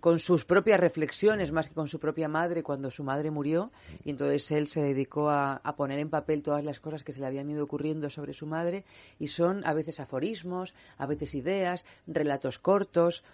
con 0.01 0.19
sus 0.19 0.45
propias 0.45 0.81
reflexiones 0.81 1.53
más 1.53 1.69
que 1.69 1.75
con 1.75 1.89
su 1.89 1.99
propia 1.99 2.29
madre 2.29 2.63
cuando 2.63 2.91
su 2.91 3.05
madre 3.05 3.31
murió 3.31 3.71
y 4.05 4.11
entonces 4.11 4.51
él 4.51 4.69
se 4.69 4.81
dedicó 4.81 5.29
a, 5.29 5.57
a 5.57 5.77
poner 5.77 5.99
en 5.99 6.09
papel 6.09 6.43
todas 6.43 6.65
las 6.65 6.81
cosas 6.81 7.05
que 7.05 7.13
se 7.13 7.21
le 7.21 7.27
habían 7.27 7.51
ido 7.51 7.65
ocurriendo 7.65 8.09
sobre 8.09 8.33
su 8.33 8.47
madre 8.47 8.85
y 9.19 9.29
son 9.29 9.67
a 9.67 9.75
veces 9.75 10.01
aforismos, 10.01 10.75
a 10.97 11.07
veces 11.07 11.35
ideas, 11.35 11.85
relatos 12.07 12.59
cortos, 12.59 13.25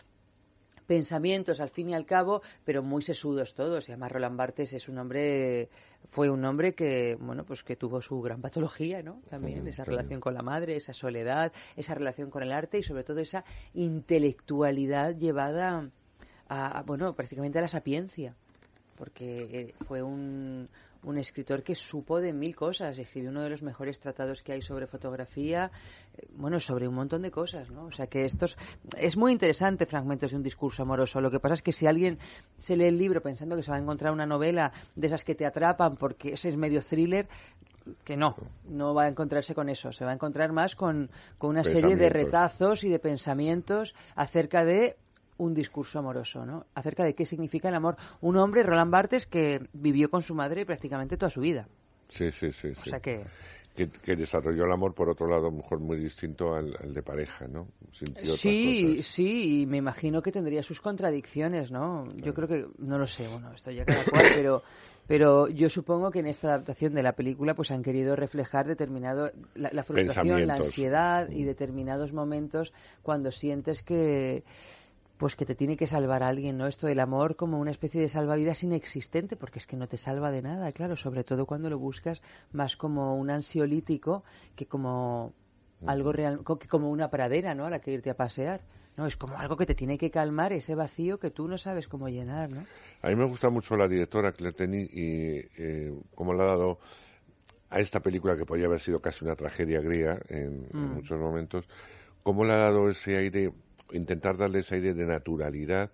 pensamientos 0.86 1.60
al 1.60 1.70
fin 1.70 1.90
y 1.90 1.94
al 1.94 2.06
cabo, 2.06 2.42
pero 2.64 2.82
muy 2.82 3.02
sesudos 3.02 3.54
todos. 3.54 3.88
Y 3.88 3.92
además 3.92 4.12
Roland 4.12 4.36
Barthes 4.36 4.72
es 4.72 4.88
un 4.88 4.98
hombre, 4.98 5.68
fue 6.08 6.30
un 6.30 6.44
hombre 6.44 6.74
que, 6.74 7.16
bueno, 7.20 7.44
pues 7.44 7.62
que 7.62 7.76
tuvo 7.76 8.00
su 8.00 8.20
gran 8.20 8.40
patología, 8.40 9.02
¿no? 9.02 9.20
También 9.28 9.66
esa 9.66 9.84
relación 9.84 10.20
con 10.20 10.34
la 10.34 10.42
madre, 10.42 10.76
esa 10.76 10.92
soledad, 10.92 11.52
esa 11.76 11.94
relación 11.94 12.30
con 12.30 12.42
el 12.42 12.52
arte 12.52 12.78
y 12.78 12.82
sobre 12.82 13.04
todo 13.04 13.20
esa 13.20 13.44
intelectualidad 13.72 15.16
llevada 15.16 15.88
a, 16.54 16.78
a, 16.78 16.82
bueno, 16.82 17.12
prácticamente 17.12 17.58
a 17.58 17.62
la 17.62 17.68
sapiencia. 17.68 18.34
Porque 18.96 19.42
eh, 19.50 19.74
fue 19.86 20.02
un, 20.02 20.68
un 21.04 21.18
escritor 21.18 21.62
que 21.62 21.74
supo 21.74 22.20
de 22.20 22.32
mil 22.32 22.54
cosas, 22.54 22.98
escribió 22.98 23.30
uno 23.30 23.42
de 23.42 23.50
los 23.50 23.62
mejores 23.62 23.98
tratados 23.98 24.42
que 24.42 24.52
hay 24.52 24.62
sobre 24.62 24.86
fotografía, 24.86 25.70
eh, 26.16 26.26
bueno, 26.36 26.58
sobre 26.60 26.88
un 26.88 26.94
montón 26.94 27.22
de 27.22 27.30
cosas, 27.30 27.70
¿no? 27.70 27.86
O 27.86 27.90
sea 27.90 28.06
que 28.06 28.24
estos 28.24 28.56
es 28.96 29.16
muy 29.16 29.32
interesante 29.32 29.86
fragmentos 29.86 30.30
de 30.30 30.36
un 30.36 30.42
discurso 30.42 30.82
amoroso. 30.82 31.20
Lo 31.20 31.30
que 31.30 31.40
pasa 31.40 31.54
es 31.54 31.62
que 31.62 31.72
si 31.72 31.86
alguien 31.86 32.18
se 32.56 32.76
lee 32.76 32.86
el 32.86 32.98
libro 32.98 33.20
pensando 33.20 33.56
que 33.56 33.62
se 33.62 33.70
va 33.70 33.76
a 33.76 33.80
encontrar 33.80 34.12
una 34.12 34.26
novela 34.26 34.72
de 34.94 35.06
esas 35.06 35.24
que 35.24 35.34
te 35.34 35.46
atrapan 35.46 35.96
porque 35.96 36.32
ese 36.32 36.48
es 36.48 36.56
medio 36.56 36.80
thriller, 36.80 37.28
que 38.02 38.16
no, 38.16 38.34
no 38.66 38.94
va 38.94 39.04
a 39.04 39.08
encontrarse 39.08 39.54
con 39.54 39.68
eso, 39.68 39.92
se 39.92 40.04
va 40.04 40.12
a 40.12 40.14
encontrar 40.14 40.52
más 40.52 40.74
con, 40.74 41.10
con 41.36 41.50
una 41.50 41.64
serie 41.64 41.96
de 41.96 42.08
retazos 42.08 42.82
y 42.84 42.88
de 42.88 42.98
pensamientos 42.98 43.94
acerca 44.16 44.64
de 44.64 44.96
un 45.38 45.54
discurso 45.54 45.98
amoroso, 45.98 46.44
¿no? 46.46 46.66
Acerca 46.74 47.04
de 47.04 47.14
qué 47.14 47.24
significa 47.24 47.68
el 47.68 47.74
amor. 47.74 47.96
Un 48.20 48.36
hombre, 48.36 48.62
Roland 48.62 48.90
Barthes, 48.90 49.26
que 49.26 49.60
vivió 49.72 50.10
con 50.10 50.22
su 50.22 50.34
madre 50.34 50.64
prácticamente 50.64 51.16
toda 51.16 51.30
su 51.30 51.40
vida. 51.40 51.66
Sí, 52.08 52.30
sí, 52.30 52.50
sí. 52.52 52.68
O 52.68 52.84
sí. 52.84 52.90
sea 52.90 53.00
que... 53.00 53.24
que, 53.74 53.88
que 53.88 54.14
desarrolló 54.14 54.66
el 54.66 54.72
amor, 54.72 54.94
por 54.94 55.08
otro 55.10 55.26
lado, 55.26 55.48
a 55.48 55.50
lo 55.50 55.56
mejor 55.56 55.80
muy 55.80 55.96
distinto 55.96 56.54
al, 56.54 56.76
al 56.80 56.94
de 56.94 57.02
pareja, 57.02 57.48
¿no? 57.48 57.66
Sintió 57.90 58.26
Sí, 58.26 59.02
sí, 59.02 59.62
y 59.62 59.66
me 59.66 59.78
imagino 59.78 60.22
que 60.22 60.30
tendría 60.30 60.62
sus 60.62 60.80
contradicciones, 60.80 61.72
¿no? 61.72 62.06
Yo 62.14 62.34
creo 62.34 62.46
que, 62.46 62.66
no 62.78 62.98
lo 62.98 63.06
sé, 63.08 63.26
bueno, 63.26 63.52
esto 63.52 63.72
ya 63.72 63.84
cada 63.84 64.04
cual, 64.04 64.26
pero, 64.32 64.62
pero 65.08 65.48
yo 65.48 65.68
supongo 65.68 66.12
que 66.12 66.20
en 66.20 66.26
esta 66.26 66.48
adaptación 66.48 66.94
de 66.94 67.02
la 67.02 67.14
película 67.14 67.54
pues 67.54 67.72
han 67.72 67.82
querido 67.82 68.14
reflejar 68.14 68.68
determinado, 68.68 69.32
la, 69.56 69.70
la 69.72 69.82
frustración, 69.82 70.46
la 70.46 70.54
ansiedad 70.54 71.28
y 71.30 71.42
determinados 71.42 72.12
momentos 72.12 72.72
cuando 73.02 73.32
sientes 73.32 73.82
que 73.82 74.44
pues 75.18 75.36
que 75.36 75.46
te 75.46 75.54
tiene 75.54 75.76
que 75.76 75.86
salvar 75.86 76.22
alguien, 76.22 76.58
¿no? 76.58 76.66
Esto 76.66 76.86
del 76.86 77.00
amor 77.00 77.36
como 77.36 77.58
una 77.60 77.70
especie 77.70 78.00
de 78.00 78.08
salvavidas 78.08 78.62
inexistente, 78.62 79.36
porque 79.36 79.58
es 79.58 79.66
que 79.66 79.76
no 79.76 79.86
te 79.86 79.96
salva 79.96 80.30
de 80.30 80.42
nada, 80.42 80.72
claro, 80.72 80.96
sobre 80.96 81.24
todo 81.24 81.46
cuando 81.46 81.70
lo 81.70 81.78
buscas 81.78 82.20
más 82.52 82.76
como 82.76 83.16
un 83.16 83.30
ansiolítico 83.30 84.24
que 84.56 84.66
como 84.66 85.32
algo 85.86 86.12
real, 86.12 86.40
que 86.58 86.68
como 86.68 86.90
una 86.90 87.08
pradera, 87.10 87.54
¿no? 87.54 87.66
A 87.66 87.70
la 87.70 87.78
que 87.80 87.92
irte 87.92 88.10
a 88.10 88.14
pasear. 88.14 88.60
No, 88.96 89.06
es 89.06 89.16
como 89.16 89.36
algo 89.38 89.56
que 89.56 89.66
te 89.66 89.74
tiene 89.74 89.98
que 89.98 90.10
calmar 90.10 90.52
ese 90.52 90.74
vacío 90.76 91.18
que 91.18 91.30
tú 91.30 91.48
no 91.48 91.58
sabes 91.58 91.88
cómo 91.88 92.08
llenar, 92.08 92.48
¿no? 92.50 92.64
A 93.02 93.08
mí 93.08 93.16
me 93.16 93.24
gusta 93.26 93.50
mucho 93.50 93.76
la 93.76 93.88
directora 93.88 94.32
Claire 94.32 94.88
y 94.92 95.40
eh, 95.58 95.92
cómo 96.14 96.32
le 96.32 96.42
ha 96.42 96.46
dado 96.46 96.78
a 97.70 97.80
esta 97.80 98.00
película 98.00 98.36
que 98.36 98.46
podía 98.46 98.66
haber 98.66 98.80
sido 98.80 99.00
casi 99.00 99.24
una 99.24 99.34
tragedia 99.34 99.80
griega 99.80 100.20
en, 100.28 100.66
en 100.72 100.90
Mm. 100.90 100.94
muchos 100.94 101.18
momentos, 101.18 101.66
cómo 102.22 102.44
le 102.44 102.52
ha 102.52 102.58
dado 102.58 102.88
ese 102.88 103.16
aire, 103.16 103.52
intentar 103.92 104.36
darle 104.36 104.60
ese 104.60 104.76
aire 104.76 104.94
de 104.94 105.06
naturalidad 105.06 105.90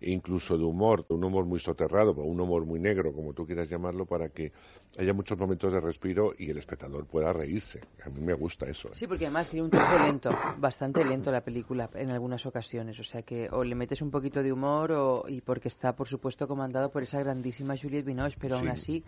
e 0.00 0.10
incluso 0.10 0.58
de 0.58 0.64
humor, 0.64 1.06
de 1.06 1.14
un 1.14 1.24
humor 1.24 1.46
muy 1.46 1.60
soterrado, 1.60 2.10
o 2.12 2.24
un 2.24 2.40
humor 2.40 2.66
muy 2.66 2.78
negro, 2.78 3.12
como 3.12 3.32
tú 3.32 3.46
quieras 3.46 3.70
llamarlo, 3.70 4.04
para 4.04 4.28
que 4.28 4.52
haya 4.98 5.14
muchos 5.14 5.38
momentos 5.38 5.72
de 5.72 5.80
respiro 5.80 6.34
y 6.38 6.50
el 6.50 6.58
espectador 6.58 7.06
pueda 7.06 7.32
reírse. 7.32 7.80
A 8.04 8.10
mí 8.10 8.20
me 8.20 8.34
gusta 8.34 8.66
eso. 8.68 8.88
¿eh? 8.88 8.92
Sí, 8.94 9.06
porque 9.06 9.24
además 9.26 9.48
tiene 9.48 9.64
un 9.64 9.70
tiempo 9.70 9.96
lento, 9.98 10.30
bastante 10.58 11.04
lento 11.04 11.32
la 11.32 11.40
película 11.40 11.88
en 11.94 12.10
algunas 12.10 12.44
ocasiones. 12.44 12.98
O 13.00 13.04
sea 13.04 13.22
que 13.22 13.48
o 13.50 13.64
le 13.64 13.74
metes 13.74 14.02
un 14.02 14.10
poquito 14.10 14.42
de 14.42 14.52
humor 14.52 14.92
o, 14.92 15.24
y 15.26 15.40
porque 15.40 15.68
está, 15.68 15.94
por 15.96 16.06
supuesto, 16.06 16.46
comandado 16.46 16.90
por 16.90 17.02
esa 17.02 17.20
grandísima 17.20 17.74
Juliette 17.76 18.04
Binoche, 18.06 18.36
pero 18.38 18.56
aún 18.56 18.66
Sí. 18.66 18.70
así 18.72 19.04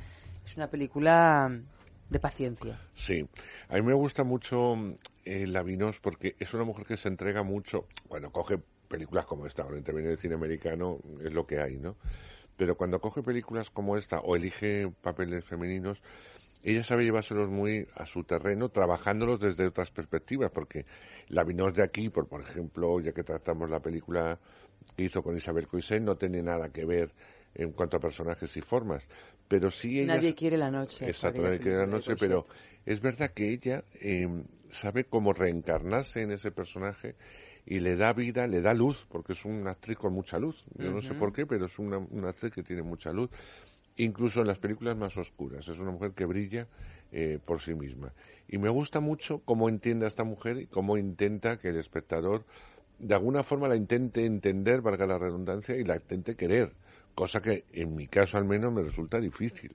es 0.46 0.56
una 0.56 0.68
película 0.68 1.50
de 2.08 2.18
paciencia. 2.20 2.80
Sí, 2.94 3.26
a 3.68 3.74
mí 3.74 3.82
me 3.82 3.94
gusta 3.94 4.24
mucho 4.24 4.76
eh, 5.26 5.44
la 5.46 5.64
Vinos 5.64 5.98
porque 5.98 6.36
es 6.38 6.54
una 6.54 6.62
mujer 6.62 6.86
que 6.86 6.96
se 6.96 7.08
entrega 7.08 7.42
mucho 7.42 7.88
cuando 8.06 8.30
coge 8.30 8.58
películas 8.88 9.26
como 9.26 9.44
esta, 9.44 9.64
ahora 9.64 9.76
interviene 9.76 10.12
el 10.12 10.18
cine 10.18 10.36
americano, 10.36 11.00
es 11.20 11.32
lo 11.32 11.48
que 11.48 11.60
hay, 11.60 11.78
¿no? 11.78 11.96
Pero 12.56 12.76
cuando 12.76 13.00
coge 13.00 13.24
películas 13.24 13.68
como 13.68 13.96
esta 13.96 14.20
o 14.20 14.36
elige 14.36 14.88
papeles 15.02 15.44
femeninos, 15.44 16.00
ella 16.62 16.84
sabe 16.84 17.02
llevárselos 17.02 17.50
muy 17.50 17.88
a 17.96 18.06
su 18.06 18.22
terreno, 18.22 18.68
trabajándolos 18.68 19.40
desde 19.40 19.66
otras 19.66 19.90
perspectivas, 19.90 20.52
porque 20.52 20.86
la 21.26 21.42
Vinos 21.42 21.74
de 21.74 21.82
aquí, 21.82 22.08
por, 22.08 22.28
por 22.28 22.42
ejemplo, 22.42 23.00
ya 23.00 23.10
que 23.10 23.24
tratamos 23.24 23.68
la 23.68 23.80
película 23.80 24.38
que 24.96 25.02
hizo 25.02 25.24
con 25.24 25.36
Isabel 25.36 25.66
Coixet, 25.66 26.02
no 26.02 26.16
tiene 26.16 26.40
nada 26.40 26.68
que 26.68 26.84
ver 26.84 27.10
en 27.58 27.72
cuanto 27.72 27.96
a 27.96 28.00
personajes 28.00 28.56
y 28.56 28.60
formas, 28.60 29.06
pero 29.48 29.70
sí 29.70 30.00
ella... 30.00 30.16
Nadie 30.16 30.34
quiere 30.34 30.56
la 30.56 30.70
noche. 30.70 31.06
Exacto, 31.06 31.42
nadie 31.42 31.58
quiere 31.58 31.78
la 31.78 31.86
noche, 31.86 32.14
pero 32.18 32.46
es 32.84 33.00
verdad 33.00 33.32
que 33.32 33.52
ella 33.52 33.82
eh, 33.94 34.28
sabe 34.70 35.04
cómo 35.04 35.32
reencarnarse 35.32 36.22
en 36.22 36.32
ese 36.32 36.50
personaje 36.50 37.14
y 37.64 37.80
le 37.80 37.96
da 37.96 38.12
vida, 38.12 38.46
le 38.46 38.60
da 38.60 38.74
luz, 38.74 39.06
porque 39.10 39.32
es 39.32 39.44
una 39.44 39.72
actriz 39.72 39.98
con 39.98 40.12
mucha 40.12 40.38
luz. 40.38 40.64
Yo 40.78 40.90
no 40.90 41.02
sé 41.02 41.14
por 41.14 41.32
qué, 41.32 41.46
pero 41.46 41.66
es 41.66 41.78
una, 41.78 41.98
una 41.98 42.28
actriz 42.28 42.52
que 42.52 42.62
tiene 42.62 42.82
mucha 42.82 43.12
luz, 43.12 43.30
incluso 43.96 44.40
en 44.40 44.46
las 44.46 44.58
películas 44.58 44.96
más 44.96 45.16
oscuras. 45.16 45.66
Es 45.66 45.78
una 45.78 45.90
mujer 45.90 46.12
que 46.12 46.26
brilla 46.26 46.68
eh, 47.10 47.40
por 47.44 47.60
sí 47.60 47.74
misma. 47.74 48.12
Y 48.48 48.58
me 48.58 48.68
gusta 48.68 49.00
mucho 49.00 49.40
cómo 49.44 49.68
entiende 49.68 50.04
a 50.04 50.08
esta 50.08 50.22
mujer 50.22 50.58
y 50.58 50.66
cómo 50.66 50.96
intenta 50.96 51.58
que 51.58 51.70
el 51.70 51.76
espectador, 51.76 52.44
de 53.00 53.14
alguna 53.14 53.42
forma, 53.42 53.66
la 53.66 53.74
intente 53.74 54.24
entender, 54.24 54.80
valga 54.80 55.06
la 55.06 55.18
redundancia, 55.18 55.76
y 55.76 55.82
la 55.82 55.96
intente 55.96 56.36
querer. 56.36 56.70
Cosa 57.16 57.40
que, 57.40 57.64
en 57.72 57.96
mi 57.96 58.06
caso 58.06 58.38
al 58.38 58.44
menos, 58.44 58.72
me 58.72 58.82
resulta 58.82 59.18
difícil. 59.18 59.72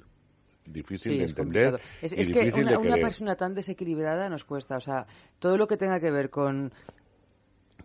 Difícil 0.66 1.14
Sí, 1.14 1.18
de 1.18 1.26
entender. 1.26 1.82
Es, 2.02 2.14
y 2.14 2.22
es 2.22 2.30
que 2.30 2.54
una, 2.56 2.78
una 2.80 2.96
persona 2.98 3.36
tan 3.36 3.54
desequilibrada 3.56 4.30
nos 4.30 4.46
cuesta. 4.46 4.78
O 4.78 4.80
sea, 4.80 5.08
todo 5.40 5.58
lo 5.58 5.68
que 5.68 5.76
tenga 5.76 6.00
que 6.00 6.12
ver 6.12 6.30
con, 6.30 6.72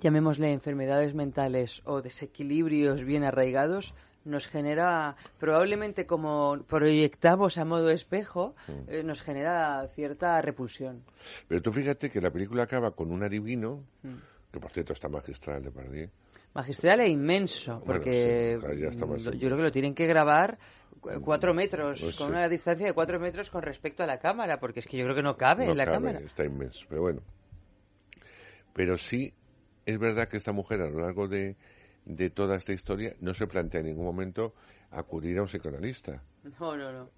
llamémosle, 0.00 0.52
enfermedades 0.52 1.14
mentales 1.14 1.80
o 1.86 2.02
desequilibrios 2.02 3.02
bien 3.02 3.24
arraigados, 3.24 3.94
nos 4.26 4.46
genera, 4.48 5.16
probablemente 5.38 6.04
como 6.04 6.58
proyectamos 6.68 7.56
a 7.58 7.64
modo 7.64 7.90
espejo, 7.90 8.54
Mm. 8.68 8.72
eh, 8.88 9.02
nos 9.04 9.22
genera 9.22 9.86
cierta 9.94 10.42
repulsión. 10.42 11.02
Pero 11.48 11.62
tú 11.62 11.72
fíjate 11.72 12.10
que 12.10 12.20
la 12.20 12.30
película 12.30 12.64
acaba 12.64 12.90
con 12.90 13.10
un 13.10 13.22
adivino, 13.22 13.82
Mm. 14.02 14.16
que 14.52 14.60
por 14.60 14.70
cierto 14.72 14.92
está 14.92 15.08
magistral 15.08 15.62
de 15.62 15.70
Pardier. 15.70 16.10
Magistral 16.56 17.00
e 17.00 17.08
inmenso, 17.08 17.74
Bueno, 17.80 17.84
porque 17.86 18.58
sí, 18.60 18.66
mm, 18.66 19.30
yo 19.38 19.48
creo 19.48 19.56
que 19.58 19.62
lo 19.62 19.70
tienen 19.72 19.94
que 19.94 20.06
grabar 20.06 20.58
cu- 21.00 21.20
cuatro 21.20 21.52
metros, 21.52 22.00
Pues 22.00 22.16
con 22.16 22.28
sí. 22.28 22.32
una 22.32 22.48
distancia 22.48 22.86
de 22.86 22.92
cuatro 22.94 23.20
metros 23.20 23.50
con 23.50 23.62
respecto 23.62 24.02
a 24.02 24.06
la 24.06 24.18
cámara, 24.18 24.58
porque 24.58 24.80
es 24.80 24.86
que 24.86 24.96
yo 24.96 25.04
creo 25.04 25.14
que 25.14 25.22
no 25.22 25.36
cabe 25.36 25.66
No 25.66 25.72
en 25.72 25.76
la 25.78 25.84
cabe, 25.84 25.96
cámara. 25.96 26.18
Está 26.20 26.44
inmenso, 26.44 26.86
pero 26.88 27.02
bueno. 27.02 27.20
Pero 28.72 28.96
sí 28.96 29.32
es 29.84 29.98
verdad 29.98 30.28
que 30.28 30.36
esta 30.38 30.52
mujer 30.52 30.80
a 30.80 30.88
lo 30.88 31.00
largo 31.00 31.28
de, 31.28 31.56
de 32.06 32.30
toda 32.30 32.56
esta 32.56 32.72
historia 32.72 33.14
no 33.20 33.34
se 33.34 33.46
plantea 33.46 33.80
en 33.80 33.86
ningún 33.86 34.04
momento 34.06 34.54
acudir 34.90 35.38
a 35.38 35.42
un 35.42 35.48
psicoanalista, 35.48 36.22
No, 36.58 36.76
no, 36.76 36.92
no. 36.92 37.10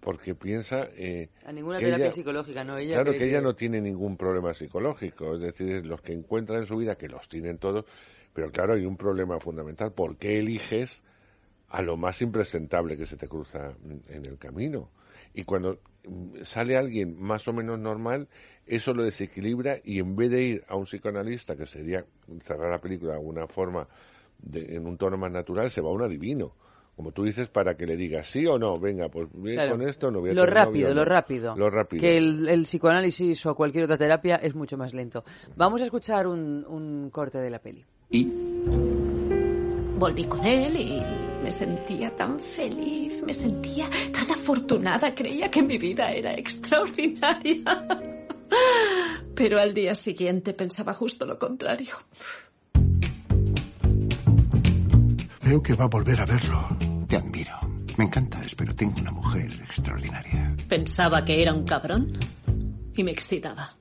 porque 0.00 0.34
piensa... 0.34 0.88
eh, 0.96 1.28
A 1.44 1.52
ninguna 1.52 1.78
terapia 1.78 2.06
ella- 2.06 2.12
psicológica, 2.14 2.64
no. 2.64 2.76
Ella 2.76 2.94
claro 3.02 3.12
que 3.12 3.24
ella 3.28 3.40
no 3.40 3.54
tiene 3.54 3.80
ningún 3.80 4.16
problema 4.16 4.52
psicológico, 4.54 5.34
es 5.34 5.40
decir, 5.42 5.86
los 5.86 6.00
que 6.00 6.12
encuentran 6.12 6.60
en 6.60 6.66
su 6.66 6.76
vida, 6.76 6.96
que 6.96 7.08
los 7.08 7.28
tienen 7.28 7.58
todos, 7.58 7.84
pero 8.32 8.50
claro, 8.50 8.74
hay 8.74 8.84
un 8.86 8.96
problema 8.96 9.38
fundamental. 9.40 9.92
¿Por 9.92 10.16
qué 10.16 10.38
eliges 10.38 11.02
a 11.68 11.82
lo 11.82 11.96
más 11.96 12.20
impresentable 12.22 12.96
que 12.96 13.06
se 13.06 13.16
te 13.16 13.28
cruza 13.28 13.72
en 14.08 14.24
el 14.24 14.38
camino? 14.38 14.88
Y 15.34 15.44
cuando 15.44 15.78
sale 16.42 16.76
alguien 16.76 17.20
más 17.20 17.46
o 17.48 17.52
menos 17.52 17.78
normal, 17.78 18.28
eso 18.66 18.92
lo 18.94 19.04
desequilibra 19.04 19.78
y 19.84 19.98
en 19.98 20.16
vez 20.16 20.30
de 20.30 20.42
ir 20.42 20.64
a 20.68 20.76
un 20.76 20.84
psicoanalista, 20.84 21.56
que 21.56 21.66
sería 21.66 22.04
cerrar 22.44 22.70
la 22.70 22.78
película 22.80 23.12
de 23.12 23.18
alguna 23.18 23.46
forma 23.46 23.86
de- 24.38 24.76
en 24.76 24.86
un 24.86 24.96
tono 24.96 25.16
más 25.18 25.30
natural, 25.30 25.70
se 25.70 25.80
va 25.80 25.88
a 25.90 25.92
un 25.92 26.02
adivino. 26.02 26.52
Como 26.96 27.12
tú 27.12 27.24
dices, 27.24 27.48
para 27.48 27.76
que 27.76 27.86
le 27.86 27.96
digas 27.96 28.26
sí 28.26 28.46
o 28.46 28.58
no, 28.58 28.74
venga, 28.74 29.08
pues 29.08 29.28
Claro. 29.30 29.70
con 29.72 29.82
esto, 29.88 30.10
no 30.10 30.20
voy 30.20 30.30
a 30.30 30.34
lo 30.34 30.42
novio, 30.42 30.54
rápido, 30.54 30.88
no. 30.88 30.94
lo 30.96 31.04
rápido. 31.04 31.56
Lo 31.56 31.70
rápido. 31.70 32.00
Que 32.00 32.18
el, 32.18 32.48
el 32.48 32.62
psicoanálisis 32.64 33.46
o 33.46 33.54
cualquier 33.54 33.84
otra 33.84 33.96
terapia 33.96 34.36
es 34.36 34.54
mucho 34.54 34.76
más 34.76 34.92
lento. 34.92 35.24
Vamos 35.56 35.80
a 35.80 35.84
escuchar 35.84 36.26
un, 36.26 36.64
un 36.66 37.08
corte 37.10 37.38
de 37.38 37.48
la 37.50 37.58
peli. 37.60 37.84
Volví 39.98 40.24
con 40.24 40.44
él 40.44 40.76
y 40.76 41.02
me 41.42 41.52
sentía 41.52 42.14
tan 42.16 42.38
feliz, 42.40 43.22
me 43.24 43.32
sentía 43.32 43.88
tan 44.12 44.30
afortunada, 44.30 45.14
creía 45.14 45.50
que 45.50 45.62
mi 45.62 45.78
vida 45.78 46.10
era 46.12 46.34
extraordinaria. 46.34 47.86
Pero 49.34 49.60
al 49.60 49.72
día 49.72 49.94
siguiente 49.94 50.54
pensaba 50.54 50.92
justo 50.94 51.24
lo 51.24 51.38
contrario. 51.38 51.94
Veo 55.42 55.62
que 55.62 55.74
va 55.74 55.84
a 55.84 55.88
volver 55.88 56.20
a 56.20 56.26
verlo. 56.26 56.68
Te 57.08 57.16
admiro. 57.16 57.58
Me 57.96 58.04
encantas, 58.04 58.54
pero 58.54 58.74
tengo 58.74 59.00
una 59.00 59.10
mujer 59.10 59.52
extraordinaria. 59.64 60.54
Pensaba 60.68 61.24
que 61.24 61.42
era 61.42 61.52
un 61.52 61.64
cabrón 61.64 62.18
y 62.94 63.02
me 63.02 63.10
excitaba. 63.10 63.76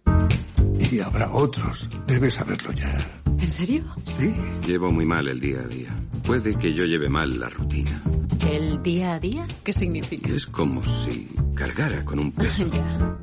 Y 0.79 0.99
habrá 0.99 1.31
otros. 1.31 1.87
Debes 2.07 2.35
saberlo 2.35 2.71
ya. 2.71 2.97
¿En 3.39 3.49
serio? 3.49 3.83
Sí. 4.17 4.33
Llevo 4.67 4.91
muy 4.91 5.05
mal 5.05 5.27
el 5.27 5.39
día 5.39 5.59
a 5.61 5.67
día. 5.67 5.95
Puede 6.23 6.57
que 6.57 6.73
yo 6.73 6.85
lleve 6.85 7.09
mal 7.09 7.39
la 7.39 7.49
rutina. 7.49 8.01
¿El 8.47 8.81
día 8.81 9.13
a 9.13 9.19
día? 9.19 9.47
¿Qué 9.63 9.73
significa? 9.73 10.29
Es 10.29 10.45
como 10.45 10.83
si 10.83 11.29
cargara 11.55 12.03
con 12.03 12.19
un 12.19 12.31
peso. 12.31 12.67
ya. 12.71 13.17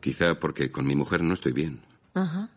Quizá 0.00 0.38
porque 0.38 0.70
con 0.70 0.86
mi 0.86 0.94
mujer 0.94 1.22
no 1.22 1.34
estoy 1.34 1.52
bien. 1.52 1.80
Ajá. 2.14 2.50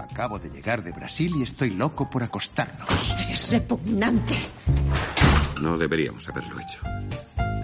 Acabo 0.00 0.38
de 0.38 0.50
llegar 0.50 0.82
de 0.82 0.90
Brasil 0.92 1.32
y 1.36 1.42
estoy 1.42 1.70
loco 1.70 2.10
por 2.10 2.22
acostarnos. 2.24 2.88
Eres 3.12 3.52
repugnante. 3.52 4.34
No 5.60 5.78
deberíamos 5.78 6.28
haberlo 6.28 6.56
hecho. 6.58 6.80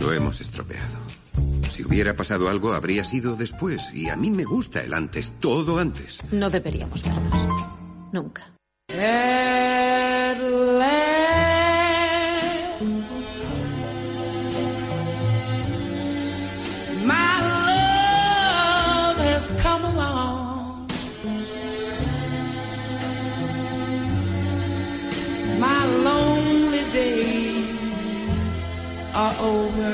Lo 0.01 0.13
hemos 0.13 0.41
estropeado. 0.41 0.99
Si 1.75 1.85
hubiera 1.85 2.15
pasado 2.15 2.49
algo, 2.49 2.73
habría 2.73 3.03
sido 3.03 3.35
después. 3.35 3.83
Y 3.93 4.09
a 4.09 4.17
mí 4.17 4.31
me 4.31 4.45
gusta 4.45 4.81
el 4.81 4.95
antes, 4.95 5.33
todo 5.41 5.79
antes. 5.79 6.21
No 6.31 6.49
deberíamos 6.49 7.03
vernos. 7.03 7.54
Nunca. 8.15 8.45
At 8.91 10.39
last, 10.39 11.19
my 17.03 17.33
love 17.59 19.17
has 19.17 19.47
come 19.65 19.85
along. 19.85 20.89
My 25.59 25.85
lonely 26.07 26.85
days 26.93 28.57
are 29.13 29.35
over. 29.41 29.94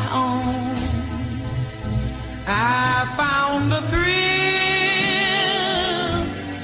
I 2.53 3.05
found 3.15 3.71
a 3.71 3.81
thrill 3.89 4.11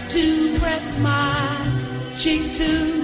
to 0.09 0.59
press 0.59 0.99
my 0.99 2.14
cheek 2.18 2.55
to. 2.55 2.96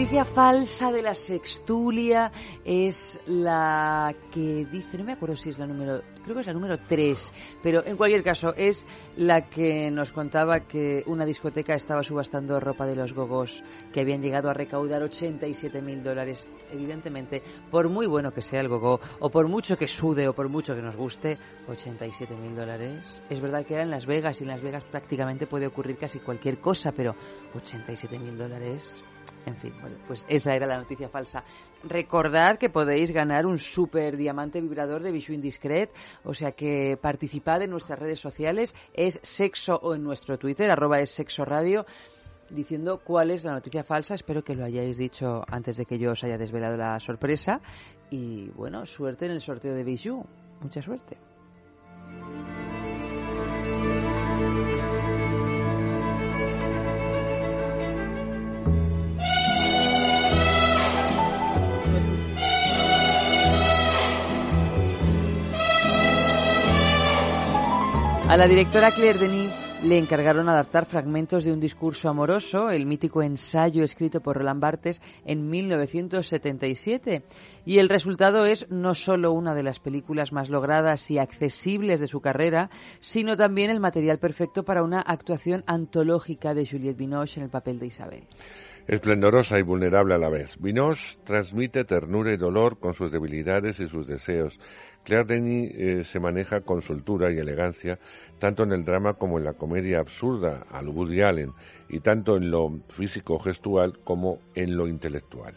Noticia 0.00 0.24
falsa 0.24 0.90
de 0.90 1.02
la 1.02 1.12
sextulia 1.12 2.32
es 2.64 3.20
la 3.26 4.14
que 4.32 4.64
dice, 4.72 4.96
no 4.96 5.04
me 5.04 5.12
acuerdo 5.12 5.36
si 5.36 5.50
es 5.50 5.58
la 5.58 5.66
número, 5.66 6.00
creo 6.24 6.36
que 6.36 6.40
es 6.40 6.46
la 6.46 6.54
número 6.54 6.78
3, 6.78 7.32
pero 7.62 7.84
en 7.84 7.98
cualquier 7.98 8.22
caso 8.22 8.54
es 8.56 8.86
la 9.18 9.50
que 9.50 9.90
nos 9.90 10.10
contaba 10.10 10.60
que 10.60 11.02
una 11.04 11.26
discoteca 11.26 11.74
estaba 11.74 12.02
subastando 12.02 12.58
ropa 12.60 12.86
de 12.86 12.96
los 12.96 13.12
gogos 13.12 13.62
que 13.92 14.00
habían 14.00 14.22
llegado 14.22 14.48
a 14.48 14.54
recaudar 14.54 15.02
87 15.02 15.82
mil 15.82 16.02
dólares. 16.02 16.48
Evidentemente, 16.72 17.42
por 17.70 17.90
muy 17.90 18.06
bueno 18.06 18.32
que 18.32 18.40
sea 18.40 18.60
el 18.60 18.68
gogo, 18.68 19.00
o 19.18 19.28
por 19.28 19.48
mucho 19.48 19.76
que 19.76 19.86
sude, 19.86 20.28
o 20.28 20.32
por 20.32 20.48
mucho 20.48 20.74
que 20.74 20.80
nos 20.80 20.96
guste, 20.96 21.36
87 21.68 22.34
mil 22.36 22.56
dólares. 22.56 23.22
Es 23.28 23.38
verdad 23.38 23.66
que 23.66 23.74
era 23.74 23.82
en 23.82 23.90
Las 23.90 24.06
Vegas 24.06 24.40
y 24.40 24.44
en 24.44 24.48
Las 24.48 24.62
Vegas 24.62 24.82
prácticamente 24.82 25.46
puede 25.46 25.66
ocurrir 25.66 25.98
casi 25.98 26.20
cualquier 26.20 26.58
cosa, 26.58 26.90
pero 26.90 27.14
87 27.54 28.18
mil 28.18 28.38
dólares. 28.38 29.04
En 29.46 29.56
fin, 29.56 29.72
bueno, 29.80 29.96
pues 30.06 30.24
esa 30.28 30.54
era 30.54 30.66
la 30.66 30.78
noticia 30.78 31.08
falsa. 31.08 31.42
Recordad 31.82 32.58
que 32.58 32.68
podéis 32.68 33.10
ganar 33.10 33.46
un 33.46 33.58
super 33.58 34.16
diamante 34.16 34.60
vibrador 34.60 35.02
de 35.02 35.12
Bijou 35.12 35.34
Indiscret, 35.34 35.90
o 36.24 36.34
sea 36.34 36.52
que 36.52 36.98
participad 37.00 37.62
en 37.62 37.70
nuestras 37.70 37.98
redes 37.98 38.20
sociales, 38.20 38.74
es 38.92 39.18
sexo 39.22 39.76
o 39.82 39.94
en 39.94 40.02
nuestro 40.02 40.38
Twitter, 40.38 40.70
arroba 40.70 41.00
es 41.00 41.10
sexo 41.10 41.44
radio, 41.44 41.86
diciendo 42.50 43.00
cuál 43.02 43.30
es 43.30 43.44
la 43.44 43.52
noticia 43.52 43.82
falsa. 43.82 44.14
Espero 44.14 44.42
que 44.42 44.54
lo 44.54 44.64
hayáis 44.64 44.96
dicho 44.96 45.42
antes 45.48 45.76
de 45.76 45.86
que 45.86 45.98
yo 45.98 46.12
os 46.12 46.22
haya 46.24 46.36
desvelado 46.36 46.76
la 46.76 46.98
sorpresa. 47.00 47.60
Y 48.10 48.50
bueno, 48.50 48.86
suerte 48.86 49.26
en 49.26 49.32
el 49.32 49.40
sorteo 49.40 49.74
de 49.74 49.84
Bijou. 49.84 50.24
Mucha 50.60 50.82
suerte. 50.82 51.16
A 68.30 68.36
la 68.36 68.46
directora 68.46 68.92
Claire 68.92 69.18
Denis 69.18 69.50
le 69.82 69.98
encargaron 69.98 70.48
adaptar 70.48 70.86
fragmentos 70.86 71.42
de 71.42 71.52
un 71.52 71.58
discurso 71.58 72.08
amoroso, 72.08 72.70
el 72.70 72.86
mítico 72.86 73.24
ensayo 73.24 73.82
escrito 73.82 74.20
por 74.20 74.36
Roland 74.36 74.60
Barthes 74.60 75.02
en 75.24 75.50
1977. 75.50 77.24
Y 77.66 77.78
el 77.78 77.88
resultado 77.88 78.46
es 78.46 78.70
no 78.70 78.94
solo 78.94 79.32
una 79.32 79.52
de 79.52 79.64
las 79.64 79.80
películas 79.80 80.32
más 80.32 80.48
logradas 80.48 81.10
y 81.10 81.18
accesibles 81.18 81.98
de 81.98 82.06
su 82.06 82.20
carrera, 82.20 82.70
sino 83.00 83.36
también 83.36 83.68
el 83.68 83.80
material 83.80 84.20
perfecto 84.20 84.62
para 84.62 84.84
una 84.84 85.00
actuación 85.00 85.64
antológica 85.66 86.54
de 86.54 86.68
Juliette 86.68 86.98
Binoche 86.98 87.40
en 87.40 87.46
el 87.46 87.50
papel 87.50 87.80
de 87.80 87.86
Isabel. 87.86 88.22
Esplendorosa 88.86 89.58
y 89.58 89.62
vulnerable 89.62 90.14
a 90.14 90.18
la 90.18 90.28
vez. 90.28 90.56
Binoche 90.58 91.18
transmite 91.24 91.84
ternura 91.84 92.32
y 92.32 92.36
dolor 92.36 92.78
con 92.78 92.94
sus 92.94 93.12
debilidades 93.12 93.78
y 93.78 93.86
sus 93.86 94.06
deseos. 94.06 94.58
Claire 95.04 95.24
Denis 95.24 95.72
eh, 95.74 96.04
se 96.04 96.20
maneja 96.20 96.60
con 96.60 96.82
soltura 96.82 97.32
y 97.32 97.38
elegancia, 97.38 97.98
tanto 98.38 98.62
en 98.62 98.72
el 98.72 98.84
drama 98.84 99.14
como 99.14 99.38
en 99.38 99.44
la 99.44 99.54
comedia 99.54 99.98
absurda 99.98 100.66
al 100.70 100.88
Woody 100.88 101.22
Allen, 101.22 101.52
y 101.88 102.00
tanto 102.00 102.36
en 102.36 102.50
lo 102.50 102.80
físico-gestual 102.88 103.98
como 104.04 104.38
en 104.54 104.76
lo 104.76 104.86
intelectual. 104.86 105.54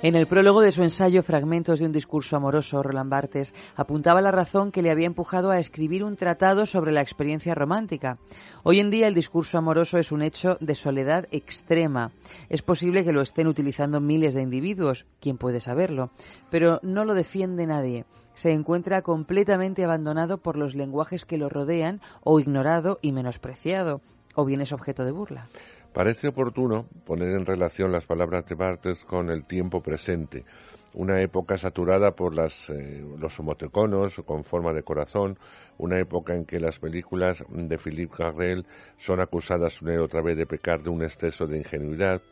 En 0.00 0.14
el 0.14 0.28
prólogo 0.28 0.60
de 0.60 0.70
su 0.70 0.84
ensayo 0.84 1.24
Fragmentos 1.24 1.80
de 1.80 1.86
un 1.86 1.90
discurso 1.90 2.36
amoroso, 2.36 2.84
Roland 2.84 3.10
Barthes 3.10 3.52
apuntaba 3.74 4.20
la 4.20 4.30
razón 4.30 4.70
que 4.70 4.80
le 4.80 4.92
había 4.92 5.08
empujado 5.08 5.50
a 5.50 5.58
escribir 5.58 6.04
un 6.04 6.14
tratado 6.14 6.66
sobre 6.66 6.92
la 6.92 7.00
experiencia 7.00 7.52
romántica. 7.52 8.16
Hoy 8.62 8.78
en 8.78 8.90
día 8.90 9.08
el 9.08 9.14
discurso 9.14 9.58
amoroso 9.58 9.98
es 9.98 10.12
un 10.12 10.22
hecho 10.22 10.56
de 10.60 10.76
soledad 10.76 11.26
extrema. 11.32 12.12
Es 12.48 12.62
posible 12.62 13.04
que 13.04 13.12
lo 13.12 13.22
estén 13.22 13.48
utilizando 13.48 14.00
miles 14.00 14.34
de 14.34 14.42
individuos, 14.42 15.04
quién 15.20 15.36
puede 15.36 15.58
saberlo, 15.58 16.10
pero 16.48 16.78
no 16.84 17.04
lo 17.04 17.14
defiende 17.14 17.66
nadie. 17.66 18.04
Se 18.34 18.52
encuentra 18.52 19.02
completamente 19.02 19.82
abandonado 19.82 20.38
por 20.38 20.56
los 20.56 20.76
lenguajes 20.76 21.24
que 21.24 21.38
lo 21.38 21.48
rodean 21.48 22.00
o 22.22 22.38
ignorado 22.38 23.00
y 23.02 23.10
menospreciado, 23.10 24.00
o 24.36 24.44
bien 24.44 24.60
es 24.60 24.72
objeto 24.72 25.04
de 25.04 25.10
burla. 25.10 25.48
Parece 25.98 26.28
oportuno 26.28 26.86
poner 27.04 27.30
en 27.30 27.44
relación 27.44 27.90
las 27.90 28.06
palabras 28.06 28.46
de 28.46 28.54
Barthes 28.54 29.04
con 29.04 29.30
el 29.30 29.44
tiempo 29.44 29.82
presente, 29.82 30.44
una 30.94 31.20
época 31.20 31.58
saturada 31.58 32.12
por 32.12 32.36
las, 32.36 32.70
eh, 32.70 33.04
los 33.18 33.36
homoteconos 33.40 34.14
con 34.24 34.44
forma 34.44 34.72
de 34.72 34.84
corazón, 34.84 35.40
una 35.76 35.98
época 35.98 36.36
en 36.36 36.44
que 36.44 36.60
las 36.60 36.78
películas 36.78 37.42
de 37.48 37.78
Philippe 37.78 38.14
Garrel 38.16 38.64
son 38.96 39.18
acusadas 39.18 39.82
una 39.82 39.94
y 39.94 39.96
otra 39.96 40.22
vez 40.22 40.36
de 40.36 40.46
pecar 40.46 40.84
de 40.84 40.90
un 40.90 41.02
exceso 41.02 41.48
de 41.48 41.58
ingenuidad. 41.58 42.22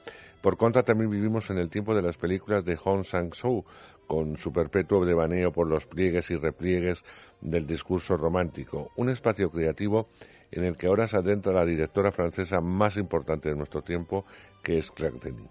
Por 0.42 0.56
contra, 0.56 0.84
también 0.84 1.10
vivimos 1.10 1.50
en 1.50 1.58
el 1.58 1.68
tiempo 1.68 1.92
de 1.92 2.02
las 2.02 2.16
películas 2.16 2.64
de 2.64 2.76
Hong 2.76 3.02
Sang-soo, 3.02 3.64
con 4.06 4.36
su 4.36 4.52
perpetuo 4.52 5.04
devaneo 5.04 5.50
por 5.50 5.66
los 5.66 5.86
pliegues 5.86 6.30
y 6.30 6.36
repliegues 6.36 7.02
del 7.40 7.66
discurso 7.66 8.16
romántico, 8.16 8.92
un 8.94 9.08
espacio 9.08 9.50
creativo 9.50 10.06
en 10.50 10.64
el 10.64 10.76
que 10.76 10.86
ahora 10.86 11.06
se 11.06 11.16
adentra 11.16 11.52
la 11.52 11.64
directora 11.64 12.12
francesa 12.12 12.60
más 12.60 12.96
importante 12.96 13.48
de 13.48 13.56
nuestro 13.56 13.82
tiempo, 13.82 14.24
que 14.62 14.78
es 14.78 14.90
Claire 14.90 15.18
Denis. 15.22 15.50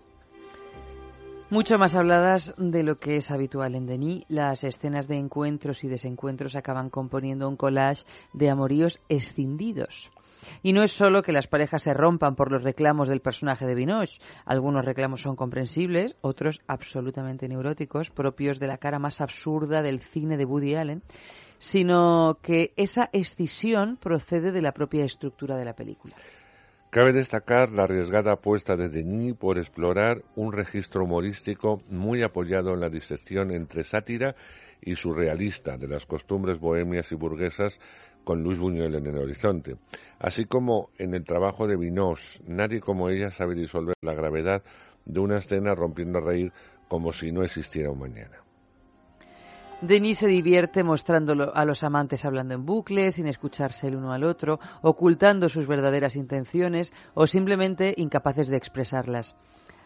Mucho 1.52 1.78
más 1.78 1.96
habladas 1.96 2.56
de 2.58 2.82
lo 2.82 2.98
que 2.98 3.18
es 3.18 3.30
habitual 3.30 3.76
en 3.76 3.86
Denis, 3.86 4.26
las 4.30 4.64
escenas 4.64 5.08
de 5.08 5.18
encuentros 5.18 5.84
y 5.84 5.88
desencuentros 5.88 6.56
acaban 6.56 6.90
componiendo 6.90 7.48
un 7.48 7.56
collage 7.56 8.04
de 8.34 8.50
amoríos 8.50 9.00
escindidos. 9.10 10.10
Y 10.64 10.74
no 10.74 10.84
es 10.84 10.92
solo 10.92 11.22
que 11.22 11.32
las 11.32 11.48
parejas 11.48 11.84
se 11.84 11.94
rompan 11.94 12.36
por 12.36 12.52
los 12.52 12.64
reclamos 12.64 13.08
del 13.08 13.22
personaje 13.22 13.66
de 13.66 13.76
Binoche. 13.76 14.20
Algunos 14.46 14.86
reclamos 14.86 15.22
son 15.22 15.36
comprensibles, 15.36 16.18
otros 16.22 16.62
absolutamente 16.68 17.48
neuróticos, 17.48 18.10
propios 18.10 18.60
de 18.60 18.68
la 18.68 18.78
cara 18.78 19.00
más 19.00 19.22
absurda 19.22 19.82
del 19.82 20.02
cine 20.02 20.38
de 20.38 20.46
Woody 20.46 20.76
Allen, 20.76 21.04
sino 21.66 22.38
que 22.44 22.74
esa 22.78 23.10
escisión 23.12 23.98
procede 23.98 24.52
de 24.52 24.62
la 24.62 24.72
propia 24.72 25.04
estructura 25.04 25.58
de 25.58 25.66
la 25.66 25.74
película. 25.74 26.16
Cabe 26.92 27.12
destacar 27.12 27.72
la 27.72 27.86
arriesgada 27.86 28.34
apuesta 28.34 28.78
de 28.78 28.88
Denis 28.88 29.34
por 29.34 29.58
explorar 29.58 30.22
un 30.36 30.54
registro 30.54 31.06
humorístico 31.06 31.82
muy 31.90 32.22
apoyado 32.22 32.76
en 32.76 32.82
la 32.82 32.90
disección 32.90 33.50
entre 33.50 33.84
sátira 33.84 34.36
y 34.80 34.94
surrealista 34.94 35.76
de 35.76 35.88
las 35.88 36.06
costumbres 36.06 36.60
bohemias 36.60 37.12
y 37.12 37.16
burguesas 37.16 37.80
con 38.24 38.44
Luis 38.44 38.60
Buñuel 38.60 38.94
en 38.94 39.08
el 39.08 39.18
horizonte, 39.18 39.76
así 40.20 40.46
como 40.46 40.92
en 41.00 41.16
el 41.16 41.24
trabajo 41.24 41.66
de 41.66 41.78
Vinoche. 41.78 42.42
Nadie 42.46 42.80
como 42.80 43.10
ella 43.10 43.32
sabe 43.32 43.56
disolver 43.56 43.96
la 44.04 44.14
gravedad 44.14 44.62
de 45.06 45.20
una 45.20 45.40
escena 45.40 45.74
rompiendo 45.74 46.20
a 46.20 46.22
reír 46.22 46.54
como 46.88 47.12
si 47.12 47.32
no 47.32 47.44
existiera 47.44 47.90
un 47.90 48.00
mañana. 48.00 48.45
Denis 49.82 50.20
se 50.20 50.28
divierte 50.28 50.84
mostrándolo 50.84 51.54
a 51.54 51.66
los 51.66 51.84
amantes 51.84 52.24
hablando 52.24 52.54
en 52.54 52.66
bucle, 52.66 53.12
sin 53.12 53.28
escucharse 53.28 53.88
el 53.88 53.98
uno 53.98 54.14
al 54.14 54.24
otro, 54.24 54.60
ocultando 54.82 55.50
sus 55.50 55.68
verdaderas 55.68 56.16
intenciones 56.16 56.94
o 57.14 57.28
simplemente 57.28 57.94
incapaces 57.98 58.48
de 58.48 58.58
expresarlas. 58.58 59.36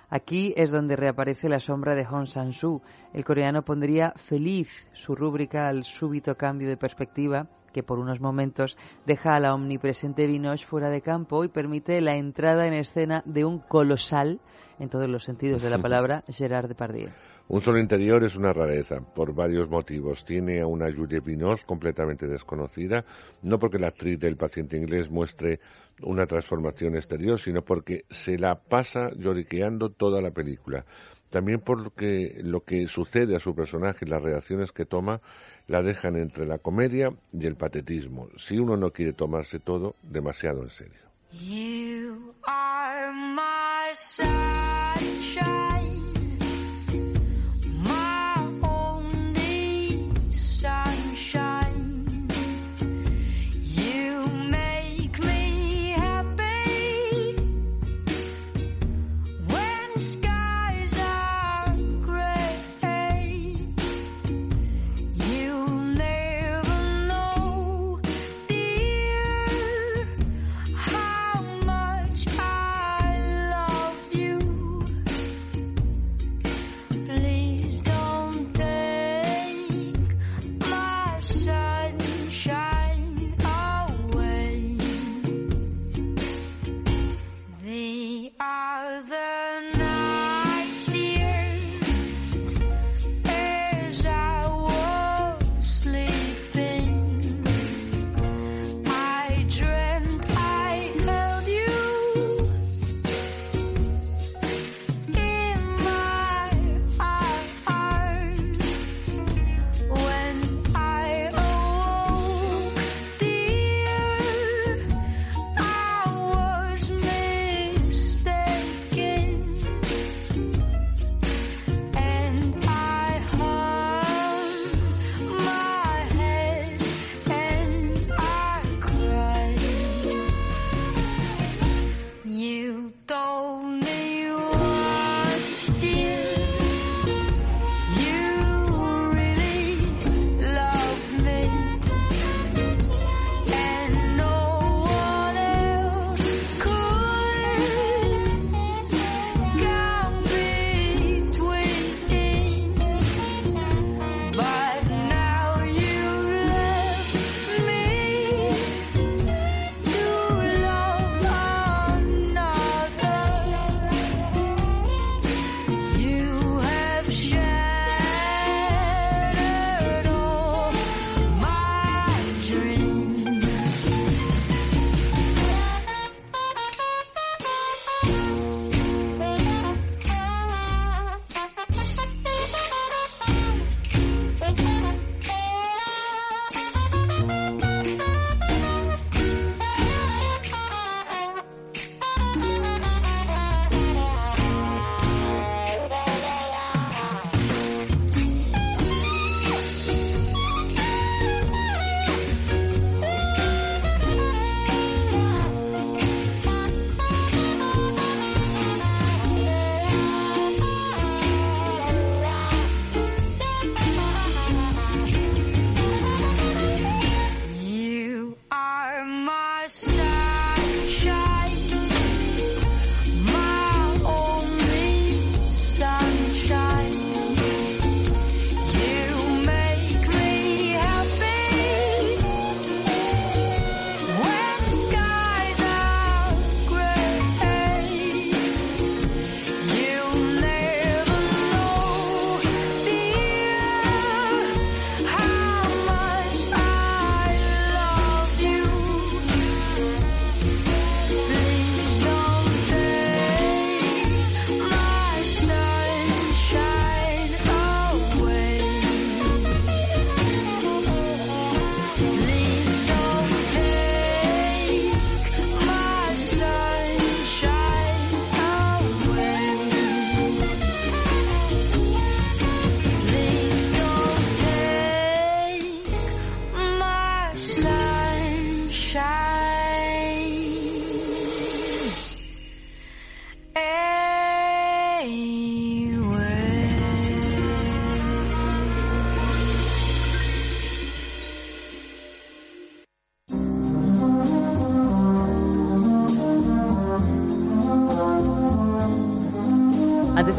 Aquí 0.09 0.53
es 0.55 0.71
donde 0.71 0.95
reaparece 0.95 1.49
la 1.49 1.59
sombra 1.59 1.95
de 1.95 2.05
Hong 2.05 2.27
Sang-soo. 2.27 2.81
El 3.13 3.23
coreano 3.23 3.63
pondría 3.63 4.13
feliz 4.15 4.87
su 4.93 5.15
rúbrica 5.15 5.67
al 5.67 5.83
súbito 5.83 6.35
cambio 6.35 6.69
de 6.69 6.77
perspectiva 6.77 7.47
que 7.73 7.83
por 7.83 7.99
unos 7.99 8.21
momentos 8.21 8.77
deja 9.05 9.35
a 9.35 9.39
la 9.39 9.53
omnipresente 9.53 10.27
Vinoche 10.27 10.65
fuera 10.65 10.89
de 10.89 11.01
campo 11.01 11.43
y 11.43 11.49
permite 11.49 12.01
la 12.01 12.15
entrada 12.15 12.65
en 12.67 12.73
escena 12.73 13.21
de 13.25 13.45
un 13.45 13.59
colosal, 13.59 14.39
en 14.79 14.89
todos 14.89 15.07
los 15.09 15.23
sentidos 15.23 15.61
de 15.61 15.69
la 15.69 15.77
palabra, 15.81 16.23
Gerard 16.27 16.67
Depardieu. 16.67 17.09
Un 17.49 17.61
solo 17.61 17.79
interior 17.79 18.23
es 18.23 18.35
una 18.35 18.53
rareza, 18.53 19.01
por 19.01 19.33
varios 19.33 19.67
motivos. 19.67 20.23
Tiene 20.23 20.61
a 20.61 20.67
una 20.67 20.85
Juliette 20.93 21.25
Binoche 21.25 21.63
completamente 21.65 22.27
desconocida, 22.27 23.03
no 23.41 23.57
porque 23.57 23.79
la 23.79 23.87
actriz 23.87 24.19
del 24.19 24.37
paciente 24.37 24.77
inglés 24.77 25.09
muestre 25.09 25.59
una 26.03 26.27
transformación 26.27 26.93
exterior, 26.93 27.39
sino 27.39 27.63
porque 27.63 28.05
se 28.11 28.37
la 28.37 28.53
pasa 28.53 29.09
lloriqueando 29.15 29.89
toda 29.89 30.21
la 30.21 30.29
película. 30.29 30.85
También 31.31 31.59
porque 31.59 32.39
lo 32.43 32.61
que 32.61 32.85
sucede 32.85 33.35
a 33.35 33.39
su 33.39 33.55
personaje 33.55 34.05
y 34.05 34.09
las 34.09 34.21
reacciones 34.21 34.71
que 34.71 34.85
toma 34.85 35.19
la 35.65 35.81
dejan 35.81 36.17
entre 36.17 36.45
la 36.45 36.59
comedia 36.59 37.09
y 37.33 37.47
el 37.47 37.55
patetismo, 37.55 38.29
si 38.37 38.59
uno 38.59 38.77
no 38.77 38.91
quiere 38.91 39.13
tomarse 39.13 39.59
todo 39.59 39.95
demasiado 40.03 40.61
en 40.61 40.69
serio. 40.69 41.01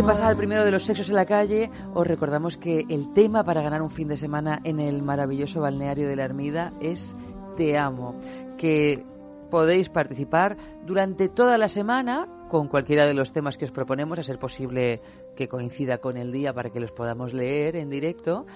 De 0.01 0.07
pasar 0.07 0.31
al 0.31 0.37
primero 0.37 0.65
de 0.65 0.71
los 0.71 0.85
sexos 0.85 1.11
en 1.11 1.15
la 1.15 1.27
calle, 1.27 1.71
os 1.93 2.07
recordamos 2.07 2.57
que 2.57 2.87
el 2.89 3.13
tema 3.13 3.45
para 3.45 3.61
ganar 3.61 3.83
un 3.83 3.91
fin 3.91 4.09
de 4.09 4.17
semana 4.17 4.59
en 4.65 4.81
el 4.81 5.03
maravilloso 5.03 5.61
balneario 5.61 6.09
de 6.09 6.17
la 6.17 6.25
Ermida 6.25 6.73
es 6.81 7.15
Te 7.55 7.77
amo, 7.77 8.15
que 8.57 9.05
podéis 9.51 9.91
participar 9.91 10.57
durante 10.87 11.29
toda 11.29 11.59
la 11.59 11.69
semana 11.69 12.27
con 12.49 12.69
cualquiera 12.69 13.05
de 13.05 13.13
los 13.13 13.35
temas 13.35 13.59
que 13.59 13.67
os 13.67 13.73
proponemos, 13.73 14.19
a 14.19 14.23
ser 14.23 14.39
posible 14.39 15.03
que 15.37 15.49
coincida 15.49 15.99
con 15.99 16.17
el 16.17 16.33
día 16.33 16.55
para 16.55 16.71
que 16.71 16.81
los 16.81 16.93
podamos 16.93 17.35
leer 17.35 17.77
en 17.77 17.91
directo. 17.91 18.47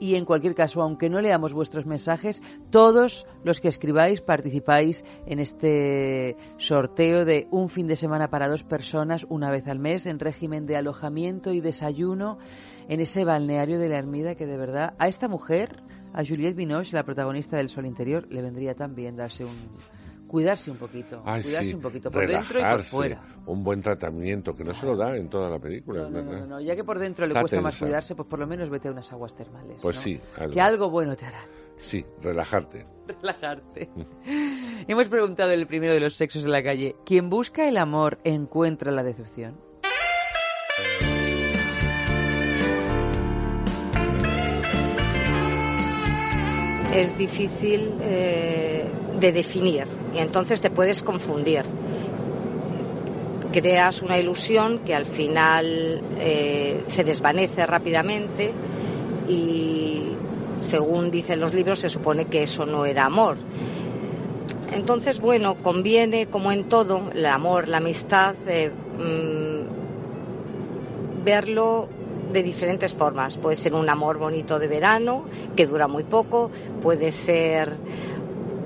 Y 0.00 0.16
en 0.16 0.24
cualquier 0.24 0.54
caso, 0.54 0.82
aunque 0.82 1.08
no 1.08 1.20
leamos 1.20 1.52
vuestros 1.52 1.86
mensajes, 1.86 2.42
todos 2.70 3.26
los 3.44 3.60
que 3.60 3.68
escribáis 3.68 4.20
participáis 4.20 5.04
en 5.26 5.38
este 5.38 6.36
sorteo 6.56 7.24
de 7.24 7.46
un 7.50 7.68
fin 7.68 7.86
de 7.86 7.96
semana 7.96 8.28
para 8.28 8.48
dos 8.48 8.64
personas 8.64 9.26
una 9.28 9.50
vez 9.50 9.68
al 9.68 9.78
mes 9.78 10.06
en 10.06 10.18
régimen 10.18 10.66
de 10.66 10.76
alojamiento 10.76 11.52
y 11.52 11.60
desayuno 11.60 12.38
en 12.88 13.00
ese 13.00 13.24
balneario 13.24 13.78
de 13.78 13.88
la 13.88 13.98
Ermida 13.98 14.34
que 14.34 14.46
de 14.46 14.58
verdad 14.58 14.94
a 14.98 15.06
esta 15.06 15.28
mujer, 15.28 15.82
a 16.12 16.24
Juliette 16.24 16.56
Binoche, 16.56 16.96
la 16.96 17.04
protagonista 17.04 17.56
del 17.56 17.68
Sol 17.68 17.86
Interior, 17.86 18.26
le 18.28 18.42
vendría 18.42 18.74
también 18.74 19.16
darse 19.16 19.44
un 19.44 19.56
cuidarse 20.32 20.70
un 20.70 20.78
poquito, 20.78 21.22
Ay, 21.26 21.42
cuidarse 21.42 21.68
sí, 21.68 21.74
un 21.74 21.82
poquito 21.82 22.10
por 22.10 22.26
dentro 22.26 22.58
y 22.58 22.62
por 22.62 22.82
fuera. 22.82 23.22
Un 23.44 23.62
buen 23.62 23.82
tratamiento 23.82 24.54
que 24.54 24.64
no 24.64 24.72
se 24.72 24.86
lo 24.86 24.96
da 24.96 25.14
en 25.14 25.28
toda 25.28 25.50
la 25.50 25.58
película, 25.58 26.08
No, 26.08 26.10
no, 26.10 26.22
no, 26.22 26.46
no, 26.46 26.60
ya 26.60 26.74
que 26.74 26.84
por 26.84 26.98
dentro 26.98 27.26
le 27.26 27.32
Está 27.32 27.40
cuesta 27.42 27.60
más 27.60 27.78
cuidarse, 27.78 28.14
pues 28.14 28.26
por 28.26 28.38
lo 28.38 28.46
menos 28.46 28.70
vete 28.70 28.88
a 28.88 28.92
unas 28.92 29.12
aguas 29.12 29.36
termales. 29.36 29.78
Pues 29.82 29.98
sí, 29.98 30.18
algo. 30.38 30.54
Que 30.54 30.60
algo 30.62 30.90
bueno 30.90 31.14
te 31.14 31.26
hará. 31.26 31.44
Sí, 31.76 32.02
relajarte. 32.22 32.86
Relajarte. 33.06 33.90
Hemos 34.88 35.08
preguntado 35.08 35.50
en 35.50 35.60
el 35.60 35.66
primero 35.66 35.92
de 35.92 36.00
los 36.00 36.14
sexos 36.14 36.44
en 36.44 36.52
la 36.52 36.62
calle, 36.62 36.96
¿quién 37.04 37.28
busca 37.28 37.68
el 37.68 37.76
amor 37.76 38.18
encuentra 38.24 38.90
la 38.90 39.02
decepción? 39.02 39.56
Es 46.94 47.16
difícil 47.16 47.92
eh, 48.02 48.84
de 49.18 49.32
definir 49.32 49.84
y 50.14 50.18
entonces 50.18 50.60
te 50.60 50.70
puedes 50.70 51.02
confundir. 51.02 51.64
Creas 53.52 54.02
una 54.02 54.18
ilusión 54.18 54.80
que 54.80 54.94
al 54.94 55.04
final 55.04 56.00
eh, 56.18 56.84
se 56.86 57.04
desvanece 57.04 57.66
rápidamente 57.66 58.52
y 59.28 60.12
según 60.60 61.10
dicen 61.10 61.40
los 61.40 61.52
libros 61.52 61.80
se 61.80 61.90
supone 61.90 62.26
que 62.26 62.44
eso 62.44 62.64
no 62.66 62.86
era 62.86 63.04
amor. 63.04 63.36
Entonces, 64.72 65.20
bueno, 65.20 65.56
conviene, 65.56 66.26
como 66.26 66.50
en 66.50 66.64
todo, 66.64 67.10
el 67.14 67.26
amor, 67.26 67.68
la 67.68 67.76
amistad, 67.76 68.34
eh, 68.46 68.70
mm, 68.98 69.64
verlo 71.24 71.88
de 72.32 72.42
diferentes 72.42 72.92
formas. 72.92 73.36
Puede 73.36 73.56
ser 73.56 73.74
un 73.74 73.88
amor 73.88 74.18
bonito 74.18 74.58
de 74.58 74.68
verano, 74.68 75.24
que 75.56 75.66
dura 75.66 75.88
muy 75.88 76.04
poco, 76.04 76.50
puede 76.82 77.12
ser 77.12 77.70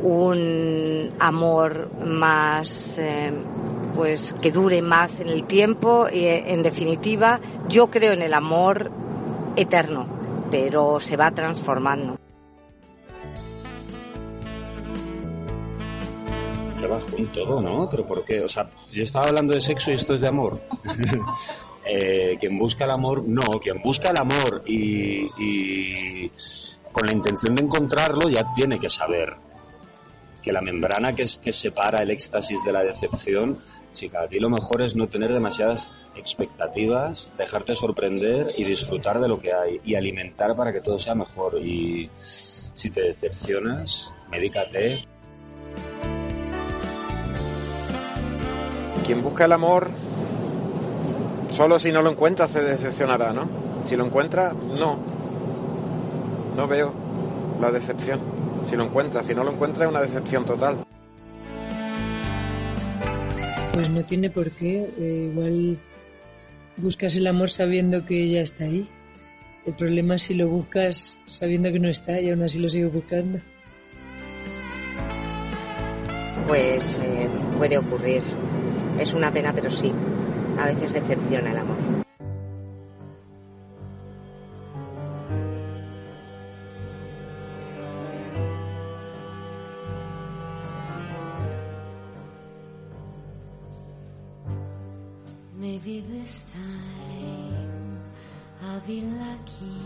un 0.03 1.13
amor 1.19 1.91
más, 2.05 2.99
eh, 2.99 3.33
pues, 3.95 4.35
que 4.41 4.53
dure 4.53 4.83
más 4.83 5.21
en 5.21 5.29
el 5.29 5.45
tiempo. 5.45 6.07
Y, 6.13 6.25
eh, 6.25 6.53
en 6.53 6.63
definitiva, 6.63 7.41
yo 7.69 7.89
creo 7.89 8.13
en 8.13 8.23
el 8.23 8.35
amor 8.35 8.91
eterno, 9.57 10.07
pero 10.51 11.01
se 11.01 11.17
va 11.17 11.31
transformando. 11.33 12.17
trabajo 16.77 17.17
en 17.17 17.27
todo, 17.29 17.61
¿no? 17.61 17.89
Pero 17.91 18.07
¿por 18.07 18.25
qué? 18.25 18.41
O 18.43 18.49
sea, 18.49 18.71
yo 18.93 19.03
estaba 19.03 19.27
hablando 19.27 19.55
de 19.55 19.61
sexo 19.61 19.91
y 19.91 19.95
esto 19.95 20.15
es 20.15 20.21
de 20.21 20.29
amor. 20.29 20.61
Eh, 21.89 22.37
quien 22.41 22.59
busca 22.59 22.85
el 22.85 22.91
amor, 22.91 23.23
no, 23.27 23.45
quien 23.63 23.81
busca 23.81 24.11
el 24.11 24.19
amor 24.19 24.63
y, 24.67 25.25
y 25.39 26.31
con 26.91 27.07
la 27.07 27.13
intención 27.13 27.55
de 27.55 27.63
encontrarlo 27.63 28.29
ya 28.29 28.45
tiene 28.55 28.79
que 28.79 28.89
saber 28.89 29.37
que 30.43 30.53
la 30.53 30.61
membrana 30.61 31.15
que, 31.15 31.23
es, 31.23 31.39
que 31.39 31.53
separa 31.53 32.03
el 32.03 32.11
éxtasis 32.11 32.65
de 32.65 32.73
la 32.73 32.83
decepción, 32.83 33.61
chica, 33.93 34.23
a 34.23 34.29
ti 34.29 34.41
lo 34.41 34.51
mejor 34.51 34.83
es 34.83 34.97
no 34.97 35.09
tener 35.09 35.33
demasiadas 35.33 35.91
expectativas, 36.17 37.31
dejarte 37.37 37.75
sorprender 37.75 38.47
y 38.57 38.65
disfrutar 38.65 39.21
de 39.21 39.29
lo 39.29 39.39
que 39.39 39.53
hay 39.53 39.81
y 39.85 39.95
alimentar 39.95 40.57
para 40.57 40.73
que 40.73 40.81
todo 40.81 40.99
sea 40.99 41.15
mejor. 41.15 41.61
Y 41.61 42.11
si 42.21 42.91
te 42.91 43.03
decepcionas, 43.03 44.15
medícate, 44.31 45.05
Quien 49.07 49.23
busca 49.23 49.45
el 49.45 49.53
amor, 49.53 49.91
solo 51.57 51.79
si 51.79 51.91
no 51.91 52.03
lo 52.03 52.11
encuentra 52.11 52.47
se 52.47 52.63
decepcionará, 52.63 53.33
¿no? 53.33 53.49
Si 53.87 53.97
lo 53.97 54.05
encuentra, 54.05 54.53
no. 54.53 54.99
No 56.55 56.69
veo 56.69 56.93
la 57.61 57.71
decepción. 57.71 58.21
Si 58.65 58.77
lo 58.77 58.85
encuentra, 58.85 59.23
si 59.23 59.35
no 59.35 59.43
lo 59.43 59.53
encuentra 59.53 59.85
es 59.85 59.91
una 59.91 60.03
decepción 60.03 60.45
total. 60.45 60.85
Pues 63.73 63.91
no 63.91 64.05
tiene 64.05 64.29
por 64.31 64.51
qué. 64.51 64.89
eh, 64.99 65.31
igual 65.33 65.79
buscas 66.77 67.17
el 67.17 67.27
amor 67.27 67.49
sabiendo 67.49 68.05
que 68.05 68.29
ya 68.29 68.41
está 68.41 68.65
ahí. 68.65 68.89
El 69.65 69.75
problema 69.75 70.17
es 70.17 70.23
si 70.23 70.35
lo 70.35 70.49
buscas 70.49 71.19
sabiendo 71.27 71.73
que 71.73 71.81
no 71.81 71.89
está 71.89 72.21
y 72.21 72.31
aún 72.31 72.43
así 72.43 72.59
lo 72.59 72.69
sigues 72.69 72.93
buscando. 72.93 73.41
Pues 76.47 76.99
eh, 76.99 77.29
puede 77.57 77.79
ocurrir. 77.79 78.23
Es 79.01 79.13
una 79.15 79.33
pena, 79.33 79.53
pero 79.53 79.71
sí. 79.71 79.93
A 80.59 80.67
veces 80.67 80.93
decepciona 80.93 81.51
el 81.51 81.59
amor. 81.59 81.77
Maybe 95.59 96.01
this 96.01 96.47
time 96.53 98.01
I'll 98.63 98.81
be 98.87 99.03
lucky. 99.03 99.77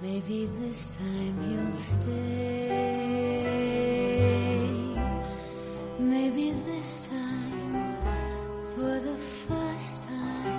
Maybe 0.00 0.48
this 0.60 0.96
time 0.96 1.34
he'll 1.48 1.76
stay. 1.76 3.08
Maybe 5.98 6.52
this 6.66 7.08
time, 7.08 7.47
for 8.78 9.00
the 9.00 9.16
first 9.48 10.06
time, 10.06 10.57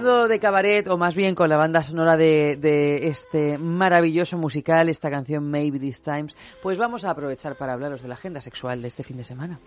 hablando 0.00 0.28
de 0.28 0.40
cabaret, 0.40 0.88
o 0.88 0.96
más 0.96 1.14
bien 1.14 1.34
con 1.34 1.50
la 1.50 1.58
banda 1.58 1.82
sonora 1.82 2.16
de, 2.16 3.08
este 3.08 3.58
maravilloso 3.58 4.38
musical, 4.38 4.88
esta 4.88 5.10
canción 5.10 5.50
Maybe 5.50 5.78
This 5.78 6.00
Times, 6.00 6.34
pues 6.62 6.78
vamos 6.78 7.04
a 7.04 7.10
aprovechar 7.10 7.56
para 7.56 7.74
hablaros 7.74 8.00
de 8.00 8.08
la 8.08 8.14
agenda 8.14 8.40
sexual 8.40 8.80
de 8.80 8.88
este 8.88 9.02
fin 9.02 9.18
de 9.18 9.24
semana. 9.24 9.60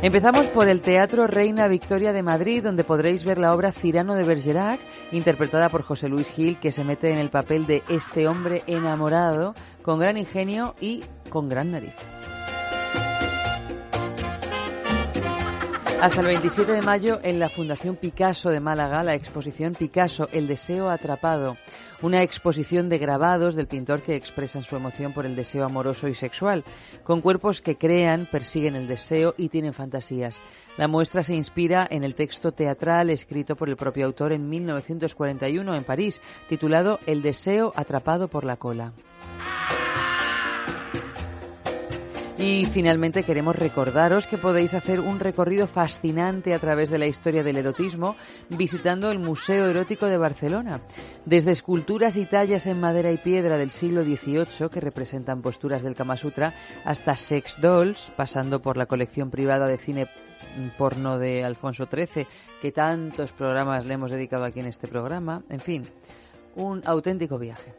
Empezamos 0.00 0.46
por 0.46 0.68
el 0.68 0.80
Teatro 0.80 1.26
Reina 1.26 1.68
Victoria 1.68 2.14
de 2.14 2.22
Madrid, 2.22 2.62
donde 2.62 2.84
podréis 2.84 3.22
ver 3.24 3.36
la 3.36 3.54
obra 3.54 3.72
Cirano 3.72 4.14
de 4.14 4.24
Bergerac, 4.24 4.80
interpretada 5.12 5.68
por 5.68 5.82
José 5.82 6.08
Luis 6.08 6.30
Gil, 6.30 6.58
que 6.58 6.72
se 6.72 6.84
mete 6.84 7.10
en 7.10 7.18
el 7.18 7.28
papel 7.28 7.66
de 7.66 7.82
este 7.88 8.28
hombre 8.28 8.62
enamorado, 8.66 9.54
con 9.82 9.98
gran 9.98 10.16
ingenio 10.16 10.74
y 10.80 11.02
con 11.28 11.50
gran 11.50 11.72
nariz. 11.72 11.94
Hasta 16.04 16.20
el 16.20 16.26
27 16.26 16.70
de 16.70 16.82
mayo 16.82 17.18
en 17.22 17.38
la 17.38 17.48
Fundación 17.48 17.96
Picasso 17.96 18.50
de 18.50 18.60
Málaga, 18.60 19.02
la 19.02 19.14
exposición 19.14 19.72
Picasso, 19.72 20.28
El 20.32 20.46
deseo 20.46 20.90
atrapado, 20.90 21.56
una 22.02 22.22
exposición 22.22 22.90
de 22.90 22.98
grabados 22.98 23.54
del 23.54 23.68
pintor 23.68 24.02
que 24.02 24.14
expresan 24.14 24.60
su 24.60 24.76
emoción 24.76 25.14
por 25.14 25.24
el 25.24 25.34
deseo 25.34 25.64
amoroso 25.64 26.06
y 26.06 26.12
sexual, 26.12 26.62
con 27.04 27.22
cuerpos 27.22 27.62
que 27.62 27.78
crean, 27.78 28.28
persiguen 28.30 28.76
el 28.76 28.86
deseo 28.86 29.32
y 29.38 29.48
tienen 29.48 29.72
fantasías. 29.72 30.38
La 30.76 30.88
muestra 30.88 31.22
se 31.22 31.36
inspira 31.36 31.86
en 31.90 32.04
el 32.04 32.14
texto 32.14 32.52
teatral 32.52 33.08
escrito 33.08 33.56
por 33.56 33.70
el 33.70 33.76
propio 33.76 34.04
autor 34.04 34.34
en 34.34 34.46
1941 34.46 35.74
en 35.74 35.84
París, 35.84 36.20
titulado 36.50 36.98
El 37.06 37.22
deseo 37.22 37.72
atrapado 37.74 38.28
por 38.28 38.44
la 38.44 38.58
cola. 38.58 38.92
Y 42.36 42.64
finalmente 42.64 43.22
queremos 43.22 43.54
recordaros 43.54 44.26
que 44.26 44.38
podéis 44.38 44.74
hacer 44.74 44.98
un 44.98 45.20
recorrido 45.20 45.68
fascinante 45.68 46.52
a 46.52 46.58
través 46.58 46.90
de 46.90 46.98
la 46.98 47.06
historia 47.06 47.44
del 47.44 47.56
erotismo 47.56 48.16
visitando 48.48 49.10
el 49.12 49.20
Museo 49.20 49.66
Erótico 49.66 50.06
de 50.06 50.16
Barcelona. 50.16 50.80
Desde 51.24 51.52
esculturas 51.52 52.16
y 52.16 52.26
tallas 52.26 52.66
en 52.66 52.80
madera 52.80 53.12
y 53.12 53.18
piedra 53.18 53.56
del 53.56 53.70
siglo 53.70 54.02
XVIII 54.02 54.68
que 54.68 54.80
representan 54.80 55.42
posturas 55.42 55.84
del 55.84 55.94
Kama 55.94 56.16
Sutra 56.16 56.52
hasta 56.84 57.14
sex 57.14 57.60
dolls, 57.60 58.10
pasando 58.16 58.60
por 58.60 58.76
la 58.76 58.86
colección 58.86 59.30
privada 59.30 59.68
de 59.68 59.78
cine 59.78 60.08
porno 60.76 61.18
de 61.18 61.44
Alfonso 61.44 61.86
XIII, 61.86 62.26
que 62.60 62.72
tantos 62.72 63.32
programas 63.32 63.86
le 63.86 63.94
hemos 63.94 64.10
dedicado 64.10 64.44
aquí 64.44 64.58
en 64.58 64.66
este 64.66 64.88
programa. 64.88 65.42
En 65.48 65.60
fin, 65.60 65.84
un 66.56 66.82
auténtico 66.84 67.38
viaje. 67.38 67.74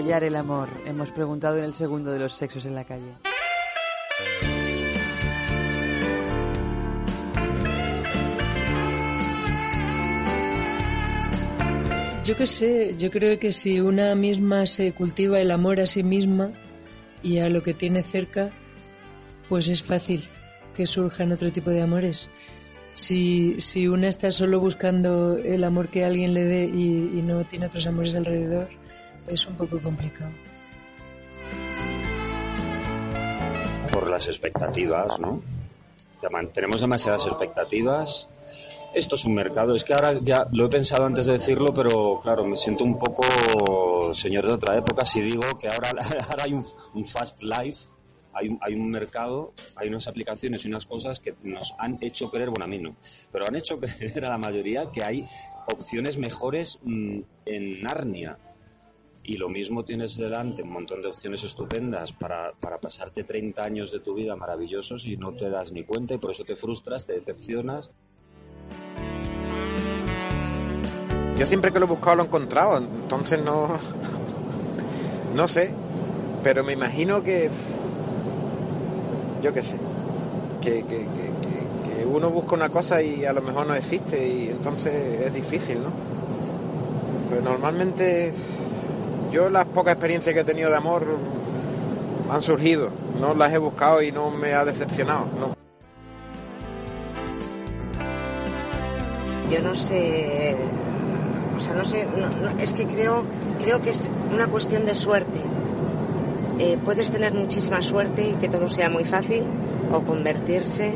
Hallar 0.00 0.24
el 0.24 0.34
amor? 0.34 0.68
Hemos 0.86 1.10
preguntado 1.10 1.58
en 1.58 1.64
el 1.64 1.74
segundo 1.74 2.10
de 2.10 2.18
los 2.18 2.32
sexos 2.32 2.64
en 2.64 2.74
la 2.74 2.84
calle. 2.84 3.12
Yo 12.24 12.36
qué 12.36 12.46
sé, 12.46 12.94
yo 12.96 13.10
creo 13.10 13.38
que 13.38 13.52
si 13.52 13.80
una 13.80 14.14
misma 14.14 14.64
se 14.66 14.92
cultiva 14.92 15.40
el 15.40 15.50
amor 15.50 15.80
a 15.80 15.86
sí 15.86 16.02
misma 16.02 16.50
y 17.22 17.38
a 17.38 17.50
lo 17.50 17.62
que 17.62 17.74
tiene 17.74 18.02
cerca, 18.02 18.50
pues 19.48 19.68
es 19.68 19.82
fácil 19.82 20.28
que 20.74 20.86
surjan 20.86 21.32
otro 21.32 21.50
tipo 21.52 21.70
de 21.70 21.82
amores. 21.82 22.30
Si, 22.92 23.60
si 23.60 23.86
una 23.86 24.08
está 24.08 24.30
solo 24.30 24.60
buscando 24.60 25.36
el 25.36 25.62
amor 25.64 25.88
que 25.88 26.04
alguien 26.04 26.32
le 26.32 26.44
dé 26.44 26.64
y, 26.64 27.18
y 27.18 27.22
no 27.22 27.44
tiene 27.44 27.66
otros 27.66 27.86
amores 27.86 28.14
alrededor, 28.14 28.68
es 29.26 29.46
un 29.46 29.54
poco 29.54 29.78
complicado. 29.80 30.30
por 33.90 34.08
las 34.08 34.28
expectativas, 34.28 35.18
¿no? 35.20 35.42
Tenemos 36.52 36.80
demasiadas 36.80 37.26
expectativas. 37.26 38.28
Esto 38.94 39.14
es 39.14 39.24
un 39.24 39.34
mercado. 39.34 39.74
Es 39.74 39.84
que 39.84 39.94
ahora 39.94 40.18
ya 40.20 40.46
lo 40.52 40.66
he 40.66 40.68
pensado 40.68 41.06
antes 41.06 41.26
de 41.26 41.34
decirlo, 41.34 41.72
pero 41.72 42.20
claro, 42.22 42.44
me 42.44 42.56
siento 42.56 42.84
un 42.84 42.98
poco 42.98 44.14
señor 44.14 44.46
de 44.46 44.54
otra 44.54 44.76
época 44.76 45.04
si 45.04 45.20
digo 45.22 45.58
que 45.58 45.68
ahora, 45.68 45.92
ahora 46.28 46.44
hay 46.44 46.52
un, 46.52 46.64
un 46.94 47.04
fast 47.04 47.40
life, 47.42 47.86
hay 48.32 48.48
un, 48.48 48.58
hay 48.60 48.74
un 48.74 48.90
mercado, 48.90 49.52
hay 49.76 49.88
unas 49.88 50.08
aplicaciones 50.08 50.64
y 50.64 50.68
unas 50.68 50.86
cosas 50.86 51.20
que 51.20 51.34
nos 51.42 51.74
han 51.78 51.98
hecho 52.00 52.30
creer, 52.30 52.50
bueno, 52.50 52.64
a 52.64 52.68
mí 52.68 52.78
no, 52.78 52.96
pero 53.32 53.46
han 53.46 53.54
hecho 53.54 53.78
creer 53.80 54.24
a 54.24 54.30
la 54.30 54.38
mayoría 54.38 54.90
que 54.90 55.04
hay 55.04 55.26
opciones 55.66 56.18
mejores 56.18 56.78
mm, 56.82 57.20
en 57.46 57.82
Narnia. 57.82 58.36
Y 59.30 59.36
lo 59.36 59.48
mismo 59.48 59.84
tienes 59.84 60.16
delante 60.16 60.64
un 60.64 60.72
montón 60.72 61.02
de 61.02 61.06
opciones 61.06 61.44
estupendas 61.44 62.10
para, 62.12 62.50
para 62.58 62.78
pasarte 62.78 63.22
30 63.22 63.62
años 63.62 63.92
de 63.92 64.00
tu 64.00 64.12
vida 64.12 64.34
maravillosos 64.34 65.06
y 65.06 65.16
no 65.16 65.30
te 65.34 65.48
das 65.48 65.70
ni 65.70 65.84
cuenta 65.84 66.14
y 66.14 66.18
por 66.18 66.32
eso 66.32 66.42
te 66.42 66.56
frustras, 66.56 67.06
te 67.06 67.12
decepcionas. 67.12 67.92
Yo 71.38 71.46
siempre 71.46 71.72
que 71.72 71.78
lo 71.78 71.84
he 71.86 71.88
buscado 71.88 72.16
lo 72.16 72.22
he 72.24 72.26
encontrado, 72.26 72.78
entonces 72.78 73.40
no... 73.44 73.78
No 75.36 75.46
sé, 75.46 75.70
pero 76.42 76.64
me 76.64 76.72
imagino 76.72 77.22
que, 77.22 77.50
yo 79.44 79.54
qué 79.54 79.62
sé, 79.62 79.76
que, 80.60 80.82
que, 80.82 81.06
que, 81.06 81.98
que- 82.00 82.04
uno 82.04 82.30
busca 82.30 82.56
una 82.56 82.70
cosa 82.70 83.00
y 83.00 83.24
a 83.24 83.32
lo 83.32 83.40
mejor 83.42 83.68
no 83.68 83.76
existe 83.76 84.26
y 84.28 84.48
entonces 84.48 85.20
es 85.20 85.32
difícil, 85.34 85.84
¿no? 85.84 85.90
Pero 87.30 87.42
normalmente 87.42 88.34
yo 89.30 89.48
las 89.48 89.66
pocas 89.66 89.92
experiencias 89.94 90.34
que 90.34 90.40
he 90.40 90.44
tenido 90.44 90.70
de 90.70 90.76
amor 90.76 91.04
han 92.30 92.42
surgido, 92.42 92.90
no 93.20 93.34
las 93.34 93.52
he 93.52 93.58
buscado 93.58 94.02
y 94.02 94.12
no 94.12 94.30
me 94.30 94.52
ha 94.54 94.64
decepcionado, 94.64 95.26
no. 95.38 95.54
Yo 99.50 99.60
no 99.62 99.74
sé, 99.74 100.54
o 101.56 101.60
sea, 101.60 101.74
no 101.74 101.84
sé, 101.84 102.06
no- 102.06 102.48
es 102.62 102.72
que 102.72 102.86
creo, 102.86 103.24
creo 103.62 103.82
que 103.82 103.90
es 103.90 104.10
una 104.32 104.46
cuestión 104.46 104.84
de 104.84 104.94
suerte. 104.94 105.40
Eh, 106.60 106.78
puedes 106.84 107.10
tener 107.10 107.32
muchísima 107.34 107.82
suerte 107.82 108.28
y 108.28 108.34
que 108.34 108.48
todo 108.48 108.68
sea 108.68 108.90
muy 108.90 109.04
fácil 109.04 109.44
o 109.92 110.02
convertirse 110.02 110.92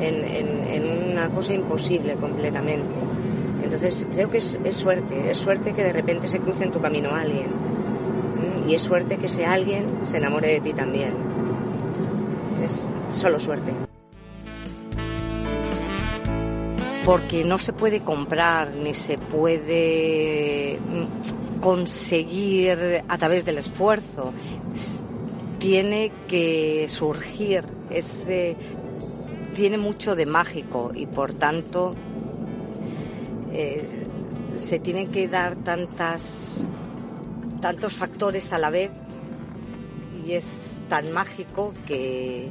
en, 0.00 0.24
en- 0.24 0.64
en 0.70 1.12
una 1.12 1.30
cosa 1.30 1.54
imposible 1.54 2.14
completamente. 2.16 2.94
Entonces 3.64 4.06
creo 4.12 4.30
que 4.30 4.38
es, 4.38 4.60
es 4.62 4.76
suerte, 4.76 5.30
es 5.30 5.38
suerte 5.38 5.72
que 5.72 5.82
de 5.82 5.92
repente 5.92 6.28
se 6.28 6.38
cruce 6.38 6.64
en 6.64 6.70
tu 6.70 6.80
camino 6.80 7.10
alguien. 7.12 7.48
Y 8.66 8.74
es 8.74 8.82
suerte 8.82 9.16
que 9.16 9.26
ese 9.26 9.46
alguien 9.46 10.00
se 10.04 10.16
enamore 10.16 10.48
de 10.48 10.60
ti 10.60 10.72
también. 10.72 11.14
Es 12.62 12.90
solo 13.10 13.38
suerte. 13.38 13.72
porque 17.06 17.44
no 17.44 17.56
se 17.56 17.72
puede 17.72 18.00
comprar 18.00 18.74
ni 18.74 18.92
se 18.92 19.16
puede 19.16 20.76
conseguir 21.60 23.04
a 23.06 23.16
través 23.16 23.44
del 23.44 23.58
esfuerzo. 23.58 24.32
Tiene 25.60 26.10
que 26.26 26.88
surgir, 26.88 27.64
tiene 29.54 29.78
mucho 29.78 30.16
de 30.16 30.26
mágico 30.26 30.90
y 30.92 31.06
por 31.06 31.32
tanto 31.32 31.94
eh, 33.52 33.88
se 34.56 34.80
tienen 34.80 35.12
que 35.12 35.28
dar 35.28 35.54
tantas, 35.54 36.64
tantos 37.66 37.94
factores 37.94 38.52
a 38.52 38.58
la 38.58 38.70
vez 38.70 38.92
y 40.24 40.34
es 40.34 40.78
tan 40.88 41.10
mágico 41.10 41.74
que, 41.84 42.48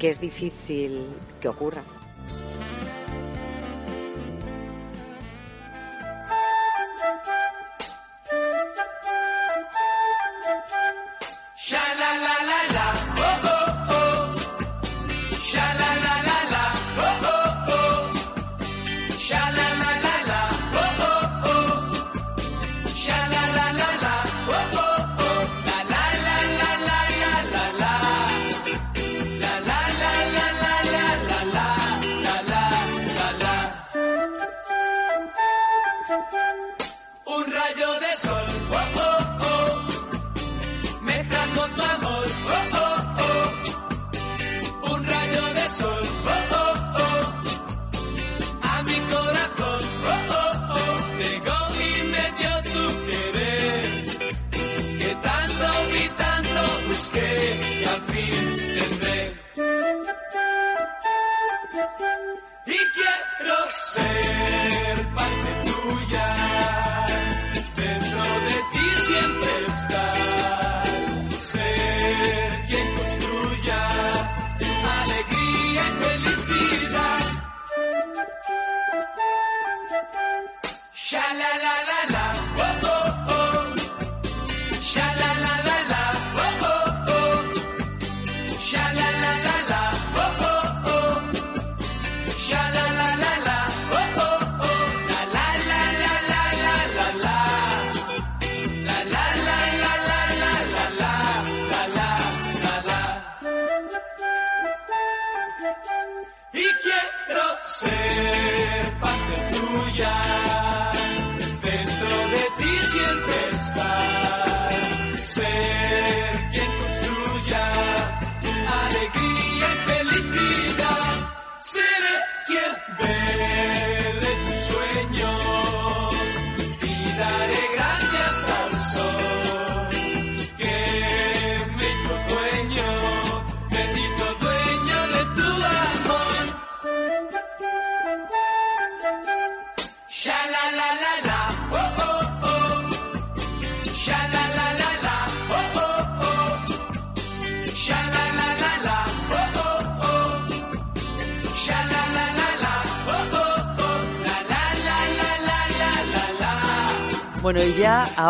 que 0.00 0.10
es 0.10 0.18
difícil 0.18 0.98
que 1.40 1.46
ocurra. 1.46 1.84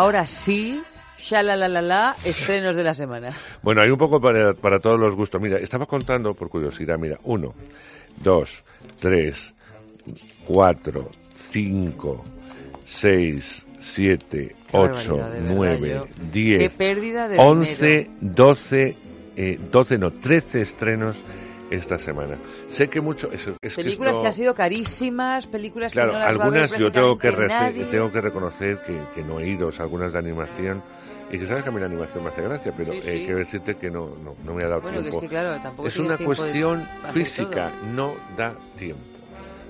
Ahora 0.05 0.25
sí, 0.27 0.83
ya 1.17 1.41
la 1.41 1.55
la 1.55 1.67
la 1.67 1.81
la, 1.81 2.15
estrenos 2.23 2.75
de 2.75 2.83
la 2.83 2.93
semana. 2.93 3.35
Bueno, 3.63 3.81
hay 3.81 3.89
un 3.89 3.97
poco 3.97 4.21
para, 4.21 4.53
para 4.53 4.79
todos 4.79 4.99
los 4.99 5.15
gustos. 5.15 5.41
Mira, 5.41 5.57
estaba 5.57 5.87
contando 5.87 6.35
por 6.35 6.47
curiosidad, 6.47 6.99
mira, 6.99 7.17
uno, 7.23 7.55
dos, 8.17 8.63
tres, 8.99 9.51
cuatro, 10.45 11.09
cinco, 11.51 12.23
seis, 12.85 13.65
siete, 13.79 14.55
Qué 14.69 14.77
ocho, 14.77 15.17
barbaridad, 15.17 15.31
de 15.31 15.39
verdad, 15.39 15.55
nueve, 15.55 15.89
yo- 15.89 16.07
diez, 16.31 16.59
Qué 16.59 16.69
pérdida 16.77 17.27
de 17.27 17.39
once, 17.39 18.11
doce, 18.21 18.95
eh, 19.35 19.59
doce, 19.71 19.97
no, 19.97 20.11
trece 20.11 20.61
estrenos 20.61 21.17
esta 21.69 21.97
semana. 21.97 22.37
Sé 22.67 22.89
que 22.89 23.01
mucho... 23.01 23.31
Es, 23.31 23.47
es 23.61 23.75
que 23.75 23.83
Películas 23.83 24.11
esto- 24.11 24.21
que 24.21 24.27
han 24.27 24.33
sido 24.33 24.53
carísimas, 24.55 25.47
películas 25.47 25.93
Claro, 25.93 26.11
que 26.11 26.13
no 26.13 26.19
las 26.19 26.27
va 26.27 26.31
a 26.45 26.49
ver 26.49 26.61
algunas 26.61 26.79
yo 26.79 26.91
tengo 26.91 27.17
que, 27.17 27.31
nadie. 27.31 27.85
tengo 27.85 28.11
que 28.11 28.21
reconocer 28.21 28.79
que, 28.85 28.99
que 29.15 29.23
no 29.23 29.39
he 29.39 29.47
ido, 29.47 29.67
o 29.67 29.71
sea, 29.71 29.83
algunas 29.85 30.13
de 30.13 30.19
animación, 30.19 30.83
y 31.31 31.39
que 31.39 31.45
sabes 31.47 31.63
que 31.63 31.69
a 31.69 31.71
mí 31.71 31.79
la 31.79 31.87
animación 31.87 32.23
me 32.23 32.29
hace 32.29 32.41
gracia, 32.43 32.71
pero 32.77 32.93
Sí, 32.93 32.99
eh, 33.03 33.23
quiero 33.25 33.39
decirte 33.39 33.75
que 33.77 33.89
no, 33.89 34.09
no, 34.23 34.35
no 34.43 34.53
me 34.53 34.63
ha 34.63 34.67
dado 34.67 34.81
Bueno, 34.81 34.97
que 35.01 35.09
es 35.09 35.11
tiempo. 35.11 35.21
que, 35.21 35.27
claro, 35.27 35.85
es 35.85 35.97
una 35.97 36.17
de 36.17 36.25
cuestión 36.25 36.87
física, 37.11 37.71
no 37.93 38.13
da 38.37 38.55
tiempo. 38.77 39.01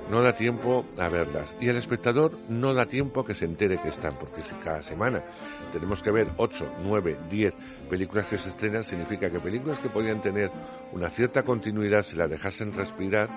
No 0.10 0.22
da 0.22 0.34
tiempo 0.34 0.86
a 0.99 1.10
verlas. 1.10 1.56
Y 1.60 1.68
el 1.69 1.77
espectador 1.77 2.38
no 2.48 2.73
da 2.73 2.86
tiempo 2.86 3.22
a 3.22 3.26
que 3.26 3.34
se 3.34 3.45
entere 3.45 3.80
que 3.82 3.90
están, 3.90 4.14
porque 4.19 4.41
si 4.41 4.53
cada 4.56 4.82
semana 4.84 5.23
tenemos 5.72 6.03
que 6.03 6.11
ver 6.11 6.27
8, 6.38 6.73
9, 6.84 7.18
10 7.30 7.53
películas 7.90 8.27
que 8.27 8.38
se 8.38 8.49
estrenan, 8.49 8.84
significa 8.84 9.30
que 9.32 9.40
películas 9.40 9.80
que 9.80 9.90
podían 9.90 10.22
tener 10.22 10.52
una 10.91 11.10
cierta 11.10 11.41
continuidad, 11.44 12.03
si 12.03 12.15
la 12.15 12.27
dejasen 12.27 12.72
respirar, 12.73 13.30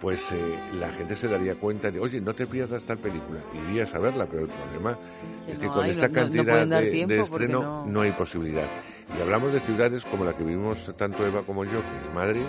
pues 0.00 0.30
eh, 0.30 0.36
la 0.78 0.90
gente 0.92 1.16
se 1.16 1.26
daría 1.26 1.56
cuenta 1.56 1.90
de, 1.90 1.98
oye, 1.98 2.20
no 2.20 2.32
te 2.32 2.46
pierdas 2.46 2.84
tal 2.84 2.98
película, 2.98 3.40
irías 3.68 3.92
a 3.94 3.98
verla, 3.98 4.26
pero 4.30 4.42
el 4.44 4.48
problema 4.48 4.96
Que 5.44 5.52
es 5.52 5.58
que 5.58 5.66
no 5.66 5.72
con 5.74 5.84
hay, 5.84 5.90
esta 5.90 6.06
no- 6.06 6.14
no- 6.14 6.20
no 6.20 6.26
cantidad 6.26 6.66
de, 6.68 7.06
de 7.06 7.20
estreno 7.22 7.60
no- 7.60 7.86
no 7.86 8.00
hay 8.02 8.12
posibilidad. 8.12 8.66
Y 9.18 9.20
hablamos 9.20 9.52
de 9.52 9.58
ciudades 9.60 10.04
como 10.04 10.24
la 10.24 10.34
que 10.36 10.44
vivimos 10.44 10.94
tanto 10.96 11.26
Eva 11.26 11.42
como 11.42 11.64
yo, 11.64 11.70
que 11.80 12.08
es 12.08 12.14
Madrid, 12.14 12.42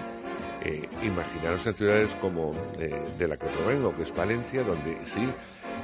eh, 0.64 0.88
imaginaros 1.03 1.65
en 1.65 1.73
ciudades 1.73 2.10
como 2.22 2.53
eh, 2.80 2.94
de 3.18 3.27
la 3.27 3.38
que 3.38 3.45
provengo, 3.48 3.95
que 3.95 4.03
es 4.03 4.15
Valencia, 4.15 4.64
donde 4.64 4.98
sí 5.06 5.27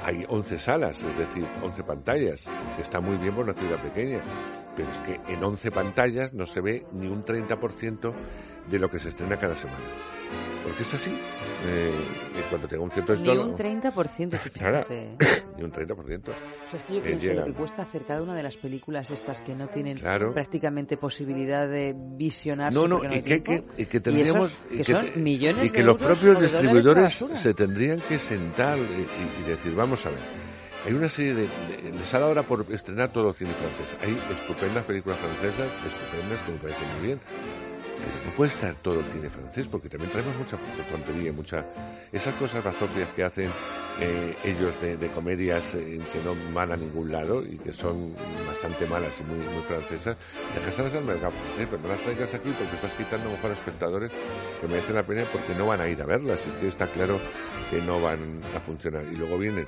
hay 0.04 0.24
11 0.28 0.58
salas, 0.58 1.02
es 1.02 1.18
decir, 1.18 1.46
11 1.62 1.82
pantallas, 1.82 2.44
que 2.76 2.82
está 2.82 3.00
muy 3.00 3.16
bien 3.16 3.34
por 3.34 3.44
una 3.44 3.54
ciudad 3.54 3.78
pequeña, 3.78 4.20
pero 4.76 4.88
es 4.90 4.98
que 5.00 5.32
en 5.32 5.42
11 5.42 5.70
pantallas 5.70 6.32
no 6.34 6.46
se 6.46 6.60
ve 6.60 6.84
ni 6.92 7.06
un 7.06 7.24
30% 7.24 8.12
de 8.70 8.78
lo 8.78 8.90
que 8.90 8.98
se 8.98 9.08
estrena 9.08 9.36
cada 9.38 9.54
semana. 9.54 9.84
Porque 10.64 10.82
es 10.82 10.92
así. 10.94 11.10
Eh, 11.68 11.92
y 12.36 12.50
cuando 12.50 12.66
tenga 12.66 12.82
un 12.82 12.90
cierto 12.90 13.14
Ni 13.14 13.30
esto, 13.30 13.42
un 13.46 13.56
30%, 13.56 13.92
tú 14.42 14.50
Claro, 14.58 14.84
fíjate. 14.84 15.16
ni 15.56 15.62
un 15.62 15.70
30%. 15.72 15.92
O 15.94 16.00
sea, 16.02 16.78
es 16.80 16.84
que 16.84 16.92
yo 16.94 16.98
Eh, 16.98 17.02
pienso 17.02 17.26
llega. 17.26 17.40
lo 17.42 17.46
que 17.46 17.52
cuesta 17.52 17.82
hacer 17.82 18.02
cada 18.04 18.20
una 18.22 18.34
de 18.34 18.42
las 18.42 18.56
películas 18.56 19.08
estas 19.12 19.40
que 19.42 19.54
no 19.54 19.68
tienen 19.68 19.96
Claro. 19.98 20.32
prácticamente 20.34 20.96
posibilidad 20.96 21.68
de 21.68 21.94
visionarse 21.96 22.76
No, 22.80 22.88
no, 22.88 22.98
porque 22.98 23.18
y 23.18 23.22
que, 23.22 23.42
que, 23.44 23.64
y 23.76 23.86
que 23.86 23.98
esos 23.98 24.02
tendríamos... 24.02 24.52
que, 24.68 24.74
y 24.80 24.84
son 24.84 25.22
millones 25.22 25.66
y 25.66 25.70
que 25.70 25.78
de 25.78 25.84
los 25.84 26.00
euros 26.00 26.18
propios 26.18 26.34
dólares 26.34 26.52
de 26.52 26.58
distribuidores 26.58 27.24
se 27.40 27.54
tendrían 27.54 28.00
que 28.00 28.18
sentar 28.18 28.76
y, 28.76 28.82
y- 28.82 29.44
y 29.46 29.48
decir, 29.48 29.72
vamos 29.76 30.04
a 30.04 30.10
ver, 30.10 30.18
hay 30.84 30.92
una 30.92 31.08
serie 31.08 31.34
de, 31.34 31.42
de- 31.42 31.92
Les 31.98 32.14
ha 32.14 32.18
ahora 32.18 32.42
por 32.42 32.64
estrenar 32.70 33.10
todo 33.12 33.30
el 33.30 33.34
cine 33.34 33.50
francés. 33.54 33.96
Hay 34.02 34.16
estupendas 34.30 34.84
películas 34.84 35.18
francesas, 35.18 35.68
estupendas, 35.86 36.40
que 36.42 36.52
me 36.52 36.58
parecen 36.58 36.88
muy 36.98 37.06
bien. 37.06 37.20
Pero 37.98 38.12
no 38.26 38.30
puede 38.36 38.50
estar 38.50 38.74
todo 38.82 39.00
el 39.00 39.06
cine 39.06 39.30
francés, 39.30 39.66
porque 39.68 39.88
también 39.88 40.12
traemos 40.12 40.36
mucha 40.36 40.58
tontería, 40.90 41.32
mucha... 41.32 41.64
Esas 42.12 42.34
cosas 42.34 42.62
bazopias 42.62 43.08
que 43.16 43.24
hacen 43.24 43.50
eh, 44.00 44.36
ellos 44.44 44.78
de, 44.82 45.08
comedias 45.08 45.74
eh, 45.74 45.98
que 46.12 46.18
no 46.22 46.36
van 46.52 46.72
a 46.72 46.76
ningún 46.76 47.10
lado 47.10 47.42
y 47.42 47.56
que 47.56 47.72
son 47.72 48.14
bastante 48.46 48.84
malas 48.86 49.12
y 49.18 49.22
muy, 49.24 49.38
muy 49.38 49.62
francesas, 49.62 50.14
déjaselas 50.54 50.94
al 50.94 51.04
mercado 51.04 51.32
francés, 51.32 51.68
pero 51.70 51.82
no 51.82 51.88
las 51.88 52.00
traigas 52.00 52.34
aquí 52.34 52.50
porque 52.58 52.74
estás 52.76 52.92
quitando 52.92 53.30
mejor 53.30 53.50
a 53.50 53.54
espectadores 53.54 54.12
que 54.60 54.68
merecen 54.68 54.94
la 54.94 55.02
pena 55.02 55.24
porque 55.32 55.54
no 55.54 55.66
van 55.66 55.80
a 55.80 55.88
ir 55.88 56.00
a 56.02 56.04
verlas. 56.04 56.38
Es 56.46 56.52
que 56.60 56.68
está 56.68 56.86
claro 56.88 57.18
que 57.70 57.80
no 57.80 58.00
van 58.02 58.40
a 58.54 58.60
funcionar. 58.60 59.04
Y 59.10 59.16
luego 59.16 59.38
vienen 59.38 59.66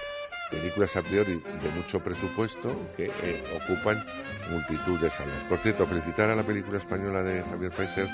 películas 0.51 0.97
a 0.97 1.03
priori 1.03 1.43
de 1.63 1.71
mucho 1.75 2.01
presupuesto 2.01 2.75
que 2.97 3.07
eh, 3.23 3.61
ocupan 3.63 4.05
multitud 4.51 4.99
de 5.01 5.11
salas. 5.11 5.45
Por 5.49 5.59
cierto, 5.59 5.87
felicitar 5.87 6.31
a 6.31 6.37
la 6.37 6.43
película 6.43 6.79
española 6.79 7.23
de 7.23 7.43
Javier 7.43 7.73
Paiser, 7.73 8.09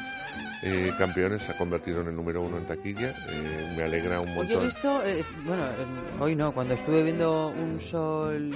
eh, 0.65 0.93
Campeones, 0.99 1.43
se 1.43 1.53
ha 1.53 1.59
convertido 1.59 2.01
en 2.01 2.09
el 2.09 2.17
número 2.17 2.41
uno 2.43 2.57
en 2.59 2.65
taquilla. 2.67 3.11
Eh, 3.29 3.75
me 3.77 3.83
alegra 3.85 4.21
un 4.21 4.35
Pues 4.35 4.49
yo 4.49 4.61
he 4.61 4.65
montón. 4.65 4.67
visto, 4.67 5.05
eh, 5.05 5.25
bueno, 5.47 5.65
hoy 6.21 6.35
no, 6.35 6.53
cuando 6.53 6.75
estuve 6.75 7.03
viendo 7.03 7.49
un 7.49 7.79
sol... 7.81 8.51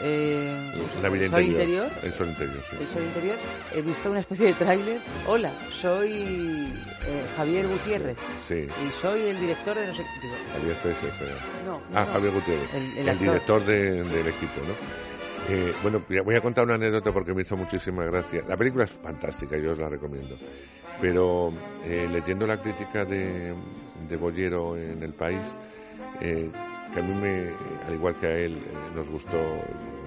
Eh, 0.00 0.70
La 1.02 1.08
vida 1.08 1.24
un 1.24 1.30
sol 1.32 1.42
interior. 1.42 1.86
interior 1.86 1.90
El 2.04 2.12
sol 2.12 2.28
interior, 2.28 2.62
sí. 2.70 2.76
el 2.78 2.86
sol 2.86 3.02
interior, 3.02 3.36
he 3.74 3.82
visto 3.82 4.08
una 4.10 4.20
especie 4.20 4.46
de 4.46 4.52
tráiler. 4.54 4.98
Hola, 5.26 5.50
soy 5.72 6.12
eh, 6.12 7.24
Javier 7.36 7.66
Gutiérrez 7.66 8.16
Sí. 8.46 8.54
y 8.68 8.90
soy 9.02 9.22
el 9.22 9.40
director 9.40 9.76
de 9.76 9.86
no 9.88 9.94
sé 9.94 10.04
qué. 10.20 10.28
Javier 10.52 10.76
sí. 11.00 11.24
No, 11.66 11.80
Ah, 11.92 12.04
no. 12.04 12.12
Javier 12.12 12.32
Gutiérrez, 12.32 12.74
El- 12.74 12.92
el 12.92 12.98
el, 12.98 13.08
actor. 13.08 13.26
director 13.26 13.64
de- 13.66 14.04
del 14.04 14.28
equipo, 14.28 14.60
¿no? 14.68 14.74
Eh, 15.52 15.72
bueno, 15.82 16.04
voy 16.08 16.18
a- 16.18 16.22
voy 16.22 16.34
a 16.36 16.40
contar 16.42 16.62
una 16.64 16.74
anécdota 16.74 17.10
porque 17.10 17.34
me 17.34 17.42
hizo 17.42 17.56
muchísima 17.56 18.04
gracia. 18.04 18.44
La 18.46 18.56
película 18.56 18.84
es 18.84 18.90
fantástica, 18.92 19.56
yo 19.56 19.72
os 19.72 19.78
la 19.78 19.88
recomiendo. 19.88 20.36
Pero 21.00 21.52
eh, 21.84 22.08
leyendo 22.10 22.46
la 22.46 22.56
crítica 22.56 23.04
de, 23.04 23.54
de 24.08 24.16
Bollero 24.16 24.76
en 24.76 25.02
El 25.02 25.12
País, 25.12 25.42
eh, 26.20 26.50
que 26.92 27.00
a 27.00 27.02
mí, 27.02 27.14
me, 27.14 27.52
al 27.86 27.94
igual 27.94 28.16
que 28.16 28.26
a 28.26 28.36
él, 28.36 28.56
eh, 28.56 28.94
nos 28.94 29.08
gustó, 29.08 29.38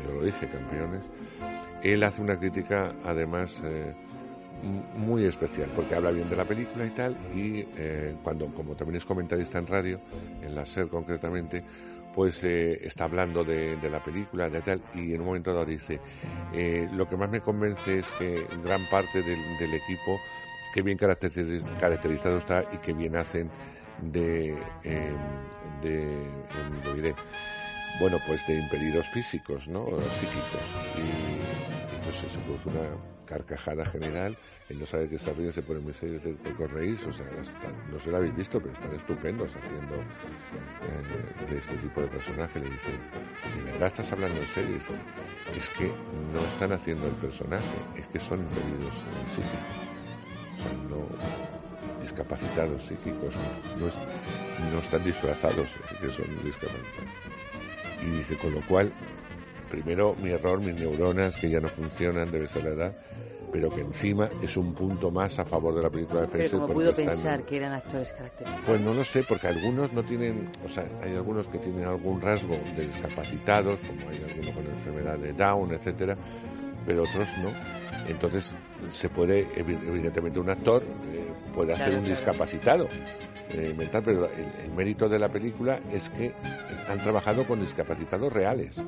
yo 0.06 0.14
lo 0.16 0.26
dije, 0.26 0.48
campeones, 0.50 1.04
él 1.84 2.04
hace 2.04 2.22
una 2.22 2.38
crítica, 2.38 2.94
además, 3.06 3.62
eh, 3.64 3.94
muy 4.96 5.26
especial, 5.26 5.70
porque 5.76 5.96
habla 5.96 6.12
bien 6.12 6.30
de 6.30 6.36
la 6.36 6.46
película 6.46 6.86
y 6.86 6.92
tal, 6.92 7.18
y 7.36 7.66
eh, 7.78 8.16
cuando, 8.24 8.48
como 8.48 8.76
también 8.76 8.98
es 8.98 9.06
comentarista 9.06 9.58
en 9.60 9.68
radio, 9.68 10.00
en 10.42 10.54
la 10.54 10.66
SER 10.66 10.88
concretamente, 10.88 11.64
pues 12.14 12.44
eh, 12.44 12.80
está 12.86 13.06
hablando 13.06 13.44
de, 13.44 13.78
de 13.78 13.90
la 13.90 14.04
película, 14.04 14.50
de 14.50 14.62
tal, 14.62 14.82
y 14.94 15.14
en 15.14 15.22
un 15.22 15.28
momento 15.28 15.54
dado 15.54 15.66
dice, 15.66 16.00
eh, 16.54 16.88
lo 16.94 17.08
que 17.08 17.18
más 17.18 17.30
me 17.30 17.42
convence 17.42 18.00
es 18.00 18.08
que 18.20 18.46
gran 18.64 18.82
parte 18.90 19.24
del, 19.24 19.40
del 19.58 19.74
equipo, 19.74 20.20
que 20.72 20.82
bien 20.82 20.98
caracteriz- 20.98 21.64
caracterizado 21.80 22.38
está 22.38 22.64
y 22.74 22.78
que 22.78 22.94
bien 22.94 23.16
hacen 23.16 23.50
de, 24.02 24.58
de, 25.82 26.14
em, 26.14 27.16
bueno, 28.00 28.20
pues 28.20 28.46
de 28.48 28.56
impedidos 28.56 29.08
físicos, 29.10 29.68
¿no? 29.68 29.86
Psíquicos. 30.20 30.62
Y 30.98 31.96
entonces 31.96 32.32
se 32.32 32.40
produce 32.40 32.70
una 32.70 32.90
carcajada 33.26 33.86
general. 33.86 34.36
Él 34.70 34.80
no 34.80 34.86
sabe 34.86 35.08
que 35.08 35.20
se 35.20 35.32
ríe, 35.34 35.52
se 35.52 35.62
pone 35.62 35.80
muy 35.80 35.94
serio, 35.94 36.16
dice, 36.16 36.34
¿por 36.44 36.56
qué 36.56 36.64
os 36.64 36.72
reís? 36.72 37.06
O 37.06 37.14
sea, 37.14 37.28
están- 37.28 37.92
no 37.92 38.00
se 38.00 38.10
lo 38.10 38.18
habéis 38.18 38.36
visto, 38.36 38.60
pero 38.62 38.74
están 38.74 38.94
estupendos 38.94 39.56
haciendo 39.56 39.96
eh, 40.84 41.46
de 41.52 41.58
este 41.60 41.76
tipo 41.78 42.02
de 42.02 42.08
personaje. 42.08 42.60
Le 42.60 42.70
dice, 42.72 42.92
¿de 43.56 43.72
verdad 43.72 43.88
estás 43.88 44.12
hablando 44.14 44.40
en 44.42 44.48
serio? 44.48 44.78
Es 45.56 45.70
que 45.70 45.94
no 46.34 46.44
están 46.46 46.72
haciendo 46.72 47.08
el 47.08 47.16
personaje, 47.16 47.78
es 47.98 48.08
que 48.08 48.20
son 48.20 48.40
impedidos 48.40 48.96
eh, 48.96 49.28
psíquicos. 49.28 49.91
No 50.90 51.06
discapacitados 52.00 52.84
psíquicos, 52.84 53.34
no, 53.80 53.88
es- 53.88 54.72
no 54.74 54.80
están 54.80 55.04
disfrazados, 55.04 55.70
es 55.92 56.00
que 56.00 56.10
son 56.12 56.26
discapacitados. 56.44 57.10
Y 58.04 58.06
dice, 58.18 58.36
con 58.38 58.54
lo 58.54 58.62
cual, 58.62 58.92
primero 59.70 60.16
mi 60.22 60.30
error, 60.30 60.60
mis 60.60 60.76
neuronas 60.76 61.36
que 61.36 61.50
ya 61.50 61.60
no 61.60 61.68
funcionan, 61.70 62.32
debe 62.32 62.48
ser 62.48 62.64
la 62.64 62.70
edad, 62.72 62.94
pero 63.52 63.70
que 63.70 63.82
encima 63.82 64.30
es 64.42 64.58
un 64.58 64.74
punto 64.74 65.12
más 65.12 65.38
a 65.38 65.46
favor 65.46 65.76
de 65.76 65.84
la 65.84 65.90
película 65.90 66.22
de 66.22 66.28
Pero 66.28 66.40
Fraser 66.40 66.52
como 66.52 66.68
porque 66.68 66.74
pudo 66.80 66.90
están- 66.92 67.06
pensar 67.08 67.44
que 67.46 67.58
eran 67.58 67.74
actores 67.74 68.14
característicos. 68.14 68.66
pues 68.66 68.82
no 68.82 68.94
lo 68.94 69.04
sé, 69.04 69.24
porque 69.24 69.48
algunos 69.48 69.92
no 69.94 70.04
tienen, 70.04 70.50
o 70.66 70.70
sea, 70.70 70.86
hay 71.04 71.16
algunos 71.16 71.48
que 71.50 71.60
tienen 71.60 71.86
algún 71.86 72.20
rasgo 72.22 72.58
de 72.76 72.88
discapacitados, 72.88 73.80
como 73.82 74.10
hay 74.10 74.18
algunos 74.24 74.52
con 74.56 74.66
enfermedad 74.66 75.18
de 75.20 75.34
Down, 75.34 75.74
etcétera, 75.74 76.16
pero 76.86 77.04
otros 77.04 77.28
no. 77.44 77.52
Entonces, 78.08 78.56
se 78.90 79.10
puede, 79.10 79.48
evi- 79.56 79.80
evidentemente, 79.88 80.40
un 80.40 80.50
actor 80.50 80.84
eh, 80.84 81.32
puede 81.54 81.74
hacer 81.74 81.88
Claro, 81.88 82.00
un 82.00 82.06
claro. 82.06 82.16
discapacitado 82.18 82.88
eh, 83.54 83.74
mental, 83.78 84.02
pero 84.04 84.26
el, 84.26 84.66
el 84.66 84.72
mérito 84.72 85.10
de 85.10 85.20
la 85.20 85.30
película 85.30 85.80
es 85.92 86.10
que 86.10 86.34
han 86.90 87.00
trabajado 87.00 87.46
con 87.46 87.60
discapacitados 87.60 88.32
reales. 88.32 88.82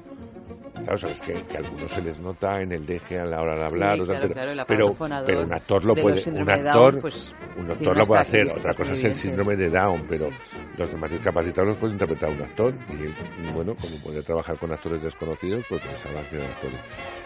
Claro, 0.73 0.97
sabes 0.97 1.21
que, 1.21 1.33
que 1.33 1.57
a 1.57 1.59
algunos 1.59 1.91
se 1.91 2.01
les 2.01 2.19
nota 2.19 2.61
en 2.61 2.71
el 2.71 2.85
deje 2.85 3.19
a 3.19 3.25
la 3.25 3.41
hora 3.41 3.55
de 3.55 3.65
hablar, 3.65 3.95
Sí, 3.95 4.01
o 4.01 4.05
sea, 4.05 4.19
claro, 4.19 4.65
pero, 4.67 4.93
claro, 4.93 5.43
un 5.43 5.53
actor 5.53 5.85
lo 5.85 5.93
de 5.93 6.01
puede, 6.01 6.15
los 6.15 6.27
un 6.27 6.49
actor, 6.49 6.91
Down, 6.91 7.01
pues, 7.01 7.35
un 7.57 7.71
actor 7.71 7.97
lo 7.97 8.05
puede 8.07 8.21
hacer, 8.21 8.47
otra 8.47 8.73
cosa 8.73 8.93
es 8.93 9.03
el 9.03 9.13
síndrome 9.13 9.55
de 9.55 9.69
Down, 9.69 10.05
pero 10.09 10.29
los 10.77 10.91
demás 10.91 11.11
discapacitados 11.11 11.69
los 11.69 11.77
puede 11.77 11.93
interpretar 11.93 12.29
un 12.31 12.41
actor 12.41 12.73
y 12.89 13.03
él, 13.03 13.13
bueno, 13.53 13.75
como 13.75 13.95
puede 13.97 14.23
trabajar 14.23 14.57
con 14.57 14.71
actores 14.71 15.01
desconocidos, 15.03 15.63
pues 15.69 15.81
pensaba 15.81 16.21
que 16.29 16.37
eran 16.37 16.49
actores. 16.49 16.79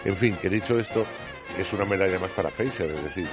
En 0.03 0.15
fin, 0.15 0.35
que 0.41 0.49
dicho 0.49 0.77
esto, 0.77 1.05
es 1.57 1.71
una 1.73 1.85
medalla 1.85 2.19
más 2.19 2.31
para 2.31 2.49
Fraser, 2.49 2.91
es 2.91 3.03
decir, 3.03 3.27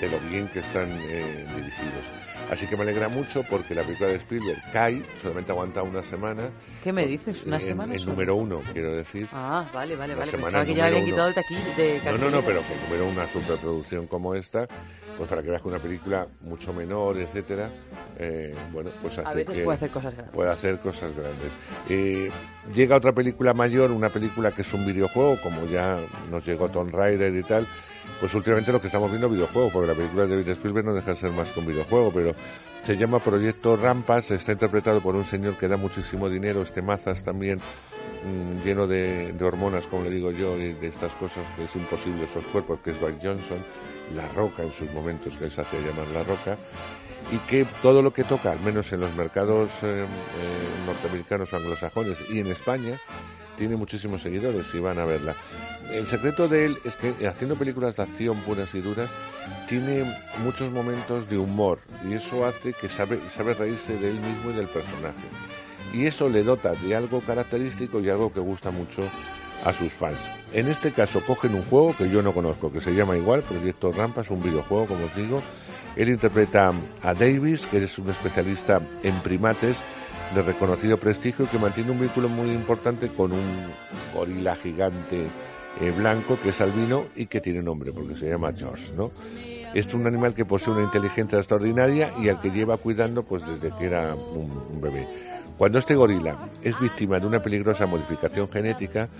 de 0.00 0.08
lo 0.08 0.18
bien 0.28 0.48
que 0.48 0.58
están 0.58 0.88
eh, 0.90 1.46
dirigidos. 1.56 2.19
Así 2.50 2.66
que 2.66 2.76
me 2.76 2.82
alegra 2.82 3.08
mucho 3.08 3.44
porque 3.44 3.76
la 3.76 3.82
película 3.84 4.08
de 4.08 4.16
Spielberg 4.16 4.60
cae, 4.72 5.04
solamente 5.22 5.52
aguanta 5.52 5.84
una 5.84 6.02
semana. 6.02 6.50
¿Qué 6.82 6.92
me 6.92 7.06
dices? 7.06 7.46
¿Una 7.46 7.56
En- 7.56 7.62
semana 7.62 7.94
En 7.94 8.04
número 8.04 8.34
uno, 8.34 8.60
quiero 8.72 8.92
decir. 8.92 9.28
Ah, 9.32 9.70
vale, 9.72 9.94
vale, 9.94 10.16
vale. 10.16 10.32
Pensaba 10.32 10.64
que 10.64 10.74
ya 10.74 10.86
habían 10.86 11.04
quitado 11.04 11.28
el 11.28 11.34
taquí 11.34 11.54
de 11.76 12.00
No, 12.04 12.18
no, 12.18 12.28
no, 12.28 12.44
pero 12.44 12.66
que 12.66 12.74
número 12.74 13.06
una 13.06 13.28
superproducción 13.28 14.08
como 14.08 14.34
esta, 14.34 14.66
pues 15.20 15.28
para 15.28 15.42
que 15.42 15.50
veas 15.50 15.60
que 15.60 15.68
una 15.68 15.78
película 15.78 16.26
mucho 16.40 16.72
menor, 16.72 17.18
etcétera, 17.18 17.70
eh, 18.18 18.54
bueno, 18.72 18.88
pues 19.02 19.18
hace 19.18 19.28
A 19.28 19.34
veces 19.34 19.54
que 19.54 19.64
puede 19.64 19.76
hacer 19.76 19.90
cosas 19.90 20.14
grandes. 20.14 20.34
puede 20.34 20.50
hacer 20.50 20.78
cosas 20.78 21.14
grandes. 21.14 21.52
Eh, 21.90 22.30
llega 22.74 22.96
otra 22.96 23.12
película 23.12 23.52
mayor, 23.52 23.90
una 23.90 24.08
película 24.08 24.50
que 24.50 24.62
es 24.62 24.72
un 24.72 24.86
videojuego, 24.86 25.36
como 25.42 25.66
ya 25.66 25.98
nos 26.30 26.46
llegó 26.46 26.70
Tomb 26.70 26.94
Raider 26.94 27.34
y 27.34 27.42
tal, 27.42 27.66
pues 28.18 28.32
últimamente 28.32 28.72
lo 28.72 28.80
que 28.80 28.86
estamos 28.86 29.10
viendo 29.10 29.26
es 29.26 29.34
videojuego, 29.34 29.68
porque 29.68 29.88
la 29.88 29.94
película 29.94 30.24
de 30.24 30.30
David 30.30 30.48
Spielberg 30.52 30.86
no 30.86 30.94
deja 30.94 31.10
de 31.10 31.16
ser 31.18 31.32
más 31.32 31.50
que 31.50 31.60
un 31.60 31.66
videojuego, 31.66 32.10
pero 32.14 32.34
se 32.86 32.96
llama 32.96 33.18
Proyecto 33.18 33.76
Rampas, 33.76 34.30
está 34.30 34.52
interpretado 34.52 35.02
por 35.02 35.16
un 35.16 35.26
señor 35.26 35.58
que 35.58 35.68
da 35.68 35.76
muchísimo 35.76 36.30
dinero, 36.30 36.62
este 36.62 36.80
Mazas 36.80 37.22
también, 37.22 37.60
mm, 38.24 38.62
lleno 38.64 38.86
de, 38.86 39.34
hormonas, 39.40 39.86
como 39.86 40.04
le 40.04 40.10
digo 40.10 40.30
yo, 40.30 40.56
y 40.56 40.72
de 40.74 40.88
estas 40.88 41.14
cosas 41.14 41.44
que 41.56 41.64
es 41.64 41.76
imposible 41.76 42.24
esos 42.24 42.46
cuerpos, 42.46 42.80
que 42.84 42.90
es 42.90 43.00
Dwight 43.00 43.22
Johnson, 43.22 43.58
La 44.14 44.28
Roca 44.28 44.62
en 44.62 44.72
sus 44.72 44.92
momentos, 44.92 45.36
que 45.36 45.44
él 45.44 45.50
se 45.50 45.60
hacía 45.60 45.80
llamar 45.80 46.08
La 46.08 46.22
Roca, 46.22 46.58
y 47.32 47.38
que 47.48 47.66
todo 47.82 48.02
lo 48.02 48.12
que 48.12 48.24
toca, 48.24 48.52
al 48.52 48.60
menos 48.60 48.92
en 48.92 49.00
los 49.00 49.14
mercados 49.14 49.70
eh, 49.82 50.04
eh, 50.04 50.86
norteamericanos 50.86 51.52
anglosajones 51.52 52.18
y 52.30 52.40
en 52.40 52.48
España, 52.48 52.98
tiene 53.56 53.76
muchísimos 53.76 54.22
seguidores 54.22 54.74
y 54.74 54.78
van 54.78 54.98
a 54.98 55.04
verla. 55.04 55.34
El 55.90 56.06
secreto 56.06 56.48
de 56.48 56.64
él 56.64 56.78
es 56.84 56.96
que 56.96 57.14
haciendo 57.26 57.56
películas 57.56 57.96
de 57.96 58.04
acción 58.04 58.38
puras 58.40 58.74
y 58.74 58.80
duras, 58.80 59.10
tiene 59.68 60.10
muchos 60.42 60.72
momentos 60.72 61.28
de 61.28 61.36
humor 61.36 61.78
y 62.08 62.14
eso 62.14 62.46
hace 62.46 62.72
que 62.72 62.88
sabe, 62.88 63.20
sabe 63.28 63.52
reírse 63.52 63.98
de 63.98 64.10
él 64.10 64.20
mismo 64.20 64.50
y 64.50 64.54
del 64.54 64.68
personaje. 64.68 65.28
Y 65.92 66.06
eso 66.06 66.28
le 66.28 66.42
dota 66.42 66.72
de 66.72 66.94
algo 66.94 67.20
característico 67.20 68.00
y 68.00 68.08
algo 68.08 68.32
que 68.32 68.40
gusta 68.40 68.70
mucho 68.70 69.02
a 69.64 69.72
sus 69.72 69.92
fans. 69.92 70.18
En 70.52 70.68
este 70.68 70.90
caso 70.92 71.20
cogen 71.26 71.54
un 71.54 71.62
juego 71.64 71.94
que 71.96 72.08
yo 72.10 72.22
no 72.22 72.32
conozco, 72.32 72.72
que 72.72 72.80
se 72.80 72.94
llama 72.94 73.16
igual, 73.16 73.42
Proyecto 73.42 73.92
Rampa, 73.92 74.22
es 74.22 74.30
un 74.30 74.42
videojuego, 74.42 74.86
como 74.86 75.04
os 75.04 75.14
digo. 75.14 75.42
Él 75.96 76.08
interpreta 76.08 76.72
a 77.02 77.14
Davis, 77.14 77.66
que 77.66 77.84
es 77.84 77.98
un 77.98 78.10
especialista 78.10 78.80
en 79.02 79.14
primates 79.20 79.76
de 80.34 80.42
reconocido 80.42 80.96
prestigio 80.96 81.48
que 81.50 81.58
mantiene 81.58 81.90
un 81.90 82.00
vínculo 82.00 82.28
muy 82.28 82.50
importante 82.50 83.08
con 83.08 83.32
un 83.32 83.66
gorila 84.14 84.54
gigante 84.54 85.26
eh, 85.80 85.92
blanco 85.96 86.38
que 86.40 86.50
es 86.50 86.60
albino 86.60 87.06
y 87.16 87.26
que 87.26 87.40
tiene 87.40 87.62
nombre 87.62 87.92
porque 87.92 88.16
se 88.16 88.28
llama 88.28 88.52
George, 88.56 88.92
¿no? 88.96 89.10
Es 89.74 89.92
un 89.92 90.06
animal 90.06 90.34
que 90.34 90.44
posee 90.44 90.72
una 90.72 90.82
inteligencia 90.84 91.38
extraordinaria 91.38 92.12
y 92.18 92.28
al 92.28 92.40
que 92.40 92.50
lleva 92.50 92.76
cuidando 92.76 93.22
pues 93.24 93.44
desde 93.46 93.76
que 93.76 93.86
era 93.86 94.14
un 94.14 94.80
bebé. 94.80 95.29
Cuando 95.60 95.78
este 95.78 95.94
gorila 95.94 96.38
es 96.62 96.80
víctima 96.80 97.20
de 97.20 97.26
una 97.26 97.42
peligrosa 97.42 97.84
modificación 97.84 98.48
genética, 98.48 99.10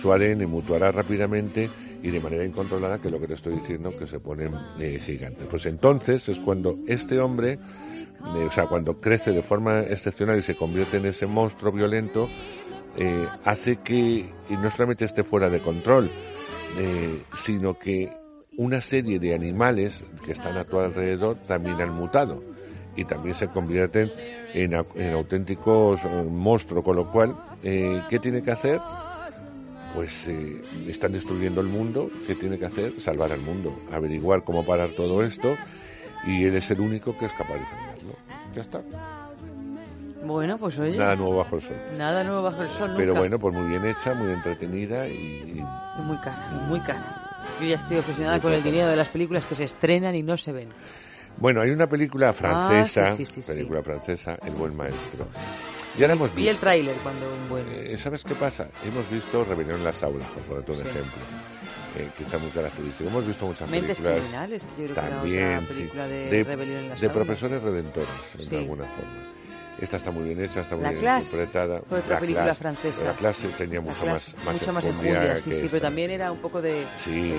su 0.00 0.10
ADN 0.10 0.48
mutuará 0.48 0.90
rápidamente 0.90 1.68
y 2.02 2.10
de 2.10 2.20
manera 2.20 2.42
incontrolada, 2.42 2.98
que 2.98 3.08
es 3.08 3.12
lo 3.12 3.20
que 3.20 3.26
te 3.26 3.34
estoy 3.34 3.56
diciendo, 3.56 3.94
que 3.94 4.06
se 4.06 4.18
pone 4.18 4.50
eh, 4.78 4.98
gigante. 5.04 5.44
Pues 5.44 5.66
entonces 5.66 6.26
es 6.30 6.40
cuando 6.40 6.78
este 6.86 7.20
hombre, 7.20 7.58
eh, 8.34 8.46
o 8.48 8.50
sea, 8.50 8.64
cuando 8.64 8.98
crece 8.98 9.32
de 9.32 9.42
forma 9.42 9.80
excepcional 9.80 10.38
y 10.38 10.42
se 10.42 10.56
convierte 10.56 10.96
en 10.96 11.04
ese 11.04 11.26
monstruo 11.26 11.70
violento, 11.70 12.30
eh, 12.96 13.26
hace 13.44 13.82
que 13.84 14.26
no 14.48 14.70
solamente 14.70 15.04
esté 15.04 15.22
fuera 15.22 15.50
de 15.50 15.60
control, 15.60 16.10
eh, 16.78 17.24
sino 17.34 17.78
que 17.78 18.10
una 18.56 18.80
serie 18.80 19.18
de 19.18 19.34
animales 19.34 20.02
que 20.24 20.32
están 20.32 20.56
a 20.56 20.64
tu 20.64 20.80
alrededor 20.80 21.36
también 21.46 21.78
han 21.78 21.92
mutado 21.92 22.42
y 22.96 23.04
también 23.04 23.34
se 23.34 23.48
convierten 23.48 24.10
en, 24.54 24.74
en 24.94 25.12
auténticos 25.12 26.00
eh, 26.04 26.24
monstruos, 26.28 26.84
con 26.84 26.96
lo 26.96 27.10
cual, 27.10 27.36
eh, 27.62 28.02
¿qué 28.08 28.18
tiene 28.18 28.42
que 28.42 28.50
hacer? 28.50 28.80
Pues 29.94 30.28
eh, 30.28 30.62
están 30.88 31.12
destruyendo 31.12 31.60
el 31.60 31.66
mundo, 31.66 32.10
¿qué 32.26 32.34
tiene 32.34 32.58
que 32.58 32.66
hacer? 32.66 33.00
Salvar 33.00 33.32
al 33.32 33.40
mundo, 33.40 33.72
averiguar 33.92 34.44
cómo 34.44 34.64
parar 34.64 34.90
todo 34.90 35.22
esto 35.22 35.54
y 36.26 36.44
él 36.44 36.56
es 36.56 36.70
el 36.70 36.80
único 36.80 37.16
que 37.16 37.26
es 37.26 37.32
capaz 37.32 37.54
de 37.54 37.66
frenarlo. 37.66 38.12
Ya 38.54 38.60
está. 38.60 38.82
Bueno, 40.24 40.56
pues 40.58 40.78
oye. 40.78 40.96
Nada 40.96 41.16
nuevo 41.16 41.38
bajo 41.38 41.56
el 41.56 41.62
sol. 41.62 41.76
Nada 41.96 42.22
nuevo 42.22 42.42
bajo 42.42 42.62
el 42.62 42.68
sol, 42.68 42.88
nunca. 42.88 42.98
Pero 42.98 43.14
bueno, 43.14 43.38
pues 43.38 43.54
muy 43.54 43.68
bien 43.68 43.84
hecha, 43.86 44.14
muy 44.14 44.30
entretenida 44.32 45.08
y, 45.08 45.64
muy 46.04 46.16
cara, 46.18 46.50
muy 46.68 46.80
cara. 46.80 47.30
Yo 47.58 47.66
ya 47.66 47.76
estoy 47.76 47.96
obsesionada 47.98 48.38
con 48.38 48.52
el 48.52 48.62
dinero 48.62 48.88
de 48.88 48.96
las 48.96 49.08
películas 49.08 49.46
que 49.46 49.54
se 49.54 49.64
estrenan 49.64 50.14
y 50.14 50.22
no 50.22 50.36
se 50.36 50.52
ven. 50.52 50.68
Bueno, 51.38 51.62
hay 51.62 51.70
una 51.70 51.86
película 51.86 52.32
francesa, 52.32 53.08
Ah, 53.12 53.16
sí, 53.16 53.24
sí, 53.24 53.40
sí, 53.42 53.52
película 53.52 53.82
francesa, 53.82 54.36
El 54.44 54.52
buen 54.54 54.76
maestro. 54.76 55.26
Ya 55.98 56.06
la 56.06 56.12
hemos 56.12 56.34
Vi 56.34 56.42
el 56.42 56.48
visto. 56.54 56.60
tráiler 56.60 56.94
cuando 57.02 57.26
un 57.32 57.48
buen... 57.48 57.64
Eh, 57.70 57.96
¿Sabes 57.98 58.22
qué 58.24 58.34
pasa? 58.34 58.68
Hemos 58.86 59.08
visto 59.10 59.42
Rebelión 59.44 59.78
en 59.78 59.84
las 59.84 60.02
aulas, 60.02 60.28
por 60.28 60.42
ponerte 60.44 60.72
un 60.72 60.80
ejemplo, 60.80 61.22
eh, 61.96 62.08
que 62.16 62.24
está 62.24 62.38
muy 62.38 62.50
característico. 62.50 63.08
Hemos 63.10 63.26
visto 63.26 63.46
muchas 63.46 63.68
Mentes 63.70 63.96
películas. 63.98 64.18
criminales, 64.20 64.62
yo 64.62 64.68
creo 64.74 64.86
que 64.86 64.92
era 64.92 65.10
también, 65.10 65.54
otra 65.56 65.68
película 65.68 66.04
sí. 66.06 66.10
de 66.12 66.44
Rebelión 66.44 66.78
en 66.78 66.88
las 66.90 67.00
de 67.00 67.06
aulas. 67.08 67.16
profesores 67.26 67.62
redentores, 67.62 68.48
de 68.50 68.58
alguna 68.58 68.84
forma. 68.84 69.10
Esta 69.80 69.96
está 69.96 70.10
muy 70.10 70.24
bien 70.24 70.42
hecha, 70.42 70.60
está 70.60 70.74
muy 70.76 70.84
La 70.84 70.90
bien 70.90 71.00
Clase 71.00 71.24
interpretada. 71.36 71.80
fue 71.88 71.98
otra 72.00 72.14
La 72.14 72.20
película 72.20 72.44
Clase. 72.44 72.60
francesa. 72.60 73.04
La 73.06 73.12
clase 73.14 73.48
tenía 73.56 73.80
mucho 73.80 74.02
clase, 74.02 74.36
más, 74.36 74.44
más 74.44 74.54
mucho 74.60 74.72
más 74.74 74.84
enjundia 74.84 75.36
sí, 75.36 75.42
sí, 75.42 75.50
esta. 75.52 75.68
pero 75.70 75.82
también 75.82 76.10
era 76.10 76.30
un 76.32 76.38
poco 76.38 76.60
de... 76.60 76.84
Sí, 77.02 77.32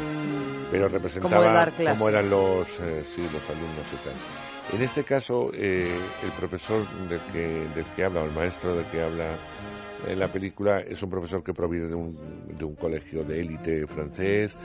pero 0.72 0.88
representaba 0.88 1.68
cómo 1.72 2.10
eran 2.10 2.30
los, 2.30 2.68
eh, 2.80 3.04
sí, 3.06 3.22
los 3.22 3.48
alumnos 3.50 3.86
y 3.94 4.06
tal. 4.06 4.76
En 4.76 4.82
este 4.82 5.04
caso, 5.04 5.52
eh, 5.54 5.92
el 6.24 6.32
profesor 6.32 6.84
del 7.10 7.20
que, 7.32 7.68
del 7.76 7.86
que 7.96 8.04
habla, 8.06 8.22
o 8.22 8.26
el 8.26 8.32
maestro 8.32 8.76
del 8.76 8.86
que 8.88 9.02
habla 9.04 9.36
en 10.08 10.18
la 10.18 10.28
película, 10.32 10.80
es 10.80 11.04
un 11.04 11.12
profesor 11.12 11.44
que 11.44 11.54
proviene 11.54 11.90
de 11.90 11.96
un, 11.96 12.18
de 12.58 12.64
un 12.66 12.74
colegio 12.76 13.24
de 13.24 13.40
élite 13.40 13.86
francés, 13.86 14.58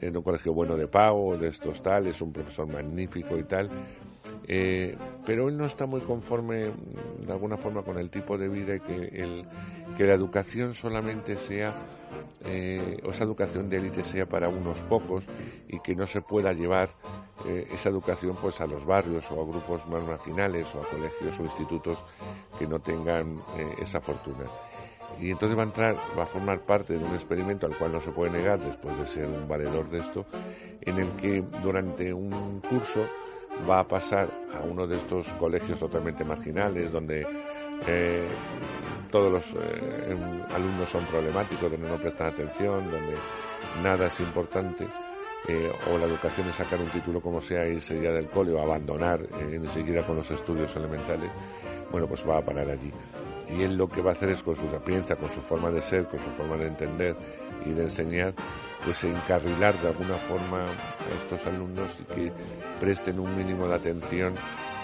de 0.00 0.08
un 0.16 0.24
colegio 0.24 0.52
bueno 0.52 0.76
de 0.76 0.88
pago, 0.88 1.36
de 1.36 1.48
estos 1.48 1.80
tal, 1.82 2.06
es 2.08 2.20
un 2.22 2.32
profesor 2.32 2.66
magnífico 2.66 3.38
y 3.38 3.44
tal. 3.44 3.70
Eh, 4.52 4.96
pero 5.24 5.48
él 5.48 5.56
no 5.56 5.64
está 5.64 5.86
muy 5.86 6.00
conforme 6.00 6.70
mm, 6.70 7.24
de 7.24 7.32
alguna 7.32 7.56
forma 7.56 7.84
con 7.84 7.96
el 7.98 8.10
tipo 8.10 8.36
de 8.36 8.48
vida 8.48 8.74
y 8.74 8.80
que, 8.80 10.04
la 10.04 10.14
educación 10.14 10.74
solamente 10.74 11.36
sea, 11.36 11.72
eh, 12.44 12.98
o 13.04 13.12
esa 13.12 13.22
educación 13.22 13.68
de 13.68 13.76
élite 13.76 14.02
sea 14.02 14.26
para 14.26 14.48
unos 14.48 14.80
pocos 14.88 15.24
y 15.68 15.78
que 15.78 15.94
no 15.94 16.04
se 16.04 16.20
pueda 16.20 16.52
llevar 16.52 16.88
eh, 17.46 17.68
esa 17.72 17.90
educación 17.90 18.36
pues 18.42 18.60
a 18.60 18.66
los 18.66 18.84
barrios 18.84 19.24
o 19.30 19.40
a 19.40 19.46
grupos 19.46 19.86
más 19.86 20.02
marginales 20.04 20.66
o 20.74 20.82
a 20.82 20.88
colegios 20.88 21.38
o 21.38 21.44
institutos 21.44 22.04
que 22.58 22.66
no 22.66 22.80
tengan 22.80 23.40
esa 23.80 24.00
fortuna. 24.00 24.46
Y 25.20 25.30
entonces 25.30 25.56
va 25.56 25.62
a 25.62 25.66
entrar, 25.66 25.96
va 26.18 26.24
a 26.24 26.26
formar 26.26 26.58
parte 26.62 26.94
de 26.94 27.04
un 27.04 27.14
experimento 27.14 27.66
al 27.66 27.78
cual 27.78 27.92
no 27.92 28.00
se 28.00 28.10
puede 28.10 28.32
negar 28.32 28.58
después 28.58 28.98
de 28.98 29.06
ser 29.06 29.26
un 29.26 29.46
valedor 29.46 29.88
de 29.90 30.00
esto, 30.00 30.26
en 30.80 30.98
el 30.98 31.10
que 31.12 31.40
durante 31.62 32.12
un 32.12 32.60
curso 32.68 33.06
va 33.68 33.80
a 33.80 33.88
pasar 33.88 34.30
a 34.54 34.64
uno 34.64 34.86
de 34.86 34.96
estos 34.96 35.28
colegios 35.34 35.78
totalmente 35.78 36.24
marginales 36.24 36.92
donde 36.92 37.26
eh, 37.86 38.28
todos 39.10 39.32
los 39.32 39.44
eh, 39.54 40.16
alumnos 40.52 40.88
son 40.88 41.04
problemáticos, 41.06 41.70
donde 41.70 41.88
no 41.88 41.96
prestan 41.96 42.28
atención, 42.28 42.90
donde 42.90 43.16
nada 43.82 44.06
es 44.06 44.20
importante, 44.20 44.86
eh, 45.48 45.72
o 45.90 45.98
la 45.98 46.06
educación 46.06 46.48
es 46.48 46.56
sacar 46.56 46.80
un 46.80 46.90
título 46.90 47.20
como 47.20 47.40
sea, 47.40 47.66
irse 47.66 48.00
ya 48.00 48.10
del 48.10 48.28
cole 48.28 48.52
o 48.52 48.60
abandonar 48.60 49.22
eh, 49.22 49.58
ni 49.58 49.68
siquiera 49.68 50.06
con 50.06 50.16
los 50.16 50.30
estudios 50.30 50.74
elementales, 50.76 51.30
bueno, 51.90 52.06
pues 52.06 52.26
va 52.28 52.38
a 52.38 52.44
parar 52.44 52.68
allí. 52.68 52.92
Y 53.48 53.62
él 53.62 53.76
lo 53.76 53.88
que 53.88 54.00
va 54.00 54.10
a 54.10 54.12
hacer 54.12 54.30
es 54.30 54.42
con 54.42 54.54
su 54.54 54.68
sapiencia, 54.68 55.16
con 55.16 55.30
su 55.30 55.40
forma 55.40 55.70
de 55.70 55.80
ser, 55.80 56.06
con 56.06 56.20
su 56.20 56.30
forma 56.30 56.56
de 56.56 56.66
entender 56.66 57.16
y 57.66 57.70
de 57.70 57.84
enseñar, 57.84 58.34
pues 58.84 59.04
encarrilar 59.04 59.80
de 59.80 59.88
alguna 59.88 60.18
forma 60.18 60.66
a 60.66 61.16
estos 61.16 61.46
alumnos 61.46 61.98
y 62.00 62.04
que 62.14 62.32
presten 62.80 63.20
un 63.20 63.36
mínimo 63.36 63.68
de 63.68 63.74
atención 63.74 64.34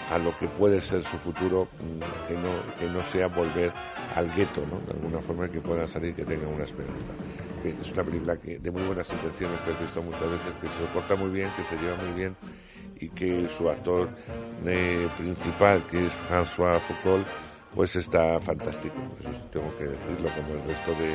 a 0.09 0.17
lo 0.17 0.35
que 0.37 0.47
puede 0.47 0.79
ser 0.79 1.03
su 1.03 1.17
futuro, 1.17 1.67
mm, 1.79 2.27
que 2.27 2.33
no, 2.35 2.75
que 2.79 2.89
no 2.89 3.03
sea 3.03 3.27
volver 3.27 3.73
al 4.15 4.31
gueto, 4.33 4.65
¿no? 4.65 4.79
De 4.85 4.93
alguna 4.93 5.21
forma 5.21 5.49
que 5.49 5.59
puedan 5.59 5.87
salir, 5.87 6.15
que 6.15 6.23
tengan 6.23 6.47
una 6.53 6.63
esperanza. 6.63 7.13
Que 7.61 7.69
Es 7.69 7.91
una 7.91 8.03
película 8.03 8.37
que, 8.37 8.57
de 8.57 8.71
muy 8.71 8.83
buenas 8.83 9.11
intenciones 9.11 9.59
que 9.61 9.71
he 9.71 9.75
visto 9.75 10.01
muchas 10.01 10.29
veces, 10.29 10.53
que 10.61 10.69
se 10.69 10.77
soporta 10.77 11.15
muy 11.15 11.29
bien, 11.31 11.49
que 11.57 11.63
se 11.65 11.75
lleva 11.75 11.95
muy 11.97 12.13
bien 12.13 12.35
y 12.99 13.09
que 13.09 13.47
su 13.49 13.69
actor 13.69 14.09
eh, 14.65 15.07
principal, 15.17 15.85
que 15.87 16.05
es 16.05 16.13
François 16.29 16.79
Foucault, 16.81 17.27
pues 17.75 17.95
está 17.95 18.39
fantástico. 18.39 18.95
Eso 19.19 19.29
tengo 19.51 19.75
que 19.77 19.85
decirlo, 19.85 20.29
como 20.35 20.53
el 20.55 20.63
resto 20.63 20.91
de, 20.95 21.09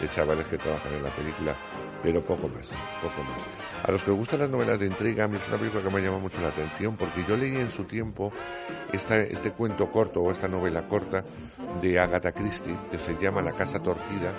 de 0.00 0.08
chavales 0.08 0.46
que 0.48 0.58
trabajan 0.58 0.92
en 0.94 1.02
la 1.02 1.10
película, 1.10 1.56
pero 2.04 2.20
poco 2.22 2.48
más, 2.48 2.70
poco 3.02 3.22
más. 3.24 3.42
A 3.82 3.90
los 3.90 4.02
que 4.04 4.10
gustan 4.12 4.40
las 4.40 4.50
novelas 4.50 4.78
de 4.78 4.86
intriga, 4.86 5.24
a 5.24 5.28
mí 5.28 5.36
es 5.38 5.48
una 5.48 5.58
película 5.58 5.82
que 5.82 5.90
me 5.90 6.00
llama 6.00 6.18
mucho 6.18 6.40
la 6.40 6.48
atención, 6.48 6.96
porque 6.96 7.24
yo 7.26 7.36
leí 7.36 7.56
en 7.56 7.70
su 7.70 7.84
tiempo 7.84 8.30
esta, 8.92 9.16
este 9.18 9.50
cuento 9.52 9.90
corto 9.90 10.20
o 10.20 10.30
esta 10.30 10.46
novela 10.46 10.86
corta 10.86 11.24
de 11.82 11.98
Agatha 11.98 12.32
Christie, 12.32 12.76
que 12.90 12.98
se 12.98 13.14
llama 13.16 13.42
La 13.42 13.52
Casa 13.52 13.78
Torcida, 13.80 14.32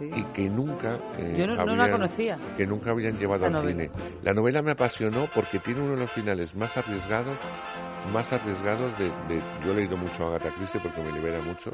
y 0.00 0.22
que 0.32 0.48
nunca... 0.48 0.96
eh, 1.18 1.34
Yo 1.38 1.46
no- 1.46 1.56
no 1.64 1.76
la 1.76 1.84
habían- 1.84 1.90
conocía. 1.98 2.38
Que 2.56 2.66
nunca 2.66 2.90
habían 2.90 3.18
llevado 3.18 3.40
La 3.42 3.46
al 3.48 3.52
novela. 3.52 3.70
cine. 3.72 3.90
La 4.22 4.32
novela 4.32 4.62
me 4.62 4.70
apasionó 4.72 5.28
porque 5.34 5.58
tiene 5.58 5.80
uno 5.80 5.92
de 5.92 5.98
los 5.98 6.10
finales 6.12 6.54
más 6.56 6.76
arriesgados, 6.76 7.36
más 8.12 8.32
arriesgados 8.32 8.96
de, 8.98 9.06
de- 9.28 9.42
yo 9.64 9.72
he 9.72 9.74
leído 9.74 9.96
mucho 9.96 10.24
a 10.24 10.28
Agatha 10.36 10.54
Christie 10.56 10.80
porque 10.80 11.02
me 11.02 11.12
libera 11.12 11.40
mucho 11.40 11.70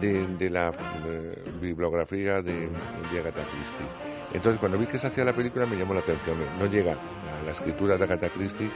de, 0.00 0.26
de 0.36 0.50
la 0.50 0.68
eh, 1.06 1.42
bibliografía 1.60 2.42
de, 2.42 2.68
de 2.68 3.18
Agatha 3.20 3.42
Christie. 3.50 4.17
Entonces 4.32 4.58
cuando 4.58 4.78
vi 4.78 4.86
que 4.86 4.98
se 4.98 5.06
hacía 5.06 5.24
la 5.24 5.32
película 5.32 5.66
me 5.66 5.76
llamó 5.76 5.94
la 5.94 6.00
atención. 6.00 6.38
No 6.58 6.66
llega 6.66 6.92
a 6.92 7.42
la 7.44 7.50
escritura 7.52 7.96
de 7.96 8.04
Agatha 8.04 8.28
Christie, 8.30 8.70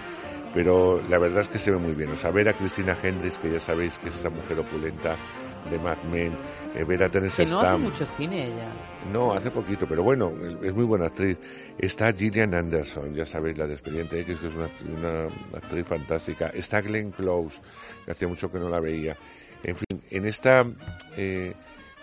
pero 0.54 1.00
la 1.08 1.18
verdad 1.18 1.40
es 1.40 1.48
que 1.48 1.58
se 1.58 1.70
ve 1.70 1.78
muy 1.78 1.94
bien. 1.94 2.10
O 2.10 2.16
sea, 2.16 2.30
ver 2.30 2.48
a 2.48 2.54
Cristina 2.54 2.96
Hendricks, 3.00 3.38
que 3.38 3.50
ya 3.50 3.60
sabéis 3.60 3.98
que 3.98 4.08
es 4.08 4.16
esa 4.16 4.30
mujer 4.30 4.58
opulenta 4.58 5.16
de 5.70 5.78
Mad 5.78 6.02
Men, 6.10 6.36
eh, 6.74 6.84
ver 6.84 7.04
a 7.04 7.08
Terence 7.08 7.44
Que 7.44 7.50
no 7.50 7.60
hace 7.60 7.78
mucho 7.78 8.04
cine 8.06 8.46
ella. 8.48 8.72
no, 9.12 9.32
hace 9.32 9.50
poquito, 9.50 9.86
pero 9.86 10.02
bueno, 10.02 10.32
es 10.62 10.74
muy 10.74 10.84
buena 10.84 11.06
actriz. 11.06 11.38
Está 11.78 12.12
Gillian 12.12 12.54
Anderson, 12.54 13.14
ya 13.14 13.24
sabéis, 13.24 13.56
la 13.58 13.66
de 13.66 13.74
Expediente 13.74 14.20
X, 14.20 14.40
que 14.40 14.46
es 14.48 14.54
una, 14.54 14.66
actriz- 14.66 14.98
una 14.98 15.24
actriz 15.58 15.86
fantástica. 15.86 16.48
Está 16.48 16.80
Glenn 16.80 17.10
Close, 17.12 17.60
que 18.04 18.10
hacía 18.10 18.26
mucho 18.26 18.50
que 18.50 18.58
no 18.58 18.68
la 18.68 18.80
veía. 18.80 19.16
En 19.62 19.76
fin, 19.76 20.02
en 20.10 20.26
esta, 20.26 20.64
eh, 21.16 21.52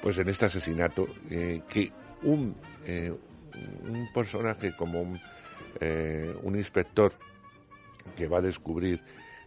pues 0.02 0.18
en 0.20 0.30
este 0.30 0.46
asesinato, 0.46 1.08
eh, 1.30 1.62
que 1.68 1.92
un, 2.24 2.56
eh, 2.86 3.12
un 3.84 4.10
personaje 4.14 4.76
como 4.76 5.02
un, 5.02 5.20
eh, 5.80 6.34
un 6.44 6.56
inspector 6.56 7.14
que 8.16 8.28
va 8.28 8.40
a 8.40 8.42
descubrir 8.42 9.02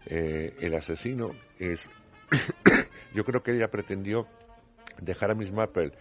eh, 0.07 0.55
el 0.61 0.75
asesino 0.75 1.31
es, 1.59 1.89
yo 3.15 3.25
creo 3.25 3.43
que 3.43 3.53
ella 3.53 3.69
pretendió 3.69 4.27
dejar 5.01 5.31
a 5.31 5.35
Miss 5.35 5.53
Marple 5.53 5.93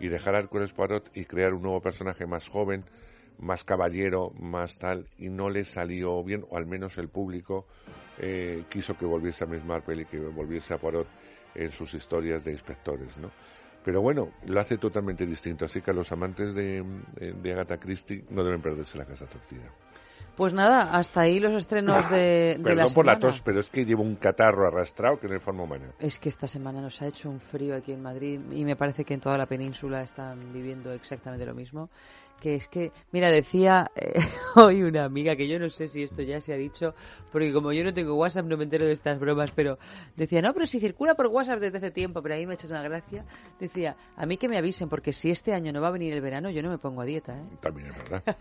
y 0.00 0.08
dejar 0.08 0.34
a 0.34 0.40
Hércules 0.40 0.72
Poirot 0.72 1.10
y 1.16 1.24
crear 1.24 1.54
un 1.54 1.62
nuevo 1.62 1.80
personaje 1.80 2.26
más 2.26 2.48
joven, 2.48 2.84
más 3.38 3.64
caballero, 3.64 4.30
más 4.38 4.78
tal, 4.78 5.06
y 5.18 5.28
no 5.28 5.50
le 5.50 5.64
salió 5.64 6.22
bien, 6.24 6.44
o 6.50 6.56
al 6.56 6.66
menos 6.66 6.98
el 6.98 7.08
público 7.08 7.66
eh, 8.18 8.64
quiso 8.68 8.96
que 8.96 9.06
volviese 9.06 9.44
a 9.44 9.46
Miss 9.46 9.64
Marple 9.64 10.02
y 10.02 10.04
que 10.06 10.18
volviese 10.18 10.74
a 10.74 10.78
Poirot 10.78 11.06
en 11.54 11.70
sus 11.70 11.94
historias 11.94 12.44
de 12.44 12.52
inspectores, 12.52 13.16
¿no? 13.18 13.30
Pero 13.84 14.00
bueno, 14.00 14.28
lo 14.46 14.60
hace 14.60 14.78
totalmente 14.78 15.26
distinto, 15.26 15.64
así 15.64 15.80
que 15.80 15.90
a 15.90 15.94
los 15.94 16.10
amantes 16.12 16.54
de, 16.54 16.84
de 17.16 17.52
Agatha 17.52 17.78
Christie 17.78 18.24
no 18.30 18.44
deben 18.44 18.62
perderse 18.62 18.96
la 18.98 19.04
casa 19.04 19.26
torcida. 19.26 19.70
Pues 20.36 20.54
nada, 20.54 20.94
hasta 20.94 21.22
ahí 21.22 21.38
los 21.40 21.52
estrenos 21.52 22.08
de, 22.08 22.56
de 22.58 22.74
la 22.74 22.84
Perdón 22.84 22.94
por 22.94 23.04
la 23.06 23.14
semana. 23.14 23.18
tos, 23.18 23.42
pero 23.42 23.60
es 23.60 23.68
que 23.68 23.84
llevo 23.84 24.02
un 24.02 24.16
catarro 24.16 24.66
arrastrado 24.66 25.18
que 25.18 25.26
no 25.28 25.34
hay 25.34 25.40
forma 25.40 25.64
humana. 25.64 25.92
Es 25.98 26.18
que 26.18 26.30
esta 26.30 26.46
semana 26.46 26.80
nos 26.80 27.02
ha 27.02 27.06
hecho 27.08 27.28
un 27.28 27.38
frío 27.38 27.76
aquí 27.76 27.92
en 27.92 28.00
Madrid 28.02 28.40
y 28.50 28.64
me 28.64 28.74
parece 28.76 29.04
que 29.04 29.12
en 29.14 29.20
toda 29.20 29.36
la 29.36 29.44
península 29.46 30.00
están 30.00 30.52
viviendo 30.52 30.90
exactamente 30.92 31.44
lo 31.44 31.54
mismo. 31.54 31.90
Que 32.42 32.56
es 32.56 32.66
que, 32.66 32.90
mira, 33.12 33.30
decía 33.30 33.92
eh, 33.94 34.14
hoy 34.56 34.82
una 34.82 35.04
amiga 35.04 35.36
que 35.36 35.46
yo 35.46 35.60
no 35.60 35.70
sé 35.70 35.86
si 35.86 36.02
esto 36.02 36.22
ya 36.22 36.40
se 36.40 36.52
ha 36.52 36.56
dicho, 36.56 36.92
porque 37.30 37.52
como 37.52 37.72
yo 37.72 37.84
no 37.84 37.94
tengo 37.94 38.16
WhatsApp 38.16 38.46
no 38.46 38.56
me 38.56 38.64
entero 38.64 38.84
de 38.84 38.90
estas 38.90 39.20
bromas, 39.20 39.52
pero 39.52 39.78
decía, 40.16 40.42
no, 40.42 40.52
pero 40.52 40.66
si 40.66 40.80
circula 40.80 41.14
por 41.14 41.28
WhatsApp 41.28 41.60
desde 41.60 41.78
hace 41.78 41.92
tiempo, 41.92 42.20
pero 42.20 42.34
ahí 42.34 42.44
me 42.44 42.54
ha 42.54 42.56
hecho 42.56 42.66
una 42.66 42.82
gracia. 42.82 43.24
Decía, 43.60 43.94
a 44.16 44.26
mí 44.26 44.38
que 44.38 44.48
me 44.48 44.58
avisen, 44.58 44.88
porque 44.88 45.12
si 45.12 45.30
este 45.30 45.54
año 45.54 45.72
no 45.72 45.80
va 45.80 45.86
a 45.86 45.92
venir 45.92 46.12
el 46.12 46.20
verano, 46.20 46.50
yo 46.50 46.62
no 46.62 46.70
me 46.70 46.78
pongo 46.78 47.02
a 47.02 47.04
dieta, 47.04 47.32
¿eh? 47.32 47.44
También 47.60 47.90
es 47.90 48.10
verdad. 48.10 48.36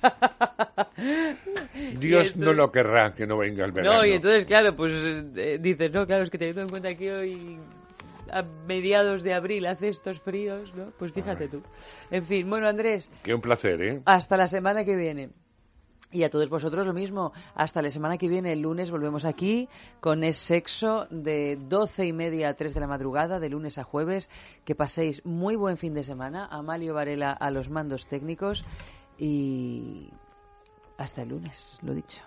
Dios 1.99 2.35
no 2.35 2.53
lo 2.53 2.71
querrá 2.71 3.13
que 3.13 3.27
no 3.27 3.37
venga 3.37 3.65
el 3.65 3.71
verano. 3.71 3.97
No, 3.97 4.05
y 4.05 4.13
entonces, 4.13 4.45
claro, 4.45 4.75
pues 4.75 4.93
eh, 5.35 5.59
dices, 5.61 5.91
no, 5.91 6.07
claro, 6.07 6.23
es 6.23 6.31
que 6.31 6.39
teniendo 6.39 6.63
en 6.63 6.69
cuenta 6.69 6.95
que 6.95 7.13
hoy 7.13 7.59
a 8.31 8.43
mediados 8.43 9.23
de 9.23 9.33
abril 9.33 9.65
hace 9.65 9.89
estos 9.89 10.19
fríos, 10.19 10.73
¿no? 10.75 10.91
Pues 10.97 11.11
fíjate 11.11 11.47
tú. 11.47 11.61
En 12.09 12.25
fin, 12.25 12.49
bueno, 12.49 12.67
Andrés, 12.67 13.11
Que 13.23 13.33
un 13.33 13.41
placer, 13.41 13.81
¿eh? 13.81 14.01
hasta 14.05 14.37
la 14.37 14.47
semana 14.47 14.83
que 14.85 14.95
viene. 14.95 15.29
Y 16.13 16.23
a 16.23 16.29
todos 16.29 16.49
vosotros 16.49 16.85
lo 16.85 16.93
mismo. 16.93 17.31
Hasta 17.55 17.81
la 17.81 17.89
semana 17.89 18.17
que 18.17 18.27
viene, 18.27 18.51
el 18.51 18.59
lunes, 18.61 18.91
volvemos 18.91 19.23
aquí 19.23 19.69
con 20.01 20.25
Es 20.25 20.35
Sexo 20.35 21.07
de 21.09 21.55
doce 21.55 22.05
y 22.05 22.11
media 22.11 22.49
a 22.49 22.53
3 22.53 22.73
de 22.73 22.79
la 22.81 22.87
madrugada, 22.87 23.39
de 23.39 23.47
lunes 23.47 23.77
a 23.77 23.83
jueves. 23.83 24.29
Que 24.65 24.75
paséis 24.75 25.25
muy 25.25 25.55
buen 25.55 25.77
fin 25.77 25.93
de 25.93 26.03
semana. 26.03 26.47
Amalio 26.51 26.93
Varela 26.93 27.31
a 27.31 27.49
los 27.49 27.69
mandos 27.69 28.07
técnicos. 28.07 28.65
Y 29.17 30.09
hasta 30.97 31.21
el 31.21 31.29
lunes, 31.29 31.79
lo 31.81 31.93
dicho. 31.93 32.21